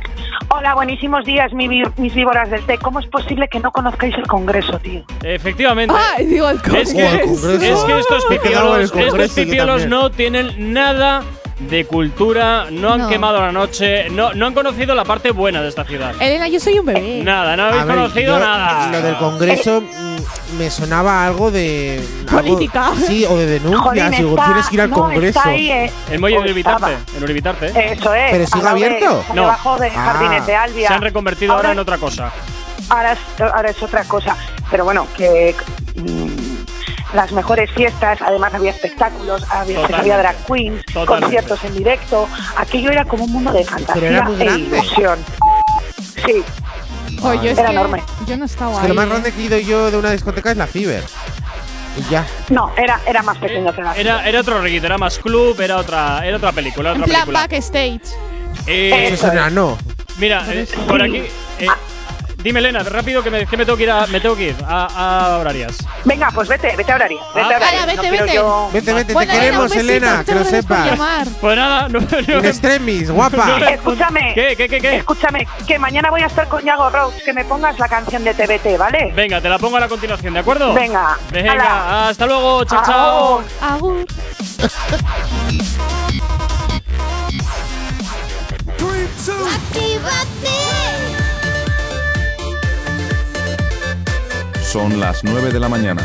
Hola, 0.50 0.74
buenísimos 0.74 1.24
días, 1.24 1.54
mis 1.54 2.14
víboras 2.14 2.50
del 2.50 2.66
té. 2.66 2.78
¿Cómo 2.80 3.00
es 3.00 3.06
posible 3.08 3.48
que 3.48 3.60
no 3.60 3.72
conozcáis 3.72 4.16
el 4.16 4.28
Congreso, 4.28 4.80
tío? 4.80 5.04
Efectivamente. 5.24 5.94
Ay, 6.18 6.26
digo 6.26 6.50
el 6.50 6.58
Es 6.58 6.62
que, 6.64 6.74
Oh, 6.74 6.78
es 6.82 6.94
que 7.86 8.00
estos 8.00 8.26
pipiolos, 8.30 8.92
estos 8.96 9.30
pipiolos 9.32 9.86
no 9.88 10.10
tienen 10.12 10.74
nada, 10.74 11.24
de 11.70 11.86
cultura, 11.86 12.66
no 12.72 12.94
han 12.94 13.02
No. 13.02 13.08
quemado 13.08 13.40
la 13.40 13.52
noche, 13.52 14.10
no, 14.10 14.34
no 14.34 14.48
han 14.48 14.54
conocido 14.56 14.96
la 14.96 15.06
parte 15.06 15.30
buena 15.30 15.62
de 15.62 15.70
esta 15.70 15.84
ciudad. 15.84 16.16
Elena, 16.20 16.48
yo 16.48 16.60
soy 16.60 16.80
un 16.80 16.88
bebé. 16.88 17.22
Nada, 17.24 17.56
no 17.56 17.66
habéis 17.66 17.86
ver, 17.86 17.96
conocido 17.96 18.34
yo, 18.34 18.40
nada. 18.40 18.88
Lo 18.92 19.02
del 19.04 19.16
Congreso 19.18 19.82
mm, 19.82 20.58
me 20.58 20.72
sonaba 20.72 21.24
algo 21.24 21.52
de. 21.52 22.02
algo- 22.30 22.42
Política. 22.42 22.90
sí, 23.06 23.26
o 23.26 23.38
de 23.38 23.60
Digo, 23.60 23.78
está- 23.94 24.46
tienes 24.46 24.70
que 24.70 24.76
ir 24.76 24.82
al 24.82 24.90
no, 24.90 24.96
Congreso. 24.96 25.38
está 25.38 25.50
ahí, 25.50 25.70
eh, 25.70 25.92
El 26.10 26.20
muelle 26.20 26.38
de 26.38 26.44
Uribitarte, 26.46 26.98
en 27.16 27.24
Uribitarte. 27.24 27.68
Eso 27.94 28.12
es. 28.16 28.32
¿Pero 28.32 28.48
sigue 28.48 28.64
de- 28.64 28.68
abierto? 28.70 29.24
No. 29.36 29.42
Debajo 29.44 29.78
de 29.78 29.88
Ah. 29.90 30.14
Jardines 30.14 30.46
de 30.48 30.56
Albia. 30.56 30.88
Se 30.88 30.94
han 30.96 31.02
reconvertido 31.04 31.54
ahora, 31.54 31.74
en 31.74 31.80
otra 31.80 32.00
cosa. 32.00 32.32
ahora 32.90 33.12
es, 33.14 33.20
ahora 33.40 33.70
es 33.70 33.84
otra 33.84 34.04
cosa. 34.06 34.36
Pero 34.72 34.86
bueno, 34.86 35.06
que 35.18 35.54
mm, 35.96 37.16
las 37.16 37.32
mejores 37.34 37.70
fiestas, 37.72 38.20
además 38.22 38.54
había 38.54 38.72
espectáculos, 38.72 39.44
había, 39.52 39.86
había 39.86 40.18
drag 40.18 40.36
queens, 40.46 40.84
Totalmente. 40.86 41.06
conciertos 41.22 41.64
en 41.66 41.74
directo. 41.76 42.28
Aquello 42.56 42.90
era 42.92 43.04
como 43.06 43.26
un 43.26 43.34
mundo 43.34 43.52
de 43.52 43.66
fantasía 43.66 44.08
era 44.10 44.30
e 44.40 44.58
ilusión. 44.60 45.20
Sí, 46.26 46.44
Oye, 47.24 47.52
es 47.52 47.58
Era 47.60 47.70
enorme. 47.72 48.02
yo 48.26 48.36
no 48.38 48.46
estaba 48.46 48.72
Es 48.74 48.80
ahí. 48.80 48.88
lo 48.88 48.94
más 48.96 49.06
¿eh? 49.06 49.10
grande 49.10 49.32
que 49.32 49.42
he 49.42 49.44
ido 49.44 49.60
yo 49.60 49.92
de 49.92 49.98
una 49.98 50.10
discoteca 50.12 50.52
es 50.52 50.58
la 50.58 50.66
Fiber. 50.66 51.04
Y 51.98 52.10
ya. 52.10 52.26
no, 52.50 52.72
era, 52.78 53.00
era 53.06 53.22
más 53.22 53.38
pequeño 53.38 53.74
que 53.76 53.82
la 53.84 53.94
Era, 53.96 54.28
era 54.28 54.40
otro 54.40 54.60
rollito, 54.60 54.86
era 54.86 54.98
más 54.98 55.20
club, 55.20 55.60
era 55.60 55.76
otra, 55.78 56.26
era 56.26 56.38
otra 56.38 56.52
película, 56.54 56.92
En 56.94 57.04
otra 57.04 57.08
plan 57.08 57.26
película. 57.26 57.40
backstage. 57.48 58.16
Eh, 58.66 59.10
Eso 59.12 59.28
es 59.28 59.34
enano. 59.34 59.78
mira, 60.18 60.46
eh, 60.52 60.66
por 60.88 61.02
aquí. 61.02 61.18
eh, 61.60 61.68
dime, 62.44 62.60
Elena, 62.60 62.84
rápido 62.84 63.24
que 63.24 63.30
me, 63.32 63.46
que 63.46 63.58
me 63.58 63.66
tengo 63.66 63.78
que 63.78 63.84
ir 63.84 63.92
a, 63.92 64.08
me 64.08 64.20
tengo 64.20 64.36
que 64.36 64.50
ir 64.50 64.56
a, 64.68 65.34
a 65.34 65.38
horarias. 65.38 65.78
Venga, 66.06 66.30
pues 66.34 66.48
vete, 66.50 66.76
vete 66.76 66.92
a 66.92 66.96
horarios. 66.96 67.22
Vete 67.34 67.54
Ah. 67.54 67.58
a 67.84 67.86
vete, 67.86 67.96
No 67.98 68.12
vete. 68.12 68.34
yo- 68.36 68.70
Vete, 68.74 68.94
vete, 68.94 69.14
Bueno, 69.14 69.34
te 69.34 69.40
queremos, 69.40 69.76
Elena, 69.76 70.24
que 70.26 70.36
lo 70.36 70.44
sepas. 70.46 70.86
llamar. 70.88 71.28
Pues 71.40 71.56
nada, 71.58 71.88
no, 71.90 72.00
no- 72.00 72.40
extremis, 72.44 73.12
guapa. 73.12 73.60
Escúchame. 73.72 74.34
¿Qué, 74.34 74.56
qué, 74.56 74.68
qué, 74.70 74.80
qué? 74.80 74.96
Escúchame, 74.98 75.48
que 75.68 75.78
mañana 75.80 76.10
voy 76.10 76.22
a 76.22 76.28
estar 76.28 76.48
con 76.48 76.64
Yago 76.64 76.90
Rose, 76.90 77.22
que 77.24 77.34
me 77.34 77.46
pongas 77.46 77.78
la 77.80 77.88
canción 77.88 78.24
de 78.24 78.34
TBT, 78.34 78.78
¿vale? 78.78 79.12
Venga, 79.16 79.42
te 79.42 79.50
la 79.50 79.60
pongo 79.60 79.78
a 79.78 79.80
la 79.80 79.88
continuación, 79.88 80.34
¿de 80.34 80.40
acuerdo? 80.40 80.74
Venga, 80.74 81.18
Venga, 81.32 82.10
hasta 82.10 82.26
luego, 82.26 82.64
chao, 82.66 82.82
chao. 82.86 83.44
Agur. 83.62 84.06
Agur. 84.06 84.06
Son 94.72 95.02
las 95.02 95.26
9 95.26 95.52
de 95.52 95.60
la 95.60 95.68
mañana. 95.68 96.02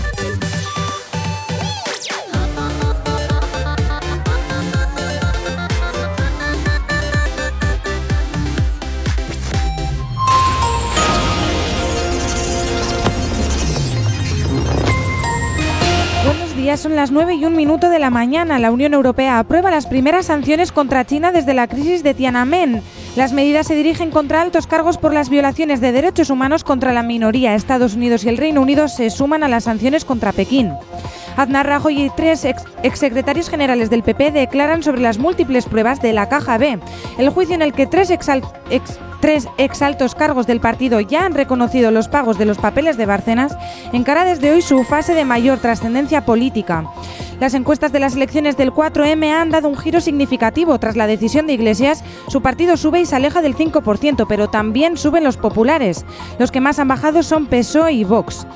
Son 16.76 16.94
las 16.94 17.10
9 17.10 17.36
y 17.36 17.44
un 17.46 17.56
minuto 17.56 17.88
de 17.88 17.98
la 17.98 18.10
mañana. 18.10 18.58
La 18.58 18.70
Unión 18.70 18.92
Europea 18.92 19.38
aprueba 19.38 19.70
las 19.70 19.86
primeras 19.86 20.26
sanciones 20.26 20.72
contra 20.72 21.06
China 21.06 21.32
desde 21.32 21.54
la 21.54 21.68
crisis 21.68 22.02
de 22.02 22.12
Tiananmen. 22.12 22.82
Las 23.16 23.32
medidas 23.32 23.66
se 23.66 23.74
dirigen 23.74 24.10
contra 24.10 24.42
altos 24.42 24.66
cargos 24.66 24.98
por 24.98 25.14
las 25.14 25.30
violaciones 25.30 25.80
de 25.80 25.90
derechos 25.90 26.28
humanos 26.28 26.64
contra 26.64 26.92
la 26.92 27.02
minoría. 27.02 27.54
Estados 27.54 27.94
Unidos 27.94 28.24
y 28.24 28.28
el 28.28 28.36
Reino 28.36 28.60
Unido 28.60 28.88
se 28.88 29.08
suman 29.08 29.42
a 29.42 29.48
las 29.48 29.64
sanciones 29.64 30.04
contra 30.04 30.32
Pekín. 30.32 30.72
Aznar 31.34 31.66
Rajoy 31.66 32.02
y 32.04 32.10
tres 32.10 32.44
ex- 32.44 32.64
exsecretarios 32.82 33.48
generales 33.48 33.88
del 33.88 34.02
PP 34.02 34.32
declaran 34.32 34.82
sobre 34.82 35.00
las 35.00 35.16
múltiples 35.18 35.64
pruebas 35.64 36.02
de 36.02 36.12
la 36.12 36.28
Caja 36.28 36.58
B. 36.58 36.78
El 37.16 37.30
juicio 37.30 37.54
en 37.54 37.62
el 37.62 37.72
que 37.72 37.86
tres, 37.86 38.10
ex- 38.10 38.28
tres 39.20 39.48
exaltos 39.56 40.14
cargos 40.14 40.46
del 40.46 40.60
partido 40.60 41.00
ya 41.00 41.24
han 41.24 41.34
reconocido 41.34 41.90
los 41.90 42.08
pagos 42.08 42.36
de 42.36 42.44
los 42.44 42.58
papeles 42.58 42.98
de 42.98 43.06
Bárcenas 43.06 43.56
encara 43.94 44.24
desde 44.24 44.50
hoy 44.50 44.60
su 44.60 44.84
fase 44.84 45.14
de 45.14 45.24
mayor 45.24 45.58
trascendencia 45.58 46.26
política. 46.26 46.84
Las 47.41 47.53
encuestas 47.53 47.93
de 47.93 48.01
las 48.01 48.16
elecciones 48.16 48.57
del 48.57 48.72
4M 48.72 49.30
han 49.30 49.51
dado 49.51 49.68
un 49.68 49.76
giro 49.76 50.01
significativo 50.01 50.78
tras 50.78 50.97
la 50.97 51.07
decisión 51.07 51.47
de 51.47 51.53
Iglesias. 51.53 52.03
Su 52.28 52.41
partido 52.41 52.78
sube 52.78 53.01
y 53.01 53.07
se 53.07 53.14
aleja 53.14 53.43
del 53.43 53.55
5%, 53.55 54.26
pero 54.26 54.49
también 54.49 54.97
suben 54.97 55.22
los 55.22 55.37
populares. 55.37 56.07
Los 56.39 56.51
que 56.51 56.62
más 56.62 56.78
han 56.78 56.89
bajado 56.89 57.22
son 57.22 57.47
PSOE 57.47 57.93
y 57.93 58.05
Vox. 58.05 58.47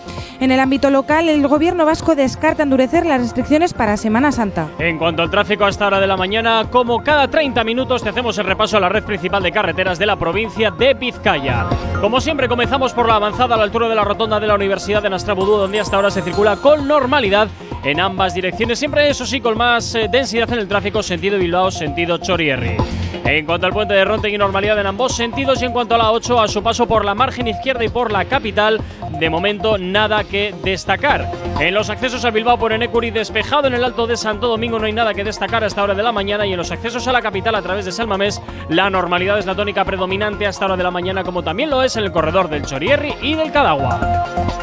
En 0.41 0.51
el 0.51 0.61
ámbito 0.61 0.89
local, 0.89 1.29
el 1.29 1.47
gobierno 1.47 1.85
vasco 1.85 2.15
descarta 2.15 2.63
endurecer 2.63 3.05
las 3.05 3.21
restricciones 3.21 3.75
para 3.75 3.99
Semana 3.99 4.33
Santa. 4.33 4.69
En 4.79 4.97
cuanto 4.97 5.23
al 5.23 5.31
tráfico 5.31 5.67
a 5.67 5.69
esta 5.69 5.87
hora 5.87 6.01
de 6.01 6.07
la 6.07 6.17
mañana, 6.17 6.67
como 6.71 7.05
cada 7.05 7.29
30 7.29 7.63
minutos 7.65 8.03
te 8.03 8.09
hacemos 8.09 8.39
el 8.39 8.47
repaso 8.47 8.79
a 8.79 8.81
la 8.81 8.89
red 8.89 9.05
principal 9.05 9.43
de 9.43 9.53
carreteras 9.53 9.99
de 9.99 10.07
la 10.07 10.17
provincia 10.17 10.71
de 10.71 10.95
Vizcaya. 10.95 11.67
Como 12.01 12.23
siempre, 12.23 12.49
comenzamos 12.49 12.95
por 12.95 13.07
la 13.07 13.17
avanzada 13.17 13.57
a 13.57 13.59
la 13.59 13.65
altura 13.65 13.91
de 13.91 13.95
la 13.95 14.05
rotonda 14.05 14.41
de 14.41 14.47
la 14.47 14.55
Universidad 14.55 15.03
de 15.03 15.11
Nastrabudú, 15.11 15.59
donde 15.59 15.81
hasta 15.81 15.97
ahora 15.97 16.11
se 16.11 16.23
circula 16.23 16.57
con 16.57 16.89
normalidad 16.89 17.49
en 17.85 18.01
ambas 18.01 18.35
direcciones. 18.35 18.79
Siempre, 18.79 19.09
eso 19.09 19.27
sí, 19.27 19.41
con 19.41 19.57
más 19.57 19.95
eh, 19.95 20.09
densidad 20.11 20.53
en 20.53 20.59
el 20.61 20.69
tráfico, 20.69 21.03
sentido 21.03 21.39
Bilbao, 21.39 21.71
sentido 21.71 22.19
Chorierri. 22.19 22.77
En 23.25 23.45
cuanto 23.45 23.67
al 23.67 23.73
puente 23.73 23.95
de 23.95 24.05
Rontegui, 24.05 24.39
normalidad 24.39 24.79
en 24.79 24.87
ambos 24.87 25.15
sentidos. 25.15 25.61
Y 25.63 25.67
en 25.67 25.73
cuanto 25.73 25.95
a 25.95 25.99
la 25.99 26.11
8, 26.11 26.41
a 26.41 26.49
su 26.49 26.63
paso 26.63 26.87
por 26.87 27.05
la 27.05 27.15
margen 27.15 27.47
izquierda 27.47 27.85
y 27.85 27.89
por 27.89 28.13
la 28.13 28.25
capital, 28.25 28.81
de 29.19 29.31
momento 29.31 29.79
nada 29.79 30.25
que 30.25 30.55
destacar. 30.65 31.31
En 31.59 31.75
los 31.75 31.91
accesos 31.91 32.25
a 32.25 32.31
Bilbao 32.31 32.59
por 32.59 32.73
Enecuri, 32.73 33.11
despejado 33.11 33.69
en 33.69 33.75
el 33.75 33.85
Alto 33.85 34.07
de 34.07 34.17
Santo 34.17 34.49
Domingo, 34.49 34.79
no 34.79 34.87
hay 34.87 34.93
nada 34.93 35.15
que 35.15 35.25
destacar 35.25 35.63
a 35.63 35.67
esta 35.67 35.83
hora 35.83 35.95
de 35.95 36.03
la 36.03 36.13
mañana. 36.13 36.47
Y 36.47 36.53
en 36.53 36.57
los 36.57 36.71
accesos 36.71 37.07
a 37.09 37.13
la 37.13 37.21
capital 37.21 37.55
a 37.55 37.63
través 37.63 37.85
de 37.85 37.93
Salmamés, 37.93 38.41
la 38.69 38.89
normalidad 38.89 39.39
es 39.39 39.47
la 39.47 39.55
tónica 39.55 39.85
predominante 39.85 40.47
a 40.47 40.51
esta 40.51 40.65
hora 40.65 40.77
de 40.77 40.85
la 40.85 40.91
mañana, 40.91 41.23
como 41.23 41.43
también 41.43 41.71
lo 41.71 41.83
es 41.83 41.97
en 41.97 42.05
el 42.05 42.13
corredor 42.13 42.49
del 42.49 42.65
Chorierri 42.65 43.15
y 43.23 43.35
del 43.35 43.53
Cadagua. 43.53 44.01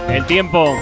El 0.10 0.26
tiempo. 0.26 0.74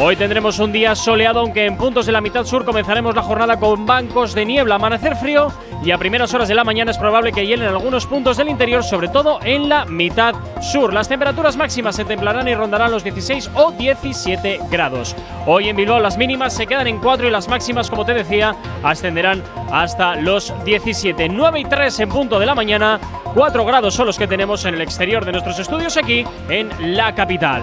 Hoy 0.00 0.16
tendremos 0.16 0.58
un 0.58 0.72
día 0.72 0.94
soleado, 0.94 1.40
aunque 1.40 1.66
en 1.66 1.76
puntos 1.76 2.06
de 2.06 2.12
la 2.12 2.20
mitad 2.20 2.44
sur 2.44 2.64
comenzaremos 2.64 3.14
la 3.14 3.22
jornada 3.22 3.60
con 3.60 3.84
bancos 3.86 4.34
de 4.34 4.46
niebla, 4.46 4.76
amanecer 4.76 5.16
frío 5.16 5.52
y 5.84 5.90
a 5.90 5.98
primeras 5.98 6.32
horas 6.32 6.48
de 6.48 6.54
la 6.54 6.64
mañana 6.64 6.90
es 6.90 6.98
probable 6.98 7.30
que 7.30 7.46
hielen 7.46 7.68
algunos 7.68 8.06
puntos 8.06 8.38
del 8.38 8.48
interior, 8.48 8.82
sobre 8.82 9.08
todo 9.08 9.38
en 9.44 9.68
la 9.68 9.84
mitad 9.84 10.34
sur. 10.60 10.94
Las 10.94 11.08
temperaturas 11.08 11.56
máximas 11.56 11.94
se 11.94 12.04
templarán 12.04 12.48
y 12.48 12.54
rondarán 12.54 12.90
los 12.90 13.04
16 13.04 13.50
o 13.54 13.72
17 13.72 14.60
grados. 14.70 15.14
Hoy 15.46 15.68
en 15.68 15.76
Bilbao 15.76 16.00
las 16.00 16.16
mínimas 16.16 16.54
se 16.54 16.66
quedan 16.66 16.86
en 16.86 16.98
4 16.98 17.28
y 17.28 17.30
las 17.30 17.48
máximas, 17.48 17.90
como 17.90 18.06
te 18.06 18.14
decía, 18.14 18.56
ascenderán 18.82 19.42
hasta 19.70 20.16
los 20.16 20.52
17. 20.64 21.28
9 21.28 21.60
y 21.60 21.64
3 21.64 22.00
en 22.00 22.08
punto 22.08 22.38
de 22.38 22.46
la 22.46 22.54
mañana, 22.54 22.98
4 23.34 23.64
grados 23.64 23.94
son 23.94 24.06
los 24.06 24.18
que 24.18 24.26
tenemos 24.26 24.64
en 24.64 24.74
el 24.74 24.80
exterior 24.80 25.24
de 25.24 25.32
nuestros 25.32 25.58
estudios 25.58 25.96
aquí 25.96 26.24
en 26.48 26.96
la 26.96 27.14
capital. 27.14 27.62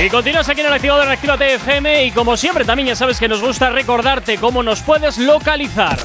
Y 0.00 0.08
continúas 0.08 0.48
aquí 0.48 0.60
en 0.62 0.68
el 0.68 0.72
activador 0.72 1.04
en 1.04 1.12
Actívate 1.12 1.54
FM 1.54 2.06
y 2.06 2.10
como 2.12 2.34
siempre 2.36 2.64
también 2.64 2.88
ya 2.88 2.96
sabes 2.96 3.18
que 3.20 3.28
nos 3.28 3.40
gusta 3.42 3.68
recordarte 3.70 4.38
cómo 4.38 4.62
nos 4.62 4.80
puedes 4.80 5.18
localizar. 5.18 5.98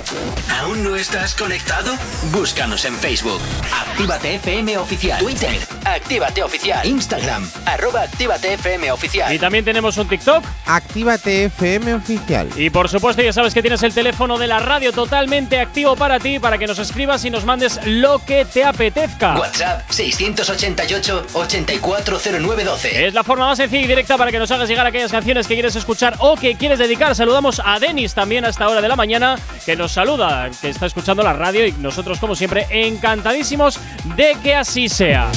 ¿Aún 0.60 0.84
no 0.84 0.96
estás 0.96 1.34
conectado? 1.36 1.94
Búscanos 2.32 2.84
en 2.86 2.96
Facebook. 2.96 3.40
Actívate 3.72 4.36
FM 4.36 4.78
Oficial. 4.78 5.20
Twitter. 5.20 5.58
Actívate 5.86 6.44
Oficial. 6.44 6.86
Instagram. 6.86 7.50
Arroba 7.66 8.02
Actívate 8.02 8.54
FM 8.54 8.92
Oficial. 8.92 9.34
Y 9.34 9.40
también 9.40 9.64
tenemos 9.64 9.96
un 9.98 10.08
TikTok. 10.08 10.44
Actívate 10.66 11.46
FM 11.46 11.94
oficial. 11.96 12.50
Y 12.58 12.70
por 12.70 12.90
supuesto 12.90 13.22
ya 13.22 13.32
sabes 13.32 13.54
que 13.54 13.62
tienes 13.62 13.82
el 13.84 13.94
teléfono 13.94 14.38
de 14.38 14.48
la 14.48 14.60
radio 14.60 14.92
totalmente 14.92 15.60
activo 15.60 15.96
para 15.96 16.20
ti, 16.20 16.40
para 16.40 16.58
que 16.58 16.68
nos 16.68 16.80
escribas 16.80 17.24
y 17.24 17.30
nos 17.30 17.46
mandes 17.46 17.80
lo 17.86 18.20
que 18.20 18.44
te 18.46 18.66
apetezca. 18.66 19.38
WhatsApp 19.40 19.90
688-840912. 19.90 22.90
Es 22.92 23.14
la 23.14 23.24
forma 23.24 23.48
más 23.48 23.58
sencilla 23.58 23.77
directa 23.86 24.18
para 24.18 24.32
que 24.32 24.40
nos 24.40 24.50
hagas 24.52 24.68
llegar 24.70 24.86
aquellas 24.88 25.12
canciones 25.12 25.48
que 25.48 25.54
quieres 25.54 25.76
escuchar 25.76 26.16
o 26.20 26.36
que 26.36 26.56
quieres 26.56 26.80
dedicar. 26.80 27.14
Saludamos 27.16 27.62
a 27.64 27.80
Denis 27.80 28.14
también 28.14 28.46
a 28.46 28.50
esta 28.50 28.68
hora 28.70 28.82
de 28.82 28.88
la 28.88 28.96
mañana, 28.96 29.36
que 29.66 29.76
nos 29.76 29.92
saluda, 29.92 30.50
que 30.62 30.70
está 30.70 30.86
escuchando 30.86 31.22
la 31.24 31.34
radio 31.34 31.66
y 31.66 31.72
nosotros, 31.74 32.20
como 32.20 32.36
siempre, 32.36 32.66
encantadísimos 32.70 33.80
de 34.16 34.36
que 34.42 34.56
así 34.56 34.90
sea. 34.90 35.28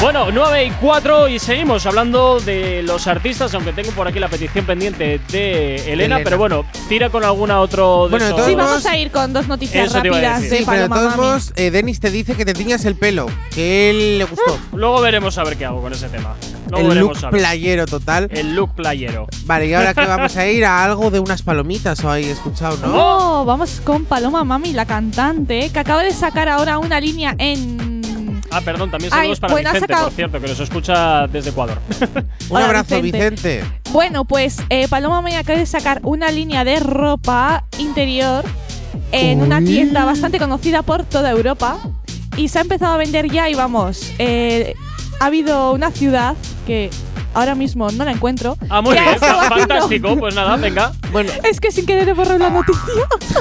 Bueno, 0.00 0.30
9 0.32 0.64
y 0.64 0.70
4 0.72 1.28
y 1.28 1.38
seguimos 1.38 1.86
hablando 1.86 2.40
de 2.40 2.82
los 2.82 3.06
artistas, 3.06 3.54
aunque 3.54 3.72
tengo 3.72 3.92
por 3.92 4.08
aquí 4.08 4.18
la 4.18 4.28
petición 4.28 4.66
pendiente 4.66 5.20
de 5.30 5.76
Elena, 5.76 5.92
Elena. 6.16 6.20
pero 6.24 6.38
bueno, 6.38 6.64
tira 6.88 7.08
con 7.08 7.22
alguna 7.24 7.60
otro 7.60 8.04
de 8.08 8.10
Bueno, 8.10 8.26
esos- 8.26 8.46
Sí, 8.46 8.54
vamos 8.56 8.84
a 8.86 8.96
ir 8.96 9.10
con 9.12 9.32
dos 9.32 9.46
noticias 9.46 9.86
Eso 9.86 10.02
te 10.02 10.08
iba 10.08 10.16
a 10.16 10.20
rápidas 10.20 10.42
Sí, 10.58 10.64
pero 10.66 10.82
de 10.82 10.88
todos 10.88 11.16
modos, 11.16 11.52
eh, 11.54 11.70
Denis 11.70 12.00
te 12.00 12.10
dice 12.10 12.34
que 12.34 12.44
te 12.44 12.52
tiñas 12.52 12.84
el 12.84 12.96
pelo, 12.96 13.26
que 13.54 13.90
él 13.90 14.18
le 14.18 14.24
gustó. 14.24 14.58
Luego 14.72 15.00
veremos 15.00 15.38
a 15.38 15.44
ver 15.44 15.56
qué 15.56 15.66
hago 15.66 15.80
con 15.80 15.92
ese 15.92 16.08
tema. 16.08 16.34
Luego 16.72 16.92
el 16.92 16.98
look 16.98 17.16
a 17.18 17.30
ver. 17.30 17.40
playero 17.40 17.86
total. 17.86 18.28
El 18.32 18.54
look 18.54 18.74
playero. 18.74 19.26
Vale, 19.44 19.66
y 19.66 19.74
ahora 19.74 19.94
que 19.94 20.06
vamos 20.06 20.36
a 20.36 20.46
ir 20.46 20.64
a 20.64 20.84
algo 20.84 21.10
de 21.10 21.20
unas 21.20 21.42
palomitas, 21.42 22.02
o 22.04 22.10
habéis 22.10 22.28
escuchado, 22.28 22.76
¿no? 22.78 22.92
Oh, 22.94 23.44
vamos 23.44 23.80
con 23.84 24.04
Paloma 24.04 24.44
Mami, 24.44 24.72
la 24.72 24.86
cantante, 24.86 25.70
que 25.70 25.78
acaba 25.78 26.02
de 26.02 26.12
sacar 26.12 26.48
ahora 26.48 26.78
una 26.78 27.00
línea 27.00 27.34
en 27.38 27.92
Ah, 28.52 28.60
perdón, 28.60 28.90
también 28.90 29.10
Ay, 29.14 29.20
saludos 29.20 29.40
para 29.40 29.54
bueno, 29.54 29.72
Vicente, 29.72 29.94
por 29.94 30.12
cierto, 30.12 30.40
que 30.40 30.48
nos 30.48 30.60
escucha 30.60 31.26
desde 31.26 31.50
Ecuador. 31.50 31.78
Un 32.50 32.56
Hola, 32.56 32.66
abrazo, 32.66 33.00
Vicente. 33.00 33.30
Vicente. 33.30 33.80
Bueno, 33.92 34.26
pues 34.26 34.58
eh, 34.68 34.88
Paloma 34.88 35.22
Maya 35.22 35.38
acaba 35.38 35.58
de 35.58 35.64
sacar 35.64 36.00
una 36.02 36.30
línea 36.30 36.62
de 36.62 36.78
ropa 36.78 37.64
interior 37.78 38.44
en 39.10 39.40
una 39.40 39.62
tienda 39.62 40.04
bastante 40.04 40.38
conocida 40.38 40.82
por 40.82 41.04
toda 41.04 41.30
Europa 41.30 41.78
y 42.36 42.48
se 42.48 42.58
ha 42.58 42.62
empezado 42.62 42.92
a 42.92 42.96
vender 42.98 43.30
ya 43.30 43.48
y 43.48 43.54
vamos, 43.54 44.12
eh, 44.18 44.74
ha 45.20 45.26
habido 45.26 45.72
una 45.72 45.90
ciudad 45.90 46.36
que 46.66 46.90
ahora 47.34 47.54
mismo 47.54 47.90
no 47.90 48.04
la 48.04 48.12
encuentro. 48.12 48.56
Ah, 48.68 48.80
muy 48.80 48.94
bien, 48.94 49.18
fantástico. 49.18 50.16
Pues 50.18 50.34
nada, 50.34 50.56
venga. 50.56 50.92
Bueno, 51.10 51.30
Es 51.44 51.60
que 51.60 51.70
sin 51.70 51.86
querer 51.86 52.08
he 52.08 52.12
borrado 52.12 52.38
la 52.38 52.50
noticia. 52.50 52.82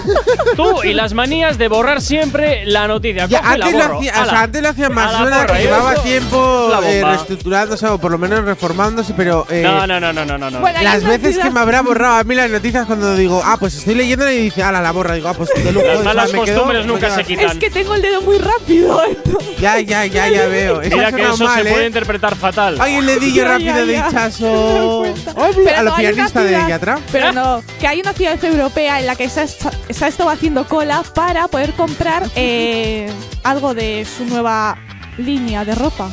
Tú 0.55 0.83
y 0.83 0.93
las 0.93 1.13
manías 1.13 1.57
de 1.57 1.67
borrar 1.67 2.01
siempre 2.01 2.65
la 2.65 2.87
noticia. 2.87 3.25
ya, 3.27 3.41
Coge 3.41 3.55
y 3.55 3.57
la 3.59 3.65
antes, 3.65 3.81
borro. 3.87 3.97
hacía, 3.99 4.11
o 4.13 4.21
Ala. 4.21 4.31
sea, 4.31 4.41
antes 4.41 4.61
lo 4.61 4.69
hacía 4.69 4.89
más 4.89 5.17
suena 5.17 5.41
porra, 5.41 5.53
que 5.57 5.63
llevaba 5.63 5.93
tiempo 5.95 6.71
eh, 6.83 7.01
reestructurándose 7.03 7.87
o 7.87 7.97
por 7.97 8.11
lo 8.11 8.17
menos 8.17 8.43
reformándose, 8.45 9.13
pero 9.15 9.45
eh, 9.49 9.61
No, 9.63 9.85
no, 9.87 9.99
no, 9.99 10.11
no, 10.13 10.25
no, 10.25 10.37
no. 10.37 10.49
no. 10.51 10.59
Bueno, 10.59 10.81
las 10.81 11.03
veces 11.03 11.37
que 11.37 11.49
me 11.49 11.59
habrá 11.59 11.81
borrado 11.81 12.15
a 12.15 12.23
mí 12.23 12.35
las 12.35 12.49
noticias 12.49 12.85
cuando 12.85 13.15
digo, 13.15 13.41
ah, 13.43 13.57
pues 13.59 13.75
estoy 13.75 13.95
leyendo 13.95 14.29
y 14.29 14.37
dice, 14.37 14.63
ah, 14.63 14.71
la 14.71 14.91
borra, 14.91 15.15
digo, 15.15 15.27
ah, 15.29 15.33
pues 15.33 15.49
de 15.63 15.71
lujo. 15.71 15.85
Las 15.85 15.97
o 15.99 16.03
sea, 16.03 16.13
malas 16.13 16.31
quedo- 16.31 16.45
costumbres 16.45 16.85
nunca 16.85 17.15
se 17.15 17.23
quitan. 17.23 17.51
Es 17.51 17.57
que 17.57 17.69
tengo 17.69 17.95
el 17.95 18.01
dedo 18.01 18.21
muy 18.21 18.37
rápido. 18.37 19.01
entonces- 19.07 19.59
Ya, 19.59 19.79
ya, 19.79 20.05
ya, 20.05 20.27
ya 20.27 20.47
veo. 20.47 20.81
Mira 20.81 21.11
que 21.11 21.21
eso 21.23 21.37
mal, 21.43 21.63
se 21.63 21.69
puede 21.69 21.83
¿eh? 21.83 21.87
interpretar 21.87 22.35
fatal. 22.35 22.77
Ay, 22.79 22.95
el 22.95 23.05
dedillo 23.05 23.43
Ya, 23.43 23.47
rápido 23.49 23.80
de 23.85 24.01
Pero 25.63 25.77
a 25.77 25.81
una 25.81 25.95
pianista 25.95 26.43
de 26.43 26.51
Yatra. 26.51 26.99
Pero 27.11 27.31
no, 27.31 27.63
que 27.79 27.87
hay 27.87 28.01
una 28.01 28.13
ciudad 28.13 28.43
europea 28.43 28.99
en 28.99 29.07
la 29.07 29.15
que 29.15 29.29
se 29.29 29.41
ha, 29.41 29.47
se 29.47 30.05
ha 30.05 30.07
estado 30.07 30.29
haciendo 30.29 30.67
cola 30.67 31.03
para 31.15 31.47
poder 31.47 31.73
comprar 31.73 32.29
eh, 32.35 33.11
algo 33.43 33.73
de 33.73 34.05
su 34.05 34.25
nueva 34.25 34.77
línea 35.17 35.65
de 35.65 35.75
ropa. 35.75 36.09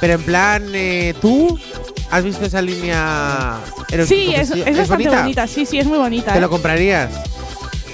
Pero 0.00 0.14
en 0.14 0.22
plan, 0.22 0.64
eh, 0.74 1.14
¿tú 1.20 1.58
has 2.10 2.24
visto 2.24 2.44
esa 2.44 2.62
línea? 2.62 3.58
Sí, 4.06 4.34
es, 4.34 4.50
Pues 4.50 4.66
es 4.66 4.78
bastante 4.78 5.08
bonita? 5.08 5.46
Sí, 5.46 5.66
sí, 5.66 5.78
es 5.78 5.86
muy 5.86 5.98
bonita. 5.98 6.32
¿Te 6.32 6.38
¿eh? 6.38 6.40
lo 6.40 6.50
comprarías? 6.50 7.10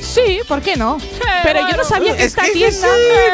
Sí, 0.00 0.40
¿por 0.46 0.60
qué 0.62 0.76
no? 0.76 0.98
Pero 1.42 1.60
yo 1.70 1.76
no 1.76 1.84
sabía 1.84 2.14
que 2.16 2.22
es 2.24 2.28
esta 2.28 2.42
que 2.42 2.48
sí, 2.48 2.54
tienda. 2.58 2.76
sí, 2.76 2.84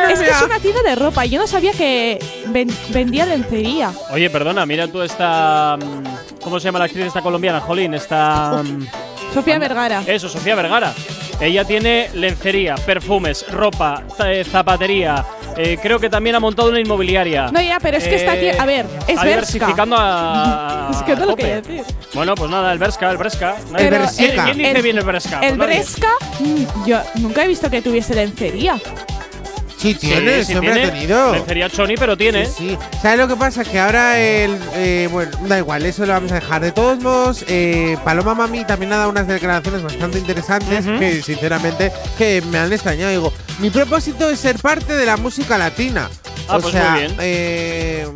no 0.03 0.09
es 0.09 0.19
que 0.21 0.31
es 0.31 0.43
una 0.43 0.59
tienda 0.61 0.83
de 0.83 0.95
ropa. 0.95 1.25
Yo 1.27 1.41
no 1.41 1.47
sabía 1.47 1.73
que 1.73 2.19
ven- 2.47 2.75
vendía 2.91 3.27
lencería. 3.27 3.93
Oye, 4.11 4.31
perdona, 4.31 4.65
mira 4.67 4.89
tú 4.89 5.03
esta. 5.03 5.77
mm, 5.77 6.41
¿Cómo 6.43 6.59
se 6.59 6.65
llama 6.65 6.79
la 6.79 6.87
actriz 6.87 7.07
esta 7.07 7.21
colombiana? 7.23 7.61
Jolín, 7.61 7.95
esta. 7.95 8.63
mm, 8.65 8.87
Sofía 9.33 9.59
Vergara. 9.59 10.03
Eso, 10.07 10.29
Sofía 10.29 10.55
Vergara. 10.55 10.93
Ella 11.41 11.65
tiene 11.65 12.11
lencería, 12.15 12.75
perfumes, 12.75 13.47
ropa, 13.51 14.03
eh, 14.27 14.45
zapatería. 14.45 15.25
eh, 15.57 15.79
creo 15.83 15.99
que 15.99 16.09
también 16.09 16.37
ha 16.37 16.41
montado 16.41 16.69
una 16.71 16.81
inmobiliaria. 16.81 17.51
No, 17.51 17.61
ya, 17.61 17.79
pero 17.81 17.97
es 17.97 18.05
que 18.05 18.15
Eh, 18.17 18.39
tienda. 18.39 18.63
A 18.63 18.67
ver, 18.67 18.87
es 19.07 19.09
está 19.15 19.25
diversificando 19.27 19.97
a. 19.99 20.89
Es 20.91 21.03
que 21.03 21.17
no 21.17 21.27
lo 21.27 21.37
quería 21.37 21.61
decir. 21.61 21.83
Bueno, 22.15 22.35
pues 22.35 22.51
nada, 22.51 22.73
el 22.73 22.79
Berska, 22.79 23.11
el 23.11 23.17
Bresca. 23.17 23.57
Pero 23.77 23.97
¿Quién, 24.17 24.31
el- 24.31 24.37
quién 24.45 24.57
dice 24.59 24.71
el- 24.71 24.83
bien 24.83 24.99
el 24.99 25.05
Bresca? 25.05 25.41
El 25.41 25.57
Pues 25.57 25.59
nadie. 25.59 25.77
Bresca, 25.77 26.09
mm, 26.41 26.87
yo 26.87 27.01
nunca 27.17 27.45
he 27.45 27.49
visto 27.49 27.69
que 27.71 27.81
tuviese 27.83 28.15
lencería. 28.15 28.77
Sí, 29.81 29.95
tiene, 29.95 30.39
Sí, 30.41 30.45
sí 30.45 30.53
siempre 30.53 30.73
tiene. 30.75 30.89
ha 30.89 30.93
tenido. 30.93 31.33
Lencería 31.33 31.71
Choni, 31.71 31.95
pero 31.97 32.17
tiene. 32.17 32.45
Sí, 32.47 32.53
sí. 32.59 32.79
¿Sabes 33.01 33.19
lo 33.19 33.29
que 33.29 33.37
pasa? 33.37 33.65
Que 33.65 33.79
ahora 33.79 34.19
el. 34.21 34.59
eh, 34.75 35.09
bueno, 35.11 35.31
da 35.47 35.59
igual, 35.59 35.87
eso 35.87 36.05
lo 36.05 36.13
vamos 36.13 36.31
a 36.33 36.37
dejar. 36.37 36.61
De 36.61 36.73
todos 36.73 36.99
modos, 37.01 37.45
eh, 37.49 37.97
Paloma 38.05 38.35
Mami 38.35 38.65
también 38.67 38.93
ha 38.93 38.99
dado 38.99 39.11
unas 39.11 39.27
declaraciones 39.27 39.83
bastante 39.83 40.19
interesantes 40.19 40.85
que, 40.99 41.23
sinceramente, 41.23 41.91
que 42.19 42.43
me 42.51 42.59
han 42.59 42.73
extrañado. 42.73 43.11
Digo, 43.11 43.33
mi 43.59 43.71
propósito 43.71 44.29
es 44.29 44.39
ser 44.41 44.59
parte 44.59 44.93
de 44.95 45.07
la 45.07 45.17
música 45.17 45.57
latina. 45.57 46.11
Ah, 46.49 46.57
o 46.57 46.61
pues 46.61 46.73
sea, 46.73 46.91
muy 46.91 47.01
bien. 47.01 47.17
eh, 47.21 48.07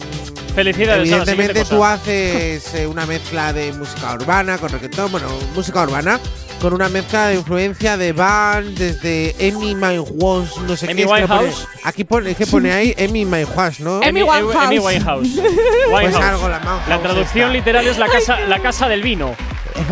Felicidades 0.54 1.12
a 1.12 1.16
la 1.18 1.24
siguiente 1.24 1.32
Evidentemente 1.32 1.64
tú 1.64 1.84
haces 1.84 2.74
eh, 2.74 2.86
una 2.86 3.06
mezcla 3.06 3.52
de 3.52 3.72
música 3.72 4.14
urbana 4.14 4.58
con 4.58 4.68
reggaetón, 4.70 5.10
bueno, 5.10 5.26
música 5.54 5.82
urbana, 5.82 6.20
con 6.64 6.72
una 6.72 6.88
mezcla 6.88 7.26
de 7.26 7.34
influencia 7.34 7.98
de 7.98 8.14
band 8.14 8.78
desde 8.78 9.34
Amy 9.38 9.74
My 9.74 9.98
Winehouse, 9.98 10.62
no 10.66 10.74
sé 10.76 10.86
Amy 10.86 10.94
qué. 10.94 11.02
lo 11.02 11.08
pone- 11.10 11.22
Winehouse. 11.26 11.68
aquí 11.84 12.04
pone, 12.04 12.30
es 12.30 12.36
que 12.38 12.46
pone 12.46 12.72
ahí 12.72 12.94
Amy 12.98 13.26
My 13.26 13.44
Winehouse, 13.44 13.80
¿no? 13.80 13.96
Amy 14.02 14.22
Winehouse. 14.22 14.56
Amy 14.56 14.78
Winehouse. 14.78 15.28
Pues 15.90 16.04
Winehouse. 16.06 16.24
algo, 16.24 16.48
la 16.48 16.56
Winehouse 16.60 16.88
La 16.88 16.98
traducción 17.02 17.44
esta. 17.48 17.52
literal 17.58 17.86
es 17.86 17.98
la 17.98 18.06
casa, 18.08 18.40
la 18.48 18.60
casa 18.60 18.88
del 18.88 19.02
vino. 19.02 19.34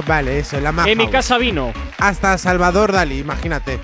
Vale, 0.06 0.38
eso, 0.38 0.58
la 0.60 0.70
En 0.70 0.76
mi 0.76 0.82
Winehouse. 0.82 1.10
casa 1.10 1.36
vino. 1.36 1.74
Hasta 1.98 2.38
Salvador 2.38 2.90
Dalí, 2.90 3.18
imagínate. 3.18 3.78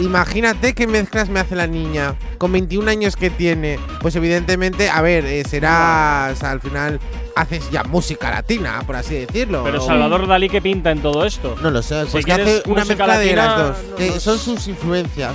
Imagínate 0.00 0.74
qué 0.74 0.86
mezclas 0.88 1.28
me 1.28 1.38
hace 1.38 1.54
la 1.54 1.66
niña 1.68 2.16
con 2.38 2.50
21 2.50 2.90
años 2.90 3.14
que 3.14 3.30
tiene. 3.30 3.78
Pues 4.00 4.16
evidentemente, 4.16 4.90
a 4.90 5.02
ver, 5.02 5.24
eh, 5.26 5.44
será, 5.48 6.30
o 6.32 6.36
sea, 6.36 6.50
al 6.50 6.60
final 6.60 6.98
haces 7.36 7.70
ya 7.70 7.82
música 7.84 8.30
latina, 8.30 8.82
por 8.86 8.96
así 8.96 9.14
decirlo. 9.14 9.62
Pero 9.64 9.80
Salvador 9.80 10.26
Dalí, 10.26 10.48
¿qué 10.48 10.60
pinta 10.60 10.90
en 10.90 11.00
todo 11.00 11.24
esto? 11.24 11.56
No 11.62 11.70
lo 11.70 11.82
sé, 11.82 12.04
Si 12.06 12.12
pues 12.12 12.24
que 12.26 12.34
quieres 12.34 12.60
hace 12.60 12.70
una 12.70 12.84
mezcla 12.84 13.18
de 13.18 13.34
latina, 13.34 13.46
las 13.46 13.56
dos. 13.58 13.76
no 13.90 13.96
que 13.96 14.06
lo 14.10 14.20
son 14.20 14.38
sus 14.38 14.68
influencias. 14.68 15.34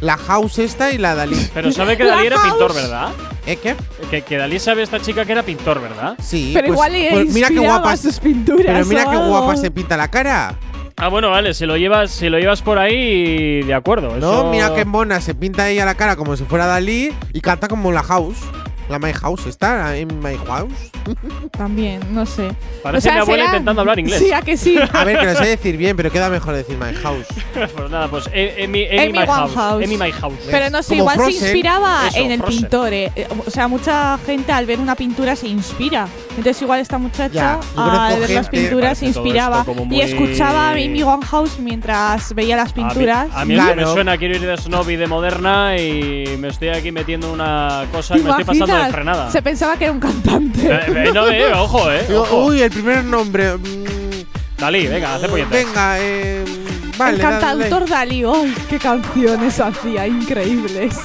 La 0.00 0.16
house 0.18 0.58
esta 0.58 0.90
y 0.92 0.98
la 0.98 1.14
Dalí. 1.14 1.36
Pero 1.54 1.72
sabe 1.72 1.96
que 1.96 2.04
Dalí 2.04 2.26
era 2.26 2.36
house. 2.38 2.50
pintor, 2.50 2.74
¿verdad? 2.74 3.08
¿Eh, 3.46 3.56
qué? 3.56 3.74
Que, 4.10 4.22
que 4.22 4.36
Dalí 4.36 4.58
sabe 4.58 4.82
esta 4.82 5.00
chica 5.00 5.24
que 5.24 5.32
era 5.32 5.42
pintor, 5.42 5.80
¿verdad? 5.80 6.16
Sí, 6.22 6.50
Pero 6.54 6.66
pues, 6.74 6.74
igual 6.90 6.92
pues 7.12 7.34
mira 7.34 7.48
qué 7.48 7.54
inspiraba 7.54 7.78
guapa. 7.80 7.96
sus 7.96 8.20
pinturas. 8.20 8.66
Pero 8.66 8.84
mira 8.86 9.10
qué 9.10 9.16
guapa 9.16 9.56
se 9.56 9.70
pinta 9.70 9.96
la 9.96 10.08
cara. 10.08 10.54
Ah, 10.98 11.08
bueno, 11.08 11.30
vale, 11.30 11.52
si 11.54 11.66
lo 11.66 11.76
llevas, 11.76 12.10
si 12.10 12.28
lo 12.30 12.38
llevas 12.38 12.62
por 12.62 12.78
ahí, 12.78 13.62
de 13.62 13.74
acuerdo. 13.74 14.16
No, 14.18 14.32
eso- 14.34 14.50
mira 14.50 14.74
qué 14.74 14.84
mona, 14.84 15.20
se 15.20 15.34
pinta 15.34 15.68
ella 15.68 15.84
la 15.84 15.94
cara 15.94 16.16
como 16.16 16.36
si 16.36 16.44
fuera 16.44 16.66
Dalí 16.66 17.12
y 17.32 17.40
canta 17.40 17.68
como 17.68 17.90
la 17.92 18.02
house. 18.02 18.36
La 18.88 18.98
My 19.00 19.12
House 19.12 19.46
está 19.46 19.96
en 19.96 20.20
My 20.20 20.36
House. 20.46 20.72
También, 21.50 22.00
no 22.12 22.24
sé. 22.24 22.50
Parece 22.82 22.98
O 22.98 23.00
sea, 23.00 23.14
mi 23.14 23.18
abuela 23.20 23.44
será- 23.44 23.56
intentando 23.56 23.80
hablar 23.80 23.98
inglés. 23.98 24.18
Sí, 24.20 24.32
a 24.32 24.42
que 24.42 24.56
sí. 24.56 24.78
A 24.92 25.04
ver, 25.04 25.18
que 25.18 25.26
lo 25.26 25.34
sé 25.34 25.46
decir 25.46 25.76
bien, 25.76 25.96
pero 25.96 26.10
queda 26.10 26.28
mejor 26.30 26.54
decir 26.54 26.76
My 26.78 26.94
House. 26.94 27.26
pues 27.54 27.90
nada, 27.90 28.08
pues 28.08 28.30
eh, 28.32 28.62
Amy, 28.64 28.86
Amy, 28.86 28.98
Amy 28.98 29.12
My 29.20 29.26
House. 29.26 29.50
Winehouse. 29.50 29.84
Amy 29.84 29.96
My 29.96 30.12
House. 30.12 30.34
Pero 30.50 30.70
no 30.70 30.82
sé, 30.82 30.88
Como 30.90 31.00
igual 31.02 31.16
se 31.16 31.22
Frozen. 31.22 31.42
inspiraba 31.48 32.08
Eso, 32.08 32.18
en 32.18 32.30
el 32.30 32.38
Frozen. 32.38 32.58
pintor. 32.60 32.92
eh. 32.92 33.12
Eh, 33.16 33.28
O 33.46 33.50
sea, 33.50 33.66
mucha 33.68 34.18
gente 34.24 34.52
al 34.52 34.66
ver 34.66 34.78
una 34.78 34.94
pintura 34.94 35.34
se 35.36 35.48
inspira. 35.48 36.06
Entonces, 36.36 36.60
igual 36.62 36.80
esta 36.80 36.98
muchacha 36.98 37.30
Ya, 37.32 37.60
al 37.76 38.20
ver 38.20 38.30
las 38.30 38.48
pinturas 38.48 38.98
se 38.98 39.06
inspiraba 39.06 39.64
y 39.90 40.00
escuchaba 40.02 40.68
a 40.68 40.70
Amy 40.72 41.02
Winehouse 41.02 41.58
mientras 41.58 42.34
veía 42.34 42.56
las 42.56 42.72
A 42.72 42.74
mí- 42.76 42.82
pinturas. 42.84 43.28
A 43.34 43.44
mí, 43.44 43.54
Claro. 43.54 43.74
me 43.76 43.84
suena, 43.86 44.18
quiero 44.18 44.36
ir 44.36 44.42
de 44.46 44.56
snob 44.58 44.88
y 44.90 44.96
de 44.96 45.06
moderna 45.06 45.76
y 45.78 46.36
me 46.38 46.48
estoy 46.48 46.68
aquí 46.68 46.92
metiendo 46.92 47.32
una 47.32 47.84
cosa 47.90 48.14
¿Te 48.14 48.20
y 48.20 48.22
me 48.22 48.30
estoy 48.30 48.44
pasando 48.44 48.76
de 48.76 48.92
frenada. 48.92 49.30
Se 49.30 49.40
pensaba 49.42 49.76
que 49.76 49.84
era 49.84 49.92
un 49.92 50.00
cantante. 50.00 50.68
Eh, 50.70 50.80
eh, 51.08 51.10
no, 51.14 51.28
eh, 51.28 51.52
ojo, 51.54 51.90
eh. 51.90 52.06
Ojo. 52.14 52.44
Uy, 52.46 52.60
el 52.60 52.70
primer 52.70 53.02
nombre. 53.04 53.56
mm, 53.56 54.58
Dalí, 54.58 54.86
venga, 54.86 55.14
hace 55.14 55.28
puñetas. 55.28 55.50
Venga, 55.52 55.96
eh, 56.00 56.44
vale. 56.98 57.16
el 57.16 57.22
dale. 57.22 57.40
cantautor 57.40 57.88
Dalí, 57.88 58.24
¡ay, 58.24 58.54
qué 58.68 58.78
canciones 58.78 59.60
hacía! 59.60 60.06
Increíbles. 60.06 60.96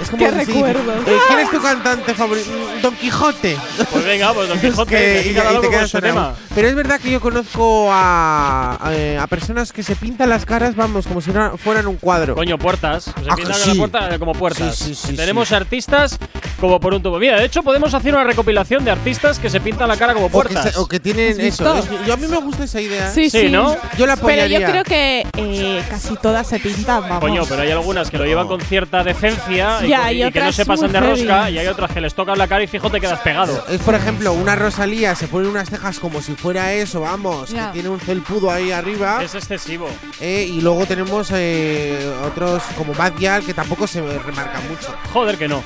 Es 0.00 0.10
qué 0.10 0.30
decir, 0.30 0.54
recuerdos. 0.54 1.08
eh, 1.08 1.16
¿Quién 1.26 1.38
es 1.40 1.50
tu 1.50 1.60
cantante 1.60 2.14
favorito? 2.14 2.50
Don 2.82 2.94
Quijote. 2.96 3.56
Pues 3.90 4.04
venga, 4.04 4.32
pues 4.32 4.48
Don 4.48 4.60
Quijote, 4.60 4.90
que- 4.90 5.30
y- 5.30 5.34
cada 5.34 5.52
y 5.54 5.60
te 5.60 5.68
quedas 5.70 5.90
tema. 5.92 6.34
Pero 6.54 6.68
es 6.68 6.74
verdad 6.74 7.00
que 7.00 7.10
yo 7.10 7.20
conozco 7.20 7.88
a, 7.92 8.76
a, 8.80 9.22
a 9.22 9.26
personas 9.26 9.72
que 9.72 9.82
se 9.82 9.96
pintan 9.96 10.28
las 10.28 10.44
caras, 10.44 10.76
vamos, 10.76 11.06
como 11.06 11.20
si 11.20 11.30
no- 11.30 11.56
fueran 11.58 11.86
un 11.86 11.96
cuadro. 11.96 12.34
Coño, 12.34 12.58
puertas. 12.58 13.04
Se 13.04 13.10
Ah, 13.28 13.34
pintan 13.36 13.54
sí. 13.54 13.70
la 13.70 13.74
puerta 13.88 14.18
como 14.18 14.32
puertas. 14.32 14.76
Sí, 14.76 14.94
sí, 14.94 15.08
sí, 15.08 15.16
Tenemos 15.16 15.48
sí. 15.48 15.54
artistas 15.54 16.18
como 16.60 16.78
por 16.80 16.94
un 16.94 17.02
tubo. 17.02 17.18
Mira, 17.18 17.38
de 17.38 17.44
hecho, 17.46 17.62
podemos 17.62 17.92
hacer 17.94 18.14
una 18.14 18.24
recopilación 18.24 18.84
de 18.84 18.90
artistas 18.90 19.38
que 19.38 19.50
se 19.50 19.60
pintan 19.60 19.88
la 19.88 19.96
cara 19.96 20.14
como 20.14 20.26
o, 20.26 20.28
que 20.28 20.32
puertas. 20.32 20.72
se- 20.72 20.78
o 20.78 20.86
que 20.86 21.00
tienen 21.00 21.32
¿Has 21.32 21.38
eso. 21.38 21.78
Es 21.78 22.06
yo 22.06 22.14
a 22.14 22.16
mí 22.16 22.26
me 22.26 22.36
gusta 22.38 22.64
esa 22.64 22.80
idea. 22.80 23.10
Sí, 23.10 23.28
Sí, 23.30 23.40
sí. 23.40 23.48
¿no? 23.50 23.74
Yo 23.98 24.06
la 24.06 24.16
Pero 24.16 24.28
apoyaría. 24.28 24.60
yo 24.60 24.66
creo 24.70 24.84
que 24.84 25.26
eh, 25.36 25.82
casi 25.90 26.16
todas 26.16 26.46
se 26.48 26.58
pintan, 26.60 27.02
vamos. 27.02 27.20
Coño, 27.20 27.42
pero 27.48 27.62
hay 27.62 27.70
algunas 27.70 28.10
que 28.10 28.18
lo 28.18 28.24
llevan 28.24 28.46
con 28.46 28.60
cierta 28.60 29.02
decencia 29.04 29.78
y, 29.86 29.90
Ya, 29.90 30.02
con- 30.04 30.12
y 30.16 30.24
y 30.24 30.30
que 30.32 30.40
no 30.40 30.52
se 30.52 30.66
pasan 30.66 30.92
de 30.92 31.00
rosca, 31.00 31.42
heavy. 31.44 31.54
y 31.54 31.58
hay 31.58 31.66
otras 31.68 31.90
que 31.92 32.00
les 32.00 32.14
tocan 32.14 32.36
la 32.38 32.46
cara 32.48 32.62
y 32.62 32.66
fijo 32.66 32.90
te 32.90 33.00
quedas 33.00 33.20
pegado. 33.20 33.64
Es 33.68 33.80
por 33.80 33.94
ejemplo, 33.94 34.32
una 34.32 34.54
Rosalía 34.56 35.14
se 35.14 35.28
pone 35.28 35.48
unas 35.48 35.68
cejas 35.70 35.98
como 35.98 36.20
si 36.20 36.34
fuera 36.34 36.72
eso, 36.72 37.00
vamos, 37.00 37.50
que 37.52 37.60
tiene 37.72 37.88
un 37.88 38.00
felpudo 38.00 38.50
ahí 38.50 38.72
arriba. 38.72 39.22
Es 39.22 39.34
excesivo. 39.34 39.88
eh, 40.20 40.46
y 40.50 40.60
luego 40.60 40.86
tenemos 40.86 41.28
eh, 41.32 42.12
otros 42.24 42.62
como 42.76 42.92
Bad 42.94 43.14
Gyal 43.18 43.44
que 43.44 43.54
tampoco 43.54 43.86
se 43.86 44.00
remarcan 44.00 44.68
mucho. 44.68 44.94
Joder 45.12 45.36
que 45.38 45.48
no. 45.48 45.62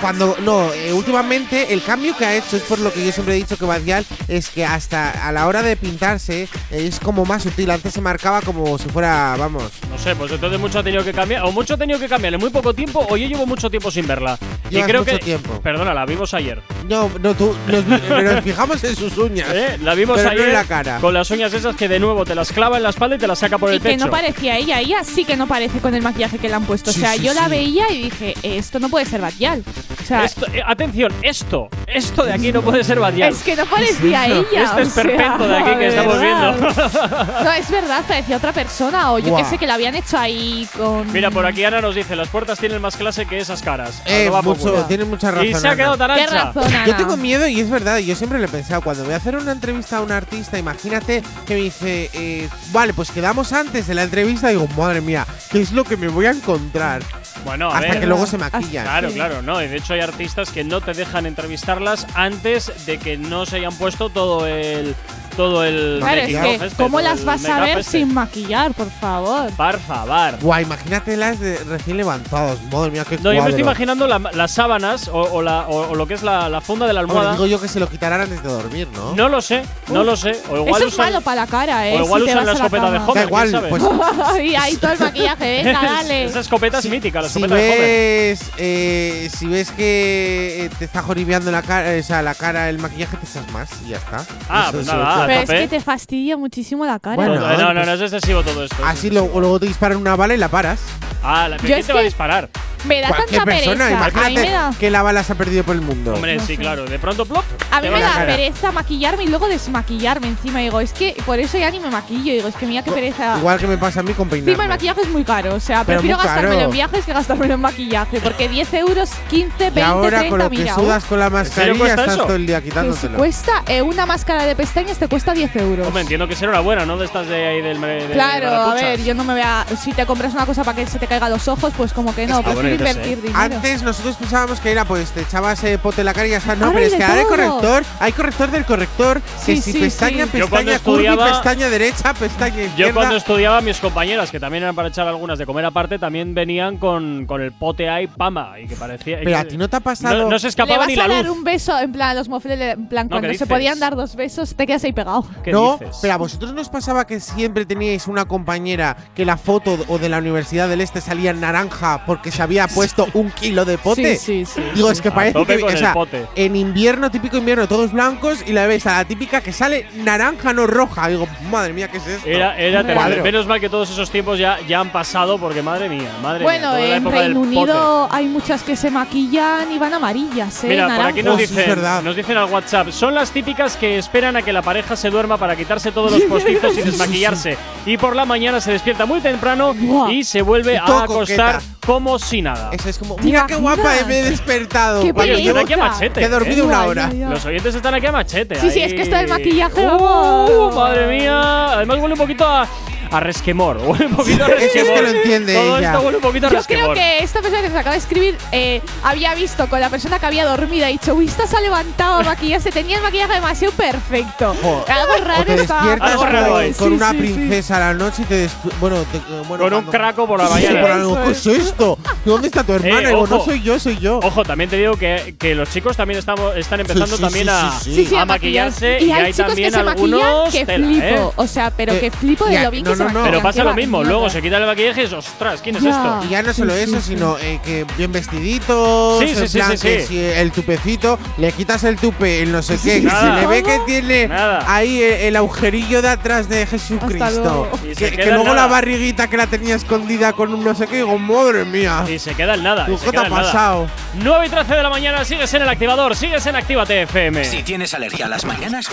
Cuando, 0.00 0.36
no, 0.42 0.72
eh, 0.72 0.92
últimamente 0.92 1.74
el 1.74 1.82
cambio 1.82 2.16
que 2.16 2.24
ha 2.24 2.34
hecho 2.34 2.56
es 2.56 2.62
por 2.62 2.78
lo 2.78 2.92
que 2.92 3.04
yo 3.04 3.12
siempre 3.12 3.34
he 3.34 3.36
dicho 3.36 3.58
que 3.58 3.64
Badial 3.66 4.04
es 4.28 4.48
que 4.48 4.64
hasta 4.64 5.26
a 5.28 5.30
la 5.32 5.46
hora 5.46 5.62
de 5.62 5.76
pintarse 5.76 6.42
eh, 6.42 6.48
es 6.70 6.98
como 7.00 7.24
más 7.26 7.42
sutil. 7.42 7.70
Antes 7.70 7.92
se 7.94 8.00
marcaba 8.00 8.40
como 8.40 8.78
si 8.78 8.88
fuera, 8.88 9.36
vamos. 9.38 9.64
No 9.90 9.98
sé, 9.98 10.16
pues 10.16 10.32
entonces 10.32 10.58
mucho 10.58 10.78
ha 10.78 10.82
tenido 10.82 11.04
que 11.04 11.12
cambiar. 11.12 11.44
O 11.44 11.52
mucho 11.52 11.74
ha 11.74 11.76
tenido 11.76 11.98
que 11.98 12.08
cambiar 12.08 12.34
en 12.34 12.40
muy 12.40 12.50
poco 12.50 12.72
tiempo, 12.72 13.06
o 13.08 13.16
yo 13.16 13.26
llevo 13.26 13.46
mucho 13.46 13.68
tiempo 13.68 13.90
sin 13.90 14.06
verla. 14.06 14.38
y 14.70 14.80
creo 14.82 15.00
mucho 15.02 15.18
que. 15.18 15.24
tiempo. 15.24 15.60
Perdona, 15.60 15.92
la 15.92 16.06
vimos 16.06 16.32
ayer. 16.34 16.62
No, 16.88 17.10
no, 17.20 17.34
tú, 17.34 17.54
nos, 17.68 17.86
nos 17.86 18.44
fijamos 18.44 18.82
en 18.82 18.96
sus 18.96 19.16
uñas. 19.18 19.48
¿eh? 19.52 19.78
La 19.82 19.94
vimos 19.94 20.16
Pero 20.16 20.30
no 20.30 20.32
ayer 20.32 20.48
en 20.48 20.54
la 20.54 20.64
cara. 20.64 20.98
con 21.00 21.12
las 21.12 21.30
uñas 21.30 21.52
esas 21.52 21.76
que 21.76 21.88
de 21.88 22.00
nuevo 22.00 22.24
te 22.24 22.34
las 22.34 22.52
clava 22.52 22.78
en 22.78 22.82
la 22.82 22.90
espalda 22.90 23.16
y 23.16 23.18
te 23.18 23.26
las 23.26 23.38
saca 23.38 23.58
por 23.58 23.70
Y 23.70 23.76
el 23.76 23.82
que 23.82 23.96
no 23.96 24.10
parecía 24.10 24.56
ella. 24.56 24.80
Ella 24.80 25.04
sí 25.04 25.24
que 25.24 25.36
no 25.36 25.46
parece 25.46 25.78
con 25.78 25.94
el 25.94 26.02
maquillaje 26.02 26.38
que 26.38 26.48
le 26.48 26.54
han 26.54 26.64
puesto. 26.64 26.92
Sí, 26.92 27.00
o 27.00 27.02
sea, 27.02 27.12
sí, 27.14 27.22
yo 27.22 27.34
la 27.34 27.48
veía 27.48 27.90
y 27.92 28.04
dije, 28.04 28.34
esto 28.42 28.80
no 28.80 28.88
puede 28.88 29.04
ser 29.04 29.20
Batial. 29.20 29.62
O 30.00 30.04
sea, 30.04 30.24
Esto- 30.24 30.46
eh, 30.52 30.62
atención, 30.66 31.12
esto, 31.22 31.68
esto 31.86 32.24
de 32.24 32.32
aquí 32.32 32.52
no 32.52 32.62
puede 32.62 32.82
ser 32.84 32.98
Badial. 33.00 33.32
es 33.32 33.42
que 33.42 33.54
no 33.56 33.64
parecía 33.66 34.26
ella. 34.26 34.40
Este 34.82 34.82
o 34.82 34.84
de 34.84 34.86
sea, 34.90 35.60
aquí 35.60 35.78
que 35.78 35.88
estamos 35.88 36.18
verdad. 36.18 36.54
viendo. 36.56 37.44
No, 37.44 37.52
es 37.52 37.70
verdad, 37.70 38.04
parecía 38.06 38.36
otra 38.36 38.52
persona. 38.52 39.12
O 39.12 39.18
yo 39.18 39.36
que 39.36 39.44
sé 39.44 39.58
que 39.58 39.66
la 39.66 39.74
habían 39.74 39.94
hecho 39.94 40.18
ahí 40.18 40.68
con. 40.76 41.10
Mira, 41.12 41.30
por 41.30 41.46
aquí 41.46 41.64
Ana 41.64 41.80
nos 41.80 41.94
dice, 41.94 42.16
las 42.16 42.28
puertas 42.28 42.58
tienen 42.58 42.80
más 42.80 42.96
clase 42.96 43.26
que 43.26 43.38
esas 43.38 43.62
caras. 43.62 44.02
Eh, 44.06 44.30
mucho, 44.42 44.84
tiene 44.88 45.04
mucha 45.04 45.30
razón. 45.30 45.46
Y 45.48 45.54
se 45.54 45.68
ha 45.68 45.76
quedado 45.76 45.96
tan 45.96 46.14
Qué 46.14 46.22
ancha. 46.22 46.44
razón, 46.46 46.64
Ana. 46.64 46.86
Yo 46.86 46.96
tengo 46.96 47.16
miedo 47.16 47.46
y 47.46 47.60
es 47.60 47.70
verdad, 47.70 47.98
yo 47.98 48.14
siempre 48.16 48.38
lo 48.38 48.44
he 48.46 48.48
pensado. 48.48 48.80
Cuando 48.82 49.04
voy 49.04 49.14
a 49.14 49.16
hacer 49.16 49.36
una 49.36 49.52
entrevista 49.52 49.98
a 49.98 50.00
un 50.02 50.12
artista, 50.12 50.58
imagínate 50.58 51.22
que 51.46 51.54
me 51.54 51.60
dice, 51.60 52.10
eh, 52.12 52.48
vale, 52.72 52.94
pues 52.94 53.10
quedamos 53.10 53.52
antes 53.52 53.86
de 53.86 53.94
la 53.94 54.02
entrevista. 54.04 54.48
Digo, 54.48 54.66
madre 54.76 55.00
mía, 55.00 55.26
¿qué 55.50 55.60
es 55.60 55.72
lo 55.72 55.84
que 55.84 55.96
me 55.96 56.08
voy 56.08 56.26
a 56.26 56.30
encontrar? 56.30 57.02
Bueno, 57.44 57.70
a 57.70 57.76
Hasta 57.78 57.88
ver. 57.92 58.00
que 58.00 58.06
luego 58.06 58.26
se 58.26 58.36
maquillan. 58.36 58.84
Claro, 58.84 59.10
claro, 59.12 59.42
no. 59.42 59.58
De 59.58 59.68
hecho 59.80 59.94
hay 59.94 60.00
artistas 60.00 60.50
que 60.50 60.62
no 60.62 60.80
te 60.80 60.92
dejan 60.92 61.26
entrevistarlas 61.26 62.06
antes 62.14 62.86
de 62.86 62.98
que 62.98 63.16
no 63.16 63.46
se 63.46 63.56
hayan 63.56 63.74
puesto 63.74 64.10
todo 64.10 64.46
el 64.46 64.94
todo 65.30 65.64
el 65.64 65.98
Claro, 66.00 66.20
es 66.20 66.26
que, 66.38 66.54
este, 66.54 66.68
¿cómo 66.76 66.98
todo 66.98 67.08
las 67.08 67.20
el 67.20 67.24
vas 67.26 67.44
a 67.46 67.60
ver 67.60 67.78
este. 67.78 67.98
sin 67.98 68.14
maquillar, 68.14 68.72
por 68.72 68.90
favor? 68.90 69.50
Por 69.52 69.78
favor. 69.80 70.38
Guau, 70.40 70.60
imagínate 70.60 71.16
las 71.16 71.40
de 71.40 71.58
recién 71.64 71.96
levantados. 71.96 72.58
Madre 72.72 72.90
mía, 72.90 73.04
qué 73.08 73.16
No, 73.18 73.32
yo 73.32 73.42
me 73.42 73.48
estoy 73.48 73.62
imaginando 73.62 74.06
la- 74.06 74.18
las 74.34 74.50
sábanas 74.52 75.08
o, 75.08 75.18
o 75.20 75.42
la, 75.42 75.66
o, 75.68 75.90
o 75.90 75.94
lo 75.94 76.06
que 76.06 76.14
es 76.14 76.22
la, 76.22 76.48
la 76.48 76.60
funda 76.60 76.86
de 76.86 76.92
la 76.92 77.00
Hombre, 77.00 77.16
almohada. 77.16 77.32
digo 77.32 77.46
yo 77.46 77.60
que 77.60 77.68
se 77.68 77.80
lo 77.80 77.88
quitarán 77.88 78.20
antes 78.22 78.42
de 78.42 78.48
dormir, 78.48 78.88
¿no? 78.94 79.14
No 79.14 79.28
lo 79.28 79.40
sé, 79.40 79.62
no 79.88 80.04
lo 80.04 80.16
sé. 80.16 80.32
O 80.50 80.56
igual 80.56 80.82
Eso 80.82 80.88
es 80.88 80.98
malo 80.98 81.20
para 81.20 81.42
la 81.42 81.46
cara, 81.46 81.88
¿eh? 81.88 81.98
o 82.00 82.04
igual 82.04 82.22
si 82.24 82.30
usan 82.30 82.46
la 82.46 82.52
escopeta 82.52 82.90
de. 82.90 82.98
Homer, 82.98 83.14
Da 83.14 83.22
igual, 83.24 83.50
¿quién 83.50 83.90
sabe? 84.20 84.44
y 84.46 84.54
ahí 84.54 84.76
todo 84.76 84.92
el 84.92 84.98
maquillaje, 84.98 85.62
venga, 85.64 85.82
dale. 85.82 86.24
Esa 86.24 86.40
escopeta 86.40 86.78
es 86.78 86.88
mítica, 86.88 87.20
la 87.22 87.28
Si 87.28 87.40
de 87.40 87.46
Homer. 87.46 87.58
ves, 87.80 88.50
eh, 88.58 89.30
si 89.36 89.46
ves 89.46 89.70
que 89.70 90.64
eh, 90.66 90.70
te 90.78 90.84
está 90.84 91.02
joribeando 91.02 91.50
la 91.50 91.62
cara, 91.62 91.90
o 91.98 92.02
sea, 92.02 92.22
la 92.22 92.34
cara, 92.34 92.68
el 92.68 92.78
maquillaje, 92.78 93.16
te 93.16 93.26
echas 93.26 93.50
más 93.52 93.68
y 93.86 93.90
ya 93.90 93.96
está. 93.98 94.24
Ah, 94.48 94.68
pues 94.70 94.86
es 94.86 94.92
nada, 94.92 95.19
Pero 95.26 95.40
es 95.40 95.48
que 95.50 95.68
te 95.68 95.80
fastidia 95.80 96.36
muchísimo 96.36 96.84
la 96.84 96.98
cara. 96.98 97.16
Bueno, 97.16 97.34
no, 97.36 97.40
no, 97.40 97.48
no, 97.74 97.74
pues- 97.74 97.86
no 97.86 97.92
es 98.04 98.12
excesivo 98.12 98.42
todo 98.42 98.64
esto. 98.64 98.76
Así 98.84 99.10
lo- 99.10 99.28
luego 99.40 99.58
te 99.60 99.66
disparan 99.66 99.98
una 99.98 100.16
bala 100.16 100.34
y 100.34 100.36
la 100.38 100.48
paras. 100.48 100.80
Ah, 101.22 101.48
la, 101.48 101.56
Yo 101.58 101.64
¿quién 101.64 101.78
es 101.80 101.86
te 101.86 101.92
va 101.92 101.98
a 101.98 102.02
que- 102.02 102.06
disparar? 102.08 102.48
Me 102.84 103.02
da 103.02 103.08
Cualquier 103.08 103.40
tanta 103.40 103.44
persona, 103.44 103.84
pereza. 103.84 103.84
A 103.84 104.06
mí 104.06 104.10
imagínate 104.32 104.46
me 104.48 104.52
da, 104.54 104.72
que 104.80 104.90
la 104.90 105.02
bala 105.02 105.22
se 105.22 105.32
ha 105.32 105.36
perdido 105.36 105.64
por 105.64 105.74
el 105.74 105.82
mundo. 105.82 106.14
Hombre, 106.14 106.40
sí, 106.40 106.56
claro. 106.56 106.86
De 106.86 106.98
pronto, 106.98 107.26
plop. 107.26 107.44
a 107.70 107.76
mí 107.82 107.88
te 107.88 107.90
me 107.94 108.00
da 108.00 108.10
cara. 108.14 108.24
pereza 108.24 108.72
maquillarme 108.72 109.24
y 109.24 109.26
luego 109.26 109.48
desmaquillarme 109.48 110.28
encima. 110.28 110.60
Digo, 110.60 110.80
es 110.80 110.94
que 110.94 111.14
por 111.26 111.38
eso 111.38 111.58
ya 111.58 111.70
ni 111.70 111.78
me 111.78 111.90
maquillo. 111.90 112.32
Digo, 112.32 112.48
es 112.48 112.54
que 112.54 112.64
mira 112.64 112.82
qué 112.82 112.90
pereza. 112.90 113.36
Igual 113.36 113.58
que 113.58 113.66
me 113.66 113.76
pasa 113.76 114.00
a 114.00 114.02
mí 114.02 114.14
con 114.14 114.28
Encima 114.28 114.38
el 114.38 114.44
peinarme. 114.56 114.68
maquillaje 114.68 115.02
es 115.02 115.08
muy 115.10 115.24
caro, 115.24 115.56
o 115.56 115.60
sea, 115.60 115.84
Pero 115.84 115.98
prefiero 116.00 116.16
muy 116.16 116.26
gastármelo 116.26 116.60
en 116.62 116.70
viajes 116.70 117.04
que 117.04 117.12
gastármelo 117.12 117.52
en 117.54 117.60
maquillaje, 117.60 118.20
porque 118.22 118.48
10 118.48 118.72
euros, 118.72 119.10
15, 119.28 119.52
20, 119.58 119.80
Y 119.80 119.82
ahora 119.82 120.18
30, 120.20 120.30
con 120.30 120.38
lo 120.38 120.48
que 120.50 120.56
mira. 120.56 120.74
sudas 120.74 121.04
con 121.04 121.18
la 121.18 121.28
mascarilla 121.28 121.78
cuesta 121.78 122.00
estás 122.00 122.14
eso? 122.16 122.24
todo 122.24 122.36
el 122.36 122.46
día 122.46 122.56
uf, 122.56 122.62
que 122.64 122.68
quitándotelo. 122.70 123.18
cuesta 123.18 123.62
eh, 123.66 123.82
una 123.82 124.06
máscara 124.06 124.46
de 124.46 124.56
pestañas 124.56 124.96
te 124.96 125.06
cuesta 125.10 125.34
10 125.34 125.54
euros. 125.56 125.86
Hombre, 125.86 126.02
entiendo 126.02 126.26
que 126.26 126.34
será 126.34 126.52
una 126.52 126.60
buena, 126.60 126.86
¿no? 126.86 126.96
De 126.96 127.04
estas 127.04 127.26
de 127.26 127.46
ahí 127.46 127.60
del. 127.60 127.80
de 127.80 128.08
Claro, 128.12 128.48
a 128.50 128.74
ver, 128.74 129.02
yo 129.02 129.14
no 129.14 129.24
me 129.24 129.34
voy 129.34 129.42
a. 129.44 129.66
Si 129.78 129.92
te 129.92 130.06
compras 130.06 130.32
una 130.32 130.46
cosa 130.46 130.64
para 130.64 130.76
que 130.76 130.86
se 130.86 130.98
te 130.98 131.06
caigan 131.06 131.30
los 131.30 131.46
ojos, 131.48 131.72
pues 131.76 131.92
como 131.92 132.14
que 132.14 132.26
no, 132.26 132.42
prefiero 132.42 132.70
invertir 132.70 133.20
dinero. 133.20 133.38
Antes 133.38 133.82
nosotros 133.82 134.16
pensábamos 134.16 134.60
que 134.60 134.70
era 134.70 134.84
pues 134.84 135.10
te 135.10 135.20
echabas 135.20 135.62
eh, 135.64 135.76
pote 135.78 136.00
en 136.00 136.06
la 136.06 136.14
cara 136.14 136.26
y 136.26 136.30
ya 136.30 136.38
está. 136.38 136.54
No, 136.56 136.66
Ahora 136.66 136.78
pero 136.78 136.86
es 136.86 136.94
que 136.94 137.04
ahora 137.04 137.20
hay 137.20 137.26
corrector, 137.26 137.84
hay 137.98 138.12
corrector 138.12 138.50
del 138.50 138.64
corrector. 138.64 139.20
Sí, 139.44 139.56
que 139.56 139.62
si 139.62 139.72
sí, 139.72 139.78
pestaña, 139.80 140.24
sí. 140.26 140.38
Pestaña 140.38 140.76
estudiaba- 140.76 141.28
pestaña 141.30 141.68
derecha, 141.68 142.14
pestaña 142.14 142.62
izquierda. 142.62 142.88
Yo 142.90 142.94
cuando 142.94 143.16
estudiaba, 143.16 143.60
mis 143.60 143.78
compañeras, 143.78 144.30
que 144.30 144.38
también 144.38 144.62
eran 144.62 144.74
para 144.74 144.88
echar 144.88 145.08
algunas 145.08 145.38
de 145.38 145.46
comer 145.46 145.64
aparte, 145.64 145.98
también 145.98 146.34
venían 146.34 146.76
con, 146.78 147.26
con 147.26 147.40
el 147.42 147.52
pote 147.52 147.88
ahí, 147.88 148.06
pamba, 148.06 148.58
y 148.60 148.66
que 148.66 148.76
parecía. 148.76 149.18
Pero 149.24 149.36
a 149.38 149.44
ti 149.44 149.56
no 149.56 149.68
te 149.68 149.76
ha 149.76 149.80
pasado. 149.80 150.24
No, 150.24 150.30
no 150.30 150.38
se 150.38 150.46
Le 150.46 150.50
escapaba 150.50 150.78
vas 150.78 150.88
ni 150.88 150.98
a 150.98 151.08
dar 151.08 151.24
luz. 151.24 151.36
un 151.36 151.44
beso, 151.44 151.78
en 151.78 151.92
plan, 151.92 152.16
los 152.16 152.28
mofles, 152.28 152.60
en 152.60 152.86
plan, 152.86 153.06
No, 153.06 153.10
cuando 153.10 153.28
¿qué 153.28 153.38
se 153.38 153.46
podían 153.46 153.78
dar 153.80 153.96
dos 153.96 154.14
besos, 154.16 154.54
te 154.54 154.66
quedas 154.66 154.84
ahí 154.84 154.92
pegado. 155.04 155.24
¿Qué 155.42 155.52
no, 155.52 155.78
dices? 155.78 155.98
pero 156.02 156.14
a 156.14 156.16
vosotros 156.16 156.52
nos 156.52 156.68
pasaba 156.68 157.06
que 157.06 157.20
siempre 157.20 157.64
teníais 157.66 158.06
una 158.06 158.24
compañera 158.26 158.96
que 159.14 159.24
la 159.24 159.36
foto 159.36 159.76
o 159.88 159.98
de 159.98 160.08
la 160.08 160.18
Universidad 160.18 160.68
del 160.68 160.80
Este 160.80 161.00
salía 161.00 161.30
en 161.30 161.40
naranja 161.40 162.04
porque 162.06 162.30
se 162.30 162.42
había 162.42 162.68
puesto 162.68 163.06
un 163.14 163.30
kilo 163.30 163.64
de 163.64 163.78
pote. 163.78 164.16
Sí, 164.16 164.44
sí, 164.44 164.54
sí. 164.54 164.62
Digo, 164.74 164.90
es 164.90 165.00
que 165.00 165.08
A 165.08 165.14
parece 165.14 165.44
que 165.44 165.62
o 165.64 165.76
sea, 165.76 165.94
en 166.36 166.56
invierno, 166.56 167.10
típico 167.10 167.36
invierno, 167.36 167.66
todos 167.68 167.92
blancos 167.92 168.38
y 168.46 168.52
la 168.52 168.66
ves 168.66 168.86
a 168.86 168.98
la 168.98 169.04
típica 169.04 169.40
que 169.40 169.52
sale 169.52 169.86
naranja, 169.94 170.52
no 170.52 170.66
roja. 170.66 171.08
Digo, 171.08 171.26
madre 171.50 171.72
mía, 171.72 171.88
¿qué 171.88 171.98
es 171.98 172.06
esto? 172.06 172.28
Era, 172.28 172.58
era 172.58 172.84
terrible. 172.84 173.22
Menos 173.22 173.46
mal 173.46 173.60
que 173.60 173.68
todos 173.68 173.90
esos 173.90 174.10
tiempos 174.10 174.38
ya, 174.38 174.58
ya 174.66 174.80
han 174.80 174.90
pasado, 174.90 175.38
porque 175.38 175.62
madre 175.62 175.88
mía, 175.88 176.10
madre 176.22 176.44
Bueno, 176.44 176.74
mía. 176.74 176.88
la 176.88 176.96
en 176.96 177.04
Reino 177.10 177.40
pote. 177.40 177.48
Unido 177.48 178.08
hay 178.10 178.26
muchas 178.26 178.62
que 178.62 178.76
se 178.76 178.90
maquillan 178.90 179.70
y 179.72 179.78
van 179.78 179.94
amarillas, 179.94 180.64
¿eh? 180.64 180.68
Mira, 180.68 180.96
por 180.96 181.06
aquí 181.06 181.22
nos 181.22 181.34
Oh, 181.34 181.36
dicen, 181.38 181.78
nos 182.04 182.16
dicen 182.16 182.36
al 182.36 182.50
WhatsApp, 182.50 182.90
son 182.90 183.14
las 183.14 183.30
típicas 183.30 183.76
que 183.76 183.98
esperan 183.98 184.36
a 184.36 184.42
que 184.42 184.52
la 184.52 184.62
pareja 184.62 184.89
se 184.96 185.10
duerma 185.10 185.36
para 185.38 185.56
quitarse 185.56 185.92
todos 185.92 186.12
los 186.12 186.22
postizos 186.22 186.76
y 186.78 186.82
desmaquillarse. 186.82 187.56
Y 187.86 187.96
por 187.96 188.14
la 188.16 188.24
mañana 188.24 188.60
se 188.60 188.72
despierta 188.72 189.06
muy 189.06 189.20
temprano 189.20 189.74
y 190.10 190.24
se 190.24 190.42
vuelve 190.42 190.78
a 190.78 190.84
acostar 191.02 191.56
coqueta. 191.56 191.60
como 191.86 192.18
si 192.18 192.42
nada. 192.42 192.70
Eso 192.72 192.88
es 192.88 192.98
como, 192.98 193.16
¿Te 193.16 193.22
mira 193.22 193.46
qué 193.46 193.56
guapa 193.56 193.80
imaginas? 193.82 194.06
me 194.06 194.18
he 194.18 194.22
despertado. 194.22 195.02
Qué 195.02 195.12
Oye, 195.14 195.40
están 195.48 195.58
aquí 195.64 195.72
a 195.72 195.76
machete. 195.76 196.20
que 196.20 196.26
he 196.26 196.28
dormido 196.28 196.64
¿eh? 196.64 196.66
una 196.66 196.84
hora. 196.84 197.10
Los 197.12 197.44
oyentes 197.44 197.74
están 197.74 197.94
aquí 197.94 198.06
a 198.06 198.12
machete. 198.12 198.54
Sí, 198.56 198.70
sí, 198.70 198.80
ahí. 198.80 198.88
es 198.90 198.94
que 198.94 199.02
esto 199.02 199.16
del 199.16 199.28
maquillaje, 199.28 199.86
¡Uh, 199.86 199.98
vamos. 199.98 200.74
madre 200.74 201.06
mía. 201.06 201.72
Además 201.74 201.98
huele 201.98 202.14
un 202.14 202.20
poquito 202.20 202.46
a, 202.46 202.66
a 203.10 203.20
resquemor. 203.20 203.76
Huele 203.84 204.06
un 204.06 204.16
poquito 204.16 204.44
a 204.44 204.48
Es 204.48 204.54
que 204.54 204.60
resquemor. 204.82 204.88
es 204.90 204.94
que 204.94 205.02
lo 205.02 205.08
entiende 205.18 205.54
Todo 205.54 205.78
ella. 205.78 205.92
esto 205.92 206.00
huele 206.04 206.16
un 206.18 206.22
poquito 206.22 206.46
a 206.46 206.50
Yo 206.50 206.56
resquemor. 206.58 206.92
creo 206.92 206.94
que 206.94 207.24
esta 207.24 207.40
persona 207.40 207.62
que 207.62 207.68
nos 207.68 207.78
acaba 207.78 207.92
de 207.94 207.98
escribir 208.00 208.36
eh, 208.52 208.80
había 209.02 209.34
visto 209.34 209.68
con 209.68 209.80
la 209.80 209.88
persona 209.90 210.18
que 210.18 210.26
había 210.26 210.44
dormido 210.46 210.88
y 210.88 210.92
dicho, 210.92 211.14
uy, 211.14 211.26
esta 211.26 211.46
se 211.46 211.56
ha 211.56 211.60
levantado 211.60 212.20
a 212.20 212.22
maquillarse, 212.22 212.70
tenía 212.70 212.96
el 212.96 213.02
maquillaje 213.02 213.34
demasiado 213.34 213.74
perfecto. 213.74 214.50
Algo 214.88 215.14
o 215.20 215.24
raro 215.24 215.44
te 215.44 215.54
está 215.54 215.74
despiertas 215.76 216.10
Algo 216.10 216.22
con, 216.22 216.32
raro 216.32 216.52
con 216.54 216.88
Sí, 216.88 216.94
una 216.94 217.10
sí, 217.10 217.16
sí. 217.18 217.22
princesa 217.34 217.76
a 217.76 217.80
la 217.80 217.94
noche 217.94 218.22
y 218.22 218.24
te 218.26 218.46
desp- 218.46 218.72
bueno, 218.80 218.96
te- 219.10 219.18
bueno, 219.48 219.48
Con 219.48 219.60
un 219.64 219.68
cuando- 219.70 219.90
craco 219.92 220.26
por 220.26 220.38
la 220.40 220.46
Sí, 220.48 220.52
mañana. 220.54 220.80
por 220.80 220.90
algo, 220.90 221.22
¿Qué 221.24 221.30
es 221.32 221.46
esto? 221.46 221.98
¿Dónde 222.24 222.48
está 222.48 222.62
tu 222.64 222.72
hermana? 222.74 222.90
Eh, 223.00 223.06
Digo, 223.08 223.26
no 223.26 223.36
ojo. 223.36 223.44
soy 223.46 223.62
yo, 223.62 223.78
soy 223.78 223.98
yo. 223.98 224.18
Ojo, 224.22 224.44
también 224.44 224.68
te 224.70 224.76
digo 224.76 224.96
que, 224.96 225.34
que 225.38 225.54
los 225.54 225.70
chicos 225.70 225.96
también 225.96 226.18
estamos, 226.18 226.56
están 226.56 226.80
empezando 226.80 227.16
sí, 227.16 227.22
también 227.22 227.46
sí, 227.46 227.50
a, 227.52 227.70
sí, 227.80 227.94
Sí, 227.94 228.06
sí, 228.06 228.14
a 228.16 228.22
a 228.22 228.24
maquillarse 228.26 228.92
maquillar. 228.94 229.02
y, 229.02 229.04
Y 229.04 229.12
hay 229.12 229.24
hay 229.26 229.32
chicos 229.32 229.46
también 229.48 229.70
que 229.72 229.78
se 229.78 229.82
maquillan 229.84 230.14
algunos 230.20 230.52
que 230.54 230.66
tela, 230.66 230.86
flipo. 230.86 231.04
¿eh? 231.06 231.32
O 231.36 231.46
sea, 231.46 231.70
pero 231.70 231.92
Eh, 231.94 232.00
que 232.00 232.10
flipo 232.10 232.44
de 232.46 232.52
ya, 232.52 232.62
lo 232.64 232.70
bien 232.70 232.84
no, 232.84 232.90
que 232.90 232.96
se 232.96 232.99
no, 233.04 233.10
no. 233.10 233.12
maquillan. 233.20 233.30
Pero 233.30 233.42
pasa 233.42 233.64
lo 233.64 233.74
mismo, 233.74 234.02
luego 234.04 234.30
se 234.30 234.40
quita 234.42 234.58
el 234.58 234.66
maquillaje 234.66 235.00
y 235.00 235.04
dices, 235.04 235.18
ostras, 235.18 235.60
¿quién 235.62 235.76
es 235.76 235.84
esto? 235.84 236.20
Y 236.24 236.28
ya 236.28 236.42
no 236.42 236.52
solo 236.52 236.74
eso, 236.74 237.00
sino 237.00 237.36
eh, 237.38 237.60
que 237.64 237.84
bien 237.96 238.12
vestiditos, 238.12 239.20
Sí, 239.20 239.28
sí, 239.34 239.40
en 239.42 239.48
sí, 239.48 239.58
plan 239.58 239.78
sí, 239.78 239.88
que 239.88 240.00
sí. 240.02 240.06
si 240.08 240.18
el 240.24 240.52
tupecito, 240.52 241.18
le 241.38 241.52
quitas 241.52 241.84
el 241.84 241.96
tupe, 241.96 242.42
el 242.42 242.52
no 242.52 242.62
sé 242.62 242.74
qué, 242.82 243.00
se 243.08 243.30
le 243.40 243.46
ve 243.46 243.62
que 243.62 243.78
tiene 243.86 244.28
Nada. 244.28 244.64
ahí 244.66 245.02
el, 245.02 245.12
el 245.12 245.36
agujerillo 245.36 246.02
de 246.02 246.08
atrás 246.08 246.48
de 246.48 246.66
Jesucristo. 246.66 247.68
luego. 247.80 247.94
Que, 247.96 248.26
luego 248.26 248.44
nada. 248.44 248.54
la 248.62 248.66
barriguita 248.66 249.28
que 249.28 249.36
la 249.36 249.46
tenía 249.46 249.74
escondida 249.74 250.32
con 250.32 250.52
un 250.54 250.64
no 250.64 250.74
sé 250.74 250.86
qué, 250.86 250.96
digo, 250.96 251.18
madre 251.18 251.64
mía. 251.64 252.04
Y 252.08 252.18
se 252.18 252.34
queda 252.34 252.54
en 252.54 252.62
nada. 252.62 252.84
y 252.88 252.92
¿Tú 252.92 252.98
se 252.98 253.04
¿Qué 253.06 253.10
te 253.12 253.18
ha 253.18 253.28
pasado? 253.28 253.86
9 254.14 254.46
y 254.46 254.48
13 254.50 254.74
de 254.74 254.82
la 254.82 254.90
mañana, 254.90 255.24
sigues 255.24 255.52
en 255.54 255.62
el 255.62 255.68
activador, 255.68 256.16
sigues 256.16 256.44
en 256.46 256.56
Actívate 256.56 257.02
FM. 257.02 257.44
Si 257.44 257.62
tienes 257.62 257.94
alergia 257.94 258.26
a 258.26 258.28
las 258.28 258.44
mañanas, 258.44 258.88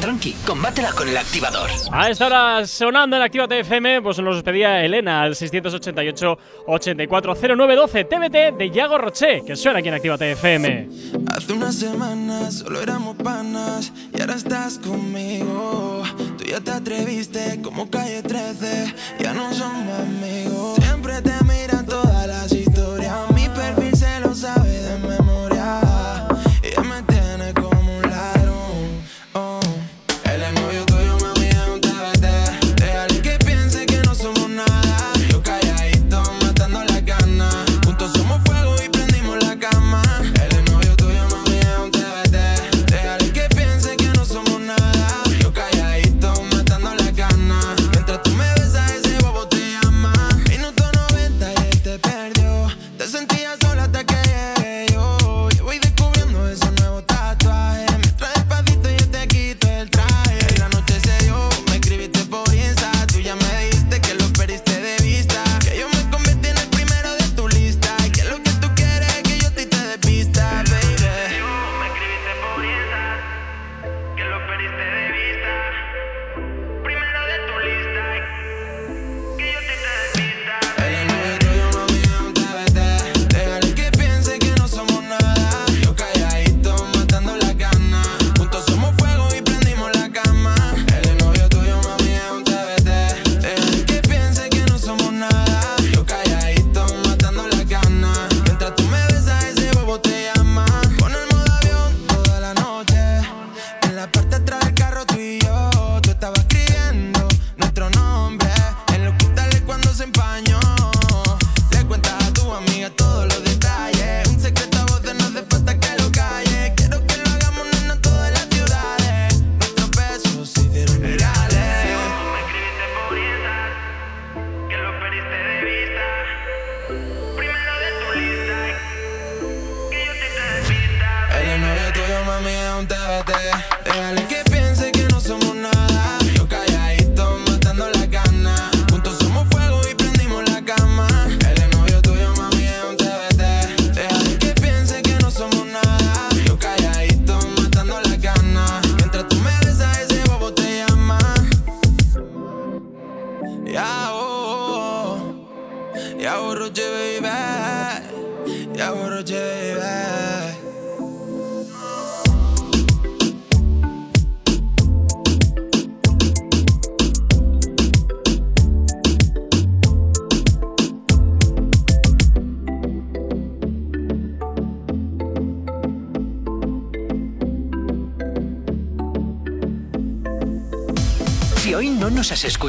tranqui, 0.00 0.36
combátela 0.46 0.92
con 0.92 1.08
el 1.08 1.16
activador. 1.16 1.70
A 1.92 2.08
esta 2.10 2.26
hora 2.26 2.66
sonando 2.94 3.16
en 3.16 3.22
Actívate 3.22 3.58
FM, 3.58 4.02
pues 4.02 4.20
nos 4.20 4.40
pedía 4.44 4.84
Elena 4.84 5.22
al 5.22 5.34
688 5.34 6.38
840912 6.68 8.04
TBT 8.04 8.56
de 8.56 8.70
Yago 8.70 8.98
Roche, 8.98 9.42
que 9.44 9.56
suena 9.56 9.80
aquí 9.80 9.88
en 9.88 9.94
Actívate 9.94 10.30
FM. 10.30 10.88
Hace 11.26 11.54
unas 11.54 11.74
semanas 11.74 12.58
solo 12.58 12.80
éramos 12.80 13.16
panas 13.16 13.92
y 14.16 14.20
ahora 14.20 14.36
estás 14.36 14.78
conmigo. 14.78 16.04
Tú 16.38 16.44
ya 16.44 16.60
te 16.60 16.70
atreviste 16.70 17.60
como 17.62 17.90
calle 17.90 18.22
13, 18.22 18.94
ya 19.18 19.34
no 19.34 19.52
somos 19.52 19.98
amigos. 19.98 20.78
Siempre 20.80 21.20
te 21.20 21.32
miran 21.42 21.86
todas 21.86 22.28
las 22.28 22.52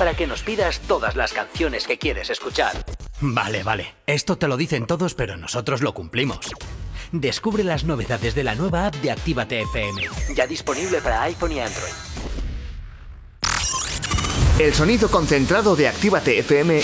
Y 0.00 0.04
para 0.04 0.14
que 0.14 0.26
nos 0.26 0.42
pidas 0.42 0.80
todas 0.88 1.14
las 1.14 1.34
canciones 1.34 1.86
que 1.86 1.98
quieres 1.98 2.30
escuchar. 2.30 2.72
Vale, 3.20 3.62
vale. 3.62 3.96
Esto 4.06 4.38
te 4.38 4.48
lo 4.48 4.56
dicen 4.56 4.86
todos, 4.86 5.14
pero 5.14 5.36
nosotros 5.36 5.82
lo 5.82 5.92
cumplimos. 5.92 6.50
Descubre 7.12 7.64
las 7.64 7.84
novedades 7.84 8.34
de 8.34 8.42
la 8.42 8.54
nueva 8.54 8.86
app 8.86 8.94
de 8.96 9.10
Actívate 9.10 9.60
FM. 9.60 10.08
Ya 10.34 10.46
disponible 10.46 11.02
para 11.02 11.22
iPhone 11.24 11.52
y 11.52 11.60
Android. 11.60 11.92
El 14.58 14.72
sonido 14.72 15.10
concentrado 15.10 15.76
de 15.76 15.88
Actívate 15.88 16.38
FM 16.38 16.82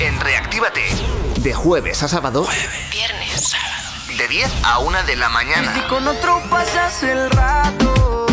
en 0.00 0.20
Reactívate. 0.20 0.84
De 1.40 1.52
jueves 1.52 2.02
a 2.02 2.08
sábado. 2.08 2.46
Viernes, 2.90 3.48
sábado. 3.48 4.16
De 4.16 4.28
10 4.28 4.50
a 4.64 4.78
1 4.78 5.02
de 5.02 5.16
la 5.16 5.28
mañana. 5.28 5.74
Si 5.74 5.80
con 5.88 6.08
otro 6.08 6.40
pasas 6.48 7.02
el 7.02 7.30
rato, 7.30 8.26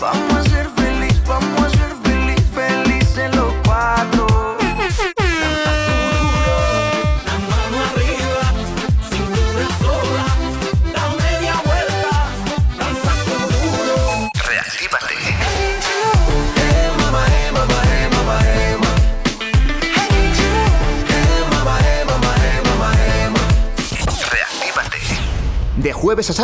vamos 0.00 0.34
a 0.34 0.50
ser 0.50 0.65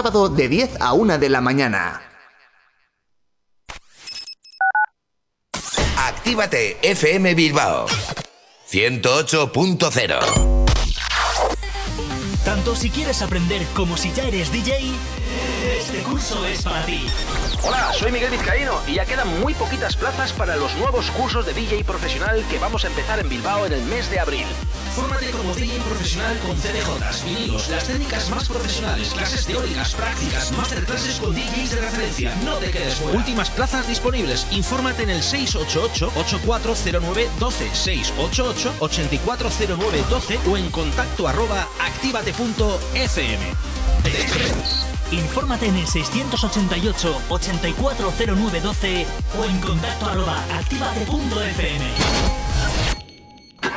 sábado 0.03 0.29
de 0.29 0.49
10 0.49 0.81
a 0.81 0.95
1 0.95 1.19
de 1.19 1.29
la 1.29 1.41
mañana. 1.41 2.03
Actívate 5.97 6.77
FM 6.83 7.35
Bilbao 7.35 7.87
108.0 8.69 10.19
Tanto 12.45 12.75
si 12.75 12.91
quieres 12.91 13.23
aprender 13.23 13.65
como 13.77 13.97
si 13.97 14.13
ya 14.13 14.25
eres 14.25 14.51
DJ, 14.51 14.93
este 15.79 15.99
curso 15.99 16.45
es 16.47 16.63
para 16.63 16.85
ti. 16.85 17.07
Hola, 17.65 17.93
soy 17.97 18.11
Miguel 18.11 18.33
Vizcaíno 18.33 18.81
y 18.89 18.95
ya 18.95 19.05
quedan 19.05 19.41
muy 19.41 19.55
poquitas 19.55 19.95
plazas 19.95 20.33
para 20.33 20.57
los 20.57 20.75
nuevos 20.77 21.13
cursos 21.13 21.47
de 21.47 21.55
DJ 21.55 21.85
profesional 21.85 22.45
que 22.51 22.59
vamos 22.59 22.85
a 22.85 22.89
empezar 22.89 23.21
en 23.21 23.29
Bilbao 23.29 23.65
en 23.67 23.75
el 23.75 23.85
mes 23.85 24.11
de 24.11 24.19
abril. 24.19 24.47
Fórmate 24.97 25.31
como 25.31 25.55
DJ 25.55 25.79
profesional 25.81 26.37
con 26.41 26.57
CDJs, 26.57 27.25
vinilos, 27.25 27.69
las 27.69 27.87
técnicas 27.87 28.29
más 28.31 28.49
profesionales, 28.49 29.15
clases 29.15 29.47
teóricas, 29.47 29.95
prácticas, 29.95 30.51
masterclasses 30.53 31.21
con 31.21 31.33
DJs 31.35 31.71
de 31.71 31.81
referencia. 31.81 32.35
No 32.45 32.57
te 32.57 32.73
quedes 32.73 32.97
fuera. 32.97 33.17
Últimas 33.17 33.49
plazas 33.51 33.87
disponibles. 33.87 34.45
Infórmate 34.51 35.05
en 35.05 35.11
el 35.11 35.23
688-8409-12, 35.23 37.71
688-8409-12 38.81 40.49
o 40.51 40.57
en 40.57 40.69
contacto 40.71 41.29
arroba 41.29 41.69
actívate.fm. 41.79 43.53
Infórmate 45.13 45.67
en 45.67 45.77
el 45.77 45.87
688 45.87 47.23
840912 47.29 49.07
o 49.39 49.45
en 49.45 49.59
contacto 49.61 50.07
arroba 50.07 50.43
activate.fm. 50.55 51.85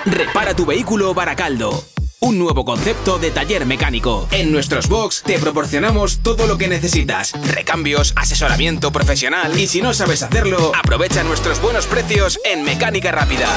Repara 0.05 0.55
tu 0.55 0.65
vehículo 0.65 1.13
Baracaldo. 1.13 1.83
Un 2.21 2.39
nuevo 2.39 2.63
concepto 2.65 3.19
de 3.19 3.29
taller 3.29 3.65
mecánico. 3.65 4.27
En 4.31 4.51
nuestros 4.51 4.87
box 4.87 5.21
te 5.23 5.37
proporcionamos 5.37 6.19
todo 6.23 6.47
lo 6.47 6.57
que 6.57 6.67
necesitas. 6.67 7.33
Recambios, 7.53 8.13
asesoramiento 8.15 8.91
profesional 8.91 9.59
y 9.59 9.67
si 9.67 9.81
no 9.81 9.93
sabes 9.93 10.23
hacerlo, 10.23 10.71
aprovecha 10.75 11.23
nuestros 11.23 11.61
buenos 11.61 11.85
precios 11.85 12.39
en 12.45 12.63
Mecánica 12.63 13.11
Rápida. 13.11 13.49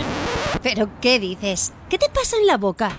¿Pero 0.62 0.90
qué 1.00 1.18
dices? 1.18 1.72
¿Qué 1.88 1.96
te 1.96 2.10
pasa 2.10 2.36
en 2.36 2.46
la 2.46 2.58
boca? 2.58 2.98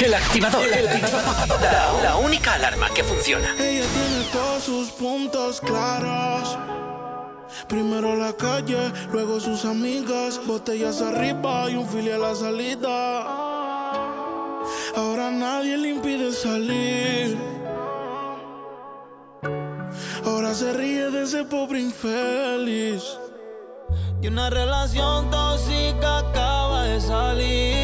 El 0.00 0.14
activador. 0.14 0.66
La, 1.60 1.92
la 2.02 2.16
única 2.16 2.54
alarma 2.54 2.88
que 2.94 3.04
funciona. 3.04 3.54
Ella 3.58 3.84
tiene 3.84 4.24
todos 4.32 4.64
sus 4.64 4.88
puntos 4.90 5.60
claros. 5.60 6.56
Primero 7.68 8.16
la 8.16 8.32
calle, 8.32 8.92
luego 9.12 9.38
sus 9.40 9.64
amigas, 9.64 10.40
botellas 10.46 11.02
arriba 11.02 11.70
y 11.70 11.74
un 11.74 11.86
filial 11.86 12.24
a 12.24 12.28
la 12.30 12.34
salida. 12.34 13.20
Ahora 14.96 15.30
nadie 15.30 15.76
le 15.76 15.90
impide 15.90 16.32
salir. 16.32 17.36
Ahora 20.24 20.54
se 20.54 20.72
ríe 20.72 21.10
de 21.10 21.24
ese 21.24 21.44
pobre 21.44 21.80
infeliz. 21.80 23.02
Y 24.22 24.28
una 24.28 24.48
relación 24.48 25.30
tóxica 25.30 26.18
acaba 26.18 26.84
de 26.84 27.00
salir. 27.00 27.79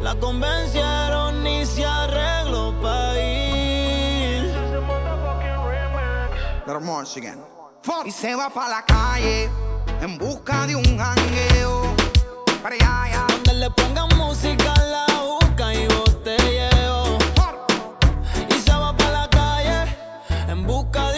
La 0.00 0.14
convencieron 0.14 1.46
y 1.46 1.66
se 1.66 1.84
arregló 1.84 2.72
para 2.80 3.18
ir. 3.18 3.38
Y 8.04 8.10
se 8.10 8.34
va 8.34 8.48
para 8.48 8.68
la 8.68 8.84
calle 8.84 9.48
en 10.00 10.16
busca 10.18 10.66
de 10.66 10.76
un 10.76 10.98
jangueo. 10.98 11.82
Para 12.62 12.74
allá, 12.76 13.02
allá. 13.02 13.26
Donde 13.28 13.54
le 13.54 13.70
pongan 13.70 14.08
música, 14.16 14.74
la 14.76 15.06
busca 15.22 15.74
y 15.74 15.86
botelleo. 15.88 17.18
Y 18.48 18.54
se 18.54 18.70
va 18.70 18.96
para 18.96 19.10
la 19.10 19.28
calle 19.30 19.96
en 20.48 20.66
busca 20.66 21.10
de 21.12 21.17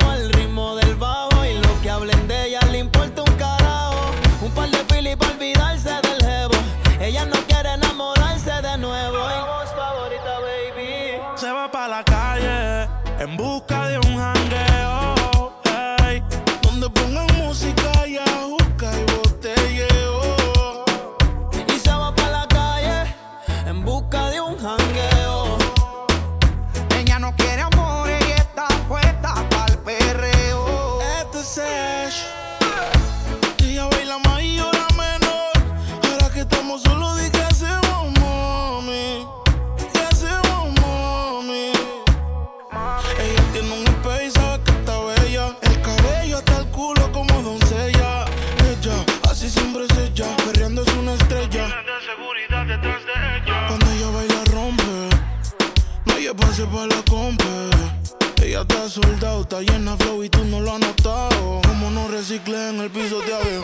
soldado, 58.91 59.41
está 59.41 59.61
llena 59.61 59.95
de 59.95 60.03
flow 60.03 60.23
y 60.23 60.29
tú 60.29 60.43
no 60.45 60.59
lo 60.59 60.73
has 60.73 60.79
notado. 60.79 61.61
Como 61.65 61.89
no 61.91 62.07
reciclé 62.09 62.69
en 62.69 62.79
el 62.81 62.89
piso 62.91 63.19
te 63.21 63.33
abejo. 63.33 63.63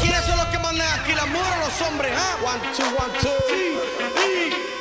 ¿Quiénes 0.00 0.24
son 0.24 0.36
los 0.36 0.46
que 0.46 0.58
mandan 0.58 0.86
aquí 1.00 1.12
las 1.12 1.26
mujeres 1.26 1.52
o 1.56 1.66
los 1.66 1.88
hombres? 1.88 2.12
ah? 2.16 2.36
One, 2.44 2.60
two, 2.76 2.84
one, 2.84 3.18
two. 3.20 3.28
eh, 3.28 4.52
Si 4.52 4.75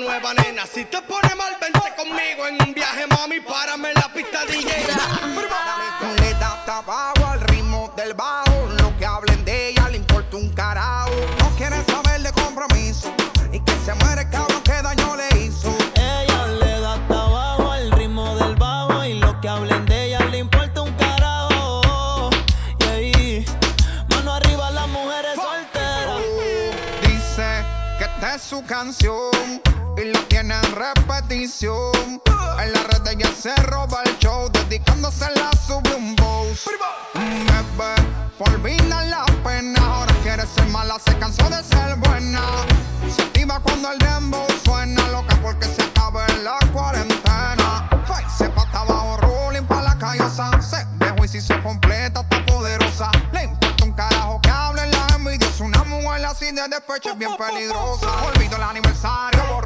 nueva, 0.00 0.32
nena. 0.34 0.66
Si 0.66 0.84
te 0.86 1.00
pone 1.02 1.34
mal, 1.36 1.56
vente 1.60 1.92
conmigo 1.96 2.46
en 2.48 2.56
un 2.66 2.74
viaje, 2.74 3.06
mami. 3.06 3.40
Párame 3.40 3.88
en 3.90 3.94
la 3.94 4.12
pista 4.12 4.44
DJ. 4.46 4.86
Le 6.18 6.34
da 6.34 6.52
hasta 6.54 6.78
abajo 6.78 7.26
al 7.26 7.40
ritmo 7.42 7.92
del 7.96 8.14
bajo. 8.14 8.68
Lo 8.80 8.96
que 8.98 9.06
hablen 9.06 9.44
de 9.44 9.68
ella 9.68 9.88
le 9.88 9.98
importa 9.98 10.36
un 10.36 10.48
carajo. 10.50 11.12
No 11.38 11.50
quiere 11.56 11.84
saber 11.84 12.22
de 12.22 12.32
compromiso. 12.32 13.12
Y 13.52 13.60
que 13.60 13.72
se 13.84 13.94
muere 13.94 14.22
el 14.22 14.30
cabrón 14.30 14.62
que 14.62 14.82
daño 14.82 15.16
le 15.16 15.28
hizo. 15.38 15.76
Ella 15.94 16.46
le 16.46 16.80
da 16.80 16.94
hasta 16.94 17.14
abajo 17.14 17.70
al 17.70 17.92
ritmo 17.92 18.36
del 18.36 18.56
bajo 18.56 19.04
y 19.04 19.14
lo 19.14 19.40
que 19.40 19.48
hablen 19.48 19.84
de 19.86 20.06
ella 20.06 20.20
le 20.30 20.38
importa 20.38 20.80
un 20.80 20.92
carajo. 20.94 22.30
Y 22.78 22.84
ahí, 22.84 23.44
mano 24.08 24.32
arriba 24.34 24.70
las 24.70 24.88
mujeres 24.88 25.34
solteras. 25.34 26.22
Dice 27.02 27.64
que 27.98 28.04
esta 28.04 28.34
es 28.36 28.42
su 28.42 28.64
canción 28.64 29.39
la 30.48 30.60
en 30.60 30.74
repetición. 30.74 32.22
En 32.58 32.72
la 32.72 32.82
red 32.84 33.06
ella 33.08 33.30
se 33.30 33.54
roba 33.56 34.02
el 34.04 34.18
show, 34.18 34.48
dedicándosela 34.50 35.50
sube 35.66 35.94
un 35.94 36.16
boss. 36.16 36.68
Bebé, 37.14 37.94
por 38.38 38.48
olvidar 38.50 39.06
la 39.06 39.24
pena, 39.44 39.80
ahora 39.84 40.14
quiere 40.22 40.46
ser 40.46 40.66
mala, 40.68 40.98
se 41.04 41.16
cansó 41.18 41.48
de 41.50 41.62
ser 41.62 41.96
buena. 41.96 42.40
Se 43.14 43.22
activa 43.22 43.60
cuando 43.60 43.92
el 43.92 43.98
dembow 43.98 44.46
suena, 44.64 45.06
loca 45.08 45.36
porque 45.42 45.66
se 45.66 45.82
acaba 45.82 46.26
en 46.26 46.44
la 46.44 46.58
cuarentena. 46.72 47.88
Se 48.36 48.48
pata 48.48 48.80
abajo, 48.80 49.18
rolling 49.18 49.66
pa' 49.66 49.82
la 49.82 49.98
callosa. 49.98 50.50
Se 50.62 50.86
dejó 50.98 51.24
y 51.24 51.28
se 51.28 51.62
completa, 51.62 52.20
está 52.20 52.46
poderosa. 52.46 53.10
Le 53.32 53.44
importa 53.44 53.84
un 53.84 53.92
carajo 53.92 54.40
que 54.40 54.50
hablen 54.50 54.90
la 54.90 55.06
envidiosa. 55.14 55.64
Una 55.64 55.84
mujer 55.84 56.24
así 56.24 56.46
de 56.52 56.68
despecho 56.68 57.10
es 57.10 57.18
bien 57.18 57.36
peligrosa. 57.36 58.06
Olvido 58.24 58.56
el 58.56 58.62
aniversario, 58.62 59.59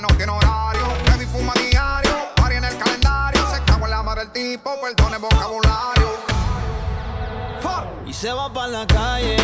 no 0.00 0.08
tiene 0.16 0.32
horario. 0.32 0.82
Baby 1.06 1.26
fuma 1.26 1.52
diario, 1.54 2.12
pari 2.36 2.56
en 2.56 2.64
el 2.64 2.76
calendario. 2.78 3.46
Se 3.54 3.62
cago 3.64 3.84
en 3.84 3.90
la 3.90 4.02
madre 4.02 4.22
del 4.22 4.32
tipo, 4.32 4.70
perdone 4.80 5.18
vocabulario. 5.18 6.10
Y 8.06 8.12
se 8.12 8.32
va 8.32 8.52
para 8.52 8.68
la 8.68 8.86
calle 8.86 9.36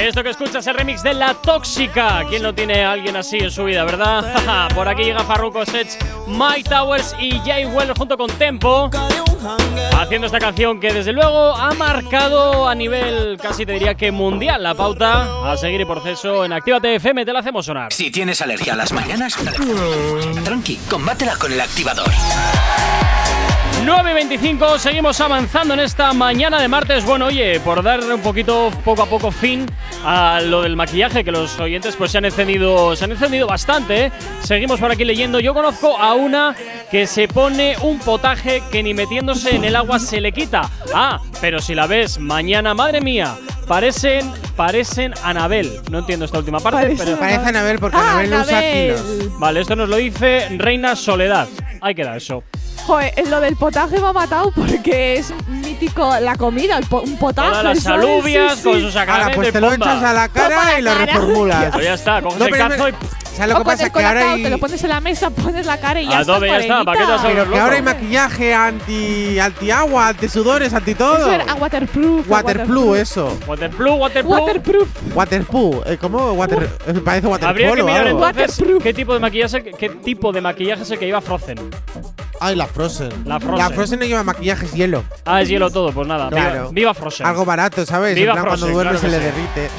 Esto 0.00 0.22
que 0.22 0.30
escuchas 0.30 0.56
es 0.56 0.66
el 0.68 0.74
remix 0.74 1.02
de 1.02 1.12
La 1.12 1.34
Tóxica. 1.34 2.24
¿Quién 2.28 2.42
no 2.42 2.54
tiene 2.54 2.84
a 2.84 2.92
alguien 2.92 3.16
así 3.16 3.38
en 3.38 3.50
su 3.50 3.64
vida, 3.64 3.84
verdad? 3.84 4.68
Por 4.74 4.88
aquí 4.88 5.02
llega 5.02 5.24
Farruko 5.24 5.66
Sech, 5.66 5.88
Mike 6.26 6.70
Towers 6.70 7.16
y 7.20 7.40
Jay 7.40 7.66
Well 7.66 7.92
junto 7.96 8.16
con 8.16 8.30
Tempo. 8.30 8.90
Haciendo 9.98 10.26
esta 10.26 10.38
canción 10.38 10.78
que 10.78 10.92
desde 10.92 11.12
luego 11.12 11.54
ha 11.54 11.74
marcado 11.74 12.68
a 12.68 12.74
nivel 12.74 13.38
casi 13.42 13.66
te 13.66 13.72
diría 13.72 13.94
que 13.94 14.12
mundial 14.12 14.62
la 14.62 14.74
pauta 14.74 15.50
a 15.50 15.56
seguir 15.56 15.80
el 15.80 15.86
proceso 15.86 16.44
en 16.44 16.52
Actívate 16.52 16.94
FM. 16.94 17.26
Te 17.26 17.32
la 17.32 17.40
hacemos 17.40 17.66
sonar. 17.66 17.92
Si 17.92 18.10
tienes 18.10 18.40
alergia 18.40 18.74
a 18.74 18.76
las 18.76 18.92
mañanas, 18.92 19.36
tranqui, 20.44 20.76
combátela 20.88 21.36
con 21.36 21.52
el 21.52 21.60
activador. 21.60 22.10
9 23.88 24.10
y 24.10 24.14
25, 24.14 24.78
seguimos 24.78 25.18
avanzando 25.18 25.72
en 25.72 25.80
esta 25.80 26.12
mañana 26.12 26.60
de 26.60 26.68
martes. 26.68 27.06
Bueno, 27.06 27.24
oye, 27.24 27.58
por 27.60 27.82
dar 27.82 28.00
un 28.00 28.20
poquito, 28.20 28.70
poco 28.84 29.00
a 29.02 29.06
poco 29.06 29.30
fin 29.30 29.64
a 30.04 30.42
lo 30.42 30.60
del 30.60 30.76
maquillaje, 30.76 31.24
que 31.24 31.32
los 31.32 31.58
oyentes 31.58 31.96
pues 31.96 32.10
se 32.12 32.18
han 32.18 32.26
encendido, 32.26 32.94
se 32.94 33.04
han 33.04 33.12
encendido 33.12 33.46
bastante. 33.46 34.04
¿eh? 34.04 34.12
Seguimos 34.42 34.78
por 34.78 34.90
aquí 34.92 35.06
leyendo. 35.06 35.40
Yo 35.40 35.54
conozco 35.54 35.96
a 35.96 36.12
una 36.12 36.54
que 36.90 37.06
se 37.06 37.28
pone 37.28 37.76
un 37.80 37.98
potaje 37.98 38.62
que 38.70 38.82
ni 38.82 38.92
metiéndose 38.92 39.56
en 39.56 39.64
el 39.64 39.74
agua 39.74 39.98
se 39.98 40.20
le 40.20 40.32
quita. 40.32 40.68
Ah, 40.94 41.18
pero 41.40 41.58
si 41.58 41.74
la 41.74 41.86
ves 41.86 42.18
mañana, 42.18 42.74
madre 42.74 43.00
mía, 43.00 43.36
parecen, 43.66 44.30
parecen 44.54 45.14
Anabel. 45.24 45.80
No 45.90 46.00
entiendo 46.00 46.26
esta 46.26 46.36
última 46.36 46.60
parte, 46.60 46.82
Parece 46.82 47.04
pero. 47.04 47.18
Parece 47.18 47.48
Anabel 47.48 47.78
porque 47.78 47.96
Ah, 47.96 48.18
Anabel 48.18 48.30
no 48.30 48.40
usa 48.42 48.60
kilos. 48.70 49.38
Vale, 49.40 49.60
esto 49.60 49.74
nos 49.76 49.88
lo 49.88 49.96
dice 49.96 50.46
Reina 50.58 50.94
Soledad. 50.94 51.48
Ahí 51.80 51.94
queda 51.94 52.14
eso. 52.18 52.44
Joder, 52.88 53.12
lo 53.28 53.40
del 53.42 53.54
potaje 53.56 54.00
me 54.00 54.06
ha 54.08 54.12
matado 54.14 54.50
porque 54.50 55.18
es 55.18 55.30
mítico 55.46 56.10
la 56.20 56.36
comida, 56.36 56.78
el 56.78 56.86
po- 56.86 57.02
un 57.02 57.18
potaje. 57.18 57.50
Todas 57.50 57.64
las 57.64 57.80
¿sabes? 57.82 58.02
alubias 58.04 58.56
Sí, 58.56 58.62
con 58.62 58.74
sí. 58.76 58.80
sus 58.80 58.96
Ahora, 58.96 59.30
pues 59.34 59.52
te 59.52 59.60
lo 59.60 59.72
echas 59.74 60.02
a 60.02 60.12
la 60.14 60.28
cara 60.30 60.64
la 60.64 60.78
y 60.78 60.82
lo 60.82 60.92
cara. 60.94 61.04
reformulas. 61.04 61.70
Pues 61.72 61.84
ya 61.84 61.92
está, 61.94 62.22
coges 62.22 62.38
No, 62.38 62.46
el 62.46 62.56
cazo 62.56 62.88
y. 62.88 62.94
¿Sabes 63.38 63.54
lo 63.54 63.54
O 63.56 63.58
que 63.60 63.64
pasa? 63.64 63.90
Que 63.90 64.04
ahora 64.04 64.32
hay. 64.32 64.42
te 64.42 64.50
lo 64.50 64.58
pones 64.58 64.82
en 64.82 64.90
la 64.90 65.00
mesa, 65.00 65.30
pones 65.30 65.64
la 65.64 65.78
cara 65.78 66.00
y 66.02 66.08
ya 66.08 66.18
Adobe, 66.18 66.46
está. 66.48 66.58
ya 66.58 66.64
está, 66.64 66.84
¿para 66.84 66.98
qué 66.98 67.04
te 67.06 67.10
vas 67.12 67.24
a. 67.24 67.28
Pero 67.28 67.50
que 67.50 67.58
ahora 67.58 67.76
hay 67.76 67.82
maquillaje 67.82 68.54
anti, 68.54 69.38
anti 69.38 69.70
agua, 69.70 70.08
anti 70.08 70.28
sudores, 70.28 70.74
anti 70.74 70.90
Eso 70.90 70.98
todo. 70.98 71.32
era- 71.32 71.44
ah, 71.48 71.54
waterproof. 71.54 72.28
Waterproof, 72.28 72.96
eso. 72.96 73.38
Waterproof, 73.46 74.00
waterproof. 74.00 74.38
Waterproof. 74.40 74.88
Waterproof. 75.14 75.86
Eh, 75.86 75.98
¿Cómo? 76.00 76.32
Water, 76.32 76.68
eh, 76.86 76.94
parece 77.04 77.26
Habría 77.26 77.48
waterpolo 77.70 77.74
que 77.74 77.82
mirar 77.92 78.06
entonces 78.08 78.62
qué 78.82 78.92
tipo 78.94 79.14
de 79.14 79.20
maquillaje, 79.20 79.62
qué 79.78 79.88
tipo 79.88 80.32
de 80.32 80.40
maquillaje 80.40 80.82
es 80.82 80.90
el 80.90 80.98
que 80.98 81.06
lleva 81.06 81.20
Frozen. 81.20 81.58
Ay, 82.40 82.54
la 82.56 82.66
Frozen. 82.66 83.10
La 83.24 83.38
Frozen. 83.40 83.98
no 84.00 84.04
lleva 84.04 84.22
maquillaje, 84.24 84.66
es 84.66 84.72
hielo. 84.72 85.04
Ah, 85.24 85.42
es 85.42 85.48
hielo 85.48 85.70
todo, 85.70 85.92
pues 85.92 86.06
nada. 86.06 86.28
viva- 86.28 86.40
Claro. 86.40 86.70
Viva, 86.72 86.94
Frozen. 86.94 87.26
Algo 87.26 87.44
barato, 87.44 87.84
¿sabes? 87.86 88.14
Viva 88.14 88.32
en 88.34 88.34
plan, 88.34 88.44
Frozen, 88.46 88.60
cuando 88.60 88.74
duerme 88.74 88.98
claro 88.98 89.12
se 89.14 89.18
le 89.18 89.18
sí. 89.18 89.24
derrite. 89.24 89.70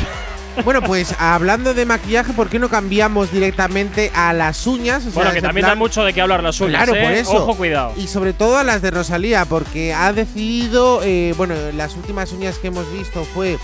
Bueno, 0.66 0.82
pues 0.82 1.16
hablando 1.20 1.74
de 1.74 1.86
maquillaje, 1.86 2.34
¿por 2.34 2.50
qué 2.50 2.60
no 2.60 2.70
cambiamos 2.70 3.32
directamente 3.32 4.12
a 4.14 4.34
las 4.34 4.68
uñas? 4.68 5.00
O 5.06 5.12
sea, 5.12 5.14
Bueno, 5.14 5.32
que 5.32 5.42
también 5.42 5.64
plan- 5.64 5.72
dan 5.72 5.80
mucho 5.80 6.04
de 6.04 6.14
qué 6.14 6.22
hablar 6.22 6.44
las 6.44 6.60
uñas. 6.62 6.84
Claro, 6.84 6.96
¿eh? 7.00 7.04
por 7.04 7.12
eso. 7.14 7.44
Ojo, 7.44 7.56
cuidado. 7.56 7.94
Y 7.98 8.08
sobre 8.08 8.34
todo 8.34 8.58
a 8.58 8.64
las 8.64 8.82
de 8.82 8.92
Rosalía, 8.92 9.46
porque 9.46 9.94
ha 9.94 10.12
decidido, 10.14 11.02
eh, 11.04 11.34
bueno, 11.38 11.56
las 11.76 11.96
últimas 11.96 12.32
uñas 12.34 12.58
que 12.60 12.68
hemos 12.68 12.92
visto 12.92 13.24
fue 13.34 13.58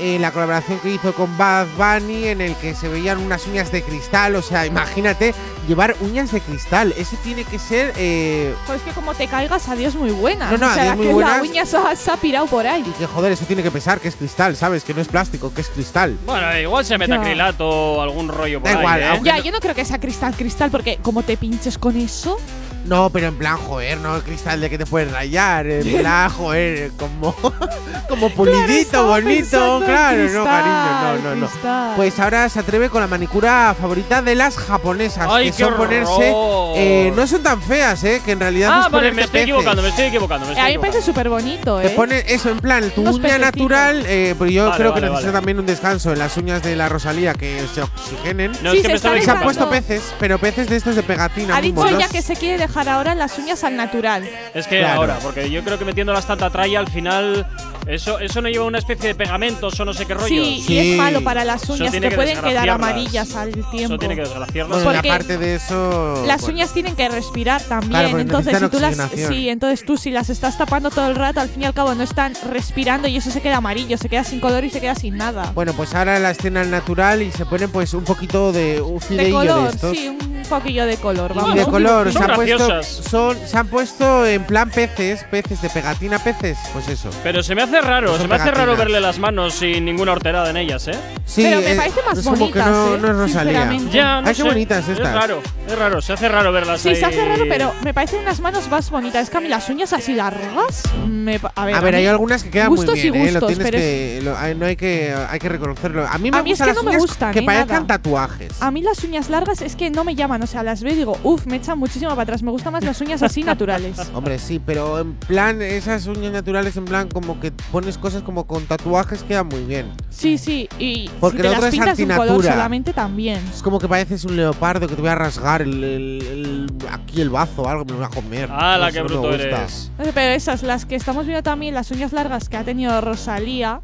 eh, 0.00 0.18
la 0.18 0.32
colaboración 0.32 0.78
que 0.80 0.90
hizo 0.90 1.12
con 1.14 1.36
Bad 1.38 1.66
Bunny, 1.76 2.28
en 2.28 2.40
el 2.40 2.54
que 2.56 2.74
se 2.74 2.88
veían 2.88 3.18
unas 3.18 3.46
uñas 3.46 3.70
de 3.70 3.82
cristal. 3.82 4.34
O 4.36 4.42
sea, 4.42 4.66
imagínate 4.66 5.34
llevar 5.68 5.94
uñas 6.00 6.32
de 6.32 6.40
cristal. 6.40 6.92
Eso 6.96 7.16
tiene 7.22 7.44
que 7.44 7.58
ser. 7.58 7.92
eh, 7.96 8.54
Pues 8.66 8.82
que 8.82 8.90
como 8.92 9.14
te 9.14 9.26
caigas, 9.28 9.68
adiós 9.68 9.94
muy 9.94 10.10
buena. 10.10 10.50
No, 10.50 10.58
no, 10.58 10.68
o 10.68 10.74
sea, 10.74 10.82
adiós 10.82 10.96
muy 10.96 11.06
que 11.06 11.12
buenas. 11.12 11.36
la 11.36 11.42
uña 11.42 11.66
se 11.66 11.76
ha, 11.76 11.94
se 11.96 12.10
ha 12.10 12.16
pirado 12.16 12.46
por 12.46 12.66
ahí. 12.66 12.82
y 12.86 12.90
que 12.98 13.06
joder, 13.06 13.32
eso 13.32 13.44
tiene 13.44 13.62
que 13.62 13.70
pesar, 13.70 14.00
que 14.00 14.08
es 14.08 14.16
cristal, 14.16 14.56
¿sabes? 14.56 14.84
Que 14.84 14.94
no 14.94 15.00
es 15.00 15.08
plástico, 15.08 15.52
que 15.54 15.60
es 15.60 15.68
cristal. 15.68 16.16
Bueno, 16.26 16.58
igual 16.58 16.84
se 16.84 16.96
mete 16.98 17.14
acrilato 17.14 17.68
o 17.68 18.00
algún 18.00 18.28
rollo 18.28 18.60
por 18.60 18.70
Da 18.70 18.76
ahí. 18.76 18.80
igual, 18.80 19.00
¿eh? 19.02 19.06
aunque 19.08 19.26
Ya, 19.28 19.38
yo 19.38 19.52
no 19.52 19.60
creo 19.60 19.74
que 19.74 19.84
sea 19.84 19.98
cristal, 20.00 20.34
cristal, 20.36 20.70
porque 20.70 20.98
como 21.02 21.22
te 21.22 21.36
pinches 21.36 21.76
con 21.78 21.96
eso. 21.96 22.38
No, 22.84 23.10
pero 23.10 23.28
en 23.28 23.36
plan, 23.36 23.56
joder, 23.58 23.98
no 23.98 24.16
el 24.16 24.22
cristal 24.22 24.60
de 24.60 24.70
que 24.70 24.78
te 24.78 24.86
puedes 24.86 25.12
rayar. 25.12 25.66
En 25.66 25.98
plan, 26.00 26.30
joder, 26.30 26.90
como, 26.98 27.34
como 28.08 28.30
pulidito, 28.30 29.06
bonito. 29.06 29.82
Claro, 29.84 30.22
no, 30.32 30.44
cariño, 30.44 31.22
no, 31.22 31.34
no, 31.36 31.48
no. 31.62 31.96
Pues 31.96 32.18
ahora 32.18 32.48
se 32.48 32.58
atreve 32.60 32.88
con 32.88 33.00
la 33.00 33.06
manicura 33.06 33.74
favorita 33.78 34.22
de 34.22 34.34
las 34.34 34.56
japonesas, 34.56 35.28
¡Ay, 35.30 35.50
que 35.50 35.56
qué 35.58 35.64
son 35.64 35.76
ponerse. 35.76 36.32
eh, 36.76 37.12
no 37.14 37.26
son 37.26 37.42
tan 37.42 37.60
feas, 37.62 38.02
¿eh? 38.04 38.20
Que 38.24 38.32
en 38.32 38.40
realidad 38.40 38.70
Ah, 38.72 38.82
es 38.86 38.92
vale, 38.92 39.12
me 39.12 39.22
estoy 39.22 39.32
peces. 39.32 39.42
equivocando, 39.42 39.82
me 39.82 39.88
estoy 39.90 40.04
equivocando. 40.06 40.46
Me 40.46 40.52
estoy 40.52 40.64
a 40.64 40.68
mí 40.68 40.72
me 40.74 40.80
parece 40.80 40.98
equivocando. 40.98 41.06
súper 41.20 41.28
bonito, 41.28 41.80
¿eh? 41.80 41.88
Te 41.88 41.90
pone 41.90 42.24
eso, 42.28 42.50
en 42.50 42.58
plan, 42.60 42.90
tu 42.90 43.02
Unos 43.02 43.16
uña 43.16 43.22
pececitos. 43.24 43.52
natural, 43.54 44.04
eh, 44.06 44.34
pero 44.38 44.50
yo 44.50 44.64
Vale, 44.66 44.76
creo 44.76 44.94
que 44.94 45.00
vale, 45.00 45.10
necesita 45.12 45.30
vale. 45.32 45.38
también 45.38 45.58
un 45.58 45.66
descanso 45.66 46.12
en 46.12 46.18
las 46.18 46.36
uñas 46.36 46.62
de 46.62 46.76
la 46.76 46.88
Rosalía 46.88 47.34
que 47.34 47.62
se 47.74 47.82
oxigenen. 47.82 48.52
No, 48.62 48.72
Sí, 48.72 48.78
es 48.78 48.82
que 48.82 48.82
se 48.82 48.88
me 48.88 48.94
está 48.94 49.08
estaba 49.08 49.18
Y 49.18 49.22
se 49.22 49.30
han 49.30 49.42
puesto 49.42 49.64
equivocando. 49.64 49.86
peces, 49.88 50.14
pero 50.18 50.38
peces 50.38 50.68
de 50.68 50.76
estos 50.76 50.96
de 50.96 51.02
pegatina. 51.02 51.56
Ha 51.56 51.60
dicho 51.60 51.86
ella 51.86 52.08
que 52.08 52.22
se 52.22 52.34
quiere 52.36 52.58
dejar 52.70 52.88
ahora 52.88 53.14
las 53.14 53.36
uñas 53.38 53.62
al 53.64 53.76
natural. 53.76 54.28
Es 54.54 54.66
que 54.66 54.78
Claro. 54.78 55.00
ahora, 55.00 55.18
porque 55.22 55.50
yo 55.50 55.62
creo 55.64 55.78
que 55.78 55.84
metiéndolas 55.84 56.26
tanta 56.26 56.50
tralla 56.50 56.78
al 56.78 56.88
final. 56.88 57.46
Eso, 57.86 58.18
eso 58.20 58.40
no 58.40 58.48
lleva 58.48 58.64
una 58.66 58.78
especie 58.78 59.08
de 59.08 59.14
pegamentos 59.14 59.78
o 59.80 59.84
no 59.84 59.92
sé 59.94 60.06
qué 60.06 60.14
rollo. 60.14 60.28
Sí, 60.28 60.62
Sí. 60.66 60.74
y 60.74 60.78
es 60.92 60.96
malo 60.96 61.22
para 61.22 61.44
las 61.44 61.68
uñas, 61.68 61.90
que 61.92 62.10
pueden 62.12 62.40
quedar 62.40 62.68
amarillas 62.70 63.34
al 63.34 63.52
tiempo. 63.52 63.94
Eso 63.94 63.98
tiene 63.98 64.14
que 64.16 64.22
desgraciarlas. 64.22 64.84
Bueno, 64.84 64.90
y 64.90 64.94
Porque 64.96 65.08
aparte 65.10 65.38
de 65.38 65.54
eso. 65.56 66.22
Las 66.26 66.42
bueno. 66.42 66.56
uñas 66.56 66.72
tienen 66.72 66.94
que 66.96 67.08
respirar 67.08 67.62
también, 67.62 67.90
Claro, 67.90 68.18
entonces 68.18 68.58
si 68.58 68.68
tú 68.68 68.78
las 68.80 68.96
sí, 69.10 69.48
entonces 69.48 69.84
tú 69.84 69.96
si 69.96 70.10
las 70.10 70.30
estás 70.30 70.56
tapando 70.58 70.90
todo 70.90 71.08
el 71.08 71.16
rato, 71.16 71.40
al 71.40 71.48
fin 71.48 71.62
y 71.62 71.64
al 71.66 71.74
cabo 71.74 71.94
no 71.94 72.02
están 72.04 72.32
respirando 72.50 73.08
y 73.08 73.16
eso 73.16 73.30
se 73.30 73.40
queda 73.40 73.56
amarillo, 73.56 73.96
se 73.98 74.08
queda 74.08 74.24
sin 74.24 74.40
color 74.40 74.64
y 74.64 74.70
se 74.70 74.80
queda 74.80 74.94
sin 74.94 75.16
nada. 75.16 75.50
Bueno, 75.54 75.72
pues 75.72 75.94
ahora 75.94 76.18
la 76.18 76.30
escena 76.30 76.60
al 76.60 76.70
natural 76.70 77.22
y 77.22 77.30
se 77.32 77.44
pone 77.46 77.68
pues 77.68 77.94
un 77.94 78.04
poquito 78.04 78.52
de 78.52 78.80
un 78.80 78.98
de 78.98 79.04
fideillo 79.06 79.40
de, 79.40 79.46
color, 79.48 79.70
estos. 79.74 79.96
sí, 79.96 80.08
un 80.08 80.42
poquillo 80.48 80.86
de 80.86 80.96
color, 80.96 81.32
Y 81.34 81.38
vamos. 81.38 81.54
de 81.56 81.64
color, 81.64 82.12
Son 82.12 82.22
se 82.22 82.30
han, 82.30 82.34
puesto, 82.36 82.82
son, 82.82 83.38
se 83.46 83.56
han 83.56 83.66
puesto 83.68 84.26
en 84.26 84.44
plan 84.44 84.70
peces, 84.70 85.24
peces 85.30 85.60
de 85.62 85.70
pegatina, 85.70 86.18
peces, 86.18 86.58
pues 86.72 86.88
eso. 86.88 87.10
Pero 87.22 87.42
se 87.42 87.54
me 87.54 87.62
hace 87.62 87.69
raro, 87.80 88.16
se 88.18 88.26
me 88.26 88.34
hace 88.36 88.50
raro 88.50 88.76
verle 88.76 89.00
las 89.00 89.18
manos 89.18 89.54
sin 89.54 89.84
ninguna 89.84 90.12
horterada 90.12 90.50
en 90.50 90.56
ellas, 90.56 90.88
¿eh? 90.88 90.98
Sí, 91.26 91.42
Pero 91.44 91.60
me 91.60 91.72
eh, 91.72 91.76
parece 91.76 92.00
más 92.06 92.18
es 92.18 92.24
como 92.24 92.36
que 92.36 92.42
bonitas, 92.42 92.70
no, 92.70 92.94
¿eh? 92.94 92.98
no 93.00 93.06
es 93.08 93.16
Rosalía. 93.16 93.52
Sinceramente. 93.52 93.96
Ya, 93.96 94.20
no 94.20 94.28
Ay, 94.28 94.34
sé. 94.34 94.42
qué 94.42 94.48
bonitas 94.48 94.84
Es 94.88 94.98
estas. 94.98 95.14
raro, 95.14 95.42
es 95.68 95.78
raro, 95.78 96.02
se 96.02 96.12
hace 96.14 96.28
raro 96.28 96.50
verlas 96.52 96.80
Sí, 96.80 96.88
ahí. 96.88 96.96
se 96.96 97.04
hace 97.04 97.24
raro, 97.24 97.44
pero 97.48 97.72
me 97.84 97.94
parecen 97.94 98.20
unas 98.22 98.40
manos 98.40 98.68
más 98.68 98.90
bonitas. 98.90 99.22
Es 99.24 99.30
que 99.30 99.36
a 99.36 99.40
mí 99.40 99.48
las 99.48 99.68
uñas 99.68 99.92
así 99.92 100.14
largas, 100.14 100.82
me, 101.06 101.38
pa- 101.38 101.52
a 101.54 101.64
ver, 101.66 101.74
A 101.76 101.80
ver, 101.80 101.94
mí- 101.94 102.00
hay 102.00 102.06
algunas 102.06 102.42
que 102.42 102.50
quedan 102.50 102.68
muy 102.68 102.78
gustos 102.78 102.98
y 102.98 103.10
bien, 103.10 103.14
¿eh? 103.28 103.32
Lo 103.32 103.40
gustos, 103.40 103.48
tienes 103.48 103.64
pero 103.66 103.78
es- 103.78 103.84
que, 103.84 104.20
lo- 104.24 104.36
hay- 104.38 104.54
no 104.56 104.66
hay 104.66 104.76
que, 104.76 105.14
hay 105.28 105.38
que 105.38 105.48
reconocerlo. 105.48 106.06
A 106.08 106.18
mí 106.18 106.30
me 106.32 106.38
A 106.38 106.42
mí 106.42 106.50
es 106.52 106.58
gustan 106.58 106.66
que 106.68 106.74
las 106.74 106.76
no 106.76 106.82
me 106.82 106.96
uñas 106.96 107.02
gustan, 107.08 107.32
que 107.32 107.38
¿eh? 107.38 107.42
parezcan 107.42 107.82
Nada. 107.82 107.86
tatuajes. 107.86 108.62
A 108.62 108.70
mí 108.72 108.82
las 108.82 109.04
uñas 109.04 109.30
largas 109.30 109.62
es 109.62 109.76
que 109.76 109.90
no 109.90 110.02
me 110.02 110.14
llaman, 110.16 110.42
o 110.42 110.46
sea, 110.48 110.62
las 110.64 110.82
veo 110.82 110.92
y 110.92 110.96
digo, 110.96 111.16
uff, 111.22 111.46
me 111.46 111.56
echan 111.56 111.78
muchísimo 111.78 112.10
para 112.10 112.22
atrás. 112.22 112.42
Me 112.42 112.50
gustan 112.50 112.72
más 112.72 112.82
las 112.84 113.00
uñas 113.00 113.22
así 113.22 113.44
naturales. 113.44 113.96
Hombre, 114.14 114.38
sí, 114.40 114.60
pero 114.64 114.98
en 114.98 115.14
plan, 115.14 115.62
esas 115.62 116.06
uñas 116.06 116.32
naturales, 116.32 116.76
en 116.76 116.86
plan, 116.86 117.08
como 117.08 117.38
que 117.38 117.52
pones 117.72 117.98
cosas 117.98 118.22
como 118.22 118.46
con 118.46 118.64
tatuajes, 118.66 119.22
quedan 119.22 119.48
muy 119.48 119.64
bien. 119.64 119.90
Sí, 120.10 120.38
sí, 120.38 120.68
y 120.78 121.08
Porque 121.20 121.38
si 121.38 121.42
la 121.44 121.48
te 121.50 121.56
las 121.56 121.64
es 121.66 121.70
pintas 121.70 121.96
de 121.96 122.04
un 122.04 122.10
color 122.10 122.42
solamente 122.44 122.92
también. 122.92 123.40
Es 123.54 123.62
como 123.62 123.78
que 123.78 123.88
pareces 123.88 124.24
un 124.24 124.36
leopardo 124.36 124.86
que 124.88 124.94
te 124.94 125.00
voy 125.00 125.10
a 125.10 125.14
rasgar 125.14 125.62
el, 125.62 125.82
el- 125.84 126.22
el- 126.22 126.66
aquí 126.90 127.20
el 127.20 127.30
bazo 127.30 127.62
o 127.62 127.68
algo, 127.68 127.84
me 127.84 127.92
lo 127.92 127.96
voy 127.98 128.06
a 128.06 128.08
comer. 128.08 128.50
¡Hala, 128.50 128.88
Eso 128.88 128.94
qué 128.94 128.98
no 129.02 129.04
me 129.08 129.14
bruto 129.14 129.28
gusta. 129.28 129.42
eres! 129.62 129.90
No 129.98 130.04
sé, 130.04 130.12
Pero 130.12 130.34
esas, 130.34 130.62
las 130.62 130.84
que 130.86 130.96
estamos 130.96 131.26
viendo 131.26 131.42
también, 131.42 131.74
las 131.74 131.90
uñas 131.90 132.12
largas 132.12 132.48
que 132.48 132.56
ha 132.56 132.64
tenido 132.64 133.00
Rosalía, 133.00 133.80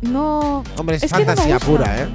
no. 0.00 0.62
Hombre, 0.76 0.96
es, 0.96 1.02
Es 1.04 1.12
que 1.12 1.20
no 1.20 1.26
fantasía 1.26 1.58
pura, 1.58 2.02
¿eh? 2.02 2.08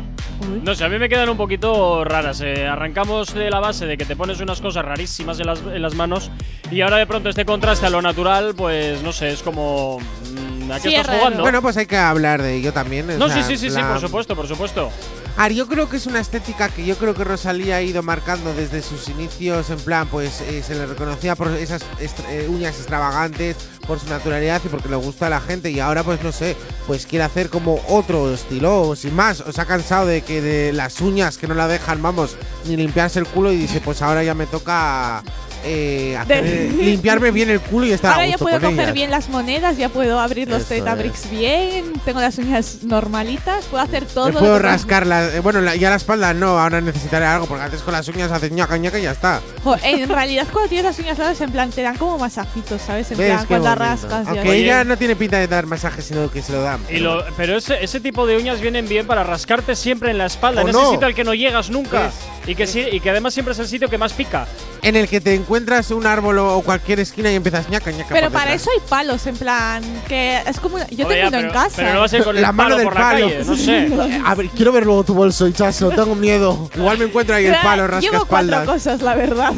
No 0.63 0.73
sé, 0.75 0.83
a 0.83 0.89
mí 0.89 0.97
me 0.99 1.07
quedan 1.09 1.29
un 1.29 1.37
poquito 1.37 2.03
raras. 2.03 2.41
eh. 2.41 2.67
Arrancamos 2.67 3.33
de 3.33 3.49
la 3.49 3.59
base 3.59 3.85
de 3.85 3.97
que 3.97 4.05
te 4.05 4.15
pones 4.15 4.39
unas 4.41 4.61
cosas 4.61 4.83
rarísimas 4.85 5.39
en 5.39 5.45
las, 5.47 5.59
en 5.59 5.81
las 5.81 5.93
manos 5.95 6.31
y 6.71 6.81
ahora 6.81 6.97
de 6.97 7.05
pronto 7.07 7.29
este 7.29 7.45
contraste 7.45 7.85
a 7.85 7.89
lo 7.89 8.01
natural, 8.01 8.53
pues 8.55 9.01
no 9.03 9.11
sé, 9.11 9.31
es 9.31 9.41
como. 9.43 9.99
mm, 9.99 10.71
¿A 10.71 10.79
qué 10.79 10.89
Sí, 10.89 10.95
estás 10.95 11.17
jugando? 11.17 11.41
Bueno, 11.43 11.61
pues 11.61 11.77
hay 11.77 11.85
que 11.85 11.97
hablar 11.97 12.41
de 12.41 12.55
ello 12.55 12.73
también. 12.73 13.07
no, 13.19 13.27
sí, 13.27 13.33
sea, 13.35 13.43
sí, 13.43 13.57
sí, 13.57 13.69
sí, 13.69 13.75
la- 13.75 13.87
por 13.89 13.99
supuesto, 14.01 14.35
por 14.35 14.47
supuesto. 14.47 14.89
Ahora, 15.37 15.53
yo 15.53 15.67
creo 15.67 15.89
que 15.89 15.97
es 15.97 16.07
una 16.07 16.21
estética 16.21 16.69
que 16.69 16.85
yo 16.85 16.95
creo 16.95 17.13
que 17.13 17.25
Rosalía 17.25 17.75
ha 17.75 17.81
ido 17.81 18.01
marcando 18.01 18.53
desde 18.53 18.81
sus 18.81 19.09
inicios, 19.09 19.69
en 19.69 19.79
plan, 19.79 20.07
pues 20.07 20.39
eh, 20.39 20.63
se 20.63 20.75
le 20.75 20.85
reconocía 20.85 21.35
por 21.35 21.49
esas 21.49 21.83
eh, 22.29 22.47
uñas 22.49 22.75
extravagantes, 22.77 23.57
por 23.85 23.99
su 23.99 24.07
naturalidad 24.09 24.61
y 24.65 24.67
porque 24.67 24.89
le 24.89 24.95
gusta 24.95 25.27
a 25.27 25.29
la 25.29 25.39
gente. 25.39 25.71
Y 25.71 25.79
ahora 25.79 26.03
pues 26.03 26.21
no 26.23 26.31
sé, 26.31 26.55
pues 26.87 27.05
quiere 27.05 27.23
hacer 27.23 27.49
como 27.49 27.79
otro 27.87 28.33
estilo, 28.33 28.81
o 28.81 28.95
sin 28.95 29.15
más, 29.15 29.41
o 29.41 29.51
se 29.51 29.61
ha 29.61 29.65
cansado 29.65 30.07
de 30.07 30.21
que 30.21 30.41
de 30.41 30.73
las 30.73 31.01
uñas 31.01 31.37
que 31.37 31.47
no 31.47 31.53
la 31.53 31.67
dejan, 31.67 32.01
vamos, 32.01 32.35
ni 32.65 32.75
limpiarse 32.75 33.19
el 33.19 33.27
culo 33.27 33.51
y 33.51 33.57
dice, 33.57 33.81
pues 33.81 34.01
ahora 34.01 34.23
ya 34.23 34.33
me 34.33 34.47
toca 34.47 35.23
eh, 35.65 36.15
hacer- 36.17 36.43
De- 36.43 36.69
limpiarme 36.83 37.31
bien 37.31 37.49
el 37.49 37.59
culo 37.59 37.85
y 37.87 37.91
estar 37.91 38.11
Ahora 38.13 38.23
a 38.23 38.27
ya 38.27 38.31
gusto 38.33 38.45
puedo 38.45 38.59
con 38.61 38.69
coger 38.71 38.83
ellas. 38.83 38.93
bien 38.93 39.11
las 39.11 39.29
monedas, 39.29 39.77
ya 39.77 39.89
puedo 39.89 40.19
abrir 40.19 40.47
los 40.49 40.65
Tetabricks 40.65 41.29
bien, 41.29 41.91
tengo 42.05 42.21
las 42.21 42.37
uñas 42.37 42.79
normalitas, 42.83 43.65
puedo 43.65 43.83
hacer 43.83 44.05
todo. 44.05 44.27
Me 44.27 44.33
puedo 44.39 44.59
rascar 44.59 45.05
la, 45.07 45.25
eh, 45.35 45.39
bueno, 45.39 45.61
la- 45.61 45.75
ya 45.75 45.89
la 45.89 45.95
espalda 45.95 46.33
no, 46.33 46.59
ahora 46.59 46.81
necesitaré 46.81 47.25
algo, 47.25 47.45
porque 47.47 47.63
antes 47.63 47.81
con 47.81 47.93
las 47.93 48.07
uñas 48.07 48.31
haces 48.31 48.51
ñaca 48.51 48.77
ñaca 48.77 48.99
y 48.99 49.03
ya 49.03 49.11
está. 49.11 49.41
Jo, 49.63 49.75
en 49.83 50.07
realidad, 50.09 50.47
cuando 50.51 50.69
tienes 50.69 50.85
las 50.85 50.99
uñas 50.99 51.17
largas, 51.17 51.41
en 51.41 51.51
plan, 51.51 51.69
te 51.71 51.81
dan 51.81 51.97
como 51.97 52.17
masajitos, 52.17 52.81
¿sabes? 52.81 53.09
En 53.11 53.17
plan, 53.17 53.45
cuando 53.47 53.67
bonito. 53.69 53.83
rascas. 53.83 54.27
Aunque. 54.27 54.49
Oye. 54.49 54.63
ella 54.63 54.83
no 54.83 54.97
tiene 54.97 55.15
pinta 55.15 55.37
de 55.37 55.47
dar 55.47 55.65
masajes, 55.65 56.05
sino 56.05 56.29
que 56.31 56.41
se 56.41 56.51
lo 56.53 56.61
dan. 56.61 56.79
Y 56.89 56.97
lo, 56.97 57.23
pero 57.37 57.57
ese, 57.57 57.83
ese 57.83 57.99
tipo 57.99 58.25
de 58.27 58.37
uñas 58.37 58.61
vienen 58.61 58.87
bien 58.87 59.07
para 59.07 59.23
rascarte 59.23 59.75
siempre 59.75 60.11
en 60.11 60.17
la 60.17 60.25
espalda, 60.27 60.61
¿O 60.63 60.67
en 60.67 60.73
no? 60.73 60.99
al 61.01 61.13
que 61.15 61.23
no 61.23 61.33
llegas 61.33 61.69
nunca. 61.69 62.11
Y 62.47 62.53
que, 62.55 62.67
sí, 62.67 62.79
y 62.91 62.99
que 62.99 63.09
además 63.09 63.33
siempre 63.33 63.53
es 63.53 63.59
el 63.59 63.67
sitio 63.67 63.89
que 63.89 63.97
más 63.97 64.13
pica. 64.13 64.47
En 64.83 64.95
el 64.95 65.07
que 65.07 65.19
te 65.19 65.33
encuentras 65.33 65.89
un 65.89 66.05
árbol 66.05 66.37
o 66.37 66.61
cualquier 66.61 66.99
esquina 66.99 67.31
y 67.31 67.35
empiezas 67.35 67.67
ñaca 67.69 67.89
ñaca. 67.91 68.09
Pero 68.13 68.27
por 68.27 68.33
para 68.33 68.51
detrás. 68.51 68.61
eso 68.61 68.71
hay 68.71 68.87
palos, 68.87 69.25
en 69.25 69.35
plan, 69.37 69.83
que 70.07 70.37
es 70.45 70.59
como. 70.59 70.77
yo 70.77 71.05
Joder, 71.05 71.23
tengo 71.23 71.27
uno 71.29 71.47
en 71.47 71.53
casa. 71.53 71.75
Pero 71.77 71.93
no 71.95 71.99
vas 72.01 72.13
a 72.13 72.17
ir 72.17 72.23
con 72.23 72.35
La 72.39 72.49
el 72.49 72.53
mano 72.55 72.69
palo 72.69 72.77
del 72.77 72.83
por 72.85 72.93
la 72.93 72.99
palo. 73.01 73.27
calle, 73.29 73.43
no 73.45 73.55
sé. 73.55 74.21
A 74.25 74.35
ver, 74.35 74.49
quiero 74.49 74.71
ver 74.71 74.85
luego 74.85 75.03
tu 75.03 75.13
bolso, 75.15 75.47
hichazo, 75.47 75.89
tengo 75.89 76.13
miedo. 76.13 76.69
Igual 76.75 76.99
me 76.99 77.05
encuentro 77.05 77.35
ahí 77.35 77.47
el 77.47 77.55
palo, 77.63 77.87
rasca 77.87 78.01
Llevo 78.11 78.25
cuatro 78.25 78.47
espaldas. 78.51 78.65
cosas, 78.67 79.01
la 79.01 79.15
verdad. 79.15 79.53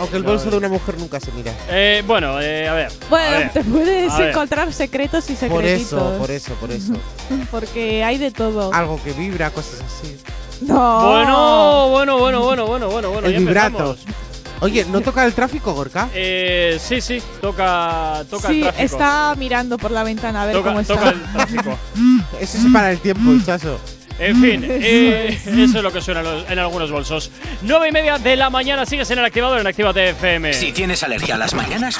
Aunque 0.00 0.16
el 0.16 0.24
bolso 0.24 0.50
de 0.50 0.56
una 0.56 0.68
mujer 0.68 0.98
nunca 0.98 1.20
se 1.20 1.30
mira. 1.32 1.52
Eh, 1.68 2.02
bueno, 2.04 2.40
eh, 2.40 2.68
a 2.68 2.74
ver. 2.74 2.92
Bueno, 3.08 3.36
a 3.36 3.38
ver. 3.38 3.52
te 3.52 3.62
puedes 3.62 4.12
encontrar 4.18 4.72
secretos 4.72 5.30
y 5.30 5.34
Por 5.34 5.62
secretitos. 5.62 5.86
eso, 5.92 6.18
por 6.18 6.30
eso, 6.32 6.54
por 6.54 6.70
eso. 6.72 6.92
Porque 7.52 8.02
hay 8.02 8.18
de 8.18 8.32
todo. 8.32 8.74
Algo 8.74 9.00
que 9.04 9.12
vibra, 9.12 9.50
cosas 9.50 9.80
así. 9.82 10.16
No. 10.66 11.10
Bueno, 11.10 11.88
bueno, 11.90 12.18
bueno, 12.18 12.40
bueno, 12.42 12.66
bueno, 12.66 12.88
bueno, 12.88 13.10
bueno. 13.10 13.26
el 13.28 13.32
ya 13.32 13.38
vibrato. 13.38 13.90
empezamos. 13.90 14.24
Oye, 14.60 14.84
¿no 14.86 15.00
toca 15.02 15.24
el 15.26 15.34
tráfico, 15.34 15.74
Gorka? 15.74 16.08
Eh, 16.14 16.78
sí, 16.80 17.00
sí, 17.00 17.22
toca, 17.40 18.24
toca 18.30 18.48
sí, 18.48 18.58
el 18.58 18.62
tráfico. 18.62 18.84
está 18.84 19.34
mirando 19.36 19.76
por 19.76 19.90
la 19.90 20.02
ventana 20.04 20.42
a 20.42 20.46
ver 20.46 20.54
Toca- 20.56 20.68
cómo 20.70 20.80
está. 20.80 20.94
toca 20.94 21.10
el 21.10 21.22
tráfico. 21.32 21.78
Eso 22.40 22.58
es 22.58 22.64
para 22.72 22.90
el 22.92 22.98
tiempo, 23.00 23.32
chaso. 23.44 23.78
En 24.16 24.40
fin, 24.40 24.64
eh, 24.64 25.36
eso 25.44 25.78
es 25.78 25.82
lo 25.82 25.90
que 25.92 26.00
suena 26.00 26.22
en 26.48 26.58
algunos 26.60 26.88
bolsos. 26.88 27.32
9 27.62 27.88
y 27.88 27.92
media 27.92 28.16
de 28.16 28.36
la 28.36 28.48
mañana, 28.48 28.86
sigues 28.86 29.10
en 29.10 29.18
el 29.18 29.24
activador 29.24 29.58
en 29.60 29.66
Actívate 29.66 30.10
FM. 30.10 30.52
Si 30.54 30.70
tienes 30.70 31.02
alergia 31.02 31.34
a 31.34 31.38
las 31.38 31.52
mañanas, 31.52 31.98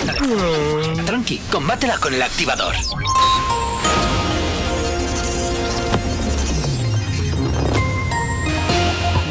tranqui, 1.04 1.38
combátela 1.50 1.98
con 1.98 2.14
el 2.14 2.22
activador. 2.22 2.72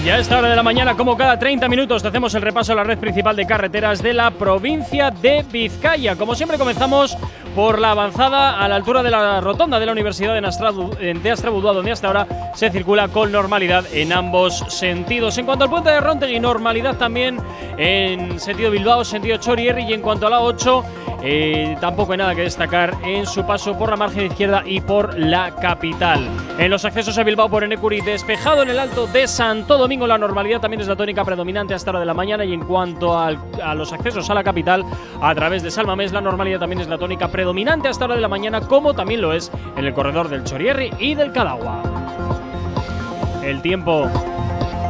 Y 0.04 0.10
a 0.10 0.20
esta 0.20 0.38
hora 0.38 0.50
de 0.50 0.56
la 0.58 0.64
mañana, 0.64 0.98
como 0.98 1.16
cada 1.16 1.40
30 1.40 1.70
minutos, 1.70 2.04
hacemos 2.04 2.36
el 2.36 2.42
repaso 2.42 2.74
a 2.74 2.76
la 2.76 2.84
red 2.84 2.98
principal 2.98 3.38
de 3.38 3.46
carreteras 3.46 4.04
de 4.04 4.14
la 4.14 4.32
provincia 4.32 5.12
de 5.12 5.46
Vizcaya. 5.50 6.18
Como 6.18 6.36
siempre, 6.36 6.58
comenzamos 6.58 7.18
por 7.56 7.80
la 7.80 7.92
avanzada 7.92 8.60
a 8.60 8.68
la 8.68 8.76
altura 8.76 9.02
de 9.02 9.10
la 9.10 9.40
rotonda 9.40 9.80
de 9.80 9.86
la 9.86 9.94
Universidad 9.94 10.34
de 10.34 11.32
Astrabudúa, 11.32 11.74
donde 11.74 11.94
hasta 11.94 12.08
ahora 12.08 12.28
se 12.54 12.70
circula 12.70 13.08
con 13.08 13.32
normalidad 13.32 13.86
en 13.94 14.12
ambos 14.12 14.66
sentidos. 14.68 15.38
En 15.38 15.46
cuanto 15.46 15.64
al 15.64 15.70
puente 15.70 15.92
de 15.92 16.02
Rontegui, 16.02 16.38
normalidad 16.38 16.98
también 16.98 17.38
en 17.78 18.42
sentido 18.42 18.72
Bilbao, 18.72 19.06
sentido 19.06 19.38
Chorierri. 19.38 19.86
Y 19.86 19.94
en 19.94 20.02
cuanto 20.02 20.28
a 20.28 20.32
la 20.32 20.42
8, 20.42 20.84
eh, 21.26 21.78
tampoco 21.80 22.12
hay 22.12 22.18
nada 22.18 22.36
que 22.36 22.42
destacar 22.42 22.94
en 23.06 23.26
su 23.26 23.46
paso 23.46 23.78
por 23.78 23.90
la 23.90 23.96
margen 23.96 24.26
izquierda 24.26 24.64
y 24.66 24.82
por 24.82 25.18
la 25.18 25.56
capital. 25.56 26.28
En 26.58 26.70
los 26.70 26.84
accesos 26.84 27.18
a 27.18 27.24
Bilbao 27.24 27.50
por 27.50 27.64
Enecuri, 27.64 28.02
despejado 28.02 28.64
en 28.64 28.70
el 28.70 28.80
alto 28.80 29.08
de 29.08 29.28
Santo 29.28 29.78
Domingo, 29.78 29.93
la 30.02 30.18
normalidad 30.18 30.60
también 30.60 30.82
es 30.82 30.88
la 30.88 30.96
tónica 30.96 31.24
predominante 31.24 31.74
hasta 31.74 31.92
hora 31.92 32.00
de 32.00 32.06
la 32.06 32.14
mañana. 32.14 32.44
Y 32.44 32.54
en 32.54 32.62
cuanto 32.62 33.18
a 33.18 33.32
los 33.76 33.94
accesos 33.94 34.30
a 34.30 34.34
la 34.34 34.44
capital 34.44 34.84
a 35.22 35.34
través 35.36 35.64
de 35.64 35.72
Salmamés, 35.72 36.12
la 36.12 36.22
normalidad 36.22 36.60
también 36.60 36.82
es 36.82 36.88
la 36.88 36.98
tónica 36.98 37.30
predominante 37.30 37.88
hasta 37.88 38.06
hora 38.06 38.16
de 38.16 38.22
la 38.22 38.28
mañana, 38.28 38.62
como 38.62 38.94
también 38.94 39.22
lo 39.22 39.34
es 39.34 39.52
en 39.78 39.86
el 39.86 39.94
corredor 39.94 40.30
del 40.30 40.44
Chorierri 40.44 40.92
y 41.00 41.16
del 41.16 41.32
Cadagua. 41.32 41.82
El 43.44 43.62
tiempo. 43.62 44.10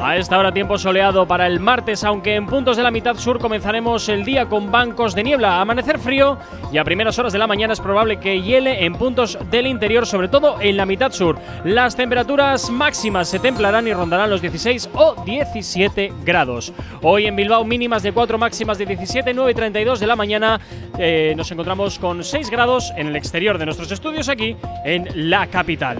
A 0.03 0.17
esta 0.17 0.38
hora 0.38 0.51
tiempo 0.51 0.77
soleado 0.77 1.25
para 1.25 1.47
el 1.47 1.61
martes, 1.61 2.03
aunque 2.03 2.35
en 2.35 2.45
puntos 2.45 2.75
de 2.75 2.84
la 2.84 2.91
mitad 2.91 3.15
sur 3.15 3.39
comenzaremos 3.39 4.09
el 4.09 4.25
día 4.25 4.47
con 4.47 4.69
bancos 4.69 5.15
de 5.15 5.23
niebla, 5.23 5.61
amanecer 5.61 5.97
frío 5.97 6.38
y 6.73 6.77
a 6.77 6.84
primeras 6.84 7.17
horas 7.19 7.31
de 7.31 7.39
la 7.39 7.47
mañana 7.47 7.71
es 7.71 7.80
probable 7.80 8.19
que 8.19 8.41
hiele 8.41 8.84
en 8.84 8.95
puntos 8.95 9.38
del 9.49 9.65
interior, 9.65 10.05
sobre 10.05 10.27
todo 10.27 10.59
en 10.59 10.75
la 10.75 10.85
mitad 10.85 11.13
sur. 11.13 11.39
Las 11.63 11.95
temperaturas 11.95 12.69
máximas 12.69 13.30
se 13.30 13.39
templarán 13.39 13.88
y 13.88 13.93
rondarán 13.93 14.30
los 14.30 14.41
16 14.41 14.89
o 14.93 15.23
17 15.23 16.11
grados. 16.25 16.73
Hoy 17.01 17.27
en 17.27 17.38
Bilbao 17.38 17.63
mínimas 17.63 18.03
de 18.03 18.11
4, 18.11 18.38
máximas 18.38 18.77
de 18.77 18.85
17, 18.85 19.34
9 19.34 19.51
y 19.51 19.55
32 19.55 20.01
de 20.01 20.07
la 20.07 20.17
mañana. 20.17 20.59
Eh, 20.97 21.34
nos 21.38 21.49
encontramos 21.49 21.97
con 21.97 22.25
6 22.25 22.49
grados 22.49 22.91
en 22.97 23.07
el 23.07 23.15
exterior 23.15 23.57
de 23.57 23.63
nuestros 23.63 23.89
estudios 23.89 24.27
aquí 24.27 24.57
en 24.84 25.07
la 25.30 25.47
capital. 25.47 25.97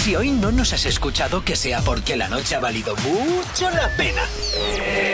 Si 0.00 0.16
hoy 0.16 0.30
no 0.30 0.50
nos 0.50 0.72
has 0.72 0.86
escuchado, 0.86 1.44
que 1.44 1.54
sea 1.54 1.82
porque 1.82 2.16
la 2.16 2.26
noche 2.26 2.54
ha 2.54 2.58
valido 2.58 2.96
mucho 2.96 3.68
la 3.68 3.94
pena. 3.98 4.22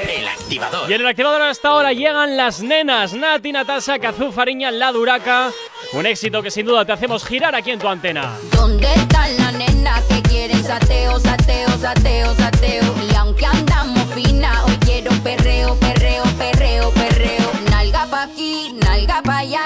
El 0.09 0.29
activador. 0.29 0.89
Y 0.89 0.95
en 0.95 1.01
el 1.01 1.07
activador 1.09 1.43
hasta 1.43 1.71
ahora 1.71 1.93
llegan 1.93 2.37
las 2.37 2.61
nenas 2.61 3.13
Nati, 3.13 3.51
Natasha, 3.51 3.99
Kazú, 3.99 4.31
Fariña, 4.31 4.71
La 4.71 4.93
Duraca. 4.93 5.51
Un 5.93 6.07
éxito 6.07 6.41
que 6.41 6.53
sin 6.53 6.67
duda 6.67 6.85
te 6.85 6.93
hacemos 6.93 7.25
girar 7.25 7.57
aquí 7.57 7.73
en 7.73 7.81
tu 7.81 7.89
antena. 7.89 8.37
¿Dónde 8.53 8.87
están 8.95 9.37
las 9.39 9.55
nenas 9.55 10.05
que 10.05 10.23
quieren 10.23 10.63
sateo, 10.63 11.19
sateo, 11.19 11.69
sateo, 11.81 12.37
sateo? 12.37 12.95
Y 13.11 13.15
aunque 13.17 13.45
andamos 13.45 14.05
fina, 14.15 14.65
hoy 14.67 14.77
quiero 14.85 15.11
perreo, 15.25 15.75
perreo, 15.81 16.23
perreo, 16.39 16.91
perreo. 16.93 17.51
Nalga 17.71 18.07
pa' 18.07 18.23
aquí, 18.23 18.73
nalga 18.81 19.21
pa' 19.21 19.39
allá, 19.39 19.66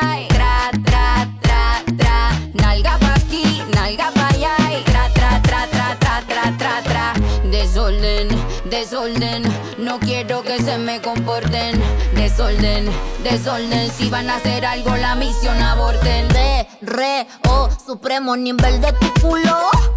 desorden, 9.20 9.42
no 9.90 9.98
quiero 9.98 10.42
que 10.42 10.62
se 10.62 10.78
me 10.78 11.02
comporten. 11.02 11.82
Desorden, 12.14 12.88
desorden, 13.24 13.90
si 13.90 14.08
van 14.08 14.30
a 14.30 14.36
hacer 14.36 14.64
algo 14.64 14.94
la 14.96 15.16
misión 15.16 15.60
aborten. 15.60 16.30
Re, 16.30 16.68
re, 16.80 17.26
oh, 17.48 17.68
supremo 17.84 18.36
nivel 18.36 18.80
de 18.80 18.92
tu 18.92 19.12
culo. 19.20 19.56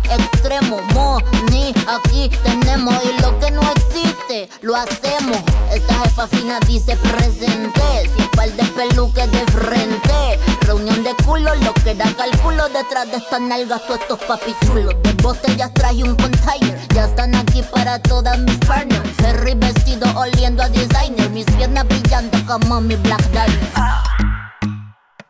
Extremo, 0.09 0.81
mo, 0.95 1.19
ni 1.51 1.75
aquí 1.87 2.31
tenemos. 2.43 2.95
Y 3.03 3.21
lo 3.21 3.37
que 3.39 3.51
no 3.51 3.61
existe, 3.61 4.49
lo 4.61 4.75
hacemos. 4.75 5.37
Esta 5.71 5.93
jefa 5.99 6.27
fina 6.27 6.59
dice 6.65 6.95
presente. 6.95 8.09
Sin 8.15 8.27
par 8.29 8.51
de 8.51 8.63
peluques 8.63 9.31
de 9.31 9.45
frente. 9.51 10.39
Reunión 10.61 11.03
de 11.03 11.13
culo, 11.23 11.53
lo 11.55 11.73
que 11.75 11.93
da 11.93 12.11
cálculo. 12.15 12.67
Detrás 12.69 13.11
de 13.11 13.17
estas 13.17 13.41
nalgas, 13.41 13.85
todos 13.85 13.99
estos 13.99 14.19
papichulos. 14.23 14.95
De 15.03 15.13
botellas 15.21 15.71
traje 15.75 16.03
un 16.03 16.15
container. 16.15 16.79
Ya 16.95 17.05
están 17.05 17.35
aquí 17.35 17.61
para 17.71 17.99
todas 17.99 18.39
mis 18.39 18.57
partners. 18.65 19.03
Ferry 19.17 19.53
vestido 19.83 20.07
oliendo 20.15 20.63
a 20.63 20.69
designer. 20.69 21.29
Mis 21.29 21.45
piernas 21.45 21.85
brillando 21.87 22.37
como 22.45 22.81
mi 22.81 22.95
Black 22.95 23.23
Diamond. 23.31 23.69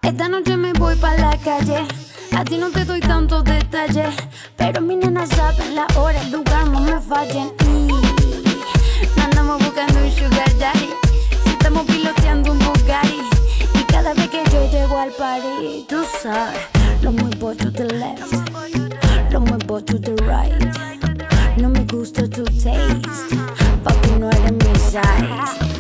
Esta 0.02 0.28
noche 0.28 0.58
me 0.58 0.74
voy 0.74 0.96
pa' 0.96 1.16
la 1.16 1.38
calle. 1.38 1.88
A 2.36 2.44
ti 2.44 2.58
no 2.58 2.70
te 2.70 2.86
doy 2.86 3.00
tantos 3.00 3.44
detalles. 3.44 4.16
Pero 4.58 4.82
mi 4.82 4.96
nena 4.96 5.26
saben 5.26 5.76
la 5.76 5.88
hora, 5.96 6.22
el 6.22 6.32
lugar, 6.32 6.68
no 6.68 6.80
me 6.80 7.00
fallen. 7.02 7.52
Y 9.16 9.20
andamos 9.20 9.60
buscando 9.64 10.00
un 10.00 10.12
sugar 10.12 10.58
daddy. 10.60 10.90
Si 11.44 11.50
estamos 11.50 11.86
piloteando 11.86 12.52
un 12.52 12.60
Bugatti. 12.60 13.22
Y 13.74 13.84
cada 13.86 14.14
vez 14.14 14.30
que 14.30 14.44
yo 14.52 14.70
llego 14.72 15.00
al 15.00 15.12
party, 15.12 15.86
tú 15.88 16.06
sabes, 16.22 16.60
lo 17.02 17.12
muevo 17.12 17.56
to 17.56 17.72
the 17.72 17.86
left. 17.86 18.34
Lo 19.32 19.40
muevo 19.40 19.82
to 19.84 20.00
the 20.00 20.16
right. 20.24 21.58
No 21.58 21.70
me 21.70 21.86
gusta 21.86 22.28
tu 22.28 22.44
taste. 22.44 23.63
Papi, 23.84 24.12
no 24.20 24.30
eres 24.30 24.52
mi 24.54 24.76
size. 24.80 25.02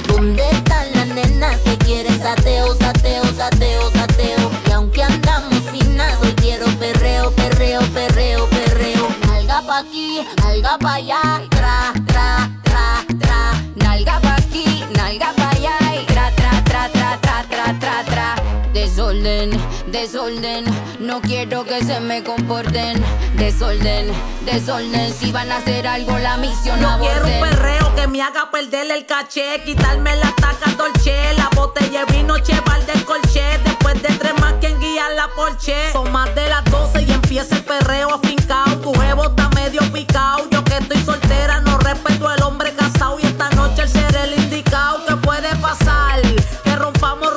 ¿Dónde 0.07 0.43
están 0.51 0.91
las 0.93 1.07
nenas 1.07 1.57
que 1.59 1.77
quieren 1.77 2.19
sateo, 2.21 2.75
sateo, 2.75 3.23
sateo, 3.35 3.91
sateo? 3.91 4.51
Y 4.67 4.71
aunque 4.71 5.03
andamos 5.03 5.61
finas, 5.71 6.17
hoy 6.21 6.34
quiero 6.34 6.65
perreo, 6.80 7.31
perreo, 7.31 7.81
perreo, 7.93 8.47
perreo. 8.49 9.07
Nalga 9.27 9.61
pa' 9.65 9.80
aquí, 9.80 10.21
nalga 10.41 10.77
pa' 10.77 10.95
allá, 10.95 11.41
tra, 11.49 11.93
tra, 12.07 12.49
tra, 12.63 13.05
tra. 13.19 13.53
Nalga 13.75 14.19
pa' 14.19 14.35
aquí, 14.35 14.84
nalga 14.95 15.34
pa' 15.35 15.49
allá. 15.51 15.77
Tra, 16.07 16.31
tra, 16.35 16.63
tra, 16.63 16.89
tra, 16.89 17.17
tra, 17.21 17.43
tra, 17.49 17.80
tra, 17.80 18.03
tra. 18.03 18.35
Desorden, 18.73 19.51
desorden, 19.91 20.65
no 21.14 21.22
quiero 21.22 21.64
que 21.64 21.84
se 21.84 21.99
me 21.99 22.23
comporten. 22.23 22.99
Desorden, 23.35 24.11
desorden, 24.45 25.14
si 25.14 25.31
van 25.31 25.52
a 25.52 25.57
hacer 25.57 25.85
algo 25.85 26.18
la 26.18 26.38
misión 26.38 26.80
Yo 26.81 26.88
quiero 26.99 27.27
un 27.27 27.31
aborten. 27.34 27.40
perreo 27.41 27.95
que 27.95 28.07
me 28.07 28.19
haga 28.23 28.49
perder 28.49 28.90
el 28.90 29.06
caché, 29.06 29.61
quitarme 29.64 30.15
la 30.15 30.34
taca 30.35 30.72
dolce, 30.76 31.15
la 31.38 31.49
botella 31.56 32.06
de 32.06 32.14
vino 32.14 32.40
cheval 32.40 32.84
del 32.88 33.06
colché, 33.06 33.60
después 33.64 34.02
de 34.02 34.10
tres 34.10 34.34
más 34.41 34.53
quien 34.60 34.80
guía 34.80 35.07
la 35.15 35.27
porche. 35.35 35.91
Son 35.91 36.11
más 36.11 36.34
de 36.34 36.49
las 36.49 36.64
12 36.65 37.03
y 37.03 37.11
empieza 37.11 37.57
el 37.57 37.64
perreo 37.64 38.15
afincao, 38.15 38.76
tu 38.77 38.91
jevo 38.94 39.26
está 39.26 39.49
medio 39.49 39.81
picao, 39.94 40.49
yo 40.49 40.64
que 40.64 40.77
estoy 40.77 40.98
soltera 41.03 41.60
no 41.60 41.77
respeto 41.77 42.27
al 42.27 42.41
hombre 42.41 42.73
casado 42.73 43.19
y 43.22 43.26
esta 43.27 43.52
noche 43.52 43.84
el 43.84 43.90
ser 43.90 44.15
el 44.15 44.34
indicado, 44.41 45.06
¿qué 45.07 45.15
puede 45.18 45.56
pasar? 45.57 46.22
Que 46.64 46.76
rompamos 46.76 47.32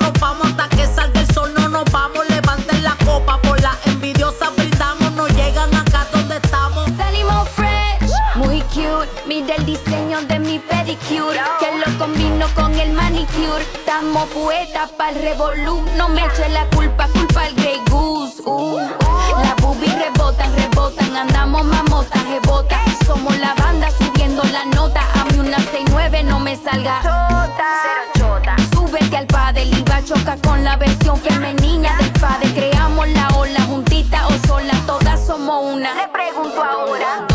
cute. 9.07 9.27
Mira 9.27 9.55
el 9.57 9.67
diseño 9.67 10.21
de 10.23 10.39
mi 10.39 10.59
pedicure, 10.59 11.41
que 11.59 11.79
lo 11.79 11.99
combino 11.99 12.47
con 12.55 12.75
el 12.79 12.93
manicure. 12.93 13.63
Estamos 13.75 14.29
poetas 14.31 14.91
para 14.93 15.11
el 15.11 15.23
revolú. 15.23 15.83
No 15.97 16.09
me 16.09 16.25
eche 16.25 16.49
la 16.51 16.65
culpa, 16.67 17.09
culpa 17.09 17.45
al 17.45 17.55
Grey 17.55 17.81
Goose. 17.91 18.43
Uh. 18.45 18.79
Las 18.79 19.57
boobies 19.61 19.95
rebotan, 19.99 20.55
rebotan. 20.55 21.17
Andamos 21.17 21.65
mamotas, 21.65 22.23
rebota. 22.29 22.81
Somos 23.07 23.37
la 23.39 23.55
banda 23.55 23.91
subiendo 23.91 24.43
la 24.45 24.65
nota. 24.67 25.01
A 25.21 25.25
mí 25.25 25.39
una 25.39 25.59
69 25.59 26.23
no 26.25 26.41
me 26.41 26.57
salga. 26.57 27.01
Chota. 27.03 28.57
Súbete 28.73 29.17
al 29.17 29.27
padel 29.27 29.77
y 29.77 29.83
va 29.83 29.97
a 29.97 30.05
chocar 30.05 30.41
con 30.41 30.63
la 30.65 30.77
versión 30.77 31.19
femenina 31.21 31.97
del 31.99 32.11
padre. 32.13 32.53
Creamos 32.55 33.09
la 33.09 33.29
ola 33.37 33.61
juntita 33.63 34.27
o 34.29 34.47
sola, 34.47 34.75
todas 34.87 35.27
somos 35.27 35.75
una. 35.75 35.95
Le 35.95 36.09
pregunto 36.09 36.63
ahora, 36.63 37.27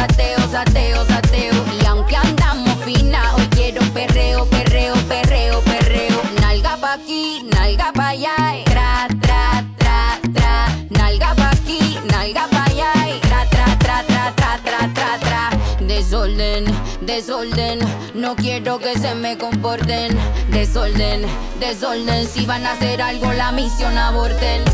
sateo, 0.00 0.40
sateo, 0.50 1.06
sateo. 1.06 1.54
Y 1.80 1.86
aunque 1.86 2.16
andamos 2.16 2.76
fina, 2.84 3.34
hoy 3.36 3.46
quiero 3.48 3.82
perreo, 3.92 4.46
perreo, 4.46 4.94
perreo, 5.08 5.60
perreo. 5.60 6.20
Nalga 6.40 6.76
pa' 6.76 6.94
aquí, 6.94 7.44
nalga 7.52 7.92
pa' 7.92 8.08
allá. 8.08 8.36
Eh. 8.54 8.64
Tra, 8.64 9.08
tra, 9.20 9.64
tra, 9.78 10.18
tra. 10.34 10.54
Nalga 10.90 11.34
pa' 11.34 11.50
aquí, 11.50 11.98
nalga 12.12 12.46
pa' 12.48 12.64
allá. 12.64 12.92
Eh. 13.08 13.20
Tra, 13.28 13.44
tra, 13.50 13.66
tra, 13.78 14.02
tra, 14.08 14.32
tra, 14.36 14.58
tra, 14.64 14.80
tra, 14.94 15.18
tra. 15.18 15.50
Desorden, 15.80 16.64
desorden. 17.02 17.78
No 18.14 18.34
quiero 18.36 18.78
que 18.78 18.98
se 18.98 19.14
me 19.14 19.36
comporten. 19.36 20.18
Desorden, 20.48 21.26
desorden. 21.58 22.26
Si 22.26 22.46
van 22.46 22.66
a 22.66 22.72
hacer 22.72 23.02
algo, 23.02 23.32
la 23.32 23.52
misión 23.52 23.96
aborten. 23.98 24.64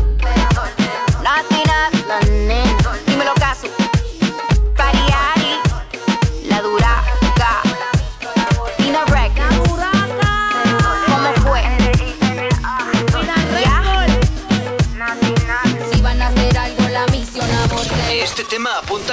Latina, 1.23 1.89
la 2.07 2.19
nena. 2.29 2.77
Dímelo, 3.05 3.33
casa. 3.35 3.56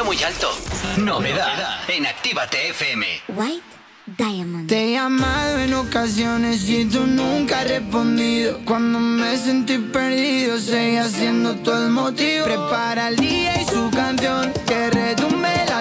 Muy 0.05 0.23
alto. 0.23 0.51
Novedad 0.99 1.81
en 1.89 2.07
Actívate 2.07 2.69
FM. 2.71 3.07
White 3.29 3.63
Diamond. 4.07 4.69
Te 4.69 4.85
he 4.85 4.93
llamado 4.93 5.59
en 5.59 5.73
ocasiones 5.73 6.69
y 6.69 6.85
tú 6.85 7.07
nunca 7.07 7.61
has 7.61 7.69
respondido. 7.69 8.61
Cuando 8.67 8.99
me 9.01 9.37
sentí 9.39 9.79
perdido, 9.79 10.59
seguí 10.59 10.97
haciendo 10.97 11.57
todo 11.57 11.87
el 11.87 11.91
motivo. 11.91 12.45
Prepara 12.45 13.09
el 13.09 13.17
día 13.17 13.61
y 13.61 13.65
su 13.65 13.91
canción, 13.91 14.53
que 14.67 14.91
retumbe 14.91 15.49
el 15.63 15.73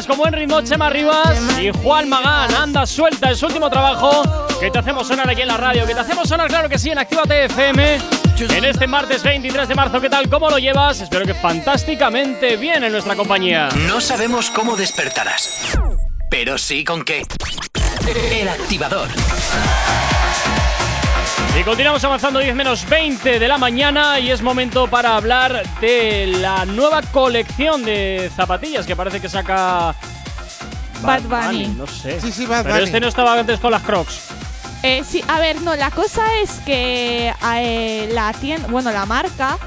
martes 0.00 0.06
con 0.06 0.18
buen 0.18 0.32
ritmo 0.32 0.62
Chema 0.62 0.88
Rivas 0.88 1.38
y 1.60 1.70
Juan 1.82 2.08
Magán. 2.08 2.54
Anda 2.54 2.86
suelta, 2.86 3.30
es 3.30 3.38
su 3.38 3.46
último 3.46 3.68
trabajo 3.68 4.22
que 4.58 4.70
te 4.70 4.78
hacemos 4.78 5.06
sonar 5.06 5.28
aquí 5.28 5.42
en 5.42 5.48
la 5.48 5.56
radio, 5.56 5.86
que 5.86 5.94
te 5.94 6.00
hacemos 6.00 6.28
sonar, 6.28 6.48
claro 6.48 6.68
que 6.68 6.78
sí, 6.78 6.90
en 6.90 6.98
Actívate 6.98 7.44
FM. 7.46 7.98
En 8.38 8.64
este 8.64 8.86
martes 8.86 9.22
23 9.22 9.68
de 9.68 9.74
marzo, 9.74 10.00
¿qué 10.00 10.08
tal? 10.08 10.28
¿Cómo 10.30 10.48
lo 10.48 10.58
llevas? 10.58 11.00
Espero 11.02 11.26
que 11.26 11.34
fantásticamente 11.34 12.56
bien 12.56 12.84
en 12.84 12.92
nuestra 12.92 13.14
compañía. 13.14 13.68
No 13.86 14.00
sabemos 14.00 14.50
cómo 14.50 14.76
despertarás, 14.76 15.78
pero 16.30 16.56
sí 16.56 16.84
con 16.84 17.04
qué. 17.04 17.26
El 18.30 18.48
activador. 18.48 19.08
Y 21.58 21.62
continuamos 21.64 22.02
avanzando 22.04 22.38
10 22.38 22.54
menos 22.54 22.88
20 22.88 23.38
de 23.38 23.48
la 23.48 23.58
mañana 23.58 24.18
y 24.18 24.30
es 24.30 24.40
momento 24.40 24.86
para 24.88 25.16
hablar 25.16 25.62
de 25.80 26.26
la 26.40 26.64
nueva 26.64 27.02
colección 27.02 27.84
de 27.84 28.30
zapatillas 28.34 28.86
que 28.86 28.96
parece 28.96 29.20
que 29.20 29.28
saca 29.28 29.94
Bad 31.02 31.22
Bunny. 31.22 31.68
No 31.68 31.86
sé. 31.86 32.20
Sí, 32.20 32.32
sí, 32.32 32.46
Bad 32.46 32.62
Pero 32.62 32.74
Bunny. 32.76 32.84
este 32.86 33.00
no 33.00 33.08
estaba 33.08 33.38
antes 33.38 33.60
con 33.60 33.72
las 33.72 33.82
Crocs. 33.82 34.28
Eh, 34.82 35.02
sí, 35.06 35.22
a 35.28 35.38
ver, 35.40 35.60
no, 35.60 35.76
la 35.76 35.90
cosa 35.90 36.22
es 36.42 36.52
que 36.64 37.34
eh, 37.54 38.08
la 38.14 38.32
tienda, 38.32 38.66
bueno, 38.68 38.90
la 38.90 39.04
marca 39.04 39.58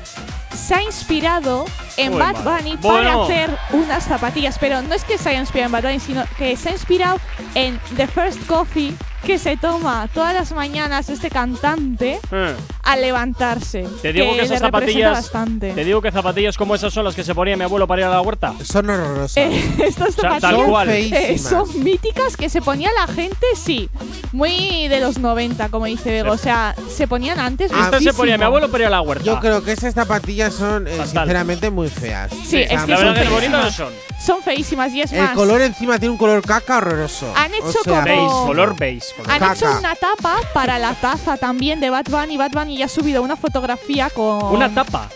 se 0.58 0.74
ha 0.74 0.82
inspirado 0.82 1.66
en 1.98 2.14
Uy, 2.14 2.20
Bad. 2.20 2.44
Bunny 2.44 2.78
para 2.78 2.94
Bueno. 3.18 3.24
hacer 3.26 3.56
unas 3.72 4.04
zapatillas, 4.06 4.58
pero 4.60 4.82
no 4.82 4.96
es 4.96 5.04
que 5.04 5.20
se 5.20 5.30
haya 5.30 5.40
inspirado 5.42 5.68
en 5.68 5.72
Bad 5.74 5.84
Bunny, 5.84 6.00
sino 6.00 6.24
que 6.40 6.56
se 6.58 6.70
ha 6.70 6.72
inspirado 6.72 7.20
en 7.54 7.80
The 7.96 8.08
First 8.08 8.48
Coffee 8.48 8.94
que 9.24 9.40
se 9.40 9.58
toma 9.58 10.08
todas 10.14 10.34
las 10.34 10.52
mañanas 10.52 11.10
este 11.10 11.30
cantante 11.30 12.20
Eh. 12.32 12.56
al 12.84 13.02
levantarse. 13.02 13.88
Te 14.02 14.12
digo 14.14 14.32
que, 14.32 14.38
le 14.38 14.44
esas 14.44 14.60
zapatillas. 14.60 15.12
bastante. 15.14 15.72
Te 15.74 15.84
digo 15.84 16.02
que 16.02 16.12
zapatillas 16.12 16.58
como 16.58 16.76
esas 16.76 16.94
son 16.94 17.06
las 17.06 17.16
que 17.16 17.24
se 17.24 17.34
ponía 17.34 17.56
mi 17.58 17.64
abuelo 17.64 17.88
para 17.88 18.02
ir 18.02 18.08
a 18.08 18.12
la 18.12 18.22
huerta. 18.22 18.54
Son 18.64 18.90
horrorosas. 18.90 19.38
Eh, 19.38 19.74
estas 19.86 20.10
O 20.10 20.22
sea, 20.22 20.40
zapatillas 20.40 20.88
eh, 20.88 21.10
Feísimas. 21.12 21.42
son 21.68 21.84
míticas 21.84 22.38
que 22.38 22.50
se 22.50 22.62
ponía 22.62 22.90
la 23.00 23.12
gente, 23.12 23.46
sí. 23.56 23.90
Muy 24.32 24.88
de 24.88 25.00
los 25.00 25.18
90, 25.20 25.70
como 25.70 25.86
dice 25.86 26.12
Bego. 26.12 26.32
O 26.34 26.38
sea, 26.38 26.76
se 26.90 27.08
ponían 27.08 27.40
antes. 27.40 27.72
Esta 27.72 28.00
se 28.00 28.14
ponía 28.14 28.38
mi 28.38 28.44
abuelo 28.44 28.70
para 28.70 28.84
ir 28.84 28.88
a 28.88 28.92
la 28.92 29.02
huerta. 29.02 29.24
Yo 29.24 29.40
creo 29.40 29.64
que 29.64 29.72
esas 29.72 29.94
zapatillas 29.94 30.54
son, 30.54 30.88
eh, 30.88 30.98
sinceramente, 31.06 31.70
muy 31.70 31.90
feas. 31.90 32.32
Sí, 32.46 32.58
es 32.62 32.68
que 32.70 32.76
la 32.76 32.80
son 32.80 32.88
verdad 32.90 33.14
que 33.22 33.28
feísimas. 33.30 33.64
no 33.66 33.72
son. 33.72 33.94
Son 34.26 34.42
feísimas 34.42 34.94
y 34.94 35.02
es 35.02 35.12
El 35.12 35.22
más. 35.22 35.36
color 35.36 35.62
encima 35.62 36.00
tiene 36.00 36.12
un 36.14 36.18
color 36.18 36.42
caca 36.46 36.78
horroroso. 36.78 37.32
Han 37.36 37.54
hecho 37.54 37.66
O 37.66 37.72
sea, 37.72 37.82
como- 37.84 38.04
Beige, 38.04 38.48
color 38.48 38.76
beige. 38.78 39.06
Han 39.28 39.40
Caca. 39.40 39.54
hecho 39.54 39.78
una 39.80 39.96
tapa 39.96 40.38
para 40.54 40.80
la 40.80 40.94
taza 40.96 41.38
también 41.38 41.80
de 41.80 41.90
Bad 41.90 42.06
Bunny. 42.10 42.38
Bad 42.38 42.52
Bunny 42.52 42.78
ya 42.78 42.86
ha 42.86 42.90
subido 42.90 43.22
una 43.22 43.36
fotografía 43.36 44.10
con. 44.10 44.44
Una 44.54 44.74
tapa. 44.74 45.10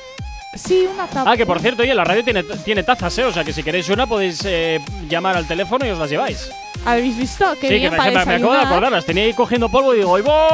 Sí, 0.55 0.87
una 0.91 1.05
tapa. 1.07 1.31
Ah, 1.31 1.37
que 1.37 1.45
por 1.45 1.59
cierto, 1.59 1.83
oye, 1.83 1.93
la 1.93 2.03
radio 2.03 2.23
tiene, 2.23 2.43
tiene 2.43 2.83
tazas, 2.83 3.15
¿eh? 3.19 3.25
O 3.25 3.31
sea, 3.33 3.43
que 3.43 3.53
si 3.53 3.63
queréis 3.63 3.89
una 3.89 4.07
podéis 4.07 4.41
eh, 4.45 4.79
llamar 5.07 5.35
al 5.37 5.45
teléfono 5.47 5.85
y 5.85 5.89
os 5.89 5.99
las 5.99 6.09
lleváis. 6.09 6.49
¿Habéis 6.85 7.17
visto? 7.17 7.45
Qué 7.59 7.67
sí, 7.67 7.73
bien 7.75 7.83
que 7.83 7.91
me, 7.91 7.97
para 7.97 8.11
me- 8.11 8.25
me 8.25 8.35
acabo 8.35 8.53
de 8.53 8.59
acordar, 8.61 8.91
las 8.91 9.05
tenía 9.05 9.23
ahí 9.23 9.33
cogiendo 9.33 9.69
polvo 9.69 9.93
y 9.93 9.97
digo, 9.97 10.11
¡Oy, 10.11 10.21
bo! 10.21 10.47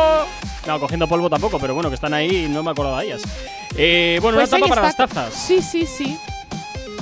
No, 0.66 0.80
cogiendo 0.80 1.08
polvo 1.08 1.30
tampoco, 1.30 1.60
pero 1.60 1.74
bueno, 1.74 1.90
que 1.90 1.96
están 1.96 2.14
ahí 2.14 2.46
y 2.46 2.50
no 2.50 2.64
me 2.64 2.72
acordaba 2.72 3.02
de 3.02 3.08
ellas. 3.08 3.22
Eh, 3.78 4.20
bueno, 4.22 4.38
Pues 4.38 4.50
una 4.50 4.60
tapa 4.60 4.70
para 4.70 4.82
las 4.84 4.96
tazas. 4.96 5.34
Sí, 5.34 5.62
sí, 5.62 5.86
sí. 5.86 6.18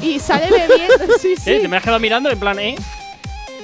Y 0.01 0.19
sale 0.19 0.47
bebiendo, 0.49 1.17
sí, 1.19 1.35
sí. 1.41 1.51
Eh, 1.53 1.59
te 1.61 1.67
me 1.67 1.77
has 1.77 1.83
quedado 1.83 1.99
mirando 1.99 2.29
en 2.29 2.39
plan, 2.39 2.57
¿eh? 2.59 2.75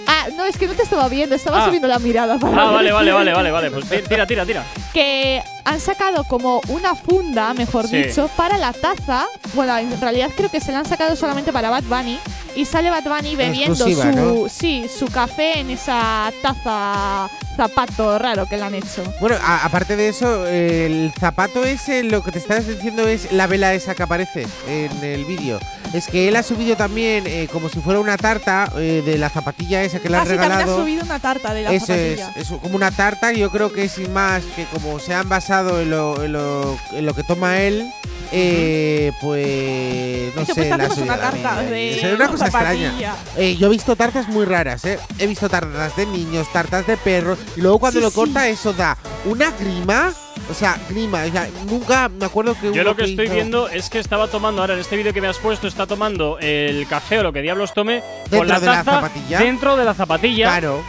Ah, 0.08 0.28
no, 0.36 0.46
es 0.46 0.58
que 0.58 0.68
no 0.68 0.74
te 0.74 0.84
estaba 0.84 1.08
viendo, 1.10 1.36
estaba 1.36 1.62
Ah. 1.62 1.66
subiendo 1.66 1.88
la 1.88 2.00
mirada 2.00 2.38
para 2.40 2.62
Ah, 2.64 2.72
vale, 2.72 2.92
vale, 2.92 3.12
vale, 3.12 3.34
vale, 3.34 3.52
vale. 3.52 3.72
Pues 3.72 3.86
tira, 4.08 4.26
tira, 4.26 4.46
tira. 4.46 4.64
Que 4.94 5.42
han 5.66 5.80
sacado 5.82 6.24
como 6.24 6.62
una 6.70 6.96
funda, 6.96 7.54
mejor 7.54 7.88
Sí. 7.88 7.98
dicho, 8.04 8.30
para 8.38 8.58
la 8.58 8.72
taza. 8.74 9.26
Bueno, 9.54 9.78
en 9.78 10.00
realidad 10.00 10.30
creo 10.36 10.50
que 10.50 10.62
se 10.62 10.72
la 10.72 10.80
han 10.80 10.86
sacado 10.86 11.16
solamente 11.16 11.52
para 11.52 11.70
Bad 11.70 11.84
Bunny. 11.84 12.18
Y 12.56 12.66
sale 12.66 12.90
Bad 12.90 13.04
Bunny 13.04 13.36
bebiendo 13.36 13.74
exclusiva, 13.86 14.12
su, 14.14 14.18
¿no? 14.44 14.50
sí, 14.50 14.86
su 14.88 15.08
café 15.08 15.60
en 15.60 15.70
esa 15.72 16.32
taza 16.42 17.30
zapato 17.58 18.18
raro 18.20 18.46
que 18.46 18.56
le 18.56 18.64
han 18.64 18.76
hecho. 18.76 19.04
Bueno, 19.20 19.36
a- 19.44 19.66
aparte 19.66 19.96
de 19.98 20.08
eso, 20.10 20.46
el 20.48 21.12
zapato 21.20 21.64
ese, 21.66 22.04
lo 22.04 22.24
que 22.24 22.32
te 22.32 22.40
estás 22.40 22.66
diciendo 22.68 23.06
es 23.08 23.32
la 23.34 23.48
vela 23.48 23.74
esa 23.74 23.96
que 23.96 24.04
aparece 24.04 24.48
en 24.68 25.04
el 25.04 25.26
vídeo. 25.26 25.60
Es 25.94 26.08
que 26.08 26.28
él 26.28 26.36
ha 26.36 26.44
subido 26.44 26.76
también 26.76 27.24
eh, 27.28 27.48
como 27.52 27.70
si 27.70 27.80
fuera 27.80 28.00
una 28.00 28.18
tarta 28.18 28.72
eh, 28.78 29.02
de 29.06 29.18
la 29.18 29.30
zapatilla 29.30 29.84
esa 29.84 30.00
que 30.00 30.10
le 30.10 30.18
Ah, 30.18 30.22
han 30.22 30.28
sí, 30.28 30.34
también 30.34 30.52
ha 30.52 30.56
regalado. 30.58 30.82
subido 30.82 31.04
una 31.04 31.20
tarta 31.20 31.54
de 31.54 31.64
la 31.64 31.72
Eso 31.74 31.94
es, 31.94 32.20
zapatilla. 32.20 32.42
es 32.42 32.60
como 32.62 32.76
una 32.76 32.92
tarta 32.92 33.34
y 33.34 33.40
yo 33.40 33.50
creo 33.50 33.72
que 33.72 33.86
es 33.86 33.94
sin 33.94 34.12
más 34.14 34.44
que 34.56 34.66
como 34.66 35.00
se 35.00 35.14
han 35.14 35.28
basado 35.30 35.80
en 35.82 35.90
lo, 35.90 36.22
en 36.24 36.34
lo, 36.34 36.78
en 36.92 37.06
lo 37.06 37.14
que 37.16 37.24
toma 37.24 37.60
él, 37.62 37.90
eh, 38.34 39.14
pues 39.22 40.36
no 40.36 40.46
sé, 40.46 40.54
pues 40.56 40.70
la 40.70 40.76
hacemos 40.76 40.98
una 40.98 41.18
tarta 41.18 41.42
también. 41.56 41.70
de 41.70 42.08
Es 42.10 42.14
una 42.16 42.28
cosa 42.28 42.46
zapatilla. 42.48 42.88
extraña. 42.90 43.16
Eh, 43.38 43.56
yo 43.56 43.68
he 43.68 43.70
visto 43.70 43.96
tartas 43.96 44.28
muy 44.28 44.44
raras, 44.46 44.84
¿eh? 44.84 45.00
He 45.20 45.26
visto 45.28 45.48
tartas 45.50 45.96
de 45.96 46.06
niños, 46.06 46.52
tartas 46.52 46.86
de 46.86 46.98
perros 46.98 47.40
y 47.56 47.62
luego 47.62 47.80
cuando 47.80 48.00
Sí, 48.00 48.04
lo 48.04 48.10
sí. 48.10 48.16
corta 48.16 48.48
eso 48.48 48.74
da 48.74 48.98
una 49.26 49.52
grima, 49.52 50.14
o 50.50 50.54
sea, 50.54 50.78
grima, 50.90 51.24
o 51.24 51.32
sea, 51.32 51.50
nunca 51.70 52.10
me 52.10 52.26
acuerdo 52.26 52.56
que 52.60 52.72
Yo 52.74 52.84
lo 52.84 52.96
que 52.96 53.06
estoy 53.06 53.26
hizo- 53.26 53.34
viendo 53.34 53.68
es 53.70 53.90
que 53.90 54.00
estaba 54.00 54.28
tomando, 54.28 54.62
ahora 54.62 54.74
en 54.76 54.80
este 54.80 54.96
vídeo 54.96 55.14
que 55.14 55.22
me 55.22 55.28
has 55.28 55.38
puesto, 55.38 55.68
está 55.68 55.88
tomando 55.88 56.38
el 56.40 56.88
café 56.88 57.20
o 57.20 57.24
lo 57.24 57.34
que 57.34 57.42
diablos 57.42 57.74
tome 57.74 58.04
Dentro 58.30 58.40
con 58.40 58.48
la 58.48 58.60
de 58.60 58.66
la 58.66 58.72
taza 58.84 58.92
zapatilla. 58.96 59.40
dentro 59.40 59.76
de 59.78 59.86
la 59.86 59.94
zapatilla. 59.94 60.46
Claro. 60.48 60.84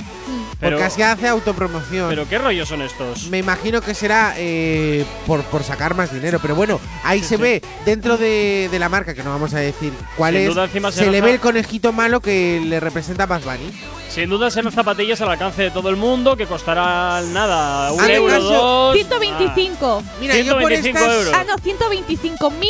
Pero- 0.61 0.77
porque 0.77 0.85
así 0.87 1.03
hace 1.03 1.29
autopromoción. 1.29 2.09
Pero 2.09 2.29
qué 2.29 2.39
rollos 2.39 2.69
son 2.69 2.83
estos. 2.83 3.29
Me 3.29 3.39
imagino 3.39 3.81
que 3.81 3.95
será 3.95 4.35
eh, 4.37 5.05
por, 5.27 5.43
por 5.45 5.63
sacar 5.63 5.95
más 5.95 6.13
dinero, 6.13 6.39
pero 6.43 6.55
bueno, 6.57 6.81
ahí 7.05 7.23
se 7.23 7.37
ve 7.37 7.63
dentro 7.85 8.17
de, 8.17 8.69
de 8.71 8.79
la 8.79 8.89
marca, 8.89 9.15
que 9.15 9.23
no 9.23 9.31
vamos 9.31 9.55
a 9.55 9.59
decir 9.59 9.93
cuál 10.17 10.35
Sin 10.35 10.43
es, 10.43 10.49
duda, 10.49 10.65
encima 10.65 10.91
se 10.91 11.05
se 11.05 11.11
le 11.11 11.21
ve 11.21 11.33
el 11.35 11.41
conejito 11.41 11.93
malo 11.93 12.21
que 12.21 12.61
le 12.65 12.81
representa 12.81 13.23
a 13.25 13.27
Bad 13.27 13.43
Bunny. 13.43 13.71
Sin 14.09 14.31
duda 14.31 14.51
serán 14.51 14.73
zapatillas 14.73 15.21
al 15.21 15.31
alcance 15.31 15.63
de 15.63 15.71
todo 15.71 15.91
el 15.91 15.97
mundo 15.97 16.37
que 16.37 16.47
costarán 16.47 17.33
nada, 17.33 17.93
un 17.93 18.11
euro, 18.11 18.33
caso, 18.35 18.49
dos. 18.53 18.95
125. 18.97 20.03
Mira, 20.21 20.37
yo 20.39 20.59
por 20.59 20.73
125 20.73 20.99
estas- 20.99 21.15
euros. 21.15 21.35
Ah, 21.37 21.45
no, 21.47 21.59
125 21.63 22.51
mil 22.51 22.69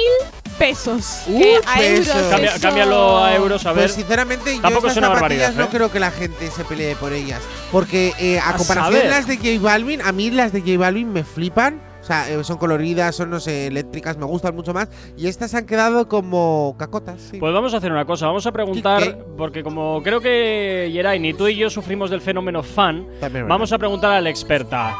pesos. 0.58 1.22
Uh, 1.26 1.38
que 1.40 1.56
a 1.66 1.74
pesos. 1.74 2.14
euros. 2.14 2.30
Cambia- 2.30 2.50
eso- 2.50 2.60
cámbialo 2.60 3.18
a 3.24 3.34
euros, 3.34 3.64
a 3.66 3.72
ver. 3.72 3.84
Pues 3.84 3.92
sinceramente, 3.94 4.54
yo 4.56 4.60
Tampoco 4.62 4.88
estas 4.88 4.92
es 4.92 4.98
una 4.98 5.14
zapatillas 5.14 5.40
barbaridad, 5.40 5.54
no 5.54 5.64
¿eh? 5.64 5.68
creo 5.76 5.90
que 5.92 6.00
la 6.00 6.10
gente 6.10 6.50
se 6.50 6.64
pelee 6.64 6.96
por 6.96 7.12
ellas. 7.12 7.40
Porque 7.72 8.12
eh, 8.18 8.38
a 8.38 8.50
A 8.50 8.56
comparación 8.56 8.92
saber. 8.92 9.02
de 9.04 9.08
las 9.10 9.26
de 9.26 9.36
J 9.36 9.62
Balvin, 9.62 10.00
a 10.02 10.12
mí 10.12 10.30
las 10.30 10.52
de 10.52 10.60
J 10.60 10.76
Balvin 10.78 11.12
me 11.12 11.24
flipan. 11.24 11.82
O 12.00 12.04
sea, 12.08 12.30
eh, 12.30 12.42
son 12.42 12.56
coloridas, 12.56 13.14
son, 13.14 13.28
no 13.28 13.38
sé, 13.38 13.66
eléctricas, 13.66 14.16
me 14.16 14.24
gustan 14.24 14.54
mucho 14.54 14.72
más. 14.72 14.88
Y 15.18 15.26
estas 15.26 15.52
han 15.54 15.66
quedado 15.66 16.08
como 16.08 16.74
cacotas, 16.78 17.20
sí. 17.30 17.38
Pues 17.38 17.52
vamos 17.52 17.74
a 17.74 17.78
hacer 17.78 17.92
una 17.92 18.06
cosa, 18.06 18.26
vamos 18.26 18.46
a 18.46 18.52
preguntar, 18.52 19.02
¿Qué? 19.02 19.10
porque 19.36 19.62
como 19.62 20.00
creo 20.02 20.18
que 20.20 20.88
Yeray, 20.90 21.18
ni 21.18 21.34
tú 21.34 21.48
y 21.48 21.56
yo 21.56 21.68
sufrimos 21.68 22.08
del 22.08 22.22
fenómeno 22.22 22.62
fan, 22.62 23.06
También 23.20 23.44
es 23.44 23.48
vamos 23.48 23.72
a 23.72 23.78
preguntar 23.78 24.12
a 24.12 24.20
la 24.22 24.30
experta. 24.30 24.96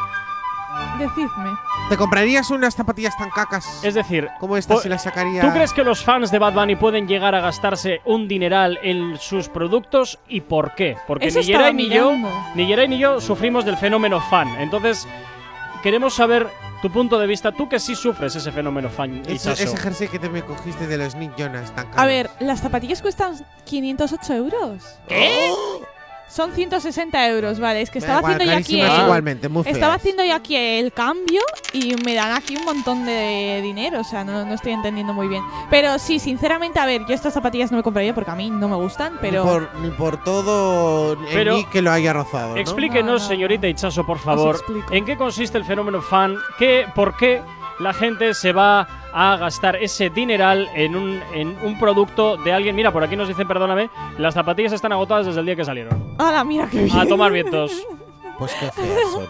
Decidme. 0.99 1.51
¿Te 1.89 1.97
comprarías 1.97 2.51
unas 2.51 2.75
zapatillas 2.75 3.17
tan 3.17 3.31
cacas? 3.31 3.83
Es 3.83 3.95
decir, 3.95 4.29
como 4.41 4.57
estas 4.57 4.83
si 4.83 4.89
las 4.89 5.03
sacaría. 5.03 5.43
¿tú 5.43 5.51
crees 5.53 5.73
que 5.73 5.85
los 5.85 6.05
fans 6.05 6.31
de 6.31 6.39
Bad 6.39 6.55
Bunny 6.55 6.77
pueden 6.77 7.07
llegar 7.07 7.35
a 7.35 7.41
gastarse 7.41 8.01
un 8.05 8.29
dineral 8.29 8.79
en 8.83 9.17
sus 9.19 9.49
productos 9.49 10.19
y 10.29 10.41
por 10.41 10.75
qué? 10.75 10.97
Porque 11.07 11.29
Eso 11.29 11.39
ni 11.39 11.47
Yeray 11.47 11.75
ni 11.75 11.89
yo, 11.89 12.13
ni 12.55 12.67
Yeray 12.67 12.89
ni 12.89 12.99
yo 12.99 13.21
sufrimos 13.21 13.65
del 13.65 13.77
fenómeno 13.77 14.21
fan. 14.21 14.49
Entonces, 14.59 15.07
queremos 15.83 16.15
saber 16.15 16.49
tu 16.83 16.91
punto 16.91 17.19
de 17.19 17.27
vista, 17.27 17.53
tú 17.53 17.69
que 17.69 17.81
sí 17.81 17.95
sufres 17.95 18.37
ese 18.37 18.53
fenómeno 18.53 18.89
fan. 18.89 19.23
Ese, 19.27 19.53
ese 19.53 19.77
jersey 19.77 20.09
que 20.09 20.19
te 20.19 20.29
me 20.29 20.43
cogiste 20.43 20.87
de 20.87 20.97
los 20.97 21.15
Nick 21.15 21.37
Jonas 21.37 21.75
tan 21.75 21.87
caro. 21.89 22.01
A 22.01 22.07
ver, 22.07 22.31
las 22.41 22.61
zapatillas 22.61 23.03
cuestan 23.03 23.35
508 23.65 24.35
euros. 24.35 24.99
¿Qué? 25.09 25.53
Son 26.29 26.53
160 26.53 27.29
euros, 27.29 27.59
vale. 27.59 27.81
Es 27.81 27.91
que 27.91 27.99
estaba 27.99 28.19
igual, 28.19 28.35
haciendo 28.35 28.53
yo 28.53 28.59
aquí 28.59 28.81
el, 28.81 29.03
igualmente, 29.03 29.49
muy 29.49 29.63
Estaba 29.67 29.95
haciendo 29.95 30.25
yo 30.25 30.35
aquí 30.35 30.57
el 30.57 30.93
cambio 30.93 31.41
y 31.73 31.95
me 32.05 32.15
dan 32.15 32.33
aquí 32.33 32.57
un 32.57 32.65
montón 32.65 33.07
de 33.07 33.61
dinero. 33.63 34.01
O 34.01 34.05
sea, 34.05 34.25
no, 34.25 34.45
no 34.45 34.55
estoy 34.55 34.73
entendiendo 34.73 35.15
muy 35.15 35.27
bien. 35.29 35.43
Pero 35.71 35.99
sí, 35.99 36.19
sinceramente, 36.19 36.79
a 36.79 36.87
ver, 36.87 37.03
yo 37.09 37.15
estas 37.15 37.33
zapatillas 37.35 37.71
no 37.71 37.79
me 37.79 37.83
compraría 37.83 38.15
porque 38.15 38.31
a 38.31 38.35
mí 38.35 38.51
no 38.51 38.69
me 38.69 38.77
gustan, 38.77 39.19
pero. 39.21 39.43
Ni 39.45 39.51
por, 39.51 39.75
ni 39.81 39.91
por 39.91 40.23
todo 40.25 41.13
en 41.15 41.19
Pero- 41.33 41.57
mí 41.57 41.65
que 41.73 41.83
lo 41.83 41.91
haya 41.91 42.13
rozado. 42.13 42.55
¿no? 42.55 42.57
Explíquenos, 42.61 43.27
señorita 43.27 43.67
Ichaso, 43.67 44.05
por 44.05 44.19
favor, 44.19 44.57
explico. 44.57 44.93
en 44.93 45.05
qué 45.05 45.17
consiste 45.17 45.57
el 45.59 45.65
fenómeno 45.65 46.03
fan, 46.03 46.37
qué, 46.59 46.87
por 46.95 47.17
qué 47.17 47.41
la 47.81 47.93
gente 47.93 48.35
se 48.35 48.53
va 48.53 48.87
a 49.13 49.37
gastar 49.37 49.77
ese 49.77 50.11
dineral 50.11 50.69
en 50.75 50.97
un, 50.97 51.21
en 51.35 51.57
un 51.63 51.79
producto 51.79 52.37
de 52.37 52.53
alguien. 52.53 52.77
Mira, 52.77 52.93
por 52.93 53.03
aquí 53.03 53.17
nos 53.17 53.29
dicen, 53.29 53.49
perdóname, 53.49 53.91
las 54.19 54.35
zapatillas 54.35 54.73
están 54.73 54.93
agotadas 54.93 55.27
desde 55.27 55.41
el 55.41 55.47
día 55.47 55.57
que 55.57 55.65
salieron. 55.65 56.15
¡Hala, 56.19 56.45
mira 56.45 56.69
qué 56.71 56.85
bien! 56.85 56.99
A 56.99 57.07
tomar 57.07 57.33
vientos. 57.33 57.73
Pues 58.39 58.55
qué 58.55 58.71
feas 58.71 59.11
son. 59.11 59.27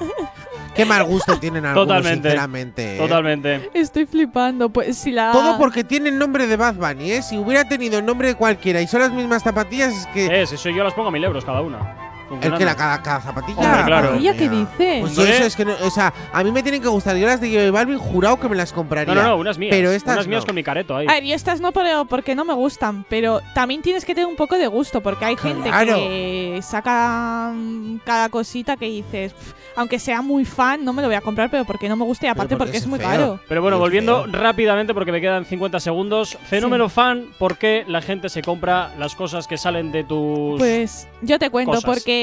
Qué 0.75 0.85
mal 0.85 1.03
gusto 1.05 1.39
tienen 1.41 1.65
algunos, 1.65 1.89
Totalmente. 1.89 2.29
sinceramente. 2.29 2.95
¿eh? 2.95 2.99
Totalmente. 2.99 3.71
Estoy 3.75 4.07
flipando. 4.07 4.69
Pues 4.69 4.97
si 4.99 5.11
la. 5.11 5.33
Todo 5.33 5.59
porque 5.59 5.83
tienen 5.83 6.19
nombre 6.19 6.47
de 6.47 6.57
Bad 6.57 6.75
Bunny, 6.75 7.13
¿eh? 7.13 7.23
Si 7.23 7.37
hubiera 7.37 7.65
tenido 7.67 7.99
el 7.99 8.05
nombre 8.07 8.29
de 8.29 8.35
cualquiera 8.35 8.81
y 8.81 8.87
son 8.87 9.01
las 9.01 9.11
mismas 9.11 9.43
zapatillas, 9.43 9.93
es 9.93 10.07
que. 10.09 10.43
Eh, 10.43 10.47
si 10.47 10.57
soy 10.57 10.75
yo, 10.75 10.85
las 10.85 10.95
pongo 10.95 11.09
a 11.09 11.11
mil 11.11 11.25
euros 11.25 11.45
cada 11.45 11.63
una. 11.63 11.97
Es 12.43 12.53
que 12.53 12.65
la, 12.65 12.75
cada, 12.77 13.03
cada 13.03 13.21
zapatilla. 13.21 13.59
Hombre, 13.61 13.85
claro. 13.85 14.15
¿Ella 14.15 14.35
qué 14.37 14.49
dice? 14.49 14.99
Pues 15.01 15.17
eso 15.19 15.45
es 15.45 15.57
que 15.57 15.65
no, 15.65 15.73
o 15.83 15.91
sea, 15.91 16.13
a 16.33 16.45
mí 16.45 16.53
me 16.53 16.63
tienen 16.63 16.83
que 16.83 16.89
gustar. 16.89 17.17
Yo 17.17 17.27
las 17.27 17.41
de 17.41 17.49
J 17.51 17.71
Balvin 17.71 17.99
jurado 17.99 18.39
que 18.39 18.49
me 18.49 18.57
las 18.57 18.73
compraría. 18.73 19.15
No, 19.15 19.23
no, 19.23 19.29
no, 19.31 19.37
unas 19.37 19.59
mías. 19.59 19.71
Pero 19.71 19.91
estas 19.91 20.15
unas 20.17 20.27
mías 20.29 20.43
no. 20.43 20.47
con 20.47 20.55
mi 20.55 20.63
careto 20.63 20.97
ahí. 20.97 21.07
A 21.09 21.13
ver, 21.15 21.25
yo 21.25 21.35
estas 21.35 21.61
no 21.61 21.73
pero 21.73 22.05
porque 22.05 22.35
no 22.35 22.45
me 22.45 22.55
gustan, 22.55 23.05
pero 23.09 23.41
también 23.55 23.83
tienes 23.83 24.05
que 24.05 24.15
tener 24.15 24.29
un 24.29 24.37
poco 24.37 24.57
de 24.59 24.67
gusto, 24.67 25.01
porque 25.01 25.25
hay 25.25 25.37
gente 25.37 25.69
Claro. 25.69 25.95
que 25.97 26.61
saca 26.63 27.53
mm, 27.55 27.99
cada 28.05 28.29
cosita 28.29 28.77
que 28.77 28.87
dices, 28.87 29.33
"Pf, 29.33 29.55
aunque 29.77 29.99
sea 29.99 30.23
muy 30.23 30.45
fan, 30.45 30.85
no 30.85 30.93
me 30.93 31.03
lo 31.03 31.09
voy 31.09 31.15
a 31.17 31.21
comprar, 31.21 31.51
pero 31.51 31.65
porque 31.65 31.89
no 31.89 31.97
me 31.97 32.05
gusta 32.05 32.27
y 32.27 32.29
aparte 32.29 32.57
porque 32.57 32.69
porque, 32.73 32.77
es 32.79 32.83
es 32.83 32.89
muy 32.89 32.99
feo. 32.99 33.09
caro. 33.09 33.41
Pero 33.49 33.63
bueno, 33.63 33.77
Qué 33.77 33.81
volviendo 33.81 34.25
feo. 34.25 34.33
rápidamente 34.33 34.93
porque 34.93 35.13
me 35.13 35.21
quedan 35.21 35.45
50 35.45 35.79
segundos. 35.81 36.37
Fenómeno 36.49 36.89
fan, 36.89 37.27
¿por 37.39 37.57
qué 37.59 37.85
la 37.87 38.01
gente 38.03 38.29
se 38.29 38.43
compra 38.43 38.93
las 38.99 39.15
cosas 39.15 39.47
que 39.47 39.57
salen 39.57 39.93
de 39.93 40.03
tus 40.05 40.59
Pues 40.59 41.07
yo 41.23 41.39
te 41.39 41.51
cuento, 41.51 41.73
cosas. 41.73 41.85
porque 41.85 42.18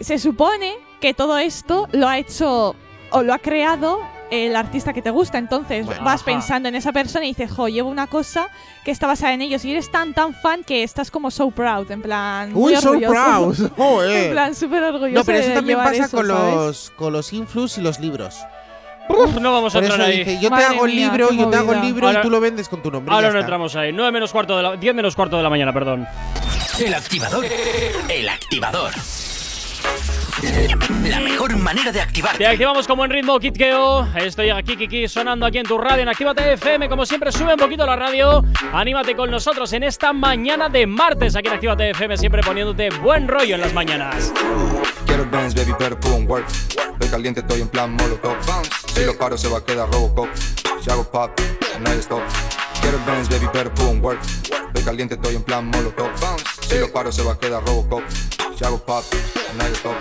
se 0.00 0.18
supone 0.18 0.74
que 1.00 1.14
todo 1.14 1.38
esto 1.38 1.88
lo 1.92 2.08
ha 2.08 2.18
hecho 2.18 2.74
o 3.10 3.22
lo 3.22 3.32
ha 3.34 3.38
creado 3.38 3.98
el 4.30 4.54
artista 4.56 4.92
que 4.92 5.00
te 5.00 5.08
gusta. 5.10 5.38
Entonces 5.38 5.86
Bueno, 5.86 6.04
vas 6.04 6.16
ajá. 6.16 6.24
pensando 6.26 6.68
en 6.68 6.74
esa 6.74 6.92
persona 6.92 7.24
y 7.24 7.28
dices, 7.28 7.50
jo, 7.50 7.68
llevo 7.68 7.88
una 7.88 8.06
cosa 8.06 8.48
que 8.84 8.90
está 8.90 9.06
basada 9.06 9.32
en 9.32 9.40
ellos. 9.42 9.64
Y 9.64 9.70
eres 9.70 9.90
tan, 9.90 10.12
tan 10.12 10.34
fan 10.34 10.64
que 10.64 10.82
estás 10.82 11.10
como 11.10 11.30
so 11.30 11.50
proud, 11.50 11.90
en 11.90 12.02
plan. 12.02 12.52
muy 12.52 12.74
Uy, 12.74 12.80
so 12.80 12.90
orgulloso. 12.90 13.12
proud. 13.14 13.70
Joder. 13.78 14.24
en 14.26 14.30
plan, 14.32 14.54
súper 14.54 14.82
orgulloso. 14.82 15.14
No, 15.20 15.24
pero 15.24 15.38
eso 15.38 15.48
de 15.48 15.54
también 15.54 15.78
pasa 15.78 16.04
eso, 16.04 16.16
con 16.16 16.26
¿sabes? 16.26 16.54
los, 16.54 16.90
con 16.90 17.12
los 17.14 17.32
influs 17.32 17.78
y 17.78 17.80
los 17.80 17.98
libros. 18.00 18.36
Uf, 19.08 19.36
no 19.40 19.52
vamos 19.54 19.74
a 19.74 19.78
entrar 19.78 19.98
ahí. 20.02 20.18
dice, 20.18 20.38
yo 20.38 20.50
te 20.50 20.62
hago 20.62 20.84
el 20.84 20.92
mía, 20.94 21.08
libro, 21.08 21.30
yo 21.32 21.48
te 21.48 21.56
hago 21.56 21.72
el 21.72 21.80
libro 21.80 22.06
Ahora- 22.08 22.18
y 22.20 22.22
tú 22.22 22.28
lo 22.28 22.40
vendes 22.40 22.68
con 22.68 22.82
tu 22.82 22.90
nombre. 22.90 23.14
Ahora 23.14 23.30
no 23.30 23.40
entramos 23.40 23.74
ahí. 23.74 23.90
9 23.90 24.12
menos 24.12 24.30
cuarto 24.32 24.54
de 24.58 24.62
la 24.62 24.76
10 24.76 24.94
menos 24.94 25.16
cuarto 25.16 25.38
de 25.38 25.42
la 25.42 25.48
mañana, 25.48 25.72
perdón. 25.72 26.06
El 26.78 26.92
activador. 26.92 27.46
El 28.10 28.28
activador. 28.28 28.92
La 31.08 31.20
mejor 31.20 31.56
manera 31.56 31.90
de 31.90 32.00
activarte. 32.00 32.38
Te 32.38 32.46
activamos 32.46 32.86
como 32.86 33.04
en 33.04 33.10
ritmo 33.10 33.38
Kitkeo. 33.40 34.06
Estoy 34.16 34.50
aquí, 34.50 34.76
Kiki, 34.76 35.08
sonando 35.08 35.46
aquí 35.46 35.58
en 35.58 35.66
tu 35.66 35.78
radio 35.78 36.02
en 36.02 36.08
Actívate 36.08 36.52
FM. 36.52 36.88
Como 36.88 37.04
siempre, 37.06 37.32
sube 37.32 37.54
un 37.54 37.58
poquito 37.58 37.84
la 37.84 37.96
radio. 37.96 38.44
Anímate 38.72 39.16
con 39.16 39.30
nosotros 39.30 39.72
en 39.72 39.82
esta 39.82 40.12
mañana 40.12 40.68
de 40.68 40.86
martes 40.86 41.34
aquí 41.34 41.48
en 41.48 41.54
Actívate 41.54 41.90
FM, 41.90 42.16
siempre 42.16 42.42
poniéndote 42.42 42.90
buen 43.00 43.26
rollo 43.26 43.56
en 43.56 43.60
las 43.60 43.72
mañanas. 43.72 44.32
Quiero 45.06 45.28
Benz, 45.30 45.54
baby, 45.54 45.74
pero 45.78 45.98
on 46.14 46.28
work. 46.28 46.46
Estoy 46.48 47.08
caliente, 47.08 47.40
estoy 47.40 47.62
en 47.62 47.68
plan 47.68 47.92
molotov. 47.92 48.36
Si 48.94 49.04
lo 49.04 49.16
paro, 49.16 49.36
se 49.36 49.48
va 49.48 49.58
a 49.58 49.64
quedar 49.64 49.90
Robocop. 49.90 50.28
Si 50.80 50.90
hago 50.90 51.04
pop, 51.04 51.30
no 51.80 51.90
hay 51.90 51.98
stop. 51.98 52.22
Quiero 52.88 53.04
Benz, 53.04 53.28
baby, 53.28 53.46
pero 53.52 53.70
on 53.86 54.02
work. 54.02 54.18
Caliente, 54.82 55.16
estoy 55.16 55.36
en 55.36 55.42
plan 55.42 55.66
molotov. 55.66 56.08
Si 56.66 56.78
lo 56.78 56.90
paro, 56.90 57.12
se 57.12 57.22
va 57.22 57.34
a 57.34 57.38
quedar 57.38 57.62
Robocop. 57.66 58.02
Si 58.56 58.64
hago 58.64 58.78
pop, 58.78 59.04
hay 59.60 59.72
stop. 59.72 59.92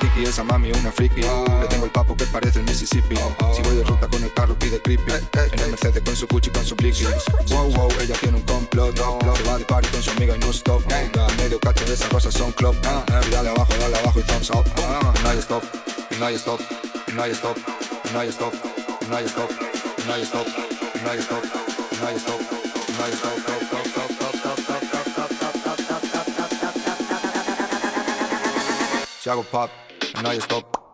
Kiki, 0.00 0.24
esa 0.24 0.42
mami 0.42 0.72
una 0.72 0.90
friki. 0.90 1.20
Le 1.20 1.66
tengo 1.68 1.84
el 1.84 1.90
papo 1.90 2.16
que 2.16 2.24
parece 2.24 2.60
el 2.60 2.64
Mississippi. 2.64 3.14
Si 3.54 3.60
voy 3.60 3.76
de 3.76 3.84
ruta 3.84 4.08
con 4.08 4.24
el 4.24 4.32
carro, 4.32 4.54
pide 4.58 4.80
creepy. 4.80 5.12
En 5.52 5.60
el 5.60 5.68
Mercedes 5.68 6.02
con 6.02 6.16
su 6.16 6.26
Gucci, 6.26 6.48
con 6.48 6.64
su 6.64 6.74
Blicky. 6.76 7.04
Wow, 7.50 7.70
wow, 7.74 7.90
ella 8.00 8.14
tiene 8.18 8.38
un 8.38 8.42
complot. 8.44 8.96
Se 8.96 9.42
va 9.42 9.58
de 9.58 9.66
party 9.66 9.88
con 9.90 10.02
su 10.02 10.10
amiga 10.12 10.34
y 10.34 10.38
no 10.38 10.48
stop. 10.48 10.82
Medio 11.36 11.60
cacho 11.60 11.84
de 11.84 11.92
esas 11.92 12.08
cosas 12.08 12.32
son 12.32 12.52
club. 12.52 12.74
Y 13.26 13.30
dale 13.30 13.50
abajo, 13.50 13.74
dale 13.78 13.98
abajo 13.98 14.18
y 14.18 14.22
thumbs 14.22 14.48
up. 14.48 14.64
No 15.22 15.28
hay 15.28 15.38
stop, 15.40 15.62
hay 16.22 16.36
stop, 16.36 16.60
hay 17.20 17.32
stop. 17.32 17.58
hay 18.16 18.28
stop, 18.30 18.54
hay 19.12 19.26
stop, 19.26 19.50
hay 20.08 20.22
stop, 20.22 20.46
hay 21.04 21.18
stop, 21.18 21.77
Shadow 29.20 29.42
pop, 29.42 29.70
now 30.22 30.30
you 30.30 30.40
stop. 30.40 30.87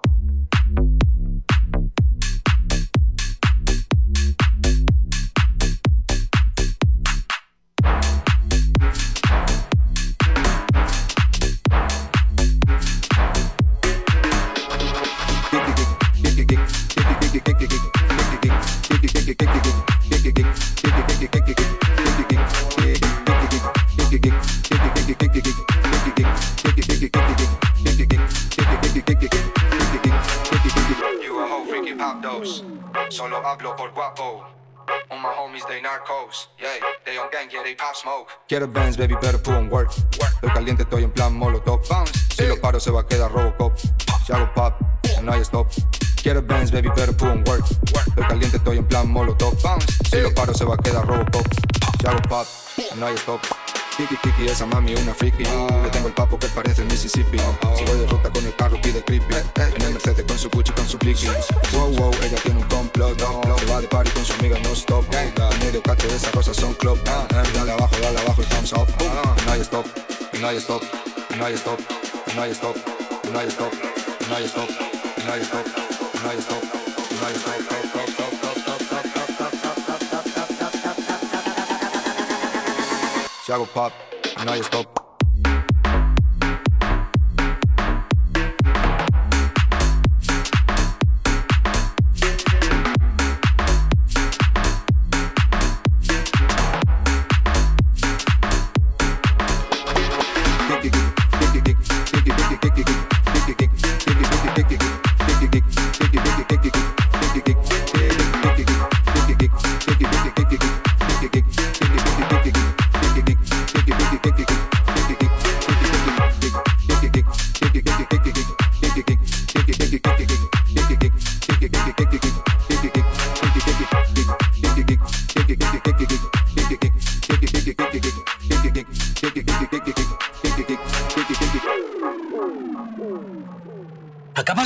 Solo 33.14 33.36
hablo 33.46 33.76
por 33.76 33.92
guapo. 33.92 34.44
All 35.08 35.18
my 35.20 35.28
homies, 35.38 35.64
they 35.68 35.80
narcos. 35.80 36.48
Yeah, 36.58 36.80
they 37.04 37.16
on 37.16 37.30
gang, 37.30 37.48
yeah, 37.48 37.62
they 37.62 37.76
pop 37.76 37.94
smoke. 37.94 38.28
Quiero 38.48 38.66
bands, 38.66 38.96
baby, 38.96 39.14
better 39.20 39.38
put 39.38 39.54
on 39.54 39.70
work. 39.70 39.92
Estoy 39.92 40.50
caliente, 40.52 40.82
estoy 40.82 41.04
en 41.04 41.12
plan 41.12 41.32
molotov. 41.32 41.80
Si 42.36 42.44
lo 42.44 42.60
paro, 42.60 42.80
se 42.80 42.90
va 42.90 43.02
a 43.02 43.06
quedar 43.06 43.30
Robocop. 43.30 43.78
Si 44.26 44.32
hago 44.32 44.52
pop, 44.52 44.74
no 45.22 45.32
hay 45.32 45.42
stop. 45.42 45.68
Quiero 46.20 46.42
bands, 46.42 46.72
baby, 46.72 46.88
better 46.88 47.16
put 47.16 47.28
on 47.28 47.44
work. 47.46 47.64
Estoy 48.08 48.24
caliente, 48.26 48.56
estoy 48.56 48.78
en 48.78 48.88
plan 48.88 49.08
molotov. 49.08 49.54
Si 50.10 50.20
lo 50.20 50.34
paro, 50.34 50.52
se 50.52 50.64
va 50.64 50.74
a 50.74 50.78
quedar 50.78 51.06
Robocop. 51.06 51.46
Si 52.00 52.06
hago 52.08 52.20
pop, 52.28 52.46
no 52.96 53.06
hay 53.06 53.14
stop. 53.14 53.40
Kiki 53.96 54.16
Kiki, 54.16 54.50
esa 54.50 54.66
mami 54.66 54.92
una 54.96 55.14
friki 55.14 55.44
Le 55.44 55.90
tengo 55.90 56.08
el 56.08 56.14
papo 56.14 56.36
que 56.36 56.48
parece 56.48 56.82
Mississippi. 56.84 57.38
Sigo 57.76 57.94
de 57.94 58.06
ruta 58.06 58.28
con 58.30 58.44
el 58.44 58.54
carro, 58.56 58.76
pide 58.82 59.04
creepy. 59.04 59.34
En 59.56 59.82
el 59.82 59.92
Mercedes 59.92 60.24
con 60.26 60.36
su 60.36 60.50
Gucci, 60.50 60.72
con 60.72 60.88
su 60.88 60.98
Blicky 60.98 61.28
Wow, 61.72 61.94
wow, 61.94 62.10
ella 62.22 62.36
tiene 62.42 62.60
un 62.60 62.66
complot. 62.66 63.18
Se 63.18 63.66
va 63.66 63.80
de 63.80 63.86
party 63.86 64.10
con 64.10 64.24
su 64.24 64.32
amiga 64.32 64.58
no 64.60 64.70
stop. 64.72 65.04
En 65.14 65.58
medio 65.60 65.80
cate 65.82 66.08
de 66.08 66.16
esas 66.16 66.34
rosas 66.34 66.56
son 66.56 66.74
club. 66.74 66.98
Dale 67.04 67.72
abajo, 67.72 67.94
dale 68.02 68.18
abajo 68.18 68.42
y 68.42 68.46
thumbs 68.46 68.72
up. 68.72 68.88
No 69.46 69.52
hay 69.52 69.60
stop, 69.60 69.86
no 70.40 70.48
hay 70.48 70.56
stop, 70.56 70.82
no 71.38 71.44
hay 71.44 71.54
stop, 71.54 71.78
no 72.34 72.42
hay 72.42 72.50
stop, 72.50 72.76
no 73.32 73.38
hay 73.38 73.48
stop, 73.48 73.72
no 74.28 74.34
hay 74.34 74.44
stop, 74.44 74.68
no 75.24 75.32
hay 75.32 75.40
stop, 75.42 75.66
no 76.24 76.30
hay 76.30 76.38
stop, 76.38 76.62
no 77.20 77.26
hay 77.26 77.34
stop, 77.36 77.83
Si 83.44 83.52
hago 83.52 83.66
pop, 83.66 83.92
no 84.46 84.52
hay 84.52 84.60
stop. 84.60 85.03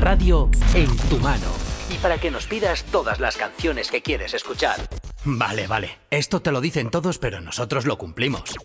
radio 0.00 0.50
en 0.74 0.96
tu 1.08 1.18
mano. 1.18 1.46
Y 1.90 1.98
para 1.98 2.18
que 2.18 2.30
nos 2.30 2.46
pidas 2.46 2.84
todas 2.84 3.20
las 3.20 3.36
canciones 3.36 3.90
que 3.90 4.02
quieres 4.02 4.34
escuchar. 4.34 4.88
Vale, 5.24 5.66
vale. 5.66 5.98
Esto 6.10 6.40
te 6.40 6.52
lo 6.52 6.60
dicen 6.60 6.90
todos, 6.90 7.18
pero 7.18 7.40
nosotros 7.40 7.84
lo 7.84 7.98
cumplimos. 7.98 8.56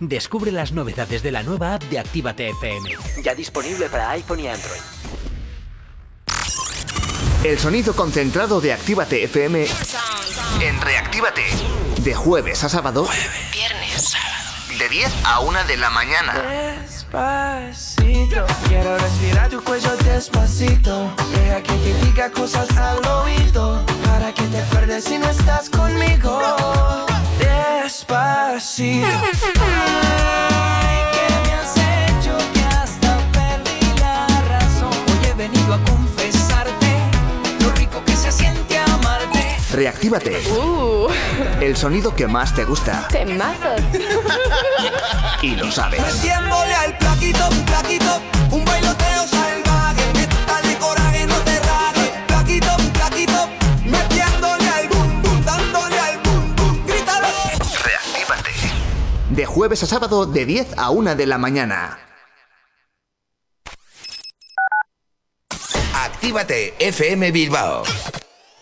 Descubre 0.00 0.52
las 0.52 0.72
novedades 0.72 1.22
de 1.22 1.32
la 1.32 1.42
nueva 1.42 1.74
app 1.74 1.82
de 1.84 1.98
Actívate 1.98 2.48
FM. 2.50 2.90
Ya 3.22 3.34
disponible 3.34 3.88
para 3.88 4.10
iPhone 4.10 4.40
y 4.40 4.48
Android. 4.48 4.80
El 7.44 7.58
sonido 7.58 7.94
concentrado 7.94 8.60
de 8.60 8.72
Actívate 8.72 9.24
FM 9.24 9.66
en 10.60 10.80
Reactívate. 10.80 11.44
De 11.98 12.14
jueves 12.14 12.64
a 12.64 12.68
sábado. 12.68 13.08
Viernes, 13.52 14.10
sábado. 14.10 14.78
De 14.78 14.88
10 14.88 15.12
a 15.24 15.40
1 15.40 15.64
de 15.64 15.76
la 15.76 15.90
mañana. 15.90 16.34
Despacito, 17.14 18.44
quiero 18.66 18.98
respirar 18.98 19.48
tu 19.48 19.62
cuello 19.62 19.96
despacito. 19.98 21.12
Deja 21.32 21.62
que 21.62 21.72
te 21.74 21.94
diga 22.04 22.28
cosas 22.28 22.68
al 22.76 23.06
oído. 23.06 23.84
Para 24.04 24.34
que 24.34 24.42
te 24.42 24.60
pierdes 24.62 25.04
si 25.04 25.18
no 25.18 25.30
estás 25.30 25.70
conmigo. 25.70 26.40
Despacito. 27.38 29.06
Ay, 29.06 30.98
que 31.14 31.26
me 31.44 31.52
has 31.54 31.76
hecho 31.76 32.36
que 32.52 32.64
hasta 32.64 33.16
perdí 33.30 34.00
la 34.00 34.26
razón. 34.48 34.90
Hoy 34.90 35.26
he 35.30 35.34
venido 35.34 35.74
a 35.74 35.78
confesarte 35.84 36.23
Reactívate. 39.74 40.40
El 41.60 41.76
sonido 41.76 42.14
que 42.14 42.28
más 42.28 42.54
te 42.54 42.64
gusta. 42.64 43.08
Temazos. 43.08 43.80
Y 45.42 45.56
lo 45.56 45.68
sabes. 45.72 46.00
Metiéndole 46.00 46.74
al 46.74 46.96
plaquito, 46.96 47.48
plaquito, 47.66 48.22
un 48.52 48.64
bailoteo 48.64 49.26
salvaje. 49.26 50.02
Métale 50.14 50.78
coraje, 50.78 51.26
no 51.26 51.34
te 51.38 51.58
rajes. 51.58 52.10
Plaquito, 52.28 52.76
plaquito, 52.92 53.48
metiéndole 53.84 54.68
al 54.68 54.88
bum 54.88 55.22
bum, 55.22 55.44
dándole 55.44 55.98
al 55.98 56.20
bum 56.22 56.54
bum. 56.54 56.86
Grítalo. 56.86 57.26
Reactívate. 57.84 58.50
De 59.30 59.44
jueves 59.44 59.82
a 59.82 59.86
sábado 59.86 60.24
de 60.24 60.44
10 60.46 60.78
a 60.78 60.90
1 60.90 61.16
de 61.16 61.26
la 61.26 61.38
mañana. 61.38 61.98
Actívate 65.94 66.74
FM 66.78 67.32
Bilbao 67.32 67.82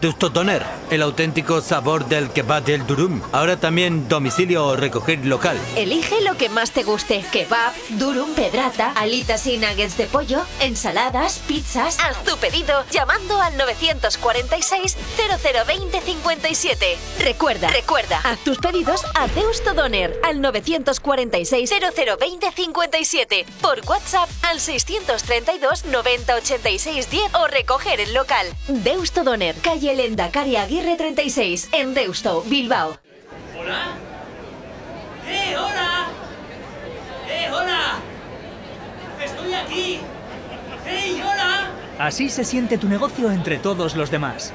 Deusto 0.00 0.28
Doner, 0.28 0.62
el 0.90 1.00
auténtico 1.00 1.62
sabor 1.62 2.06
del 2.06 2.30
kebab 2.30 2.64
del 2.64 2.86
durum. 2.86 3.22
Ahora 3.32 3.56
también 3.56 4.08
domicilio 4.08 4.66
o 4.66 4.76
recoger 4.76 5.24
local. 5.24 5.58
Elige 5.74 6.20
lo 6.20 6.36
que 6.36 6.50
más 6.50 6.72
te 6.72 6.82
guste. 6.82 7.24
Kebab, 7.32 7.72
durum, 7.90 8.34
pedrata, 8.34 8.92
alitas 8.92 9.46
y 9.46 9.56
nuggets 9.56 9.96
de 9.96 10.04
pollo, 10.04 10.42
ensaladas, 10.60 11.40
pizzas. 11.46 11.98
Haz 12.00 12.22
tu 12.24 12.36
pedido 12.36 12.84
llamando 12.90 13.40
al 13.40 13.56
946 13.56 14.96
0020 15.16 16.00
57. 16.00 16.98
Recuerda, 17.20 17.68
recuerda, 17.68 18.20
haz 18.24 18.38
tus 18.40 18.58
pedidos 18.58 19.02
a 19.14 19.28
Deusto 19.28 19.72
Doner 19.72 20.20
al 20.22 20.42
946 20.42 21.70
0020 21.70 22.52
57. 22.52 23.46
Por 23.62 23.80
WhatsApp 23.86 24.28
al 24.42 24.60
632 24.60 25.86
90 25.86 26.34
86 26.34 27.10
10 27.10 27.34
o 27.34 27.46
recoger 27.46 28.00
el 28.00 28.12
local. 28.12 28.46
Deusto 28.68 29.24
Doner, 29.24 29.54
calle 29.86 30.02
Lendakari 30.02 30.56
Aguirre 30.56 30.96
36, 30.96 31.68
en 31.72 31.94
Deusto, 31.94 32.42
Bilbao. 32.46 32.98
¿Hola? 33.56 33.94
¡Eh, 35.28 35.56
hola! 35.56 36.08
¡Eh, 37.28 37.48
hola! 37.52 37.98
¡Estoy 39.24 39.54
aquí! 39.54 40.00
¡Hey, 40.84 41.22
hola! 41.22 41.70
Así 41.98 42.28
se 42.28 42.44
siente 42.44 42.78
tu 42.78 42.88
negocio 42.88 43.30
entre 43.30 43.58
todos 43.58 43.94
los 43.94 44.10
demás. 44.10 44.52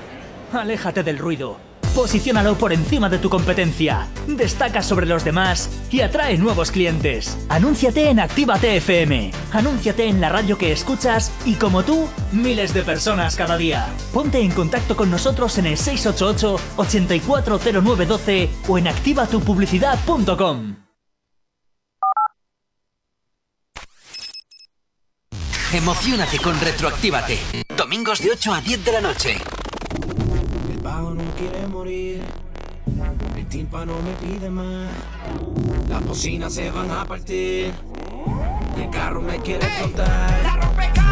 Aléjate 0.51 1.03
del 1.03 1.17
ruido. 1.17 1.70
Posiciónalo 1.95 2.57
por 2.57 2.72
encima 2.72 3.09
de 3.09 3.19
tu 3.19 3.30
competencia. 3.30 4.07
Destaca 4.26 4.81
sobre 4.81 5.05
los 5.05 5.26
demás 5.26 5.69
y 5.91 6.01
atrae 6.01 6.38
nuevos 6.38 6.72
clientes. 6.72 7.38
Anúnciate 7.49 8.09
en 8.09 8.19
Actívate 8.22 8.77
FM. 8.77 9.31
Anúnciate 9.51 10.07
en 10.07 10.22
la 10.22 10.30
radio 10.30 10.57
que 10.57 10.72
escuchas 10.72 11.31
y 11.45 11.55
como 11.55 11.84
tú, 11.84 12.07
miles 12.31 12.73
de 12.73 12.84
personas 12.84 13.35
cada 13.35 13.57
día. 13.57 13.88
Ponte 14.13 14.39
en 14.39 14.51
contacto 14.51 14.95
con 14.95 15.11
nosotros 15.11 15.57
en 15.57 15.65
el 15.65 15.77
688 15.77 16.55
840912 16.77 18.49
o 18.69 18.77
en 18.77 18.88
activatupublicidad.com. 18.88 20.76
Emocionate 25.73 26.38
con 26.39 26.59
Retroactívate. 26.59 27.39
Domingos 27.77 28.19
de 28.19 28.31
8 28.31 28.53
a 28.53 28.61
10 28.61 28.85
de 28.85 28.91
la 28.91 29.01
noche. 29.01 29.38
El 30.81 30.85
bajo 30.85 31.13
no 31.13 31.23
quiere 31.37 31.67
morir. 31.67 32.23
El 33.37 33.45
tímpano 33.45 33.93
me 34.01 34.13
pide 34.13 34.49
más. 34.49 34.89
Las 35.87 36.03
bocinas 36.03 36.55
se 36.55 36.71
van 36.71 36.89
a 36.89 37.05
partir. 37.05 37.71
Y 38.75 38.81
el 38.81 38.89
carro 38.89 39.21
me 39.21 39.37
quiere 39.41 39.63
explotar. 39.63 41.10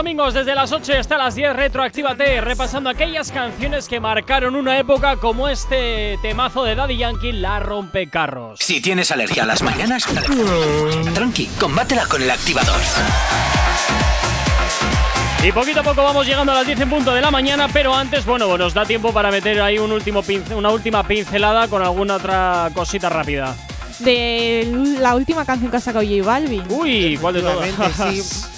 Domingos 0.00 0.32
desde 0.32 0.54
las 0.54 0.72
8 0.72 0.94
hasta 0.98 1.18
las 1.18 1.34
10 1.34 1.54
Retroactívate, 1.54 2.40
repasando 2.40 2.88
aquellas 2.88 3.30
canciones 3.30 3.86
que 3.86 4.00
marcaron 4.00 4.56
una 4.56 4.78
época 4.78 5.16
como 5.16 5.46
este 5.46 6.18
temazo 6.22 6.64
de 6.64 6.74
Daddy 6.74 6.96
Yankee, 6.96 7.32
La 7.32 7.60
Rompecarros. 7.60 8.60
Si 8.60 8.80
tienes 8.80 9.10
alergia 9.10 9.42
a 9.42 9.46
las 9.46 9.62
mañanas, 9.62 10.06
tranqui, 11.12 11.50
combátela 11.58 12.06
con 12.06 12.22
el 12.22 12.30
activador. 12.30 12.80
Y 15.44 15.52
poquito 15.52 15.80
a 15.80 15.82
poco 15.82 16.02
vamos 16.02 16.26
llegando 16.26 16.52
a 16.52 16.54
las 16.54 16.66
10 16.66 16.80
en 16.80 16.88
punto 16.88 17.12
de 17.12 17.20
la 17.20 17.30
mañana, 17.30 17.68
pero 17.70 17.94
antes, 17.94 18.24
bueno, 18.24 18.56
nos 18.56 18.72
da 18.72 18.86
tiempo 18.86 19.12
para 19.12 19.30
meter 19.30 19.60
ahí 19.60 19.78
un 19.78 19.92
último 19.92 20.24
una 20.56 20.70
última 20.70 21.06
pincelada 21.06 21.68
con 21.68 21.82
alguna 21.82 22.14
otra 22.14 22.70
cosita 22.72 23.10
rápida. 23.10 23.54
De 23.98 24.66
la 24.98 25.14
última 25.14 25.44
canción 25.44 25.70
que 25.70 25.76
ha 25.76 25.80
sacado 25.80 26.06
J 26.06 26.24
Balvin. 26.24 26.64
Uy, 26.70 27.18
¿cuál 27.20 27.34
de 27.34 27.42
todas? 27.42 28.14
sí. 28.14 28.46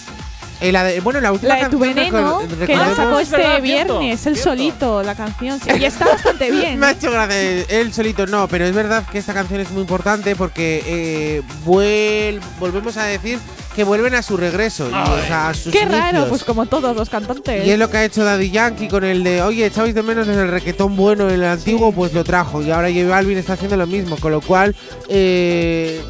Eh, 0.63 0.73
la 0.73 0.85
de- 0.85 1.01
bueno, 1.01 1.21
la 1.21 1.33
última 1.33 1.57
La 1.57 1.65
de 1.65 1.71
tu 1.71 1.79
canción 1.81 1.95
veneno, 1.97 2.41
recor- 2.43 2.67
que 2.67 2.77
la 2.77 2.95
sacó 2.95 3.19
este 3.21 3.37
cierto, 3.37 3.63
viernes, 3.63 4.27
el 4.27 4.35
cierto. 4.37 4.51
solito, 4.51 5.03
la 5.03 5.15
canción. 5.15 5.61
sí, 5.61 5.69
y 5.79 5.85
está 5.85 6.07
bastante 6.07 6.51
bien. 6.53 6.79
Me 6.79 6.87
ha 6.87 6.91
hecho 6.93 7.11
gracia 7.11 7.41
él 7.41 7.93
solito, 7.93 8.27
no, 8.27 8.47
pero 8.49 8.65
es 8.65 8.75
verdad 8.75 9.05
que 9.11 9.19
esta 9.19 9.35
canción 9.35 9.61
es 9.61 9.71
muy 9.73 9.83
importante 9.83 10.37
porque 10.37 10.83
eh, 10.87 11.43
vuel- 11.67 12.41
volvemos 12.61 12.97
a 12.97 13.05
decir 13.05 13.39
que 13.75 13.85
vuelven 13.85 14.15
a 14.15 14.23
su 14.23 14.37
regreso 14.37 14.89
y, 14.91 14.93
o 14.93 15.27
sea, 15.27 15.49
a 15.49 15.55
sus 15.55 15.73
Qué 15.73 15.87
raro, 15.87 16.27
pues 16.29 16.45
como 16.45 16.67
todos 16.67 16.95
los 16.95 17.09
cantantes. 17.09 17.67
Y 17.67 17.71
es 17.71 17.79
lo 17.79 17.89
que 17.91 17.97
ha 17.97 18.05
hecho 18.05 18.23
Daddy 18.23 18.51
Yankee 18.51 18.87
con 18.89 19.03
el 19.03 19.25
de, 19.25 19.41
oye, 19.41 19.65
echabais 19.65 19.95
de 19.95 20.03
menos 20.03 20.29
en 20.29 20.39
el 20.39 20.49
requetón 20.49 20.95
bueno, 20.95 21.27
en 21.29 21.37
el 21.37 21.45
antiguo, 21.45 21.91
pues 21.91 22.13
lo 22.13 22.23
trajo. 22.23 22.63
Y 22.63 22.71
ahora 22.71 22.89
J 22.89 23.09
Balvin 23.09 23.39
está 23.39 23.55
haciendo 23.55 23.79
lo 23.79 23.87
mismo, 23.87 24.19
con 24.19 24.31
lo 24.31 24.43
cual, 24.43 24.77
eh, 25.09 26.03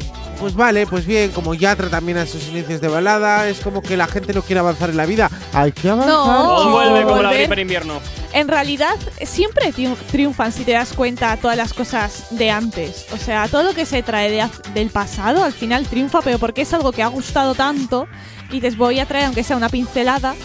pues 0.43 0.55
vale, 0.55 0.85
pues 0.85 1.05
bien, 1.05 1.31
como 1.31 1.53
Yatra 1.53 1.89
también 1.89 2.17
a 2.17 2.25
sus 2.25 2.49
inicios 2.49 2.81
de 2.81 2.89
balada, 2.89 3.47
es 3.47 3.61
como 3.61 3.81
que 3.81 3.95
la 3.95 4.07
gente 4.07 4.33
no 4.33 4.41
quiere 4.41 4.59
avanzar 4.59 4.89
en 4.89 4.97
la 4.97 5.05
vida. 5.05 5.31
Hay 5.53 5.71
que 5.71 5.89
avanzar. 5.89 6.13
No, 6.13 6.69
vuelve 6.69 7.03
como 7.03 7.21
la 7.23 7.31
gripe 7.31 7.53
en 7.53 7.59
invierno. 7.59 7.93
En 8.33 8.49
realidad, 8.49 8.95
siempre 9.25 9.71
triun- 9.73 9.95
triunfan 10.11 10.51
si 10.51 10.65
te 10.65 10.73
das 10.73 10.91
cuenta 10.91 11.37
todas 11.37 11.55
las 11.55 11.73
cosas 11.73 12.25
de 12.31 12.51
antes. 12.51 13.05
O 13.13 13.17
sea, 13.17 13.47
todo 13.47 13.63
lo 13.63 13.73
que 13.73 13.85
se 13.85 14.03
trae 14.03 14.29
de 14.29 14.45
del 14.73 14.89
pasado 14.89 15.45
al 15.45 15.53
final 15.53 15.87
triunfa, 15.87 16.19
pero 16.21 16.39
porque 16.39 16.63
es 16.63 16.73
algo 16.73 16.91
que 16.91 17.03
ha 17.03 17.07
gustado 17.07 17.55
tanto 17.55 18.05
y 18.51 18.59
te 18.59 18.69
voy 18.71 18.99
a 18.99 19.05
traer, 19.05 19.27
aunque 19.27 19.45
sea 19.45 19.55
una 19.55 19.69
pincelada, 19.69 20.35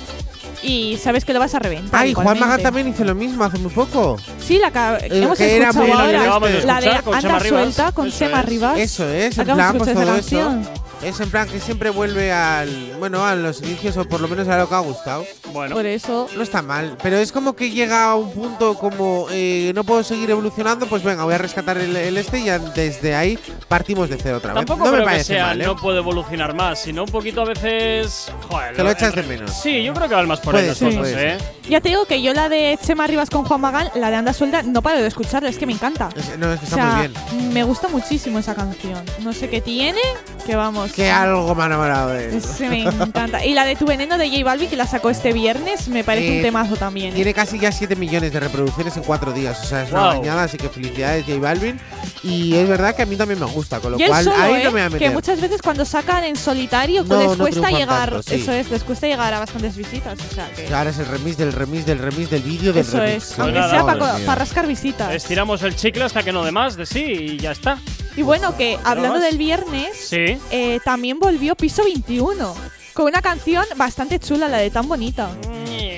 y 0.63 0.99
sabes 1.03 1.25
que 1.25 1.33
lo 1.33 1.41
vas 1.41 1.55
a 1.55 1.59
reventar. 1.59 2.01
Ay, 2.01 2.15
Juan 2.15 2.25
Magán 2.25 2.37
igualmente. 2.39 2.63
también 2.63 2.89
hizo 2.89 3.05
lo 3.05 3.15
mismo 3.15 3.45
hace 3.45 3.59
muy 3.59 3.71
poco. 3.71 4.17
Sí, 4.41 4.59
la 4.59 4.71
que 4.71 5.07
hemos 5.11 5.39
que 5.39 5.59
escuchado 5.59 5.93
ahora. 5.93 6.41
la 6.65 6.81
de 6.81 6.91
Anda 6.91 7.21
Chema 7.21 7.39
Rivas. 7.39 7.63
Suelta 7.75 7.93
con 7.93 8.09
es. 8.09 8.43
Rivas. 8.43 8.79
Eso 8.79 9.09
es, 9.09 9.37
en 9.39 9.43
Acabamos 9.43 9.57
plan, 9.57 9.73
de 9.73 9.79
pues 9.79 10.07
todo 10.07 10.17
eso. 10.17 10.71
Es 11.03 11.21
en 11.21 11.31
plan 11.31 11.49
que 11.49 11.61
siempre 11.61 11.91
vuelve 11.91 12.33
al. 12.33 12.95
Bueno, 12.99 13.25
a 13.25 13.35
los 13.37 13.63
inicios, 13.63 13.97
o 13.97 14.05
por 14.05 14.21
lo 14.21 14.27
menos 14.27 14.49
a 14.49 14.59
lo 14.59 14.69
que 14.69 14.75
ha 14.75 14.81
gustado. 14.81 15.25
Bueno, 15.53 15.77
Por 15.77 15.87
eso. 15.87 16.27
No 16.37 16.43
está 16.43 16.61
mal, 16.61 16.97
pero 17.03 17.17
es 17.19 17.31
como 17.31 17.55
que 17.55 17.71
llega 17.71 18.05
a 18.11 18.15
un 18.17 18.33
punto 18.33 18.75
como 18.75 19.27
eh, 19.31 19.71
no 19.75 19.85
puedo 19.85 20.03
seguir 20.03 20.29
evolucionando, 20.31 20.87
pues 20.87 21.03
venga, 21.05 21.23
voy 21.25 21.35
a 21.35 21.39
rescatar 21.39 21.79
el, 21.79 21.95
el 21.97 22.17
este 22.19 22.41
y 22.41 22.45
ya 22.47 22.59
desde 22.59 23.15
ahí 23.15 23.39
partimos 23.69 24.11
de 24.11 24.17
cero 24.21 24.39
otra 24.39 24.53
vez. 24.53 24.65
tampoco 24.67 24.87
no 24.87 24.93
me 24.93 24.99
que 24.99 25.05
parece 25.05 25.25
sea 25.25 25.47
mal, 25.47 25.61
¿eh? 25.61 25.65
no 25.67 25.77
puedo 25.77 25.99
evolucionar 25.99 26.53
más, 26.55 26.81
sino 26.83 27.05
un 27.05 27.09
poquito 27.11 27.43
a 27.43 27.45
veces. 27.47 28.31
Joder, 28.51 28.75
Que 28.75 28.83
lo 28.83 28.91
echas 28.91 29.15
de 29.15 29.23
menos. 29.23 29.53
Sí, 29.53 29.83
yo 29.85 29.95
creo 29.95 30.09
que 30.09 30.15
van 30.17 30.27
más 30.29 30.41
por 30.41 30.57
ahí 30.57 30.67
las 30.67 30.79
cosas, 30.79 31.07
¿eh? 31.09 31.39
Ya 31.69 31.81
te 31.81 31.91
digo 31.91 32.07
que 32.07 32.21
yo 32.23 32.35
la 32.35 32.49
de 32.49 32.79
Chema 32.85 33.07
Rivas 33.07 33.31
con 33.31 33.45
Juan 33.45 33.61
Magán, 33.61 33.89
la 33.95 34.11
de 34.11 34.17
Anda 34.17 34.33
Suelta, 34.33 34.63
no 34.63 34.83
paro 34.83 35.01
de 35.01 35.07
escucharla, 35.07 35.49
es 35.49 35.59
que 35.59 35.67
me 35.67 35.73
encanta. 35.75 36.09
Es- 36.17 36.37
no, 36.39 36.53
es 36.53 36.61
que 36.61 36.67
O 36.67 36.69
está 36.69 36.77
sea, 36.77 36.85
muy 36.87 37.09
bien. 37.09 37.53
me 37.55 37.63
gusta 37.63 37.89
muchísimo 37.89 38.39
esa 38.41 38.55
canción. 38.55 39.03
No 39.21 39.33
sé 39.33 39.49
qué 39.49 39.61
tiene, 39.61 40.01
que 40.45 40.57
vamos. 40.57 40.88
Que 40.95 41.11
algo 41.11 41.55
me 41.55 41.63
ha 41.63 41.67
enamorado 41.67 42.11
de 42.11 42.29
él. 42.31 42.35
Es- 42.37 42.61
me 42.61 42.83
encanta. 42.83 43.45
Y 43.45 43.55
la 43.55 43.65
de 43.65 43.77
Tu 43.77 43.87
Veneno 43.87 44.19
de 44.19 44.29
J 44.29 44.45
Balvin, 44.45 44.69
que 44.69 44.77
la 44.77 44.87
sacó 44.87 45.11
este 45.11 45.33
viernes, 45.33 45.89
me 45.89 46.03
parece 46.05 46.35
Eh, 46.35 46.37
un 46.39 46.43
temazo 46.43 46.77
también. 46.77 47.15
Tiene 47.15 47.33
casi 47.35 47.59
ya 47.59 47.71
7 47.73 47.95
millones 47.97 48.33
de 48.33 48.41
reproducciones 48.41 48.97
en 48.97 49.03
4 49.05 49.33
días. 49.33 49.61
O 49.63 49.65
sea, 49.65 49.83
es 49.85 49.91
una 49.93 50.01
Wow. 50.13 50.19
bañada, 50.21 50.43
así 50.45 50.57
que 50.57 50.69
felicidades, 50.69 51.25
J 51.27 51.39
Balvin. 51.41 51.79
Y 52.23 52.55
es 52.57 52.69
verdad 52.69 52.95
que 52.97 53.03
a 53.03 53.07
mí 53.07 53.17
también 53.17 53.39
me 53.39 53.47
gusta, 53.47 53.79
con 53.81 53.93
lo 53.93 53.99
cual 53.99 54.25
solo, 54.25 54.37
ahí 54.37 54.55
¿eh? 54.55 54.65
no 54.65 54.73
me 54.73 54.89
voy 54.89 54.97
a 54.97 54.99
que 54.99 55.11
muchas 55.11 55.41
veces 55.41 55.63
cuando 55.63 55.85
sacan 55.85 56.25
en 56.25 56.37
solitario 56.37 57.05
No, 57.05 57.17
les 57.19 57.29
no 57.31 57.37
cuesta 57.37 57.61
triunfan 57.61 57.75
llegar, 57.75 58.11
tanto, 58.11 58.23
sí. 58.25 58.35
eso 58.37 58.53
es, 58.53 58.71
les 58.71 58.83
cuesta 58.83 59.07
llegar 59.07 59.33
a 59.35 59.39
bastantes 59.41 59.77
visitas, 59.77 60.19
o 60.19 60.35
sea 60.35 60.51
que 60.51 60.75
Ahora 60.75 60.91
es 60.91 60.99
el 60.99 61.07
remix 61.07 61.37
del 61.37 61.53
remix 61.53 61.87
del 61.87 61.99
remix 61.99 62.31
del 62.31 62.43
vídeo 62.43 62.73
del 62.73 62.85
eso 62.85 62.99
remix. 62.99 63.31
es, 63.33 63.39
aunque 63.39 63.61
sea 63.63 63.85
para 63.87 64.19
mía. 64.19 64.35
rascar 64.35 64.67
visitas. 64.67 65.13
Estiramos 65.15 65.63
el 65.63 65.77
chicle 65.77 66.05
hasta 66.05 66.23
que 66.23 66.33
no 66.33 66.45
dé 66.45 66.51
más 66.53 66.77
de 66.77 66.87
sí 66.87 67.01
y 67.03 67.37
ya 67.39 67.53
está. 67.53 67.79
Y 68.19 68.23
bueno, 68.23 68.57
que 68.57 68.77
hablando 68.83 69.21
del 69.21 69.39
viernes, 69.39 69.91
Sí. 69.97 70.37
eh, 70.51 70.81
también 70.85 71.21
volvió 71.21 71.55
Piso 71.55 71.85
21 71.85 72.53
con 72.93 73.07
una 73.07 73.23
canción 73.23 73.65
bastante 73.77 74.19
chula, 74.19 74.49
la 74.49 74.57
de 74.59 74.71
Tan 74.71 74.89
Bonita. 74.89 75.31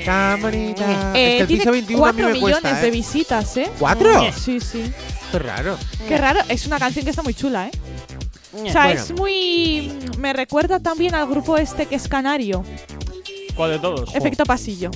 Tan 0.05 0.43
bonita. 0.43 1.15
Eh, 1.15 1.15
es 1.15 1.37
que 1.37 1.41
el 1.41 1.47
tiene 1.47 1.61
piso 1.63 1.73
21 1.73 2.05
a 2.05 2.13
mí 2.13 2.21
4 2.23 2.27
me 2.29 2.33
millones 2.35 2.61
cuesta, 2.61 2.81
de 2.83 2.89
¿eh? 2.89 2.91
visitas, 2.91 3.57
¿eh? 3.57 3.71
¿Cuatro? 3.79 4.11
Sí, 4.39 4.61
sí. 4.61 4.93
Qué 5.33 5.39
raro. 5.39 5.79
Qué 6.07 6.19
raro, 6.19 6.41
es 6.51 6.67
una 6.67 6.79
canción 6.79 7.05
que 7.07 7.11
está 7.11 7.23
muy 7.23 7.33
chula, 7.33 7.69
¿eh? 7.69 7.71
O 8.53 8.71
sea, 8.71 8.85
Bueno. 8.85 9.01
es 9.01 9.13
muy. 9.13 9.91
Me 10.19 10.35
recuerda 10.35 10.79
también 10.79 11.15
al 11.15 11.27
grupo 11.27 11.57
este 11.57 11.87
que 11.87 11.95
es 11.95 12.07
canario. 12.07 12.63
¿Cuál 13.57 13.71
de 13.71 13.79
todos? 13.79 14.15
Efecto 14.15 14.45
pasillo. 14.45 14.91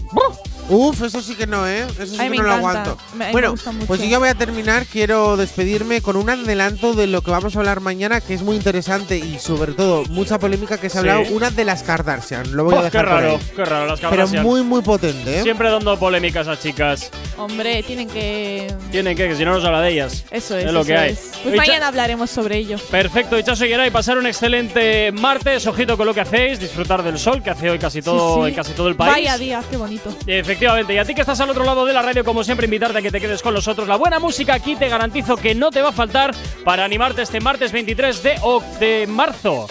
Uf, 0.68 1.02
eso 1.02 1.20
sí 1.20 1.34
que 1.34 1.46
no, 1.46 1.68
¿eh? 1.68 1.84
Eso 1.98 2.06
sí 2.06 2.16
Ay, 2.18 2.24
que 2.26 2.30
me 2.30 2.36
no 2.38 2.42
lo 2.44 2.52
aguanto. 2.54 2.96
Me- 3.14 3.26
me 3.26 3.32
bueno, 3.32 3.50
gusta 3.50 3.70
mucho. 3.70 3.86
pues 3.86 4.00
yo 4.00 4.06
ya 4.06 4.18
voy 4.18 4.28
a 4.28 4.34
terminar. 4.34 4.86
Quiero 4.86 5.36
despedirme 5.36 6.00
con 6.00 6.16
un 6.16 6.30
adelanto 6.30 6.94
de 6.94 7.06
lo 7.06 7.20
que 7.20 7.30
vamos 7.30 7.54
a 7.54 7.58
hablar 7.58 7.80
mañana, 7.80 8.22
que 8.22 8.32
es 8.32 8.42
muy 8.42 8.56
interesante 8.56 9.18
y 9.18 9.38
sobre 9.38 9.72
todo 9.72 10.04
mucha 10.08 10.38
polémica 10.38 10.78
que 10.78 10.88
se 10.88 10.98
ha 10.98 11.02
Sí. 11.02 11.08
hablado. 11.08 11.34
Una 11.34 11.50
de 11.50 11.64
las 11.66 11.82
Kardashian. 11.82 12.56
Lo 12.56 12.64
voy 12.64 12.74
a 12.74 12.78
qué 12.78 12.84
dejar 12.84 13.04
por 13.04 13.14
raro, 13.14 13.30
ahí. 13.32 13.38
qué 13.54 13.64
raro 13.64 13.86
las 13.86 14.00
Pero 14.00 14.10
Kardashian. 14.10 14.42
muy, 14.42 14.62
muy 14.62 14.80
potente, 14.80 15.40
¿eh? 15.40 15.42
Siempre 15.42 15.70
dando 15.70 15.98
polémicas 15.98 16.48
a 16.48 16.58
chicas. 16.58 17.10
Hombre, 17.36 17.82
tienen 17.82 18.08
que. 18.08 18.74
Tienen 18.90 19.16
que, 19.16 19.28
que 19.28 19.36
si 19.36 19.44
no 19.44 19.52
nos 19.54 19.64
habla 19.64 19.82
de 19.82 19.90
ellas. 19.92 20.24
Eso 20.30 20.56
es. 20.56 20.64
Es 20.64 20.72
lo 20.72 20.80
eso 20.80 20.86
que 20.86 20.96
hay. 20.96 21.12
es. 21.12 21.30
Pues 21.42 21.54
Echa- 21.54 21.66
mañana 21.66 21.88
hablaremos 21.88 22.30
sobre 22.30 22.56
ello. 22.56 22.78
Perfecto, 22.90 23.38
Ichazo 23.38 23.66
y 23.66 23.90
pasar 23.90 24.16
un 24.16 24.26
excelente 24.26 25.12
martes. 25.12 25.66
Ojito 25.66 25.96
con 25.98 26.06
lo 26.06 26.14
que 26.14 26.22
hacéis, 26.22 26.58
disfrutar 26.58 27.02
del 27.02 27.18
sol 27.18 27.42
que 27.42 27.50
hace 27.50 27.68
hoy 27.68 27.78
casi 27.78 28.00
todo, 28.00 28.36
Sí, 28.36 28.42
sí. 28.44 28.48
en 28.48 28.54
casi 28.54 28.72
todo 28.72 28.88
el 28.88 28.96
país. 28.96 29.12
Vaya 29.12 29.36
día, 29.36 29.62
qué 29.70 29.76
bonito. 29.76 30.08
Efectivamente, 30.26 30.53
y 30.60 30.98
a 30.98 31.04
ti 31.04 31.14
que 31.14 31.20
estás 31.20 31.40
al 31.40 31.50
otro 31.50 31.64
lado 31.64 31.84
de 31.84 31.92
la 31.92 32.00
radio, 32.00 32.24
como 32.24 32.44
siempre, 32.44 32.66
invitarte 32.66 32.98
a 32.98 33.02
que 33.02 33.10
te 33.10 33.20
quedes 33.20 33.42
con 33.42 33.54
nosotros. 33.54 33.88
La 33.88 33.96
buena 33.96 34.18
música 34.18 34.54
aquí 34.54 34.76
te 34.76 34.88
garantizo 34.88 35.36
que 35.36 35.54
no 35.54 35.70
te 35.70 35.82
va 35.82 35.88
a 35.88 35.92
faltar 35.92 36.34
para 36.64 36.84
animarte 36.84 37.22
este 37.22 37.40
martes 37.40 37.72
23 37.72 38.22
de, 38.22 38.40
de 38.78 39.06
marzo. 39.06 39.66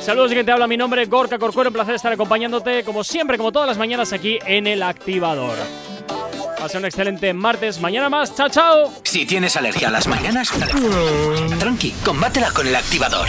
Saludos 0.00 0.32
y 0.32 0.34
que 0.34 0.44
te 0.44 0.50
habla 0.52 0.66
mi 0.66 0.76
nombre, 0.76 1.06
Gorka 1.06 1.38
Corcuero. 1.38 1.70
Un 1.70 1.74
placer 1.74 1.94
estar 1.94 2.12
acompañándote, 2.12 2.82
como 2.84 3.04
siempre, 3.04 3.38
como 3.38 3.52
todas 3.52 3.68
las 3.68 3.78
mañanas, 3.78 4.12
aquí 4.12 4.38
en 4.46 4.66
el 4.66 4.82
activador. 4.82 5.56
Pasa 6.58 6.78
un 6.78 6.84
excelente 6.84 7.32
martes. 7.32 7.80
Mañana 7.80 8.08
más. 8.08 8.34
Chao, 8.34 8.48
chao. 8.48 8.92
Si 9.04 9.24
tienes 9.26 9.56
alergia 9.56 9.88
a 9.88 9.90
las 9.90 10.06
mañanas, 10.06 10.50
tranqui, 11.58 11.92
combátela 12.04 12.50
con 12.50 12.66
el 12.66 12.74
activador. 12.74 13.28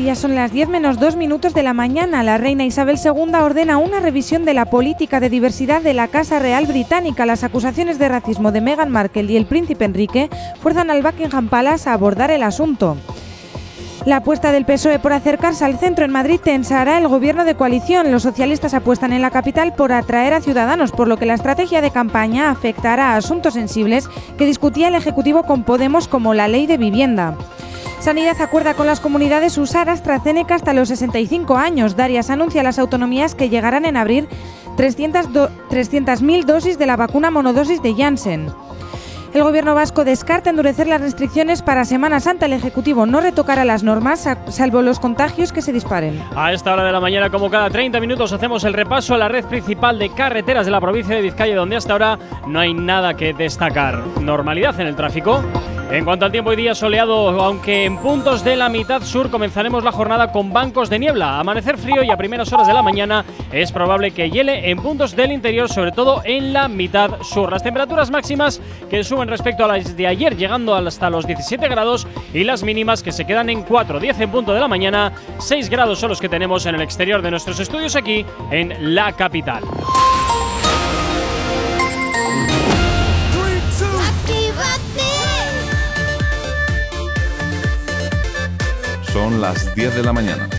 Días, 0.00 0.18
son 0.18 0.34
las 0.34 0.50
10 0.50 0.70
menos 0.70 0.98
2 0.98 1.16
minutos 1.16 1.52
de 1.52 1.62
la 1.62 1.74
mañana. 1.74 2.22
La 2.22 2.38
reina 2.38 2.64
Isabel 2.64 2.96
II 3.04 3.34
ordena 3.34 3.76
una 3.76 4.00
revisión 4.00 4.46
de 4.46 4.54
la 4.54 4.64
política 4.64 5.20
de 5.20 5.28
diversidad 5.28 5.82
de 5.82 5.92
la 5.92 6.08
Casa 6.08 6.38
Real 6.38 6.64
Británica. 6.64 7.26
Las 7.26 7.44
acusaciones 7.44 7.98
de 7.98 8.08
racismo 8.08 8.50
de 8.50 8.62
Meghan 8.62 8.88
Markle 8.88 9.30
y 9.30 9.36
el 9.36 9.44
príncipe 9.44 9.84
Enrique 9.84 10.30
fuerzan 10.62 10.90
al 10.90 11.02
Buckingham 11.02 11.50
Palace 11.50 11.90
a 11.90 11.92
abordar 11.92 12.30
el 12.30 12.42
asunto. 12.42 12.96
La 14.06 14.16
apuesta 14.16 14.52
del 14.52 14.64
PSOE 14.64 15.00
por 15.00 15.12
acercarse 15.12 15.66
al 15.66 15.78
centro 15.78 16.06
en 16.06 16.12
Madrid 16.12 16.40
tensará 16.42 16.96
el 16.96 17.06
gobierno 17.06 17.44
de 17.44 17.54
coalición. 17.54 18.10
Los 18.10 18.22
socialistas 18.22 18.72
apuestan 18.72 19.12
en 19.12 19.20
la 19.20 19.30
capital 19.30 19.74
por 19.74 19.92
atraer 19.92 20.32
a 20.32 20.40
ciudadanos, 20.40 20.92
por 20.92 21.08
lo 21.08 21.18
que 21.18 21.26
la 21.26 21.34
estrategia 21.34 21.82
de 21.82 21.90
campaña 21.90 22.50
afectará 22.50 23.12
a 23.12 23.16
asuntos 23.16 23.52
sensibles 23.52 24.08
que 24.38 24.46
discutía 24.46 24.88
el 24.88 24.94
Ejecutivo 24.94 25.42
con 25.42 25.62
Podemos 25.62 26.08
como 26.08 26.32
la 26.32 26.48
ley 26.48 26.66
de 26.66 26.78
vivienda. 26.78 27.36
Sanidad 28.00 28.40
acuerda 28.40 28.74
con 28.74 28.86
las 28.86 28.98
comunidades 29.00 29.58
usar 29.58 29.90
AstraZeneca 29.90 30.54
hasta 30.54 30.72
los 30.72 30.88
65 30.88 31.56
años. 31.56 31.96
Darias 31.96 32.30
anuncia 32.30 32.62
a 32.62 32.64
las 32.64 32.78
autonomías 32.78 33.34
que 33.34 33.50
llegarán 33.50 33.84
en 33.84 33.96
abril 33.98 34.26
300 34.76 35.32
do- 35.32 35.50
300.000 35.70 36.44
dosis 36.44 36.78
de 36.78 36.86
la 36.86 36.96
vacuna 36.96 37.30
monodosis 37.30 37.82
de 37.82 37.94
Janssen. 37.94 38.46
El 39.32 39.44
gobierno 39.44 39.76
vasco 39.76 40.04
descarta 40.04 40.50
endurecer 40.50 40.88
las 40.88 41.00
restricciones 41.00 41.62
para 41.62 41.84
Semana 41.84 42.18
Santa. 42.18 42.46
El 42.46 42.52
Ejecutivo 42.52 43.06
no 43.06 43.20
retocará 43.20 43.64
las 43.64 43.84
normas, 43.84 44.20
sa- 44.20 44.38
salvo 44.48 44.82
los 44.82 44.98
contagios 44.98 45.52
que 45.52 45.62
se 45.62 45.72
disparen. 45.72 46.20
A 46.34 46.52
esta 46.52 46.72
hora 46.72 46.82
de 46.82 46.90
la 46.90 46.98
mañana, 46.98 47.30
como 47.30 47.48
cada 47.48 47.70
30 47.70 48.00
minutos, 48.00 48.32
hacemos 48.32 48.64
el 48.64 48.72
repaso 48.74 49.14
a 49.14 49.18
la 49.18 49.28
red 49.28 49.44
principal 49.44 50.00
de 50.00 50.08
carreteras 50.10 50.66
de 50.66 50.72
la 50.72 50.80
provincia 50.80 51.14
de 51.14 51.22
Vizcaya, 51.22 51.54
donde 51.54 51.76
hasta 51.76 51.92
ahora 51.92 52.18
no 52.48 52.58
hay 52.58 52.74
nada 52.74 53.14
que 53.14 53.32
destacar. 53.32 54.02
Normalidad 54.20 54.78
en 54.80 54.88
el 54.88 54.96
tráfico. 54.96 55.44
En 55.92 56.04
cuanto 56.04 56.24
al 56.24 56.30
tiempo, 56.30 56.50
hoy 56.50 56.56
día 56.56 56.72
soleado, 56.72 57.30
aunque 57.42 57.84
en 57.84 57.96
puntos 57.98 58.44
de 58.44 58.54
la 58.54 58.68
mitad 58.68 59.02
sur 59.02 59.28
comenzaremos 59.28 59.82
la 59.82 59.90
jornada 59.90 60.30
con 60.30 60.52
bancos 60.52 60.88
de 60.88 61.00
niebla. 61.00 61.40
Amanecer 61.40 61.78
frío 61.78 62.04
y 62.04 62.10
a 62.12 62.16
primeras 62.16 62.52
horas 62.52 62.68
de 62.68 62.72
la 62.74 62.80
mañana 62.82 63.24
es 63.50 63.72
probable 63.72 64.12
que 64.12 64.30
hiele 64.30 64.70
en 64.70 64.78
puntos 64.78 65.16
del 65.16 65.32
interior, 65.32 65.68
sobre 65.68 65.90
todo 65.90 66.22
en 66.24 66.52
la 66.52 66.68
mitad 66.68 67.20
sur. 67.22 67.50
Las 67.50 67.64
temperaturas 67.64 68.08
máximas 68.08 68.60
que 68.88 69.02
suben 69.02 69.19
respecto 69.28 69.64
a 69.64 69.68
las 69.68 69.96
de 69.96 70.06
ayer, 70.06 70.36
llegando 70.36 70.74
hasta 70.74 71.10
los 71.10 71.26
17 71.26 71.68
grados, 71.68 72.06
y 72.34 72.44
las 72.44 72.62
mínimas 72.62 73.02
que 73.02 73.12
se 73.12 73.24
quedan 73.24 73.48
en 73.48 73.62
4, 73.62 74.00
10 74.00 74.20
en 74.20 74.30
punto 74.30 74.52
de 74.52 74.60
la 74.60 74.68
mañana, 74.68 75.12
6 75.38 75.70
grados 75.70 75.98
son 75.98 76.10
los 76.10 76.20
que 76.20 76.28
tenemos 76.28 76.66
en 76.66 76.74
el 76.74 76.82
exterior 76.82 77.22
de 77.22 77.30
nuestros 77.30 77.58
estudios 77.60 77.96
aquí 77.96 78.26
en 78.50 78.94
la 78.94 79.12
capital. 79.12 79.62
Son 89.12 89.40
las 89.40 89.74
10 89.74 89.94
de 89.96 90.02
la 90.02 90.12
mañana. 90.12 90.50